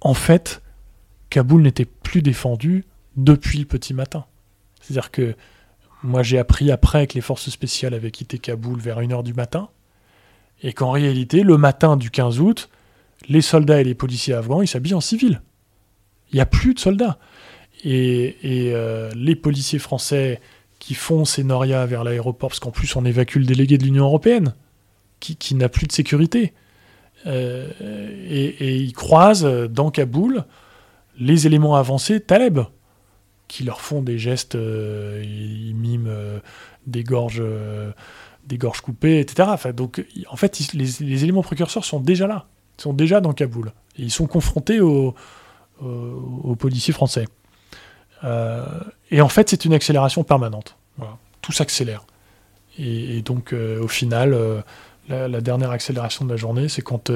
en 0.00 0.14
fait, 0.14 0.62
Kaboul 1.30 1.62
n'était 1.62 1.84
plus 1.84 2.22
défendu 2.22 2.84
depuis 3.16 3.58
le 3.58 3.64
petit 3.64 3.94
matin. 3.94 4.26
C'est-à-dire 4.80 5.10
que 5.10 5.34
moi, 6.02 6.22
j'ai 6.22 6.38
appris 6.38 6.70
après 6.70 7.06
que 7.06 7.14
les 7.14 7.20
forces 7.20 7.50
spéciales 7.50 7.94
avaient 7.94 8.10
quitté 8.10 8.38
Kaboul 8.38 8.78
vers 8.78 9.00
1h 9.00 9.22
du 9.22 9.34
matin, 9.34 9.68
Et 10.62 10.72
qu'en 10.72 10.90
réalité, 10.90 11.42
le 11.42 11.58
matin 11.58 11.96
du 11.96 12.10
15 12.10 12.40
août, 12.40 12.70
les 13.28 13.42
soldats 13.42 13.80
et 13.80 13.84
les 13.84 13.94
policiers 13.94 14.34
afghans, 14.34 14.62
ils 14.62 14.68
s'habillent 14.68 14.94
en 14.94 15.00
civil. 15.00 15.42
Il 16.32 16.36
n'y 16.36 16.40
a 16.40 16.46
plus 16.46 16.74
de 16.74 16.78
soldats. 16.78 17.18
Et, 17.84 18.36
euh, 18.44 19.10
les 19.14 19.36
policiers 19.36 19.78
français 19.78 20.40
qui 20.78 20.94
font 20.94 21.24
ces 21.24 21.44
norias 21.44 21.86
vers 21.86 22.04
l'aéroport, 22.04 22.50
parce 22.50 22.60
qu'en 22.60 22.70
plus 22.70 22.94
on 22.96 23.04
évacue 23.04 23.38
le 23.38 23.44
délégué 23.44 23.78
de 23.78 23.84
l'Union 23.84 24.04
européenne, 24.04 24.54
qui, 25.20 25.54
n'a 25.54 25.68
plus 25.68 25.86
de 25.86 25.92
sécurité. 25.92 26.52
Euh, 27.26 27.68
et, 28.28 28.76
ils 28.76 28.92
croisent 28.92 29.68
dans 29.68 29.90
Kaboul 29.90 30.44
les 31.18 31.46
éléments 31.46 31.74
avancés 31.74 32.20
Taleb, 32.20 32.60
qui 33.48 33.64
leur 33.64 33.80
font 33.80 34.02
des 34.02 34.18
gestes, 34.18 34.54
euh, 34.54 35.22
ils 35.24 35.74
miment 35.74 36.40
des 36.86 37.04
gorges 37.04 37.42
des 38.46 38.58
gorges 38.58 38.80
coupées, 38.80 39.20
etc. 39.20 39.50
Donc, 39.74 40.04
en 40.30 40.36
fait, 40.36 40.72
les, 40.72 41.24
éléments 41.24 41.42
précurseurs 41.42 41.84
sont 41.84 42.00
déjà 42.00 42.26
là, 42.26 42.46
ils 42.78 42.82
sont 42.82 42.92
déjà 42.92 43.20
dans 43.20 43.32
Kaboul. 43.32 43.72
Ils 43.98 44.10
sont 44.10 44.26
confrontés 44.26 44.80
aux, 44.80 45.14
policiers 46.58 46.94
français. 46.94 47.26
Euh, 48.24 48.64
et 49.10 49.20
en 49.20 49.28
fait, 49.28 49.50
c'est 49.50 49.64
une 49.64 49.74
accélération 49.74 50.24
permanente. 50.24 50.76
Tout 51.42 51.52
s'accélère. 51.52 52.04
Et, 52.78 53.22
donc, 53.22 53.52
euh, 53.52 53.80
au 53.80 53.88
final, 53.88 54.34
euh, 54.34 54.60
la, 55.08 55.40
dernière 55.40 55.70
accélération 55.70 56.24
de 56.24 56.30
la 56.30 56.36
journée, 56.36 56.68
c'est 56.68 56.82
quand 56.82 57.12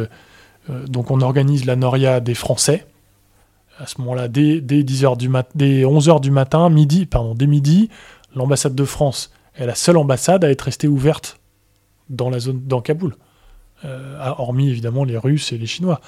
donc 0.69 1.11
on 1.11 1.21
organise 1.21 1.65
la 1.65 1.75
Noria 1.75 2.21
des 2.21 2.35
Français. 2.35 2.87
À 3.81 3.87
ce 3.87 3.99
moment-là, 4.03 4.29
dès, 4.29 4.61
10 4.61 5.05
heures 5.05 5.17
du 5.17 5.31
mat 5.31 5.49
dès 5.55 5.85
11h 5.85 6.21
du 6.21 6.31
matin, 6.31 6.69
midi, 6.69 7.07
pardon, 7.07 7.35
dès 7.35 7.47
midi, 7.47 7.89
l'ambassade 8.37 8.75
de 8.75 8.85
France 8.85 9.33
est 9.57 9.65
la 9.65 9.75
seule 9.75 9.97
ambassade 9.97 10.45
à 10.45 10.51
être 10.51 10.63
restée 10.63 10.87
ouverte 10.87 11.41
dans 12.11 12.29
la 12.29 12.41
zone, 12.41 12.61
dans 12.67 12.83
Kaboul. 12.83 13.17
Euh, 13.87 14.19
hormis 14.37 14.69
évidemment 14.69 15.05
les 15.05 15.17
Russes 15.17 15.53
et 15.53 15.59
les 15.59 15.67
Chinois. 15.67 16.03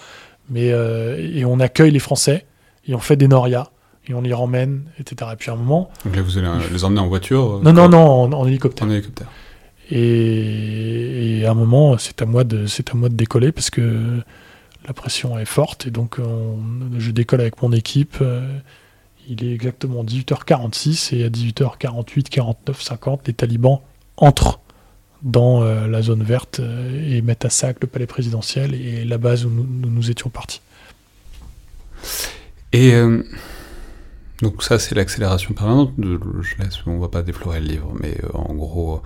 Mais, 0.50 0.70
euh, 0.70 1.16
et 1.18 1.46
on 1.46 1.60
accueille 1.60 1.90
les 1.90 1.98
Français, 1.98 2.44
et 2.86 2.94
on 2.94 2.98
fait 2.98 3.16
des 3.16 3.26
norias, 3.26 3.68
et 4.06 4.12
on 4.12 4.20
les 4.20 4.34
ramène, 4.34 4.82
etc. 4.98 5.30
Et 5.32 5.36
puis 5.36 5.50
à 5.50 5.54
un 5.54 5.56
moment. 5.56 5.90
Donc 6.04 6.14
là, 6.14 6.20
vous 6.20 6.36
allez 6.36 6.48
les 6.70 6.84
emmener 6.84 7.00
en 7.00 7.08
voiture 7.08 7.60
Non, 7.62 7.72
non, 7.72 7.88
non, 7.88 8.34
en, 8.34 8.46
hélicoptère. 8.46 8.86
En 8.86 8.90
hélicoptère. 8.90 9.28
Et, 9.90 11.42
à 11.46 11.52
un 11.52 11.54
moment, 11.54 11.96
c'est 11.96 12.20
à, 12.20 12.26
moi 12.26 12.44
de, 12.44 12.66
à 12.66 12.94
moi 12.94 13.08
de 13.08 13.14
décoller 13.14 13.50
parce 13.50 13.70
que 13.70 14.20
la 14.86 14.92
pression 14.92 15.38
est 15.38 15.44
forte, 15.44 15.86
et 15.86 15.90
donc 15.90 16.18
je 16.98 17.10
décolle 17.10 17.40
avec 17.40 17.62
mon 17.62 17.72
équipe. 17.72 18.16
Euh, 18.20 18.58
il 19.28 19.44
est 19.44 19.52
exactement 19.52 20.04
18h46 20.04 21.14
et 21.14 21.24
à 21.24 21.28
18h48, 21.28 22.24
49, 22.24 22.82
50, 22.82 23.26
les 23.28 23.34
talibans 23.34 23.80
entrent 24.16 24.60
dans 25.22 25.62
euh, 25.62 25.86
la 25.86 26.02
zone 26.02 26.22
verte 26.22 26.60
euh, 26.60 27.16
et 27.16 27.22
mettent 27.22 27.44
à 27.44 27.50
sac 27.50 27.76
le 27.80 27.86
palais 27.86 28.06
présidentiel 28.06 28.74
et 28.74 29.04
la 29.04 29.18
base 29.18 29.44
où 29.44 29.50
nous, 29.50 30.10
étions 30.10 30.30
partis. 30.30 30.60
Et 32.72 32.94
euh, 32.94 33.22
donc 34.40 34.62
ça 34.64 34.80
c'est 34.80 34.96
l'accélération 34.96 35.54
permanente. 35.54 35.92
Je 35.98 36.62
laisse, 36.62 36.84
on 36.86 36.98
va 36.98 37.08
pas 37.08 37.22
déflorer 37.22 37.60
le 37.60 37.66
livre, 37.66 37.92
mais 38.00 38.16
en 38.34 38.54
gros 38.54 39.02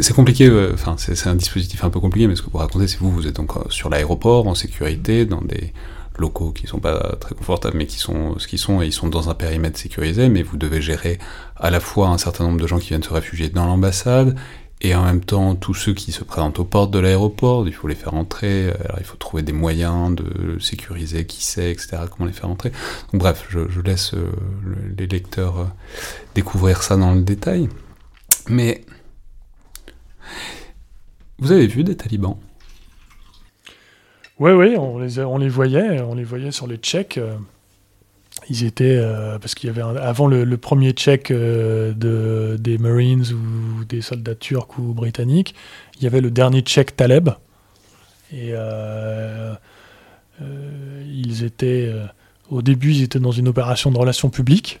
c'est 0.00 0.14
compliqué. 0.14 0.50
Enfin 0.72 0.94
c'est 0.98 1.26
un 1.26 1.34
dispositif 1.34 1.82
un 1.84 1.90
peu 1.90 2.00
compliqué, 2.00 2.26
mais 2.26 2.36
ce 2.36 2.42
que 2.42 2.50
vous 2.50 2.58
racontez, 2.58 2.86
c'est 2.86 2.98
vous 2.98 3.10
vous 3.10 3.26
êtes 3.26 3.36
donc 3.36 3.52
sur 3.70 3.90
l'aéroport 3.90 4.46
en 4.46 4.54
sécurité 4.54 5.26
dans 5.26 5.40
des 5.40 5.72
locaux 6.18 6.52
qui 6.52 6.66
sont 6.66 6.78
pas 6.78 7.16
très 7.18 7.34
confortables, 7.34 7.76
mais 7.76 7.86
qui 7.86 7.98
sont 7.98 8.38
ce 8.38 8.46
qu'ils 8.46 8.58
sont, 8.58 8.82
et 8.82 8.86
ils 8.86 8.92
sont 8.92 9.08
dans 9.08 9.30
un 9.30 9.34
périmètre 9.34 9.78
sécurisé, 9.78 10.28
mais 10.28 10.42
vous 10.42 10.56
devez 10.56 10.80
gérer 10.82 11.18
à 11.56 11.70
la 11.70 11.80
fois 11.80 12.08
un 12.08 12.18
certain 12.18 12.44
nombre 12.44 12.60
de 12.60 12.66
gens 12.66 12.78
qui 12.78 12.88
viennent 12.88 13.02
se 13.02 13.12
réfugier 13.12 13.48
dans 13.48 13.66
l'ambassade, 13.66 14.36
et 14.82 14.94
en 14.94 15.04
même 15.04 15.22
temps 15.22 15.54
tous 15.56 15.74
ceux 15.74 15.92
qui 15.92 16.12
se 16.12 16.24
présentent 16.24 16.58
aux 16.58 16.64
portes 16.64 16.90
de 16.90 16.98
l'aéroport, 16.98 17.66
il 17.66 17.74
faut 17.74 17.88
les 17.88 17.94
faire 17.94 18.14
entrer, 18.14 18.70
alors 18.84 18.98
il 18.98 19.04
faut 19.04 19.16
trouver 19.16 19.42
des 19.42 19.52
moyens 19.52 20.14
de 20.14 20.58
sécuriser 20.58 21.26
qui 21.26 21.44
c'est, 21.44 21.70
etc., 21.70 21.98
comment 22.10 22.26
les 22.26 22.32
faire 22.32 22.50
entrer. 22.50 22.72
Bref, 23.12 23.46
je, 23.48 23.80
laisse 23.80 24.14
euh, 24.14 24.30
les 24.96 25.06
lecteurs 25.06 25.58
euh, 25.58 25.64
découvrir 26.34 26.82
ça 26.82 26.96
dans 26.96 27.12
le 27.12 27.22
détail. 27.22 27.68
Mais 28.48 28.84
vous 31.38 31.52
avez 31.52 31.66
vu 31.66 31.84
des 31.84 31.96
talibans? 31.96 32.36
Oui, 34.40 34.52
oui, 34.52 34.74
on 34.78 34.98
les, 34.98 35.20
on 35.20 35.36
les 35.36 35.50
voyait, 35.50 36.00
on 36.00 36.14
les 36.14 36.24
voyait 36.24 36.50
sur 36.50 36.66
les 36.66 36.78
Tchèques. 36.78 37.18
Euh, 37.18 37.36
ils 38.48 38.64
étaient 38.64 38.96
euh, 38.96 39.38
parce 39.38 39.54
qu'il 39.54 39.66
y 39.66 39.70
avait 39.70 39.82
avant 39.82 40.26
le, 40.26 40.56
premier 40.56 40.92
check 40.92 41.30
euh, 41.30 41.92
de, 41.92 42.56
des 42.58 42.78
Marines 42.78 43.24
ou 43.32 43.84
des 43.84 44.00
soldats 44.00 44.34
turcs 44.34 44.78
ou 44.78 44.94
britanniques, 44.94 45.54
il 45.98 46.04
y 46.04 46.06
avait 46.06 46.22
le 46.22 46.30
dernier 46.30 46.62
check 46.62 46.96
Taleb. 46.96 47.28
Et 48.32 48.54
ils 51.06 51.44
étaient 51.44 51.92
au 52.48 52.62
début 52.62 52.92
ils 52.92 53.02
étaient 53.02 53.18
dans 53.18 53.32
une 53.32 53.48
opération 53.48 53.90
de 53.90 53.98
relations 53.98 54.30
publiques 54.30 54.80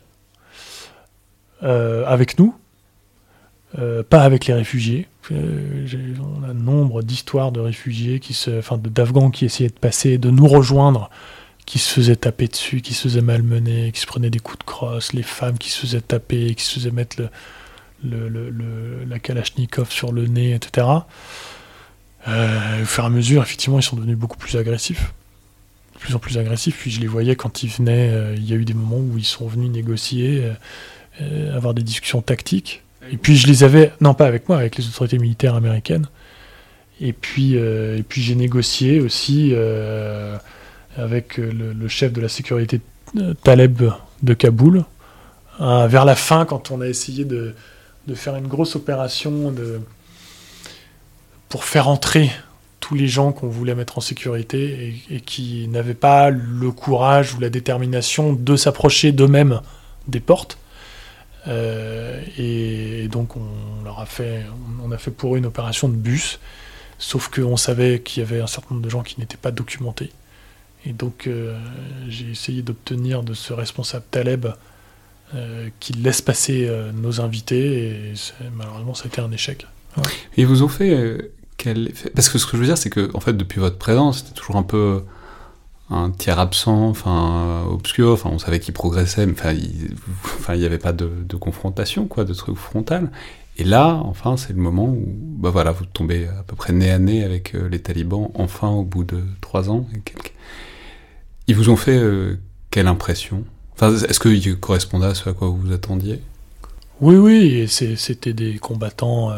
avec 1.60 2.38
nous 2.38 2.54
euh, 3.78 4.02
pas 4.02 4.22
avec 4.22 4.46
les 4.46 4.54
réfugiés. 4.54 5.06
Euh, 5.30 5.86
on 6.20 6.48
a 6.48 6.52
nombre 6.52 7.02
d'histoires 7.02 7.52
de 7.52 7.60
réfugiés, 7.60 8.18
qui 8.18 8.34
se, 8.34 8.58
enfin 8.58 8.78
d'Afghans 8.78 9.30
qui 9.30 9.44
essayaient 9.44 9.68
de 9.68 9.74
passer, 9.74 10.18
de 10.18 10.28
nous 10.30 10.46
rejoindre, 10.46 11.08
qui 11.66 11.78
se 11.78 11.92
faisaient 11.92 12.16
taper 12.16 12.48
dessus, 12.48 12.80
qui 12.80 12.94
se 12.94 13.02
faisaient 13.02 13.20
malmener, 13.20 13.92
qui 13.92 14.00
se 14.00 14.06
prenaient 14.06 14.30
des 14.30 14.40
coups 14.40 14.58
de 14.58 14.64
crosse, 14.64 15.12
les 15.12 15.22
femmes 15.22 15.56
qui 15.56 15.70
se 15.70 15.78
faisaient 15.78 16.00
taper, 16.00 16.54
qui 16.56 16.64
se 16.64 16.74
faisaient 16.74 16.90
mettre 16.90 17.22
la 18.02 19.18
Kalachnikov 19.20 19.90
sur 19.90 20.10
le 20.10 20.26
nez, 20.26 20.52
etc. 20.54 20.88
Euh, 22.26 22.82
au 22.82 22.86
fur 22.86 23.04
et 23.04 23.06
à 23.06 23.10
mesure, 23.10 23.42
effectivement, 23.42 23.78
ils 23.78 23.84
sont 23.84 23.96
devenus 23.96 24.18
beaucoup 24.18 24.38
plus 24.38 24.56
agressifs. 24.56 25.12
De 25.94 26.00
plus 26.00 26.14
en 26.16 26.18
plus 26.18 26.38
agressifs. 26.38 26.76
Puis 26.76 26.90
je 26.90 27.00
les 27.00 27.06
voyais 27.06 27.36
quand 27.36 27.62
ils 27.62 27.70
venaient, 27.70 28.34
il 28.36 28.44
y 28.48 28.52
a 28.52 28.56
eu 28.56 28.64
des 28.64 28.74
moments 28.74 28.96
où 28.96 29.16
ils 29.16 29.24
sont 29.24 29.46
venus 29.46 29.70
négocier, 29.70 30.42
avoir 31.54 31.72
des 31.72 31.82
discussions 31.84 32.20
tactiques. 32.20 32.82
Et 33.12 33.16
puis 33.16 33.36
je 33.36 33.46
les 33.46 33.64
avais, 33.64 33.92
non 34.00 34.14
pas 34.14 34.26
avec 34.26 34.48
moi, 34.48 34.58
avec 34.58 34.76
les 34.76 34.86
autorités 34.86 35.18
militaires 35.18 35.54
américaines. 35.54 36.06
Et 37.00 37.12
puis, 37.12 37.56
euh, 37.56 37.96
et 37.96 38.02
puis 38.02 38.22
j'ai 38.22 38.34
négocié 38.34 39.00
aussi 39.00 39.50
euh, 39.52 40.36
avec 40.96 41.38
le, 41.38 41.88
chef 41.88 42.12
de 42.12 42.20
la 42.20 42.28
sécurité 42.28 42.80
euh, 43.16 43.34
Taleb 43.42 43.82
de 44.22 44.34
Kaboul. 44.34 44.84
vers 45.58 46.04
la 46.04 46.14
fin, 46.14 46.44
quand 46.44 46.70
on 46.70 46.80
a 46.80 46.86
essayé 46.86 47.24
de, 47.24 47.54
faire 48.14 48.36
une 48.36 48.48
grosse 48.48 48.76
opération 48.76 49.50
de, 49.50 49.80
pour 51.48 51.64
faire 51.64 51.88
entrer 51.88 52.30
tous 52.80 52.94
les 52.94 53.08
gens 53.08 53.32
qu'on 53.32 53.48
voulait 53.48 53.74
mettre 53.74 53.98
en 53.98 54.00
sécurité 54.00 54.94
et 55.10 55.20
qui 55.20 55.68
n'avaient 55.68 55.94
pas 55.94 56.30
le 56.30 56.70
courage 56.72 57.34
ou 57.34 57.40
la 57.40 57.50
détermination 57.50 58.32
de 58.32 58.56
s'approcher 58.56 59.12
d'eux-mêmes 59.12 59.60
des 60.08 60.20
portes. 60.20 60.58
Euh, 61.48 62.22
et, 62.38 63.08
donc 63.08 63.36
on 63.36 63.84
leur 63.84 64.00
a 64.00 64.06
fait, 64.06 64.44
on 64.82 64.92
a 64.92 64.98
fait 64.98 65.10
pour 65.10 65.34
eux 65.34 65.38
une 65.38 65.46
opération 65.46 65.88
de 65.88 65.94
bus, 65.94 66.38
sauf 66.98 67.28
qu'on 67.28 67.56
savait 67.56 68.00
qu'il 68.00 68.22
y 68.22 68.26
avait 68.26 68.40
un 68.40 68.46
certain 68.46 68.74
nombre 68.74 68.84
de 68.84 68.90
gens 68.90 69.02
qui 69.02 69.18
n'étaient 69.18 69.36
pas 69.36 69.50
documentés. 69.50 70.10
Et 70.86 70.92
donc 70.92 71.26
euh, 71.26 71.58
j'ai 72.08 72.30
essayé 72.30 72.62
d'obtenir 72.62 73.22
de 73.22 73.34
ce 73.34 73.52
responsable 73.52 74.04
Taleb 74.10 74.46
euh, 75.34 75.68
qu'il 75.80 76.02
laisse 76.02 76.22
passer 76.22 76.70
nos 76.94 77.20
invités, 77.20 77.88
et 77.88 78.14
malheureusement 78.54 78.94
ça 78.94 79.04
a 79.04 79.06
été 79.08 79.20
un 79.20 79.32
échec. 79.32 79.66
Ils 80.36 80.46
vous 80.46 80.62
ont 80.62 80.68
fait 80.68 81.32
Parce 82.14 82.28
que 82.28 82.38
ce 82.38 82.46
que 82.46 82.52
je 82.52 82.58
veux 82.58 82.66
dire, 82.66 82.78
c'est 82.78 82.90
que 82.90 83.10
en 83.14 83.20
fait 83.20 83.32
depuis 83.32 83.60
votre 83.60 83.78
présence, 83.78 84.18
c'était 84.18 84.34
toujours 84.34 84.56
un 84.56 84.62
peu 84.62 85.02
un 85.90 86.10
tiers 86.10 86.38
absent, 86.38 86.88
enfin 86.88 87.64
obscur, 87.68 88.12
enfin 88.12 88.30
on 88.32 88.38
savait 88.38 88.60
qu'il 88.60 88.72
progressait, 88.72 89.26
mais 89.26 89.32
enfin 89.32 89.52
il 89.52 90.58
n'y 90.58 90.64
avait 90.64 90.78
pas 90.78 90.92
de, 90.92 91.36
confrontation, 91.36 92.06
quoi, 92.06 92.24
de 92.24 92.32
truc 92.32 92.56
frontal. 92.56 93.10
Et 93.56 93.64
là, 93.64 94.00
enfin, 94.04 94.38
c'est 94.38 94.54
le 94.54 94.62
moment 94.62 94.86
où, 94.86 95.04
bah 95.06 95.50
voilà, 95.50 95.72
vous 95.72 95.84
tombez 95.84 96.26
à 96.28 96.42
peu 96.44 96.56
près 96.56 96.72
nez 96.72 96.90
à 96.90 96.98
nez 96.98 97.24
avec 97.24 97.54
euh, 97.54 97.68
les 97.68 97.78
talibans, 97.78 98.30
enfin 98.34 98.68
au 98.68 98.84
bout 98.84 99.04
de 99.04 99.22
trois 99.42 99.68
ans. 99.68 99.86
Et 99.94 100.00
quelques... 100.00 100.32
Ils 101.46 101.56
vous 101.56 101.68
ont 101.68 101.76
fait 101.76 101.98
euh, 101.98 102.38
quelle 102.70 102.86
impression? 102.86 103.44
Enfin, 103.74 103.94
est-ce 103.94 104.18
qu'ils 104.18 104.58
correspondaient 104.58 105.08
à 105.08 105.14
ce 105.14 105.28
à 105.28 105.34
quoi 105.34 105.48
vous 105.48 105.58
vous 105.58 105.72
attendiez? 105.72 106.22
Oui, 107.02 107.16
oui, 107.16 107.68
c'était 107.68 108.32
des 108.32 108.58
combattants 108.58 109.30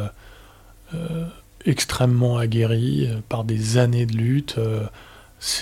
euh, 0.95 1.27
extrêmement 1.65 2.39
aguerris 2.39 3.09
par 3.29 3.43
des 3.43 3.79
années 3.79 4.07
de 4.07 4.17
lutte 4.17 4.57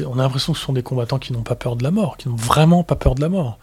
on 0.07 0.19
a 0.19 0.23
l'impression 0.23 0.53
que 0.53 0.59
ce 0.59 0.65
sont 0.65 0.73
des 0.73 0.83
combattants 0.83 1.19
qui 1.19 1.33
n'ont 1.33 1.43
pas 1.43 1.55
peur 1.55 1.77
de 1.77 1.83
la 1.83 1.91
mort, 1.91 2.17
qui 2.17 2.29
n'ont 2.29 2.37
vraiment 2.37 2.85
pas 2.85 2.97
peur 2.97 3.15
de 3.15 3.21
la 3.21 3.29
mort. 3.29 3.59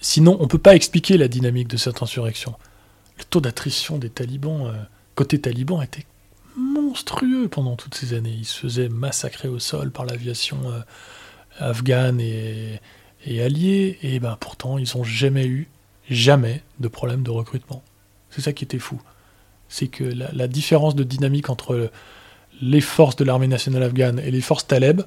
Sinon, 0.00 0.36
on 0.40 0.44
ne 0.44 0.48
peut 0.48 0.58
pas 0.58 0.74
expliquer 0.74 1.16
la 1.16 1.28
dynamique 1.28 1.68
de 1.68 1.76
cette 1.76 2.02
insurrection. 2.02 2.54
Le 3.18 3.24
taux 3.24 3.40
d'attrition 3.40 3.98
des 3.98 4.10
talibans, 4.10 4.66
euh, 4.66 4.72
côté 5.14 5.40
taliban, 5.40 5.80
était 5.80 6.06
monstrueux 6.56 7.48
pendant 7.48 7.76
toutes 7.76 7.94
ces 7.94 8.14
années. 8.14 8.34
Ils 8.36 8.44
se 8.44 8.58
faisaient 8.58 8.88
massacrer 8.88 9.46
au 9.46 9.60
sol 9.60 9.92
par 9.92 10.04
l'aviation 10.04 10.58
euh, 10.66 10.80
afghane 11.60 12.20
et, 12.20 12.80
alliée, 13.40 13.98
et 14.02 14.18
ben 14.18 14.36
pourtant, 14.40 14.78
ils 14.78 14.88
n'ont 14.96 15.04
jamais 15.04 15.46
eu, 15.46 15.68
jamais, 16.10 16.62
de 16.80 16.88
problème 16.88 17.22
de 17.22 17.30
recrutement. 17.30 17.82
C'est 18.30 18.40
ça 18.40 18.52
qui 18.52 18.64
était 18.64 18.78
fou. 18.78 19.00
C'est 19.68 19.88
que 19.88 20.04
la, 20.04 20.48
différence 20.48 20.94
de 20.94 21.04
dynamique 21.04 21.50
entre 21.50 21.90
les 22.62 22.80
forces 22.80 23.16
de 23.16 23.24
l'armée 23.24 23.48
nationale 23.48 23.82
afghane 23.82 24.18
et 24.18 24.30
les 24.30 24.40
forces 24.40 24.66
taleb, 24.66 25.02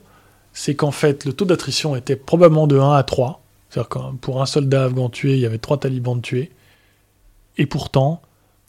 c'est 0.53 0.75
qu'en 0.75 0.91
fait, 0.91 1.25
le 1.25 1.33
taux 1.33 1.45
d'attrition 1.45 1.95
était 1.95 2.15
probablement 2.15 2.67
de 2.67 2.77
1 2.77 2.93
à 2.93 3.03
3. 3.03 3.41
C'est-à-dire 3.69 3.89
que 3.89 3.99
pour 4.17 4.41
un 4.41 4.45
soldat 4.45 4.85
afghan 4.85 5.09
tué, 5.09 5.35
il 5.35 5.39
y 5.39 5.45
avait 5.45 5.57
3 5.57 5.79
talibans 5.79 6.21
tués. 6.21 6.51
Et 7.57 7.65
pourtant, 7.65 8.21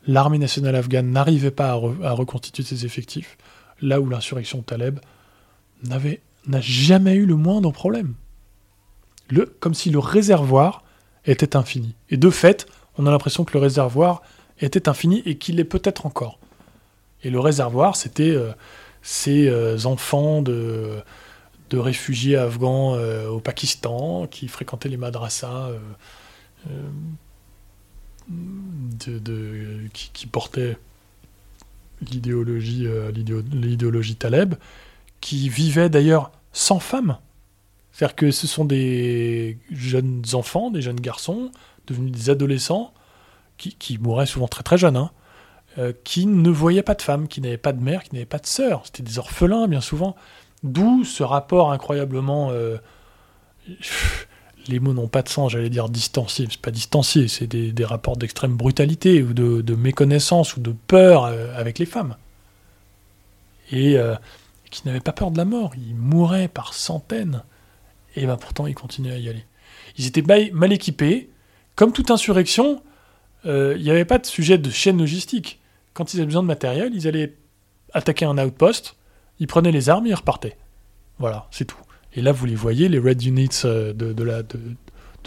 l'armée 0.07 0.39
nationale 0.39 0.77
afghane 0.77 1.11
n'arrivait 1.11 1.51
pas 1.51 1.71
à, 1.71 2.13
reconstituer 2.13 2.63
ses 2.63 2.85
effectifs, 2.85 3.37
là 3.81 4.01
où 4.01 4.09
l'insurrection 4.09 4.63
taleb 4.63 5.01
n'a 5.85 6.61
jamais 6.61 7.15
eu 7.15 7.27
le 7.27 7.37
moindre 7.37 7.73
problème. 7.73 8.15
Le, 9.29 9.47
comme 9.47 9.75
si 9.75 9.91
le 9.91 9.99
réservoir 9.99 10.85
était 11.25 11.57
infini. 11.57 11.95
Et 12.11 12.17
de 12.17 12.31
fait, 12.31 12.67
on 12.99 13.07
a 13.07 13.11
l'impression 13.11 13.45
que 13.45 13.55
le 13.55 13.61
réservoir 13.61 14.23
était 14.61 14.89
infini 14.89 15.23
et 15.25 15.39
qu'il 15.39 15.57
l'est 15.57 15.65
peut-être 15.65 16.07
encore. 16.07 16.39
Et 17.23 17.31
le 17.31 17.41
réservoir, 17.41 17.97
c'était 17.97 18.31
euh, 18.31 18.53
ces 19.03 19.49
euh, 19.49 19.79
enfants 19.85 20.43
de, 20.43 21.03
de, 21.73 21.78
réfugiés 21.78 22.36
afghans 22.36 22.94
euh, 22.94 23.28
au 23.28 23.40
Pakistan 23.40 24.27
qui 24.27 24.49
fréquentaient 24.49 24.89
les 24.89 24.97
madrasas, 24.97 25.70
de, 28.28 29.89
qui, 29.93 30.27
portaient 30.27 30.77
l'idéologie 32.01 32.86
l'idéologie 33.53 34.16
taleb, 34.16 34.55
qui 35.20 35.49
vivaient 35.49 35.89
d'ailleurs 35.89 36.31
sans 36.53 36.78
femmes. 36.78 37.19
C'est-à-dire 37.93 38.16
que 38.16 38.31
ce 38.31 38.47
sont 38.47 38.65
des 38.65 39.59
jeunes 39.70 40.23
enfants, 40.32 40.70
des 40.70 40.82
jeunes 40.82 41.01
garçons, 41.01 41.51
devenus 41.86 42.12
des 42.12 42.31
adolescents, 42.31 42.94
qui, 43.59 43.99
mouraient 43.99 44.27
souvent 44.27 44.49
très 44.49 44.62
très 44.62 44.78
jeunes, 44.78 44.97
hein, 44.97 45.12
euh, 45.78 45.93
qui 46.05 46.27
ne 46.27 46.51
voyaient 46.51 46.82
pas 46.82 46.94
de 46.94 47.03
femmes, 47.03 47.28
qui 47.28 47.40
n'avaient 47.40 47.57
pas 47.57 47.73
de 47.73 47.81
mère, 47.81 48.03
qui 48.03 48.15
n'avaient 48.15 48.27
pas 48.27 48.39
de 48.39 48.47
sœur. 48.47 48.82
C'était 48.85 49.03
des 49.03 49.19
orphelins, 49.19 49.69
bien 49.69 49.81
souvent. 49.81 50.16
D'où 50.62 51.05
ce 51.05 51.22
rapport 51.22 51.72
incroyablement. 51.72 52.51
Euh, 52.51 52.78
les 54.68 54.78
mots 54.78 54.93
n'ont 54.93 55.09
pas 55.09 55.22
de 55.22 55.28
sens, 55.28 55.52
j'allais 55.52 55.70
dire 55.70 55.89
distancié. 55.89 56.47
C'est 56.51 56.60
pas 56.60 56.70
distancié, 56.70 57.28
c'est 57.28 57.47
des, 57.47 57.84
rapports 57.84 58.16
d'extrême 58.16 58.56
brutalité 58.56 59.22
ou 59.22 59.32
de, 59.32 59.74
méconnaissance 59.74 60.56
ou 60.56 60.60
de 60.60 60.72
peur 60.86 61.24
euh, 61.24 61.52
avec 61.56 61.78
les 61.78 61.86
femmes. 61.86 62.16
Et 63.72 63.97
qui 64.70 64.86
n'avaient 64.86 65.01
pas 65.01 65.12
peur 65.12 65.30
de 65.30 65.39
la 65.39 65.44
mort. 65.44 65.72
Ils 65.76 65.94
mouraient 65.94 66.48
par 66.48 66.74
centaines. 66.74 67.43
Et 68.16 68.26
ben 68.26 68.36
pourtant, 68.36 68.66
ils 68.66 68.74
continuaient 68.74 69.14
à 69.14 69.18
y 69.18 69.28
aller. 69.28 69.44
Ils 69.97 70.06
étaient 70.06 70.22
mal 70.52 70.72
équipés. 70.72 71.30
Comme 71.74 71.93
toute 71.93 72.10
insurrection, 72.10 72.82
il 73.44 73.80
n'y 73.80 73.90
avait 73.90 74.05
pas 74.05 74.18
de 74.18 74.26
sujet 74.26 74.59
de 74.59 74.70
chaîne 74.70 74.98
logistique 74.98 75.59
quand 75.94 76.14
ils 76.14 76.18
avaient 76.18 76.26
besoin 76.26 76.43
de 76.43 76.48
matériel, 76.48 76.93
ils 76.94 77.06
allaient 77.06 77.34
attaquer 77.93 78.24
un 78.24 78.39
outpost, 78.39 78.97
ils 79.39 79.47
prenaient 79.47 79.73
les 79.73 79.89
armes 79.89 80.07
et 80.07 80.11
ils 80.11 80.15
repartaient. 80.15 80.57
Voilà, 81.19 81.47
c'est 81.51 81.65
tout. 81.65 81.79
Et 82.15 82.23
là, 82.23 82.33
vous 82.33 82.47
les 82.47 82.55
voyez, 82.55 82.89
les 82.89 82.99
Red 82.99 83.23
Units 83.23 83.63
euh, 83.65 83.93
de, 83.93 84.13
de, 84.13 84.45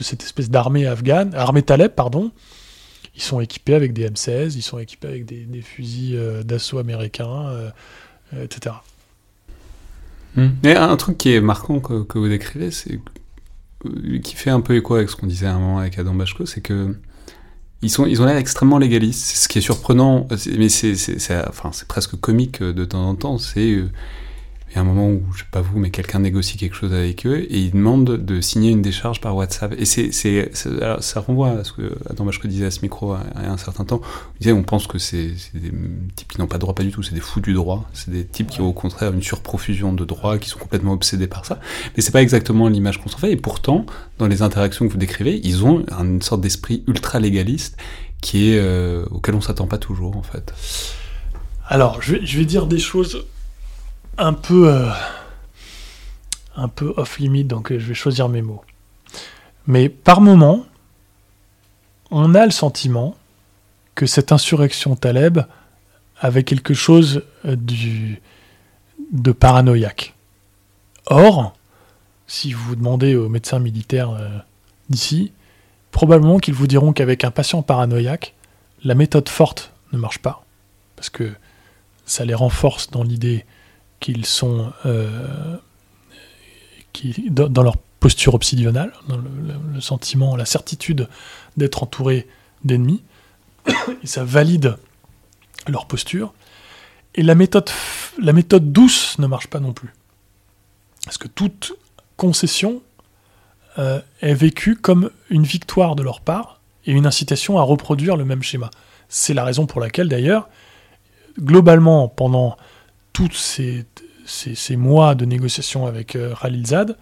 cette 0.02 0.24
espèce 0.24 0.50
d'armée 0.50 0.86
afghane, 0.86 1.34
armée 1.34 1.64
Taleb, 1.64 1.92
pardon, 1.92 2.32
ils 3.16 3.22
sont 3.22 3.40
équipés 3.40 3.74
avec 3.74 3.94
des 3.94 4.10
M16, 4.10 4.56
ils 4.56 4.62
sont 4.62 4.78
équipés 4.78 5.08
avec 5.08 5.26
des, 5.26 5.62
fusils 5.62 6.16
euh, 6.16 6.44
d'assaut 6.44 6.78
américains, 6.78 7.48
euh, 7.48 7.72
etc. 8.44 8.76
Hmm. 10.36 10.50
Et 10.64 10.76
un 10.76 10.96
truc 10.98 11.18
qui 11.18 11.34
est 11.34 11.42
marquant 11.42 11.80
que, 11.80 12.18
vous 12.18 12.28
décrivez, 12.28 12.72
c'est 12.72 13.00
qui 14.24 14.36
fait 14.36 14.50
un 14.50 14.62
peu 14.62 14.76
écho 14.76 14.96
avec 14.96 15.10
ce 15.10 15.16
qu'on 15.16 15.28
disait 15.28 15.46
à 15.46 15.54
un 15.54 15.60
moment 15.60 15.80
avec 15.80 16.00
Adam 16.00 16.16
Bachko, 16.16 16.46
c'est 16.46 16.62
que 16.62 16.98
ils, 17.86 17.90
sont, 17.90 18.06
ils 18.06 18.22
ont 18.22 18.26
l'air 18.26 18.38
extrêmement 18.38 18.80
légalistes. 18.80 19.38
Ce 19.38 19.48
qui 19.48 19.60
est 19.60 19.62
surprenant, 19.62 20.28
mais 20.58 20.70
c'est 20.70 20.96
enfin, 21.48 21.72
presque 21.88 22.20
comique 22.20 22.62
euh, 22.62 22.74
de 22.74 22.84
temps 22.84 23.08
en 23.08 23.16
temps, 23.16 23.38
c'est 23.38 23.72
euh, 23.72 23.90
y 24.76 24.80
a 24.80 24.82
un 24.82 24.86
moment 24.86 25.08
où, 25.08 25.24
je 25.34 25.40
sais 25.40 25.50
pas 25.50 25.62
vous, 25.62 25.80
mais 25.80 25.90
quelqu'un 25.90 26.20
négocie 26.20 26.58
quelque 26.58 26.76
chose 26.76 26.94
avec 26.94 27.26
eux 27.26 27.46
et 27.50 27.60
ils 27.60 27.72
demandent 27.72 28.18
de 28.18 28.42
signer 28.42 28.72
une 28.72 28.82
décharge 28.82 29.22
par 29.22 29.36
WhatsApp. 29.36 29.74
Et 29.78 29.86
c'est, 29.86 30.12
ça 30.52 31.20
renvoie 31.22 31.52
à 31.52 31.64
ce 31.64 31.72
que 31.72 31.96
Adam 32.10 32.26
Bachko 32.26 32.48
disait 32.48 32.66
à 32.66 32.72
ce 32.72 32.82
micro 32.82 33.14
à, 33.14 33.22
un 33.36 33.58
certain 33.58 33.86
temps. 33.86 34.02
Il 34.36 34.40
disait, 34.40 34.52
on 34.52 34.64
pense 34.64 34.88
que 34.88 34.98
c'est, 34.98 35.32
des 35.54 35.72
types 36.16 36.34
qui 36.34 36.40
n'ont 36.40 36.48
pas 36.48 36.58
de 36.58 36.62
droit, 36.62 36.76
pas 36.76 36.84
du 36.84 36.92
tout, 36.92 37.04
c'est 37.04 37.14
des 37.14 37.22
fous 37.22 37.40
du 37.40 37.54
droit. 37.54 37.90
C'est 37.94 38.12
des 38.12 38.26
types 38.26 38.50
qui 38.50 38.62
ont 38.62 38.68
au 38.68 38.74
contraire 38.74 39.14
une 39.14 39.24
surprofusion 39.24 39.94
de 39.94 40.04
droits, 40.04 40.38
qui 40.38 40.50
sont 40.50 40.60
complètement 40.60 40.94
obsédés 40.94 41.28
par 41.28 41.46
ça. 41.46 41.60
Mais 41.96 42.02
c'est 42.02 42.12
pas 42.12 42.22
exactement 42.22 42.68
l'image 42.68 43.02
qu'on 43.02 43.10
s'en 43.10 43.18
fait. 43.18 43.32
Et 43.32 43.38
pourtant, 43.38 43.86
dans 44.18 44.28
les 44.28 44.42
interactions 44.42 44.88
que 44.88 44.92
vous 44.92 44.98
décrivez, 44.98 45.40
ils 45.44 45.66
ont 45.66 45.86
une 45.90 46.22
sorte 46.22 46.42
d'esprit 46.42 46.84
ultra 46.88 47.20
légaliste 47.20 47.78
qui 48.22 48.52
est, 48.52 48.60
euh, 48.60 49.06
auquel 49.12 49.36
on 49.36 49.42
s'attend 49.42 49.68
pas 49.68 49.78
toujours, 49.78 50.18
en 50.18 50.24
fait. 50.24 50.54
Alors, 51.68 52.02
je 52.02 52.38
vais 52.38 52.46
dire 52.46 52.68
des 52.68 52.80
choses 52.80 53.26
un 54.18 54.34
peu, 54.34 54.70
euh, 54.70 54.90
un 56.56 56.68
peu 56.68 56.94
off 56.98 57.20
limit, 57.20 57.44
donc 57.44 57.72
euh, 57.72 57.80
je 57.80 57.86
vais 57.86 57.94
choisir 57.94 58.30
mes 58.30 58.42
mots. 58.42 58.64
Mais 59.68 59.90
par 59.90 60.22
moment, 60.22 60.66
on 62.12 62.36
a 62.36 62.46
le 62.46 62.52
sentiment 62.52 63.16
que 63.96 64.06
cette 64.06 64.32
insurrection 64.32 64.96
Taleb 64.96 65.40
avait 66.20 66.44
quelque 66.44 66.74
chose 66.74 67.24
euh, 67.46 67.56
du, 67.56 68.22
de 69.12 69.32
paranoïaque. 69.32 70.14
Or, 71.08 71.56
si 72.28 72.54
vous 72.54 72.76
demandez 72.76 73.16
aux 73.16 73.30
médecins 73.30 73.60
militaires 73.60 74.18
d'ici, 74.90 75.32
probablement 75.92 76.40
qu'ils 76.40 76.56
vous 76.56 76.66
diront 76.66 76.94
qu'avec 76.94 77.24
un 77.24 77.30
patient 77.30 77.62
paranoïaque, 77.62 78.34
la 78.84 78.96
méthode 78.96 79.30
forte 79.30 79.72
ne 79.94 80.00
marche 80.00 80.18
pas, 80.18 80.44
parce 80.96 81.12
que 81.12 81.32
ça 82.08 82.26
les 82.26 82.34
renforce 82.34 82.90
dans 82.90 83.04
l'idée 83.04 83.46
qu'ils 84.00 84.26
sont 84.26 84.72
euh, 84.86 85.58
qui, 86.94 87.30
dans, 87.30 87.64
leur 87.64 87.78
posture 88.00 88.34
obsidionale, 88.34 88.94
dans 89.08 89.18
le, 89.18 89.82
sentiment, 89.82 90.36
la 90.36 90.46
certitude 90.46 91.08
d'être 91.58 91.84
entouré 91.84 92.28
d'ennemis, 92.64 93.04
et 94.04 94.08
ça 94.08 94.24
valide 94.24 94.78
leur 95.68 95.88
posture. 95.88 96.34
Et 97.16 97.24
la 97.24 97.36
méthode, 97.36 97.70
la 98.22 98.34
méthode 98.34 98.72
douce 98.72 99.18
ne 99.20 99.28
marche 99.28 99.48
pas 99.48 99.60
non 99.60 99.74
plus. 99.74 99.94
Parce 101.06 101.18
que 101.18 101.28
toute 101.28 101.74
concession 102.18 102.82
euh, 103.78 104.02
est 104.22 104.34
vécue 104.34 104.76
comme 104.76 105.10
une 105.30 105.44
victoire 105.44 105.96
de 105.96 106.04
leur 106.04 106.22
part 106.22 106.60
et 106.86 106.92
une 106.92 107.06
incitation 107.06 107.58
à 107.58 107.62
reproduire 107.62 108.18
le 108.18 108.26
même 108.26 108.44
schéma. 108.44 108.70
C'est 109.10 109.34
la 109.34 109.44
raison 109.44 109.66
pour 109.66 109.82
laquelle, 109.82 110.10
d'ailleurs, 110.10 110.50
globalement, 111.40 112.08
pendant 112.08 112.58
tous 113.16 113.32
ces, 114.26 114.76
mois 114.76 115.16
de 115.16 115.24
négociations 115.24 115.86
avec 115.86 116.18
euh, 116.18 116.36
Khalilzad, 116.36 116.98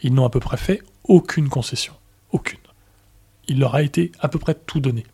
ils 0.00 0.14
n'ont 0.14 0.24
à 0.24 0.30
peu 0.30 0.38
près 0.38 0.56
fait 0.56 0.80
aucune 1.02 1.48
concession. 1.48 1.92
Aucune. 2.30 2.60
Il 3.48 3.58
leur 3.58 3.74
a 3.74 3.82
été 3.82 4.12
à 4.20 4.28
peu 4.28 4.38
près 4.38 4.54
tout 4.54 4.78
donné. 4.78 5.04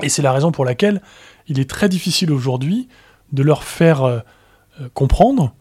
Et 0.00 0.08
c'est 0.08 0.22
la 0.22 0.30
raison 0.30 0.52
pour 0.52 0.64
laquelle 0.64 1.02
il 1.48 1.58
est 1.58 1.68
très 1.68 1.88
difficile 1.88 2.30
aujourd'hui 2.30 2.88
de 3.32 3.42
leur 3.42 3.64
faire 3.64 4.04
euh, 4.04 4.20
euh, 4.80 4.88
comprendre 4.94 5.52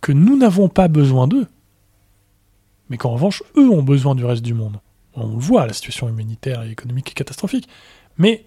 que 0.00 0.10
nous 0.10 0.36
n'avons 0.36 0.68
pas 0.68 0.88
besoin 0.88 1.28
d'eux, 1.28 1.46
mais 2.90 2.96
qu'en 2.96 3.10
revanche, 3.10 3.44
eux 3.56 3.70
ont 3.70 3.84
besoin 3.84 4.16
du 4.16 4.24
reste 4.24 4.42
du 4.42 4.54
monde. 4.54 4.80
On 5.14 5.28
le 5.28 5.38
voit, 5.38 5.64
la 5.64 5.74
situation 5.74 6.08
humanitaire 6.08 6.64
et 6.64 6.70
économique 6.70 7.10
est 7.10 7.14
catastrophique. 7.14 7.68
Mais 8.16 8.44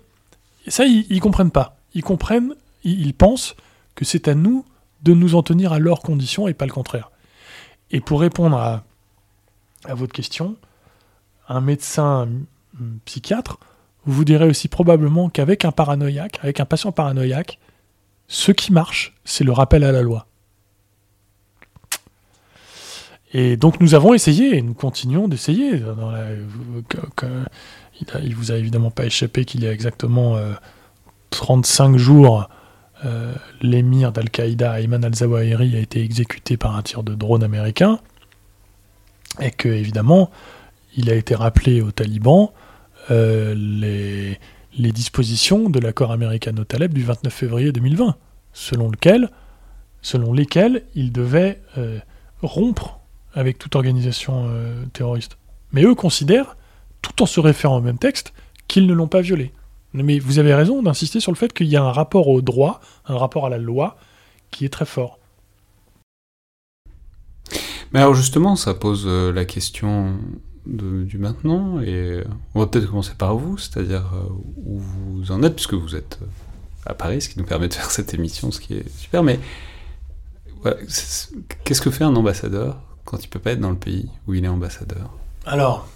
ça, 0.67 0.85
ils, 0.85 1.05
ne 1.09 1.19
comprennent 1.19 1.51
pas. 1.51 1.77
Ils 1.93 2.03
comprennent, 2.03 2.55
ils 2.83 3.13
pensent 3.13 3.55
que 3.95 4.03
c'est 4.03 4.27
à 4.27 4.35
nous 4.35 4.65
de 5.03 5.13
nous 5.13 5.35
en 5.35 5.43
tenir 5.43 5.73
à 5.73 5.79
leurs 5.79 6.01
conditions 6.01 6.47
et 6.47 6.53
pas 6.53 6.65
le 6.65 6.71
contraire. 6.71 7.11
Et 7.91 7.99
pour 7.99 8.21
répondre 8.21 8.57
à, 8.57 8.83
votre 9.89 10.13
question, 10.13 10.55
un 11.49 11.61
médecin 11.61 12.29
psychiatre 13.05 13.59
vous 14.05 14.25
dirait 14.25 14.47
aussi 14.47 14.67
probablement 14.67 15.29
qu'avec 15.29 15.65
un 15.65 15.71
paranoïaque, 15.71 16.39
avec 16.41 16.59
un 16.59 16.65
patient 16.65 16.91
paranoïaque, 16.91 17.59
ce 18.27 18.51
qui 18.51 18.71
marche, 18.71 19.15
c'est 19.25 19.43
le 19.43 19.51
rappel 19.51 19.83
à 19.83 19.91
la 19.91 20.01
loi. 20.01 20.25
Et 23.33 23.57
donc 23.57 23.79
nous 23.79 23.95
avons 23.95 24.13
essayé, 24.13 24.57
et 24.57 24.61
nous 24.61 24.73
continuons 24.73 25.27
d'essayer. 25.27 25.77
Il 25.77 25.85
ne 25.85 25.93
vous 28.35 28.51
a 28.51 28.55
évidemment 28.55 28.91
pas 28.91 29.05
échappé 29.05 29.45
qu'il 29.45 29.63
y 29.63 29.67
a 29.67 29.71
exactement 29.71 30.37
35 31.29 31.93
euh, 31.93 31.97
jours, 31.97 32.49
euh, 33.05 33.33
l'émir 33.61 34.11
d'Al-Qaïda, 34.11 34.79
Ayman 34.79 35.03
al-Zawahiri, 35.03 35.75
a 35.75 35.79
été 35.79 36.03
exécuté 36.03 36.57
par 36.57 36.75
un 36.75 36.81
tir 36.83 37.03
de 37.03 37.15
drone 37.15 37.43
américain, 37.43 37.99
et 39.39 39.51
que, 39.51 39.69
évidemment, 39.69 40.29
il 40.95 41.09
a 41.09 41.15
été 41.15 41.33
rappelé 41.33 41.81
aux 41.81 41.91
talibans 41.91 42.49
euh, 43.09 43.55
les, 43.55 44.37
dispositions 44.91 45.69
de 45.69 45.79
l'accord 45.79 46.11
américano-taleb 46.11 46.93
du 46.93 47.03
29 47.03 47.33
février 47.33 47.71
2020, 47.71 48.15
selon, 48.53 48.89
lequel, 48.89 49.29
selon 50.01 50.33
lesquelles 50.33 50.83
il 50.93 51.11
devait 51.11 51.61
euh, 51.77 51.99
rompre 52.41 52.99
avec 53.33 53.57
toute 53.57 53.75
organisation 53.75 54.49
terroriste. 54.91 55.37
Mais 55.71 55.83
eux 55.83 55.95
considèrent, 55.95 56.57
tout 57.01 57.23
en 57.23 57.25
se 57.25 57.39
référant 57.39 57.77
au 57.77 57.81
même 57.81 57.97
texte, 57.97 58.33
qu'ils 58.67 58.85
ne 58.85 58.93
l'ont 58.93 59.07
pas 59.07 59.21
violé. 59.21 59.53
Mais 59.93 60.19
vous 60.19 60.39
avez 60.39 60.53
raison 60.53 60.81
d'insister 60.81 61.19
sur 61.19 61.31
le 61.31 61.37
fait 61.37 61.51
qu'il 61.53 61.67
y 61.67 61.75
a 61.75 61.83
un 61.83 61.91
rapport 61.91 62.27
au 62.27 62.41
droit, 62.41 62.79
un 63.05 63.17
rapport 63.17 63.45
à 63.45 63.49
la 63.49 63.57
loi, 63.57 63.97
qui 64.51 64.65
est 64.65 64.69
très 64.69 64.85
fort. 64.85 65.19
Mais 67.93 67.99
alors 67.99 68.13
justement, 68.13 68.55
ça 68.55 68.73
pose 68.73 69.03
euh, 69.05 69.33
la 69.33 69.43
question 69.43 70.13
de- 70.65 71.03
du 71.03 71.17
maintenant, 71.17 71.81
et 71.81 72.23
on 72.55 72.61
va 72.61 72.67
peut-être 72.67 72.87
commencer 72.87 73.13
par 73.17 73.35
vous, 73.35 73.57
c'est-à-dire 73.57 74.09
euh, 74.13 74.29
où 74.65 74.79
vous 74.79 75.31
en 75.31 75.43
êtes, 75.43 75.55
puisque 75.55 75.73
vous 75.73 75.95
êtes 75.95 76.19
euh, 76.21 76.25
à 76.85 76.93
Paris, 76.93 77.21
ce 77.21 77.29
qui 77.29 77.37
nous 77.39 77.45
permet 77.45 77.67
de 77.67 77.73
faire 77.79 77.91
cette 77.91 78.13
émission, 78.13 78.51
ce 78.51 78.61
qui 78.61 78.75
est 78.75 78.89
super, 78.97 79.23
mais 79.23 79.39
qu'est-ce 81.65 81.81
que 81.81 81.91
fait 81.91 82.03
un 82.03 82.15
ambassadeur 82.15 82.77
quand 83.03 83.23
il 83.23 83.27
peut 83.27 83.39
pas 83.39 83.51
être 83.51 83.59
dans 83.59 83.71
le 83.71 83.75
pays 83.75 84.09
où 84.27 84.33
il 84.35 84.45
est 84.45 84.49
ambassadeur? 84.49 85.09
Alors, 85.45 85.87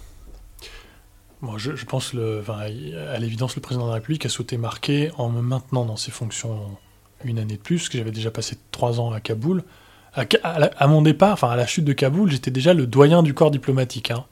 bon, 1.46 1.58
je, 1.58 1.76
je 1.76 1.86
pense, 1.86 2.14
le, 2.14 2.40
enfin, 2.42 2.58
à 2.60 3.20
l'évidence, 3.20 3.56
le 3.56 3.62
président 3.62 3.86
de 3.86 3.90
la 3.90 3.96
République 3.96 4.26
a 4.26 4.30
souhaité 4.30 4.58
marquer 4.58 5.12
en 5.18 5.30
me 5.30 5.42
maintenant 5.42 5.86
dans 5.86 5.98
ses 5.98 6.12
fonctions 6.12 6.78
une 7.24 7.40
année 7.40 7.56
de 7.56 7.62
plus, 7.62 7.78
parce 7.78 7.90
que 7.90 7.98
j'avais 7.98 8.12
déjà 8.12 8.32
passé 8.32 8.58
trois 8.72 9.00
ans 9.00 9.12
à 9.12 9.20
Kaboul. 9.20 9.64
À, 10.14 10.88
mon 10.88 11.02
départ, 11.02 11.34
enfin 11.34 11.50
à 11.50 11.58
la 11.58 11.68
chute 11.68 11.84
de 11.84 11.92
Kaboul, 11.92 12.32
j'étais 12.32 12.52
déjà 12.52 12.74
le 12.74 12.88
doyen 12.88 13.22
du 13.22 13.34
corps 13.34 13.52
diplomatique. 13.52 14.12
hein. 14.12 14.26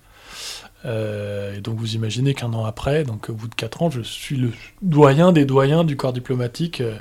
Euh, 0.86 1.56
et 1.58 1.62
donc 1.62 1.78
vous 1.78 1.96
imaginez 1.96 2.34
qu'un 2.34 2.54
an 2.54 2.66
après, 2.66 3.04
donc 3.04 3.30
au 3.30 3.34
bout 3.34 3.48
de 3.48 3.56
quatre 3.56 3.82
ans, 3.82 3.90
je 3.90 4.02
suis 4.02 4.36
le 4.38 4.52
doyen 4.82 5.32
des 5.32 5.46
doyens 5.46 5.84
du 5.84 5.98
corps 5.98 6.14
diplomatique 6.14 6.82
euh, 6.82 6.98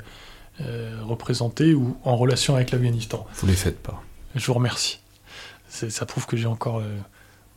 euh, 0.61 0.99
représenté 1.03 1.73
ou 1.73 1.97
en 2.03 2.17
relation 2.17 2.55
avec 2.55 2.71
l'Afghanistan. 2.71 3.25
Vous 3.35 3.47
les 3.47 3.53
faites 3.53 3.79
pas. 3.79 4.01
Je 4.35 4.45
vous 4.45 4.53
remercie. 4.53 4.99
Ça 5.69 6.05
prouve 6.05 6.25
que 6.27 6.37
j'ai 6.37 6.45
encore 6.45 6.79
euh, 6.79 6.97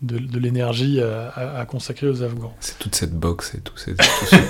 de, 0.02 0.18
de 0.18 0.39
l'énergie 0.39 1.01
à, 1.01 1.28
à- 1.28 1.60
à 1.60 1.64
consacrer 1.66 2.06
aux 2.09 2.23
Afghans. 2.23 2.55
C'est 2.60 2.78
toute 2.78 2.94
cette 2.94 3.14
boxe 3.14 3.55
et 3.55 3.60
tout, 3.60 3.77
ces- 3.77 3.94
tout 3.94 4.05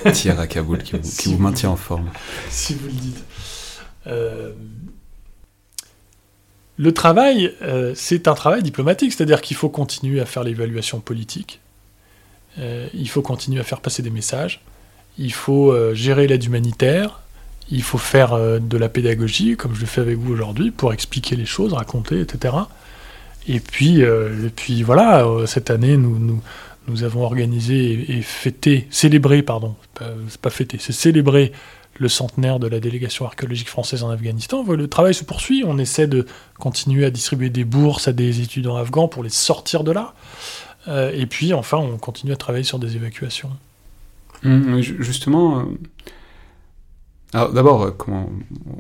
ce 0.05 0.09
tir 0.13 0.39
à 0.41 0.47
Kaboul 0.47 0.83
qui 0.83 0.93
vous, 0.93 0.99
qui 1.01 1.09
Si 1.09 1.29
vous 1.31 1.37
vous- 1.37 1.43
maintient 1.43 1.71
en 1.71 1.77
forme. 1.77 2.11
si 2.51 2.75
vous 2.75 2.87
le 2.87 2.93
dites. 2.93 3.25
Euh, 4.07 4.53
le 6.79 6.93
travail, 6.93 7.53
euh, 7.63 7.93
c'est 7.95 8.29
un 8.29 8.35
travail 8.35 8.63
diplomatique, 8.63 9.13
c'est-à-dire 9.13 9.41
qu'il 9.41 9.57
faut 9.57 9.71
continuer 9.71 10.21
à 10.21 10.27
faire 10.27 10.45
l'évaluation 10.45 11.01
politique, 11.01 11.61
euh, 12.59 12.87
il 12.93 13.09
faut 13.09 13.23
continuer 13.23 13.61
à 13.61 13.65
faire 13.65 13.81
passer 13.81 14.03
des 14.03 14.11
messages, 14.11 14.61
il 15.19 15.33
faut 15.33 15.75
gérer 15.95 16.27
l'aide 16.27 16.45
humanitaire, 16.45 17.21
il 17.71 17.83
faut 17.83 17.97
faire 17.99 18.39
de 18.61 18.77
la 18.77 18.89
pédagogie, 18.91 19.57
comme 19.57 19.75
je 19.75 19.81
le 19.81 19.87
fais 19.87 20.03
avec 20.03 20.19
vous 20.19 20.33
aujourd'hui, 20.33 20.71
pour 20.71 20.93
expliquer 20.93 21.37
les 21.37 21.47
choses, 21.47 21.73
raconter, 21.73 22.21
etc. 22.21 22.55
Et 23.49 23.61
puis, 23.61 24.03
euh, 24.03 24.47
et 24.47 24.51
puis 24.51 24.83
voilà, 24.83 25.25
euh, 25.25 25.47
cette 25.47 25.71
année, 25.71 25.97
nous, 25.97 26.43
nous, 26.89 27.03
avons 27.05 27.23
organisé 27.23 28.17
et, 28.17 28.23
fêté, 28.23 28.87
célébré, 28.91 29.43
pardon, 29.43 29.77
c'est 30.29 30.41
pas, 30.41 30.51
fêté, 30.51 30.79
c'est 30.81 30.93
célébré 30.93 31.53
le 31.99 32.09
centenaire 32.09 32.59
de 32.59 32.67
la 32.67 32.81
délégation 32.81 33.25
archéologique 33.25 33.69
française 33.69 34.03
en 34.03 34.11
Afghanistan. 34.11 34.65
Le 34.65 34.89
travail 34.89 35.15
se 35.15 35.25
poursuit, 35.25 35.65
on 35.67 35.79
essaie 35.79 36.07
de 36.07 36.27
continuer 36.59 37.05
à 37.05 37.11
distribuer 37.11 37.51
des 37.51 37.65
bourses 37.65 38.09
à 38.09 38.13
des 38.13 38.41
étudiants 38.41 38.77
afghans 38.77 39.09
pour 39.09 39.23
les 39.23 39.31
sortir 39.31 39.83
de 39.83 39.93
là. 39.93 40.15
Euh, 40.89 41.11
et 41.15 41.27
puis 41.27 41.55
enfin, 41.55 41.79
on 41.79 41.97
continue 41.97 42.33
à 42.33 42.37
travailler 42.37 42.65
sur 42.65 42.79
des 42.79 42.97
évacuations. 42.97 43.51
Hum, 44.45 44.81
justement, 44.81 45.65
alors 47.33 47.53
d'abord, 47.53 47.83
euh, 47.83 47.91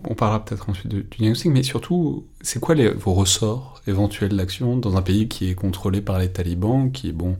on 0.09 0.14
parlera 0.14 0.44
peut-être 0.44 0.70
ensuite 0.70 0.89
de- 0.89 1.01
du 1.02 1.18
diagnostic, 1.18 1.51
mais 1.52 1.62
surtout, 1.62 2.24
c'est 2.40 2.60
quoi 2.60 2.74
les, 2.74 2.89
vos 2.90 3.12
ressorts 3.12 3.82
éventuels 3.86 4.36
d'action 4.36 4.77
dans 4.77 4.97
un 4.97 5.02
pays 5.02 5.28
qui 5.28 5.51
est 5.51 5.55
contrôlé 5.55 6.01
par 6.01 6.18
les 6.18 6.31
talibans, 6.31 6.90
qui 6.93 7.09
est 7.09 7.12
bon, 7.12 7.36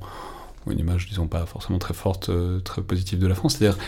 une 0.68 0.78
image, 0.78 1.06
disons 1.08 1.28
pas 1.28 1.46
forcément 1.46 1.78
très 1.78 1.94
forte, 1.94 2.28
euh, 2.28 2.60
très 2.60 2.82
positive 2.82 3.18
de 3.18 3.26
la 3.26 3.34
France? 3.34 3.56
C'est-à-dire, 3.56 3.78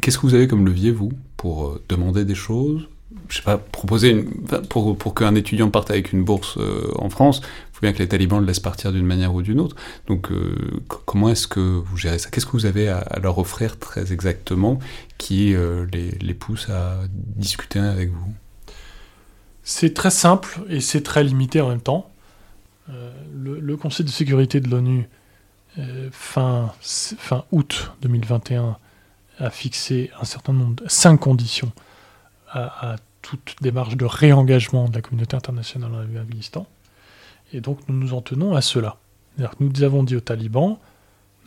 qu'est-ce 0.00 0.18
que 0.18 0.26
vous 0.26 0.34
avez 0.34 0.48
comme 0.48 0.66
levier 0.66 0.90
vous 0.90 1.12
pour 1.36 1.66
euh, 1.66 1.82
demander 1.88 2.24
des 2.24 2.34
choses? 2.34 2.88
Je 3.28 3.36
sais 3.36 3.42
pas, 3.42 3.56
proposer 3.58 4.24
pour 4.68 4.96
pour 4.96 5.14
qu'un 5.14 5.34
étudiant 5.34 5.70
parte 5.70 5.90
avec 5.90 6.12
une 6.12 6.22
bourse 6.22 6.58
en 6.96 7.08
France, 7.08 7.40
faut 7.76 7.82
bien 7.82 7.92
que 7.92 7.98
les 7.98 8.08
talibans 8.08 8.40
le 8.40 8.46
laissent 8.46 8.58
partir 8.58 8.90
d'une 8.90 9.04
manière 9.04 9.34
ou 9.34 9.42
d'une 9.42 9.60
autre. 9.60 9.76
Donc, 10.06 10.32
euh, 10.32 10.82
comment 11.04 11.28
est-ce 11.28 11.46
que 11.46 11.60
vous 11.60 11.98
gérez 11.98 12.18
ça? 12.18 12.30
Qu'est-ce 12.30 12.46
que 12.46 12.52
vous 12.52 12.64
avez 12.64 12.88
à, 12.88 13.18
leur 13.22 13.36
offrir 13.36 13.78
très 13.78 14.14
exactement 14.14 14.78
qui 15.18 15.54
euh, 15.54 15.84
les, 15.92 16.34
pousse 16.34 16.70
à 16.70 17.00
discuter 17.12 17.78
avec 17.78 18.10
vous? 18.10 18.32
C'est 19.62 19.92
très 19.92 20.10
simple 20.10 20.58
et 20.70 20.80
c'est 20.80 21.02
très 21.02 21.22
limité 21.22 21.60
en 21.60 21.68
même 21.68 21.82
temps. 21.82 22.10
Euh, 22.88 23.12
le, 23.34 23.76
Conseil 23.76 24.06
de 24.06 24.10
sécurité 24.10 24.60
de 24.60 24.70
l'ONU, 24.70 25.06
fin, 26.12 26.72
août 27.52 27.92
2021, 28.00 28.78
a 29.38 29.50
fixé 29.50 30.10
un 30.18 30.24
certain 30.24 30.54
nombre 30.54 30.76
de 30.76 30.88
cinq 30.88 31.18
conditions 31.18 31.72
à 32.48 32.96
toute 33.20 33.56
démarche 33.60 33.98
de 33.98 34.06
réengagement 34.06 34.88
de 34.88 34.94
la 34.94 35.02
communauté 35.02 35.36
internationale 35.36 35.92
en 35.92 35.98
Afghanistan. 35.98 36.66
Et 37.52 37.60
donc 37.60 37.78
nous 37.88 37.96
nous 37.96 38.14
en 38.14 38.20
tenons 38.22 38.54
à 38.54 38.60
cela. 38.60 38.96
Nous 39.60 39.82
avons 39.82 40.02
dit 40.02 40.16
aux 40.16 40.20
talibans, 40.20 40.78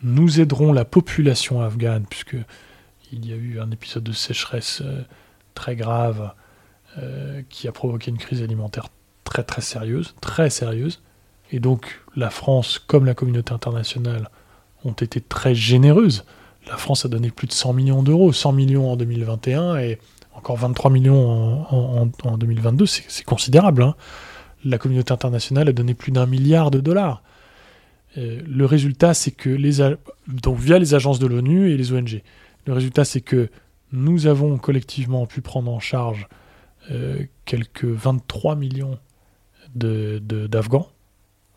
nous 0.02 0.40
aiderons 0.40 0.72
la 0.72 0.84
population 0.84 1.60
afghane, 1.60 2.04
puisque 2.08 2.36
il 3.12 3.28
y 3.28 3.32
a 3.32 3.36
eu 3.36 3.60
un 3.60 3.70
épisode 3.70 4.04
de 4.04 4.12
sécheresse 4.12 4.82
euh, 4.84 5.02
très 5.54 5.74
grave 5.76 6.32
euh, 6.98 7.42
qui 7.50 7.66
a 7.68 7.72
provoqué 7.72 8.10
une 8.10 8.18
crise 8.18 8.42
alimentaire 8.42 8.86
très 9.24 9.42
très 9.42 9.60
sérieuse, 9.62 10.14
très 10.20 10.50
sérieuse. 10.50 11.02
Et 11.52 11.58
donc 11.60 12.00
la 12.16 12.30
France, 12.30 12.78
comme 12.78 13.04
la 13.04 13.14
communauté 13.14 13.52
internationale, 13.52 14.30
ont 14.84 14.92
été 14.92 15.20
très 15.20 15.54
généreuses. 15.54 16.24
La 16.68 16.76
France 16.76 17.04
a 17.04 17.08
donné 17.08 17.30
plus 17.30 17.48
de 17.48 17.52
100 17.52 17.72
millions 17.72 18.02
d'euros, 18.02 18.32
100 18.32 18.52
millions 18.52 18.90
en 18.92 18.96
2021 18.96 19.78
et 19.78 19.98
encore 20.34 20.56
23 20.56 20.90
millions 20.92 21.66
en, 21.70 22.02
en- 22.24 22.28
en 22.28 22.38
2022, 22.38 22.86
c'est 22.86 23.04
c'est 23.08 23.24
considérable. 23.24 23.82
hein. 23.82 23.94
La 24.64 24.78
communauté 24.78 25.12
internationale 25.12 25.68
a 25.68 25.72
donné 25.72 25.94
plus 25.94 26.12
d'un 26.12 26.26
milliard 26.26 26.70
de 26.70 26.80
dollars. 26.80 27.22
Euh, 28.18 28.40
le 28.46 28.66
résultat, 28.66 29.14
c'est 29.14 29.30
que 29.30 29.48
les 29.50 29.78
donc 30.28 30.58
via 30.58 30.78
les 30.78 30.94
agences 30.94 31.18
de 31.18 31.26
l'ONU 31.26 31.70
et 31.70 31.76
les 31.76 31.92
ONG. 31.92 32.22
Le 32.66 32.72
résultat, 32.72 33.04
c'est 33.04 33.20
que 33.20 33.48
nous 33.92 34.26
avons 34.26 34.58
collectivement 34.58 35.26
pu 35.26 35.40
prendre 35.40 35.70
en 35.72 35.80
charge 35.80 36.28
euh, 36.90 37.24
quelques 37.44 37.84
23 37.84 38.54
millions 38.56 38.98
de- 39.74 40.20
de- 40.24 40.46
d'Afghans 40.46 40.88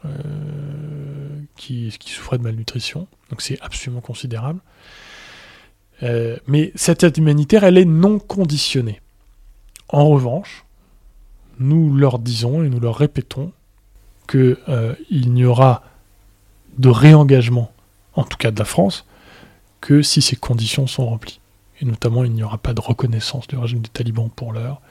euh, 0.06 0.10
qui, 1.56 1.92
souffraient 2.00 2.38
de 2.38 2.44
malnutrition. 2.44 3.08
Donc 3.30 3.42
c'est 3.42 3.60
absolument 3.62 4.02
considérable. 4.02 4.60
Mais 6.48 6.74
cette 6.76 7.04
aide 7.04 7.18
humanitaire, 7.18 7.64
elle 7.64 7.78
est 7.78 7.86
non 7.86 8.20
conditionnée. 8.20 9.00
En 9.88 10.10
revanche, 10.10 10.66
nous 11.60 11.96
leur 11.96 12.20
disons 12.20 12.64
et 12.64 12.70
nous 12.70 12.80
leur 12.80 12.96
répétons 12.96 13.52
qu'il 14.28 14.58
n'y 15.12 15.46
aura 15.46 15.84
de 16.78 16.90
réengagement, 16.90 17.72
en 18.16 18.24
tout 18.24 18.38
cas 18.38 18.52
de 18.52 18.60
la 18.60 18.66
France, 18.66 19.06
que 19.82 20.02
si 20.02 20.22
ces 20.22 20.36
conditions 20.36 20.88
sont 20.88 21.06
remplies. 21.06 21.40
Et 21.82 21.86
notamment, 21.86 22.24
il 22.24 22.32
n'y 22.32 22.44
aura 22.44 22.58
pas 22.58 22.74
de 22.74 22.82
reconnaissance 22.82 23.48
du 23.48 23.58
régime 23.58 23.80
des 23.80 23.90
talibans 23.90 24.30
pour 24.30 24.54
l'heure. 24.54 24.82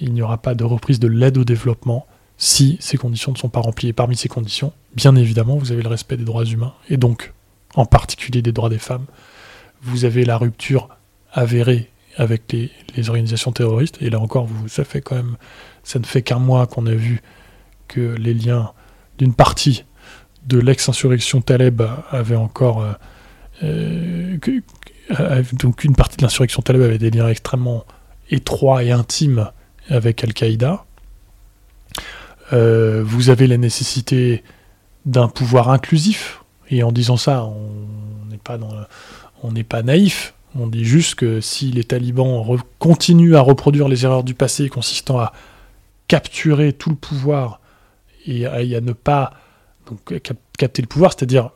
Il 0.00 0.12
n'y 0.14 0.22
aura 0.22 0.38
pas 0.38 0.54
de 0.54 0.64
reprise 0.64 0.98
de 0.98 1.08
l'aide 1.08 1.36
au 1.36 1.44
développement 1.44 2.06
si 2.38 2.78
ces 2.80 2.96
conditions 2.96 3.32
ne 3.32 3.36
sont 3.36 3.50
pas 3.50 3.60
remplies. 3.60 3.88
Et 3.88 3.92
parmi 3.92 4.16
ces 4.16 4.28
conditions, 4.28 4.72
bien 4.94 5.14
évidemment, 5.14 5.58
vous 5.58 5.72
avez 5.72 5.82
le 5.82 5.88
respect 5.88 6.16
des 6.16 6.24
droits 6.24 6.44
humains, 6.44 6.72
et 6.88 6.96
donc 6.96 7.34
en 7.74 7.84
particulier 7.84 8.40
des 8.40 8.52
droits 8.52 8.70
des 8.70 8.78
femmes. 8.78 9.04
Vous 9.82 10.04
avez 10.04 10.24
la 10.24 10.38
rupture 10.38 10.88
avérée 11.32 11.90
avec 12.16 12.50
les, 12.52 12.70
les 12.96 13.08
organisations 13.08 13.52
terroristes, 13.52 13.98
et 14.00 14.08
là 14.08 14.18
encore, 14.18 14.46
vous, 14.46 14.68
ça 14.68 14.84
fait 14.84 15.02
quand 15.02 15.16
même, 15.16 15.36
ça 15.84 15.98
ne 15.98 16.04
fait 16.04 16.22
qu'un 16.22 16.38
mois 16.38 16.66
qu'on 16.66 16.86
a 16.86 16.94
vu 16.94 17.22
que 17.88 18.14
les 18.18 18.34
liens 18.34 18.72
d'une 19.18 19.34
partie 19.34 19.84
de 20.46 20.58
l'ex-insurrection 20.58 21.40
Taleb 21.40 21.82
avaient 22.10 22.36
encore, 22.36 22.82
euh, 22.82 22.92
euh, 23.62 25.42
donc 25.52 25.84
une 25.84 25.94
partie 25.94 26.16
de 26.16 26.22
l'insurrection 26.22 26.62
Taleb 26.62 26.82
avait 26.82 26.98
des 26.98 27.10
liens 27.10 27.28
extrêmement 27.28 27.84
étroits 28.30 28.82
et 28.82 28.90
intimes 28.90 29.50
avec 29.88 30.24
Al-Qaïda. 30.24 30.84
Euh, 32.52 33.02
vous 33.04 33.28
avez 33.28 33.46
la 33.46 33.58
nécessité 33.58 34.42
d'un 35.06 35.28
pouvoir 35.28 35.70
inclusif, 35.70 36.42
et 36.70 36.82
en 36.82 36.92
disant 36.92 37.16
ça, 37.16 37.44
on 37.44 38.26
n'est 38.30 38.38
pas 38.38 38.58
pas 39.68 39.82
naïf. 39.82 40.34
On 40.58 40.66
dit 40.66 40.84
juste 40.84 41.14
que 41.14 41.40
si 41.40 41.70
les 41.70 41.84
talibans 41.84 42.44
continuent 42.78 43.36
à 43.36 43.40
reproduire 43.40 43.88
les 43.88 44.04
erreurs 44.04 44.24
du 44.24 44.34
passé 44.34 44.68
consistant 44.68 45.18
à 45.18 45.32
capturer 46.10 46.72
tout 46.72 46.90
le 46.90 46.96
pouvoir 46.96 47.60
et 48.26 48.44
à, 48.44 48.80
ne 48.80 48.92
pas 48.92 49.32
donc, 49.86 50.20
cap- 50.24 50.36
capter 50.58 50.82
le 50.82 50.88
pouvoir, 50.88 51.12
c'est-à-dire 51.12 51.50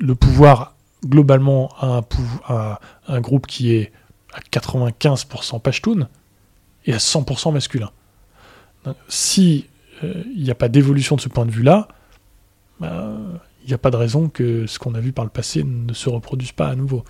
le 0.00 0.16
pouvoir 0.16 0.74
globalement 1.06 1.72
à 1.78 1.86
un, 1.86 2.00
pouv- 2.00 2.40
à 2.46 2.80
un 3.06 3.20
groupe 3.20 3.46
qui 3.46 3.72
est 3.72 3.92
à 4.34 4.40
95% 4.40 5.60
Pashtun 5.60 6.08
et 6.84 6.92
à 6.92 6.96
100% 6.98 7.52
masculin. 7.52 7.90
Si 9.06 9.66
euh, 10.02 10.24
il 10.34 10.42
n'y 10.42 10.50
a 10.50 10.56
pas 10.56 10.68
d'évolution 10.68 11.14
de 11.14 11.20
ce 11.20 11.28
point 11.28 11.46
de 11.46 11.52
vue-là, 11.52 11.86
ben, 12.80 13.20
il 13.62 13.68
n'y 13.68 13.74
a 13.74 13.78
pas 13.78 13.92
de 13.92 13.96
raison 13.96 14.28
que 14.28 14.66
ce 14.66 14.80
qu'on 14.80 14.96
a 14.96 15.00
vu 15.00 15.12
par 15.12 15.24
le 15.24 15.30
passé 15.30 15.62
ne 15.62 15.92
se 15.92 16.08
reproduise 16.08 16.50
pas 16.50 16.66
à 16.66 16.74
nouveau. 16.74 17.04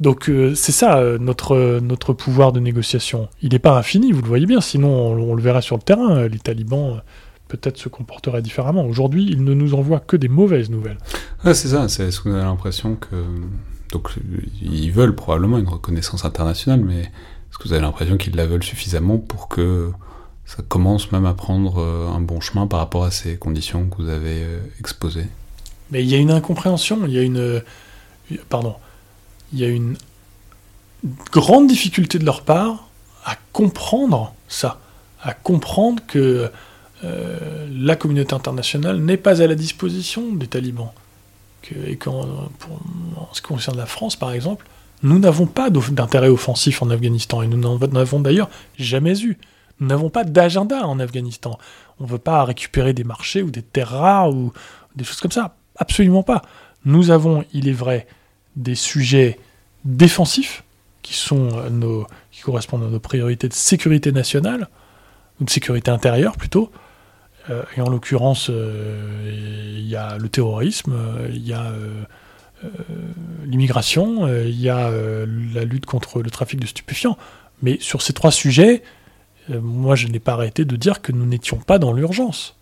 Donc 0.00 0.28
euh, 0.28 0.54
c'est 0.54 0.72
ça 0.72 0.98
euh, 0.98 1.18
notre, 1.18 1.54
euh, 1.54 1.80
notre 1.80 2.12
pouvoir 2.12 2.52
de 2.52 2.60
négociation. 2.60 3.28
Il 3.42 3.50
n'est 3.50 3.58
pas 3.58 3.76
infini, 3.76 4.12
vous 4.12 4.22
le 4.22 4.28
voyez 4.28 4.46
bien, 4.46 4.60
sinon 4.60 4.88
on, 4.88 5.30
on 5.30 5.34
le 5.34 5.42
verra 5.42 5.60
sur 5.60 5.76
le 5.76 5.82
terrain. 5.82 6.28
Les 6.28 6.38
talibans 6.38 7.02
peut-être 7.48 7.78
se 7.78 7.88
comporterait 7.88 8.42
différemment. 8.42 8.84
Aujourd'hui, 8.84 9.26
il 9.28 9.42
ne 9.42 9.54
nous 9.54 9.74
envoie 9.74 10.00
que 10.00 10.16
des 10.16 10.28
mauvaises 10.28 10.70
nouvelles. 10.70 10.98
Ouais, 11.44 11.54
c'est 11.54 11.68
ça. 11.68 11.88
C'est 11.88 12.10
ce 12.10 12.20
qu'on 12.20 12.34
a 12.34 12.44
l'impression 12.44 12.94
que 12.94 13.16
donc 13.90 14.10
ils 14.60 14.92
veulent 14.92 15.14
probablement 15.14 15.58
une 15.58 15.68
reconnaissance 15.68 16.24
internationale, 16.24 16.80
mais 16.80 17.00
est-ce 17.00 17.58
que 17.58 17.64
vous 17.64 17.72
avez 17.72 17.82
l'impression 17.82 18.18
qu'ils 18.18 18.36
la 18.36 18.46
veulent 18.46 18.62
suffisamment 18.62 19.16
pour 19.16 19.48
que 19.48 19.90
ça 20.44 20.62
commence 20.68 21.10
même 21.10 21.24
à 21.26 21.34
prendre 21.34 21.82
un 21.82 22.20
bon 22.20 22.40
chemin 22.40 22.66
par 22.66 22.80
rapport 22.80 23.04
à 23.04 23.10
ces 23.10 23.36
conditions 23.36 23.88
que 23.88 24.02
vous 24.02 24.10
avez 24.10 24.44
exposées? 24.78 25.26
Mais 25.90 26.02
il 26.04 26.10
y 26.10 26.14
a 26.14 26.18
une 26.18 26.30
incompréhension, 26.30 27.00
il 27.06 27.14
y 27.14 27.18
a 27.18 27.22
une 27.22 27.62
pardon, 28.50 28.74
il 29.52 29.58
y 29.58 29.64
a 29.64 29.68
une 29.68 29.96
grande 31.32 31.66
difficulté 31.68 32.18
de 32.18 32.24
leur 32.24 32.42
part 32.42 32.88
à 33.24 33.36
comprendre 33.52 34.34
ça, 34.48 34.80
à 35.22 35.32
comprendre 35.32 36.02
que 36.06 36.50
la 37.02 37.96
communauté 37.96 38.34
internationale 38.34 38.98
n'est 38.98 39.16
pas 39.16 39.42
à 39.42 39.46
la 39.46 39.54
disposition 39.54 40.32
des 40.32 40.46
talibans 40.46 40.90
et 41.86 41.96
qu'en 41.96 42.20
en 43.16 43.28
ce 43.32 43.42
qui 43.42 43.48
concerne 43.48 43.76
la 43.76 43.86
France, 43.86 44.16
par 44.16 44.32
exemple, 44.32 44.66
nous 45.02 45.18
n'avons 45.18 45.46
pas 45.46 45.70
d'intérêt 45.70 46.28
offensif 46.28 46.82
en 46.82 46.90
Afghanistan, 46.90 47.42
et 47.42 47.46
nous 47.46 47.58
n'en 47.58 47.78
avons 47.78 48.20
d'ailleurs 48.20 48.48
jamais 48.78 49.20
eu. 49.20 49.38
Nous 49.78 49.86
n'avons 49.86 50.10
pas 50.10 50.24
d'agenda 50.24 50.86
en 50.86 50.98
Afghanistan. 50.98 51.58
On 52.00 52.04
ne 52.04 52.08
veut 52.08 52.18
pas 52.18 52.42
récupérer 52.44 52.94
des 52.94 53.04
marchés 53.04 53.42
ou 53.42 53.50
des 53.50 53.62
terres 53.62 53.90
rares 53.90 54.30
ou 54.30 54.52
des 54.96 55.04
choses 55.04 55.20
comme 55.20 55.30
ça. 55.30 55.54
Absolument 55.76 56.24
pas. 56.24 56.42
Nous 56.84 57.10
avons, 57.10 57.44
il 57.52 57.68
est 57.68 57.72
vrai, 57.72 58.08
des 58.58 58.74
sujets 58.74 59.38
défensifs 59.84 60.62
qui, 61.02 61.14
sont 61.14 61.70
nos, 61.70 62.06
qui 62.30 62.42
correspondent 62.42 62.84
à 62.84 62.88
nos 62.88 63.00
priorités 63.00 63.48
de 63.48 63.54
sécurité 63.54 64.12
nationale, 64.12 64.68
ou 65.40 65.44
de 65.44 65.50
sécurité 65.50 65.90
intérieure 65.90 66.36
plutôt, 66.36 66.70
euh, 67.50 67.62
et 67.76 67.80
en 67.80 67.88
l'occurrence, 67.88 68.48
euh, 68.50 69.74
il 69.78 69.88
y 69.88 69.96
a 69.96 70.18
le 70.18 70.28
terrorisme, 70.28 70.92
euh, 70.92 71.28
il 71.30 71.46
y 71.46 71.52
a 71.52 71.72
l'immigration, 73.44 74.26
il 74.26 74.60
y 74.60 74.68
a 74.68 74.90
la 74.90 75.64
lutte 75.64 75.86
contre 75.86 76.22
le 76.22 76.28
trafic 76.28 76.58
de 76.58 76.66
stupéfiants. 76.66 77.16
Mais 77.62 77.78
sur 77.78 78.02
ces 78.02 78.12
trois 78.12 78.32
sujets, 78.32 78.82
moi 79.48 79.94
je 79.94 80.08
n'ai 80.08 80.18
pas 80.18 80.32
arrêté 80.32 80.64
de 80.64 80.74
dire 80.74 81.00
que 81.00 81.12
nous 81.12 81.24
n'étions 81.24 81.58
pas 81.58 81.78
dans 81.78 81.92
l'urgence. 81.92 82.57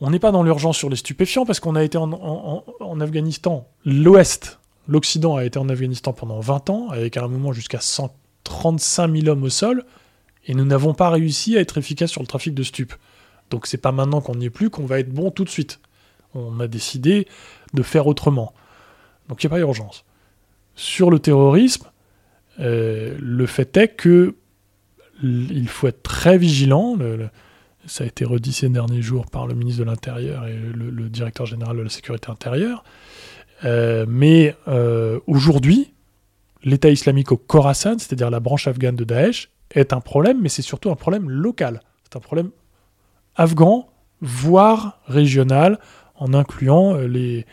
On 0.00 0.10
n'est 0.10 0.18
pas 0.18 0.32
dans 0.32 0.42
l'urgence 0.42 0.76
sur 0.76 0.90
les 0.90 0.96
stupéfiants 0.96 1.46
parce 1.46 1.60
qu'on 1.60 1.76
a 1.76 1.84
été 1.84 1.98
en, 1.98 3.00
Afghanistan, 3.00 3.68
l'Ouest, 3.84 4.58
l'Occident 4.88 5.36
a 5.36 5.44
été 5.44 5.58
en 5.58 5.68
Afghanistan 5.68 6.12
pendant 6.12 6.40
20 6.40 6.70
ans, 6.70 6.88
avec 6.90 7.16
à 7.16 7.24
un 7.24 7.28
moment 7.28 7.52
jusqu'à 7.52 7.80
135 7.80 9.14
000 9.14 9.28
hommes 9.28 9.44
au 9.44 9.50
sol, 9.50 9.84
et 10.46 10.54
nous 10.54 10.64
n'avons 10.64 10.94
pas 10.94 11.10
réussi 11.10 11.56
à 11.56 11.60
être 11.60 11.78
efficace 11.78 12.10
sur 12.10 12.20
le 12.20 12.26
trafic 12.26 12.54
de 12.54 12.62
stupes. 12.62 12.94
Donc 13.50 13.66
c'est 13.66 13.78
pas 13.78 13.92
maintenant 13.92 14.20
qu'on 14.20 14.34
n'y 14.34 14.46
est 14.46 14.50
plus 14.50 14.70
qu'on 14.70 14.86
va 14.86 14.98
être 14.98 15.10
bon 15.10 15.30
tout 15.30 15.44
de 15.44 15.48
suite. 15.48 15.80
On 16.34 16.58
a 16.60 16.66
décidé 16.66 17.28
de 17.72 17.82
faire 17.82 18.06
autrement. 18.06 18.52
Donc 19.28 19.42
il 19.42 19.46
n'y 19.46 19.52
a 19.52 19.54
pas 19.54 19.58
d'urgence. 19.58 20.04
Sur 20.74 21.10
le 21.10 21.18
terrorisme, 21.18 21.86
euh, 22.60 23.16
le 23.20 23.46
fait 23.46 23.76
est 23.76 23.88
que 23.88 24.34
il 25.22 25.68
faut 25.68 25.86
être 25.86 26.02
très 26.02 26.36
vigilant. 26.36 26.96
Ça 27.86 28.04
a 28.04 28.06
été 28.06 28.24
redit 28.24 28.52
ces 28.52 28.68
derniers 28.68 29.02
jours 29.02 29.26
par 29.26 29.46
le 29.46 29.54
ministre 29.54 29.80
de 29.80 29.84
l'Intérieur 29.84 30.46
et 30.46 30.56
le, 30.56 31.08
directeur 31.08 31.46
général 31.46 31.76
de 31.76 31.82
la 31.82 31.88
sécurité 31.88 32.30
intérieure. 32.30 32.84
Euh, 33.64 34.04
mais 34.08 34.56
euh, 34.68 35.20
aujourd'hui, 35.26 35.92
l'État 36.62 36.90
islamique 36.90 37.32
au 37.32 37.36
Khorasan, 37.36 37.98
c'est-à-dire 37.98 38.30
la 38.30 38.40
branche 38.40 38.66
afghane 38.66 38.96
de 38.96 39.04
Daesh, 39.04 39.50
est 39.70 39.92
un 39.92 40.00
problème, 40.00 40.40
mais 40.40 40.48
c'est 40.48 40.62
surtout 40.62 40.90
un 40.90 40.96
problème 40.96 41.28
local. 41.30 41.80
C'est 42.04 42.16
un 42.16 42.20
problème 42.20 42.50
afghan, 43.36 43.88
voire 44.20 45.00
régional, 45.06 45.78
en 46.16 46.32
incluant 46.34 46.94
euh, 46.94 47.06
les, 47.06 47.46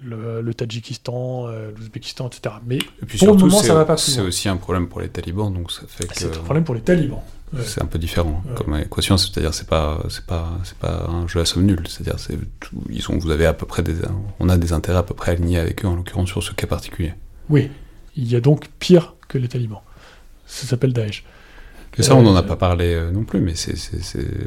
le, 0.00 0.52
Tadjikistan, 0.52 1.46
euh, 1.46 1.70
l'Ouzbékistan, 1.76 2.28
etc. 2.28 2.56
Mais 2.66 2.78
pour 3.18 3.28
le 3.28 3.34
moment, 3.34 3.58
ça 3.58 3.74
va 3.74 3.84
pas 3.84 3.96
C'est 3.96 4.20
aussi 4.20 4.48
un 4.48 4.56
problème 4.56 4.88
pour 4.88 5.00
les 5.00 5.08
talibans, 5.08 5.52
donc 5.52 5.70
ça 5.70 5.82
fait 5.86 6.06
que... 6.06 6.18
C'est 6.18 6.36
un 6.36 6.42
problème 6.42 6.64
pour 6.64 6.74
les 6.74 6.80
talibans. 6.80 7.22
C'est 7.64 7.82
un 7.82 7.86
peu 7.86 7.98
différent 7.98 8.42
comme 8.56 8.76
équation, 8.76 9.16
c'est-à-dire 9.16 9.54
c'est 9.54 9.68
pas 9.68 10.02
c'est 10.08 10.26
pas 10.26 10.58
c'est 10.64 10.76
pas 10.76 11.06
un 11.08 11.26
jeu 11.26 11.40
à 11.40 11.44
somme 11.44 11.64
nulle, 11.64 11.86
c'est-à-dire 11.88 12.18
c'est 12.18 12.38
ils 12.90 13.02
sont 13.02 13.16
vous 13.16 13.30
avez 13.30 13.46
à 13.46 13.54
peu 13.54 13.66
près 13.66 13.82
des 13.82 13.94
on 14.38 14.48
a 14.48 14.58
des 14.58 14.72
intérêts 14.72 14.98
à 14.98 15.02
peu 15.02 15.14
près 15.14 15.32
alignés 15.32 15.58
avec 15.58 15.84
eux 15.84 15.88
en 15.88 15.96
l'occurrence 15.96 16.28
sur 16.28 16.42
ce 16.42 16.52
cas 16.52 16.66
particulier. 16.66 17.14
Oui, 17.48 17.70
il 18.16 18.30
y 18.30 18.36
a 18.36 18.40
donc 18.40 18.68
pire 18.78 19.14
que 19.28 19.38
les 19.38 19.48
talibans 19.48 19.80
ça 20.48 20.66
s'appelle 20.66 20.92
Daesh. 20.92 21.24
Et 21.96 22.02
ça, 22.02 22.14
on 22.14 22.22
n'en 22.22 22.36
a 22.36 22.40
euh, 22.40 22.42
pas 22.42 22.56
parlé 22.56 22.94
euh, 22.94 23.10
non 23.10 23.24
plus, 23.24 23.40
mais 23.40 23.54
c'est 23.54 23.74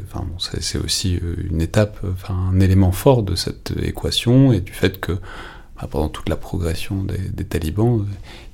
enfin, 0.04 0.24
bon, 0.26 0.36
aussi 0.84 1.16
euh, 1.16 1.36
une 1.50 1.60
étape, 1.60 1.98
enfin, 2.12 2.34
un 2.34 2.60
élément 2.60 2.92
fort 2.92 3.22
de 3.22 3.34
cette 3.34 3.72
équation 3.82 4.52
et 4.52 4.60
du 4.60 4.72
fait 4.72 5.00
que 5.00 5.12
bah, 5.12 5.86
pendant 5.90 6.08
toute 6.08 6.28
la 6.28 6.36
progression 6.36 7.04
des, 7.04 7.44
talibans, 7.44 8.06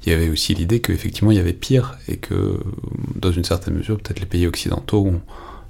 il 0.09 0.12
y 0.12 0.14
avait 0.14 0.30
aussi 0.30 0.55
l'idée 0.55 0.80
qu'effectivement 0.80 1.30
il 1.30 1.36
y 1.36 1.40
avait 1.40 1.52
pire 1.52 1.98
et 2.09 2.16
que 2.16 2.59
dans 3.14 3.30
une 3.30 3.44
certaine 3.44 3.74
mesure, 3.74 3.98
peut-être 3.98 4.20
les 4.20 4.26
pays 4.26 4.47
occidentaux 4.47 5.06
ont 5.06 5.20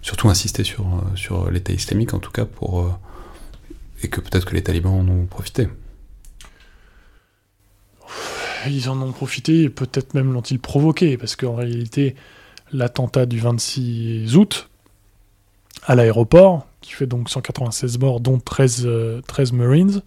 surtout 0.00 0.28
insisté 0.28 0.64
sur, 0.64 0.86
sur 1.16 1.50
l'État 1.50 1.72
islamique 1.72 2.14
en 2.14 2.18
tout 2.18 2.30
cas 2.30 2.44
pour 2.44 2.98
et 4.02 4.08
que 4.08 4.20
peut-être 4.20 4.44
que 4.44 4.54
les 4.54 4.62
talibans 4.62 4.92
en 4.94 5.08
ont 5.08 5.26
profité. 5.26 5.68
Ils 8.66 8.88
en 8.88 9.00
ont 9.00 9.12
profité 9.12 9.62
et 9.62 9.70
peut-être 9.70 10.14
même 10.14 10.32
l'ont-ils 10.32 10.58
provoqué, 10.58 11.16
parce 11.16 11.36
qu'en 11.36 11.54
réalité, 11.54 12.14
l'attentat 12.72 13.26
du 13.26 13.38
26 13.38 14.36
août 14.36 14.68
à 15.86 15.94
l'aéroport, 15.94 16.66
qui 16.80 16.92
fait 16.92 17.06
donc 17.06 17.30
196 17.30 17.98
morts, 17.98 18.20
dont 18.20 18.38
13, 18.38 18.88
13 19.26 19.52
euh, 19.52 19.56
Marines, 19.56 20.02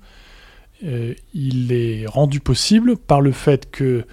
euh, 0.83 1.13
il 1.33 1.71
est 1.71 2.05
rendu 2.07 2.39
possible 2.39 2.97
par 2.97 3.21
le 3.21 3.31
fait 3.31 3.69
que 3.71 4.05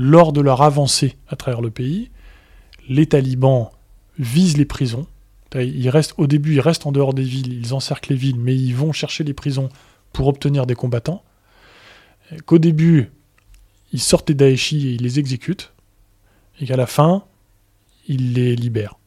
lors 0.00 0.32
de 0.32 0.40
leur 0.40 0.62
avancée 0.62 1.16
à 1.28 1.36
travers 1.36 1.60
le 1.60 1.70
pays, 1.70 2.10
les 2.88 3.04
talibans 3.04 3.68
visent 4.18 4.56
les 4.56 4.64
prisons. 4.64 5.06
Ils 5.54 5.90
restent, 5.90 6.14
au 6.16 6.26
début, 6.26 6.54
ils 6.54 6.60
restent 6.60 6.86
en 6.86 6.92
dehors 6.92 7.12
des 7.12 7.22
villes, 7.22 7.52
ils 7.52 7.74
encerclent 7.74 8.12
les 8.12 8.18
villes, 8.18 8.38
mais 8.38 8.56
ils 8.56 8.74
vont 8.74 8.92
chercher 8.92 9.24
les 9.24 9.34
prisons 9.34 9.68
pour 10.14 10.26
obtenir 10.28 10.64
des 10.64 10.74
combattants. 10.74 11.22
Qu'au 12.46 12.58
début, 12.58 13.10
ils 13.92 14.00
sortent 14.00 14.30
les 14.30 14.34
Daeshi 14.34 14.88
et 14.88 14.92
ils 14.92 15.02
les 15.02 15.18
exécutent, 15.18 15.74
et 16.60 16.66
qu'à 16.66 16.76
la 16.76 16.86
fin, 16.86 17.24
ils 18.08 18.32
les 18.32 18.56
libèrent. 18.56 18.98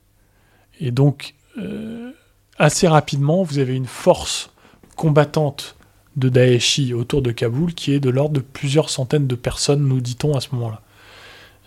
Et 0.79 0.91
donc, 0.91 1.33
euh, 1.57 2.11
assez 2.59 2.87
rapidement, 2.87 3.41
vous 3.41 3.57
avez 3.57 3.75
une 3.75 3.87
force 3.87 4.51
combattante 4.95 5.75
de 6.17 6.29
Daeshi 6.29 6.93
autour 6.93 7.23
de 7.23 7.31
Kaboul 7.31 7.73
qui 7.73 7.93
est 7.93 7.99
de 7.99 8.11
l'ordre 8.11 8.35
de 8.35 8.41
plusieurs 8.41 8.91
centaines 8.91 9.25
de 9.25 9.35
personnes, 9.35 9.87
nous 9.87 10.01
dit-on 10.01 10.35
à 10.35 10.41
ce 10.41 10.49
moment-là. 10.53 10.82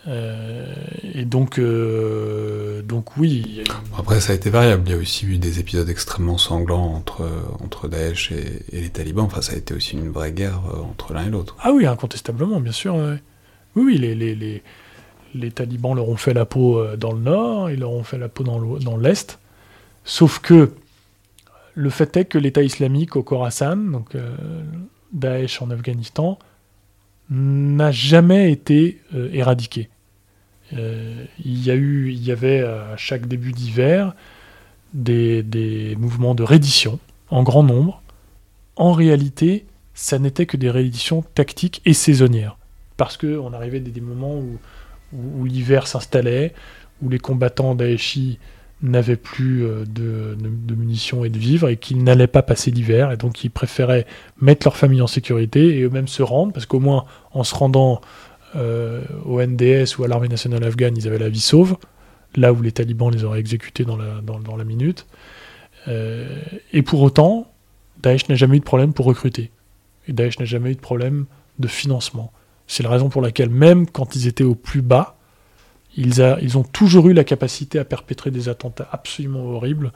Euh, 0.08 0.72
et 1.14 1.24
donc, 1.24 1.58
euh, 1.58 2.82
donc 2.82 3.16
oui. 3.16 3.64
Après, 3.98 4.20
ça 4.20 4.32
a 4.32 4.36
été 4.36 4.50
variable. 4.50 4.84
Il 4.86 4.92
y 4.92 4.94
a 4.94 4.98
aussi 4.98 5.26
eu 5.26 5.38
des 5.38 5.58
épisodes 5.58 5.88
extrêmement 5.88 6.38
sanglants 6.38 6.94
entre, 6.94 7.28
entre 7.62 7.88
Daesh 7.88 8.32
et, 8.32 8.64
les 8.72 8.90
talibans. 8.90 9.24
Enfin, 9.24 9.42
ça 9.42 9.54
a 9.54 9.56
été 9.56 9.74
aussi 9.74 9.96
une 9.96 10.10
vraie 10.10 10.32
guerre 10.32 10.62
euh, 10.72 10.82
entre 10.82 11.12
l'un 11.12 11.26
et 11.26 11.30
l'autre. 11.30 11.56
Ah 11.60 11.72
oui, 11.72 11.86
incontestablement, 11.86 12.60
bien 12.60 12.72
sûr. 12.72 12.94
Oui, 13.74 13.82
oui, 13.84 13.98
les, 13.98 14.14
les, 14.14 14.34
les, 14.34 14.62
les, 15.34 15.50
talibans 15.50 15.94
leur 15.94 16.08
ont 16.08 16.16
fait 16.16 16.34
la 16.34 16.44
peau 16.44 16.82
dans 16.96 17.12
le 17.12 17.20
nord, 17.20 17.70
ils 17.70 17.80
leur 17.80 17.90
ont 17.90 18.04
fait 18.04 18.18
la 18.18 18.28
peau 18.28 18.44
dans 18.44 18.96
l'est. 18.96 19.38
Sauf 20.04 20.38
que 20.38 20.72
le 21.74 21.90
fait 21.90 22.16
est 22.16 22.24
que 22.24 22.38
l'État 22.38 22.62
islamique 22.62 23.16
au 23.16 23.22
Khorasan, 23.22 23.76
donc 23.76 24.16
Daesh 25.12 25.60
en 25.60 25.70
Afghanistan, 25.70 26.38
n'a 27.28 27.90
jamais 27.90 28.50
été 28.50 29.02
éradiqué. 29.32 29.90
Euh, 30.74 31.24
il, 31.44 31.64
y 31.64 31.70
a 31.70 31.74
eu, 31.74 32.10
il 32.10 32.24
y 32.24 32.32
avait 32.32 32.60
à 32.60 32.96
chaque 32.96 33.26
début 33.26 33.52
d'hiver 33.52 34.14
des, 34.94 35.96
mouvements 35.98 36.34
de 36.34 36.42
reddition 36.42 36.98
en 37.30 37.42
grand 37.42 37.62
nombre. 37.62 38.02
En 38.76 38.92
réalité, 38.92 39.66
ça 39.94 40.18
n'était 40.18 40.46
que 40.46 40.56
des 40.56 40.70
redditions 40.70 41.22
tactiques 41.34 41.82
et 41.84 41.94
saisonnières. 41.94 42.56
Parce 42.96 43.16
qu'on 43.16 43.52
arrivait 43.52 43.80
des, 43.80 44.00
moments 44.00 44.36
où, 44.36 44.58
où, 45.12 45.44
l'hiver 45.44 45.86
s'installait, 45.86 46.54
où 47.02 47.08
les 47.08 47.18
combattants 47.18 47.74
d'Aeshi 47.74 48.38
n'avaient 48.82 49.16
plus 49.16 49.64
euh, 49.64 49.84
de, 49.86 50.36
de, 50.38 50.74
munitions 50.74 51.24
et 51.24 51.30
de 51.30 51.38
vivres 51.38 51.68
et 51.68 51.76
qu'ils 51.76 52.02
n'allaient 52.04 52.26
pas 52.26 52.42
passer 52.42 52.70
l'hiver 52.70 53.10
et 53.10 53.16
donc 53.16 53.42
ils 53.42 53.50
préféraient 53.50 54.06
mettre 54.38 54.66
leur 54.66 54.76
famille 54.76 55.00
en 55.00 55.06
sécurité 55.06 55.78
et 55.78 55.82
eux-mêmes 55.82 56.08
se 56.08 56.22
rendre 56.22 56.52
parce 56.52 56.66
qu'au 56.66 56.78
moins 56.78 57.06
en 57.32 57.42
se 57.42 57.54
rendant 57.54 58.02
euh, 58.56 59.02
au 59.24 59.40
NDS 59.40 59.98
ou 59.98 60.04
à 60.04 60.08
l'armée 60.08 60.28
nationale 60.28 60.64
afghane, 60.64 60.96
ils 60.96 61.06
avaient 61.06 61.18
la 61.18 61.28
vie 61.28 61.40
sauve, 61.40 61.76
là 62.34 62.52
où 62.52 62.62
les 62.62 62.72
talibans 62.72 63.10
les 63.10 63.24
auraient 63.24 63.40
exécutés 63.40 63.84
dans 63.84 63.96
la, 63.96 64.20
dans, 64.22 64.56
la 64.56 64.64
minute. 64.64 65.06
Euh, 65.88 66.40
et 66.72 66.82
pour 66.82 67.02
autant, 67.02 67.52
Daesh 68.02 68.28
n'a 68.28 68.34
jamais 68.34 68.56
eu 68.56 68.60
de 68.60 68.64
problème 68.64 68.92
pour 68.92 69.06
recruter. 69.06 69.50
Et 70.08 70.12
Daesh 70.12 70.38
n'a 70.38 70.44
jamais 70.44 70.70
eu 70.70 70.74
de 70.74 70.80
problème 70.80 71.26
de 71.58 71.68
financement. 71.68 72.32
C'est 72.66 72.82
la 72.82 72.90
raison 72.90 73.08
pour 73.08 73.22
laquelle, 73.22 73.50
même 73.50 73.86
quand 73.88 74.16
ils 74.16 74.26
étaient 74.26 74.44
au 74.44 74.54
plus 74.54 74.82
bas, 74.82 75.16
ils, 75.96 76.58
ont 76.58 76.62
toujours 76.62 77.08
eu 77.08 77.14
la 77.14 77.24
capacité 77.24 77.78
à 77.78 77.84
perpétrer 77.84 78.30
des 78.30 78.48
attentats 78.50 78.88
absolument 78.92 79.44
horribles, 79.44 79.92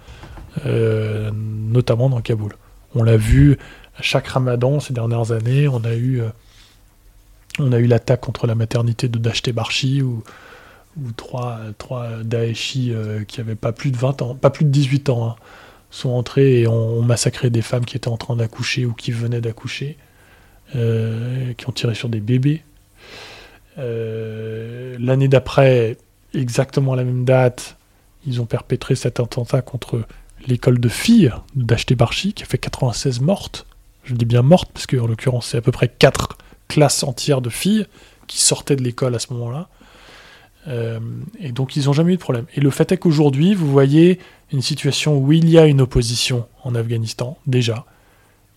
euh, 0.64 1.30
notamment 1.34 2.08
dans 2.08 2.20
Kaboul. 2.20 2.52
On 2.94 3.02
l'a 3.02 3.18
vu 3.18 3.58
à 3.98 4.02
chaque 4.02 4.28
ramadan 4.28 4.80
ces 4.80 4.94
dernières 4.94 5.32
années, 5.32 5.68
on 5.68 5.84
a 5.84 5.94
eu, 5.94 6.22
on 7.62 7.72
a 7.72 7.78
eu 7.78 7.86
l'attaque 7.86 8.20
contre 8.20 8.46
la 8.46 8.54
maternité 8.54 9.08
de 9.08 9.18
Dashté 9.18 9.52
Barchi, 9.52 10.02
où, 10.02 10.22
trois, 11.16 11.58
trois 11.78 12.04
euh, 12.04 12.54
qui 13.24 13.40
n'avaient 13.40 13.54
pas 13.54 13.72
plus 13.72 13.90
de 13.90 13.96
20 13.96 14.22
ans, 14.22 14.34
pas 14.34 14.50
plus 14.50 14.64
de 14.64 14.70
18 14.70 15.08
ans, 15.10 15.28
hein, 15.28 15.36
sont 15.90 16.10
entrés 16.10 16.60
et 16.60 16.66
ont, 16.66 17.02
massacré 17.02 17.50
des 17.50 17.62
femmes 17.62 17.84
qui 17.84 17.96
étaient 17.96 18.08
en 18.08 18.16
train 18.16 18.36
d'accoucher 18.36 18.86
ou 18.86 18.92
qui 18.92 19.12
venaient 19.12 19.40
d'accoucher, 19.40 19.96
qui 20.72 21.68
ont 21.68 21.72
tiré 21.72 21.94
sur 21.94 22.08
des 22.08 22.20
bébés. 22.20 22.62
Euh, 23.78 24.96
l'année 24.98 25.28
d'après, 25.28 25.96
exactement 26.34 26.92
à 26.92 26.96
la 26.96 27.04
même 27.04 27.24
date, 27.24 27.76
ils 28.26 28.40
ont 28.40 28.46
perpétré 28.46 28.94
cet 28.94 29.20
attentat 29.20 29.62
contre 29.62 30.02
l'école 30.46 30.78
de 30.78 30.88
filles 30.88 31.32
d'Acheté 31.54 31.94
Barchi, 31.94 32.32
qui 32.32 32.42
a 32.42 32.46
fait 32.46 32.58
96 32.58 33.20
mortes. 33.20 33.66
Je 34.04 34.14
dis 34.14 34.24
bien 34.24 34.42
mortes, 34.42 34.70
parce 34.72 34.86
qu'en 34.86 35.06
l'occurrence, 35.06 35.48
c'est 35.48 35.58
à 35.58 35.62
peu 35.62 35.72
près 35.72 35.88
4 35.88 36.38
classes 36.70 37.02
entières 37.02 37.40
de 37.40 37.50
filles 37.50 37.86
qui 38.26 38.38
sortaient 38.38 38.76
de 38.76 38.82
l'école 38.82 39.14
à 39.14 39.18
ce 39.18 39.32
moment-là. 39.32 39.68
Euh, 40.68 41.00
et 41.40 41.52
donc, 41.52 41.76
ils 41.76 41.86
n'ont 41.86 41.92
jamais 41.92 42.12
eu 42.12 42.16
de 42.16 42.20
problème. 42.20 42.46
Et 42.54 42.60
le 42.60 42.70
fait 42.70 42.92
est 42.92 42.96
qu'aujourd'hui, 42.96 43.54
vous 43.54 43.70
voyez 43.70 44.20
une 44.52 44.62
situation 44.62 45.18
où 45.18 45.32
il 45.32 45.48
y 45.48 45.58
a 45.58 45.66
une 45.66 45.80
opposition 45.80 46.46
en 46.62 46.74
Afghanistan, 46.74 47.38
déjà. 47.46 47.86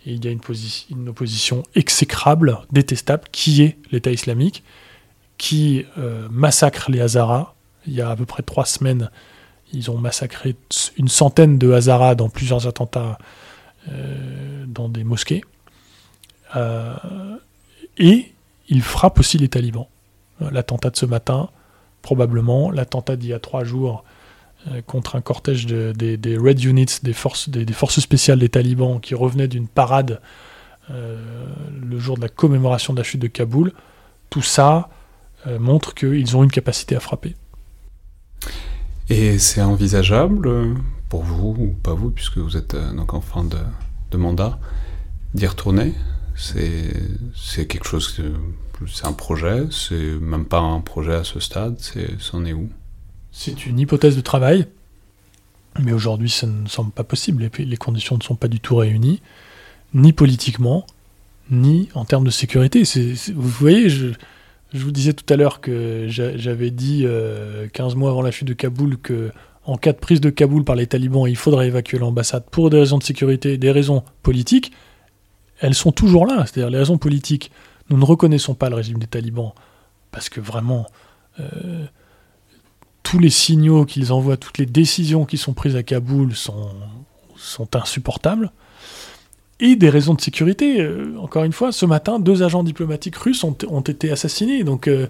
Et 0.05 0.13
il 0.13 0.23
y 0.23 0.27
a 0.27 0.31
une, 0.31 1.09
opposition 1.09 1.63
exécrable, 1.75 2.59
détestable, 2.71 3.23
qui 3.31 3.63
est 3.63 3.77
l'État 3.91 4.11
islamique 4.11 4.63
qui 5.37 5.85
euh, 5.97 6.27
massacrent 6.29 6.91
les 6.91 7.01
Hazaras. 7.01 7.55
Il 7.87 7.93
y 7.93 8.01
a 8.01 8.09
à 8.09 8.15
peu 8.15 8.25
près 8.25 8.43
trois 8.43 8.65
semaines, 8.65 9.09
ils 9.73 9.89
ont 9.89 9.97
massacré 9.97 10.55
une 10.97 11.07
centaine 11.07 11.57
de 11.57 11.71
Hazaras 11.71 12.15
dans 12.15 12.29
plusieurs 12.29 12.67
attentats 12.67 13.17
euh, 13.89 14.65
dans 14.67 14.87
des 14.87 15.03
mosquées. 15.03 15.43
Euh, 17.99 18.03
et 18.03 18.33
ils 18.69 18.81
frappent 18.81 19.19
aussi 19.19 19.37
les 19.37 19.49
talibans. 19.49 19.87
L'attentat 20.39 20.89
de 20.89 20.97
ce 20.97 21.05
matin, 21.05 21.49
probablement, 22.01 22.71
l'attentat 22.71 23.15
d'il 23.15 23.29
y 23.29 23.33
a 23.33 23.39
trois 23.39 23.63
jours 23.63 24.03
contre 24.87 25.15
un 25.15 25.21
cortège 25.21 25.65
de, 25.65 25.91
des, 25.91 26.37
Red 26.37 26.63
Units, 26.63 26.99
des 27.03 27.13
forces, 27.13 27.49
des, 27.49 27.71
forces 27.73 27.99
spéciales 27.99 28.39
des 28.39 28.49
talibans 28.49 28.99
qui 28.99 29.13
revenaient 29.13 29.47
d'une 29.47 29.67
parade 29.67 30.21
le 30.89 31.99
jour 31.99 32.15
de 32.17 32.21
la 32.21 32.29
commémoration 32.29 32.93
de 32.93 32.97
la 32.97 33.03
chute 33.03 33.21
de 33.21 33.27
Kaboul. 33.27 33.73
Tout 34.29 34.41
ça, 34.41 34.89
euh, 35.45 35.59
montrent 35.59 35.93
qu'ils 35.93 36.37
ont 36.37 36.43
une 36.43 36.51
capacité 36.51 36.95
à 36.95 37.01
frapper. 37.01 37.35
Et 39.09 39.37
c'est 39.39 39.61
envisageable 39.61 40.47
euh, 40.47 40.73
pour 41.09 41.23
vous, 41.23 41.55
ou 41.59 41.75
pas 41.83 41.93
vous, 41.93 42.11
puisque 42.11 42.37
vous 42.37 42.55
êtes 42.55 42.75
euh, 42.75 42.93
donc 42.93 43.13
en 43.13 43.19
fin 43.19 43.43
de, 43.43 44.17
mandat, 44.17 44.57
d'y 45.33 45.45
retourner? 45.45 45.93
C'est 46.35 47.67
quelque 47.67 47.85
chose, 47.85 48.21
c'est 48.87 49.05
un 49.05 49.13
projet, 49.13 49.65
c'est 49.71 49.95
même 49.95 50.45
pas 50.45 50.59
un 50.59 50.81
projet 50.81 51.15
à 51.15 51.23
ce 51.23 51.39
stade, 51.39 51.77
c'en 52.19 52.45
est 52.45 52.53
où 52.53 52.69
C'est 53.31 53.65
une 53.65 53.79
hypothèse 53.79 54.15
de 54.15 54.21
travail, 54.21 54.67
mais 55.81 55.93
aujourd'hui 55.93 56.29
ça 56.29 56.47
ne 56.47 56.67
semble 56.67 56.91
pas 56.91 57.03
possible, 57.03 57.49
les 57.57 57.77
conditions 57.77 58.17
ne 58.17 58.23
sont 58.23 58.35
pas 58.35 58.47
du 58.47 58.59
tout 58.59 58.75
réunies, 58.75 59.21
ni 59.93 60.11
politiquement, 60.11 60.85
ni 61.51 61.89
en 61.93 62.05
termes 62.05 62.25
de 62.25 62.31
sécurité. 62.31 62.83
vous 63.33 63.49
voyez, 63.49 63.89
je, 63.89 64.07
vous 64.73 64.91
disais 64.91 65.13
tout 65.13 65.31
à 65.31 65.37
l'heure 65.37 65.61
que 65.61 66.05
j'avais 66.07 66.71
dit 66.71 67.01
15 67.01 67.07
euh, 67.07 67.95
mois 67.95 68.09
avant 68.09 68.21
la 68.21 68.31
chute 68.31 68.47
de 68.47 68.53
Kaboul 68.53 68.97
que 68.97 69.31
en 69.65 69.77
cas 69.77 69.93
de 69.93 69.97
prise 69.97 70.19
de 70.19 70.29
Kaboul 70.29 70.65
par 70.65 70.75
les 70.75 70.87
talibans, 70.87 71.25
il 71.25 71.37
faudrait 71.37 71.67
évacuer 71.67 71.97
l'ambassade 71.97 72.43
pour 72.51 72.69
des 72.69 72.79
raisons 72.79 72.97
de 72.97 73.03
sécurité, 73.03 73.57
des 73.57 73.71
raisons 73.71 74.03
politiques. 74.21 74.73
Elles 75.63 75.75
sont 75.75 75.93
toujours 75.93 76.25
là, 76.25 76.45
c'est-à-dire 76.45 76.69
les 76.69 76.77
raisons 76.77 76.97
politiques. 76.97 77.49
Nous 77.89 77.97
ne 77.97 78.03
reconnaissons 78.03 78.53
pas 78.53 78.69
le 78.69 78.75
régime 78.75 78.97
des 78.97 79.07
talibans 79.07 79.53
parce 80.11 80.27
que 80.27 80.41
vraiment 80.41 80.85
euh, 81.39 81.85
tous 83.01 83.17
les 83.17 83.29
signaux 83.29 83.85
qu'ils 83.85 84.11
envoient, 84.11 84.35
toutes 84.35 84.57
les 84.57 84.65
décisions 84.65 85.23
qui 85.23 85.37
sont 85.37 85.53
prises 85.53 85.77
à 85.77 85.81
Kaboul 85.81 86.35
sont, 86.35 86.69
insupportables 87.73 88.51
et 89.61 89.77
des 89.77 89.89
raisons 89.89 90.15
de 90.15 90.19
sécurité. 90.19 90.81
Euh, 90.81 91.15
encore 91.17 91.45
une 91.45 91.53
fois, 91.53 91.71
ce 91.71 91.85
matin, 91.85 92.19
deux 92.19 92.43
agents 92.43 92.63
diplomatiques 92.63 93.15
russes 93.15 93.45
ont, 93.45 93.53
été 93.81 94.11
assassinés. 94.11 94.65
Donc, 94.65 94.89
euh, 94.89 95.07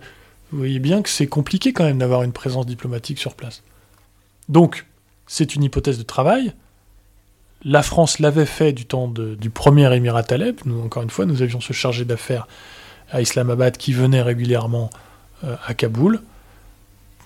vous 0.51 0.59
voyez 0.59 0.77
bien 0.77 1.01
que 1.01 1.09
c'est 1.09 1.25
compliqué 1.25 1.73
quand 1.73 1.83
même 1.83 1.97
d'avoir 1.97 2.21
une 2.21 2.31
présence 2.31 2.67
diplomatique 2.67 3.17
sur 3.17 3.33
place. 3.33 3.63
Donc, 4.49 4.85
c'est 5.25 5.55
une 5.55 5.63
hypothèse 5.63 5.97
de 5.97 6.03
travail. 6.03 6.53
La 7.65 7.81
France 7.81 8.19
l'avait 8.19 8.45
fait 8.45 8.73
du 8.73 8.85
temps 8.85 9.07
du 9.07 9.49
premier 9.49 9.93
émirat 9.95 10.23
Taleb. 10.23 10.57
Nous, 10.65 10.81
encore 10.81 11.03
une 11.03 11.09
fois, 11.09 11.25
nous 11.25 11.41
avions 11.41 11.61
ce 11.61 11.71
chargé 11.73 12.03
d'affaires 12.03 12.47
à 13.11 13.21
Islamabad 13.21 13.77
qui 13.77 13.93
venait 13.93 14.21
régulièrement 14.21 14.89
euh, 15.43 15.55
à 15.65 15.73
Kaboul. 15.73 16.21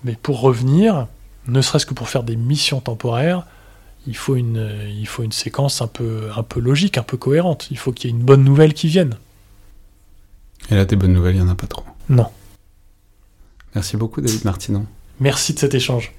Mais 0.03 0.15
pour 0.21 0.41
revenir, 0.41 1.07
ne 1.47 1.61
serait-ce 1.61 1.85
que 1.85 1.93
pour 1.93 2.09
faire 2.09 2.23
des 2.23 2.35
missions 2.35 2.81
temporaires, 2.81 3.45
il 4.05 4.15
faut 4.15 4.35
une, 4.35 4.69
il 4.89 5.07
faut 5.07 5.23
une 5.23 5.31
séquence 5.31 5.81
un 5.81 5.87
peu, 5.87 6.29
un 6.35 6.43
peu 6.43 6.59
logique, 6.59 6.97
un 6.97 7.03
peu 7.03 7.17
cohérente. 7.17 7.67
Il 7.71 7.77
faut 7.77 7.91
qu'il 7.91 8.09
y 8.09 8.13
ait 8.13 8.15
une 8.15 8.23
bonne 8.23 8.43
nouvelle 8.43 8.73
qui 8.73 8.87
vienne. 8.87 9.17
Et 10.69 10.75
là, 10.75 10.85
des 10.85 10.95
bonnes 10.95 11.13
nouvelles, 11.13 11.35
il 11.35 11.41
n'y 11.41 11.47
en 11.47 11.51
a 11.51 11.55
pas 11.55 11.67
trop. 11.67 11.83
Non. 12.09 12.27
Merci 13.73 13.97
beaucoup, 13.97 14.21
David 14.21 14.45
Martinon. 14.45 14.85
Merci 15.19 15.53
de 15.53 15.59
cet 15.59 15.73
échange. 15.73 16.13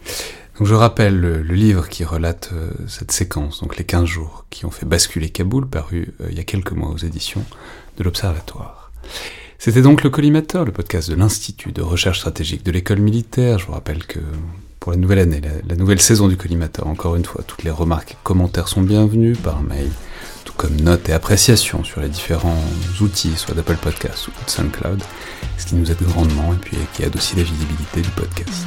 Donc, 0.58 0.66
je 0.66 0.74
rappelle 0.74 1.20
le, 1.20 1.40
livre 1.42 1.88
qui 1.88 2.04
relate 2.04 2.50
euh, 2.52 2.70
cette 2.88 3.12
séquence, 3.12 3.60
donc 3.60 3.76
les 3.76 3.84
15 3.84 4.04
jours 4.04 4.44
qui 4.50 4.66
ont 4.66 4.72
fait 4.72 4.86
basculer 4.86 5.30
Kaboul, 5.30 5.68
paru 5.68 6.14
euh, 6.20 6.26
il 6.30 6.36
y 6.36 6.40
a 6.40 6.44
quelques 6.44 6.72
mois 6.72 6.90
aux 6.90 6.96
éditions 6.96 7.44
de 7.96 8.02
l'Observatoire. 8.02 8.90
C'était 9.60 9.82
donc 9.82 10.02
le 10.02 10.10
Collimateur, 10.10 10.64
le 10.64 10.72
podcast 10.72 11.10
de 11.10 11.14
l'Institut 11.14 11.70
de 11.70 11.82
recherche 11.82 12.18
stratégique 12.18 12.64
de 12.64 12.72
l'école 12.72 12.98
militaire. 12.98 13.60
Je 13.60 13.66
vous 13.66 13.72
rappelle 13.72 14.04
que 14.04 14.18
pour 14.80 14.90
la 14.90 14.98
nouvelle 14.98 15.20
année, 15.20 15.40
la, 15.68 15.76
nouvelle 15.76 16.00
saison 16.00 16.26
du 16.26 16.36
collimateur. 16.36 16.86
Encore 16.86 17.14
une 17.14 17.24
fois, 17.24 17.42
toutes 17.46 17.62
les 17.62 17.70
remarques 17.70 18.12
et 18.12 18.16
commentaires 18.24 18.68
sont 18.68 18.82
bienvenus 18.82 19.38
par 19.38 19.62
mail, 19.62 19.90
tout 20.44 20.54
comme 20.56 20.76
notes 20.80 21.08
et 21.08 21.12
appréciations 21.12 21.84
sur 21.84 22.00
les 22.00 22.08
différents 22.08 22.62
outils, 23.00 23.36
soit 23.36 23.54
d'Apple 23.54 23.76
Podcast 23.76 24.28
ou 24.28 24.30
de 24.30 24.50
SoundCloud, 24.50 25.02
ce 25.56 25.66
qui 25.66 25.74
nous 25.76 25.90
aide 25.90 26.02
grandement 26.02 26.52
et 26.52 26.56
puis 26.56 26.76
qui 26.94 27.02
aide 27.02 27.14
aussi 27.14 27.36
la 27.36 27.42
visibilité 27.42 28.00
du 28.00 28.10
podcast. 28.10 28.66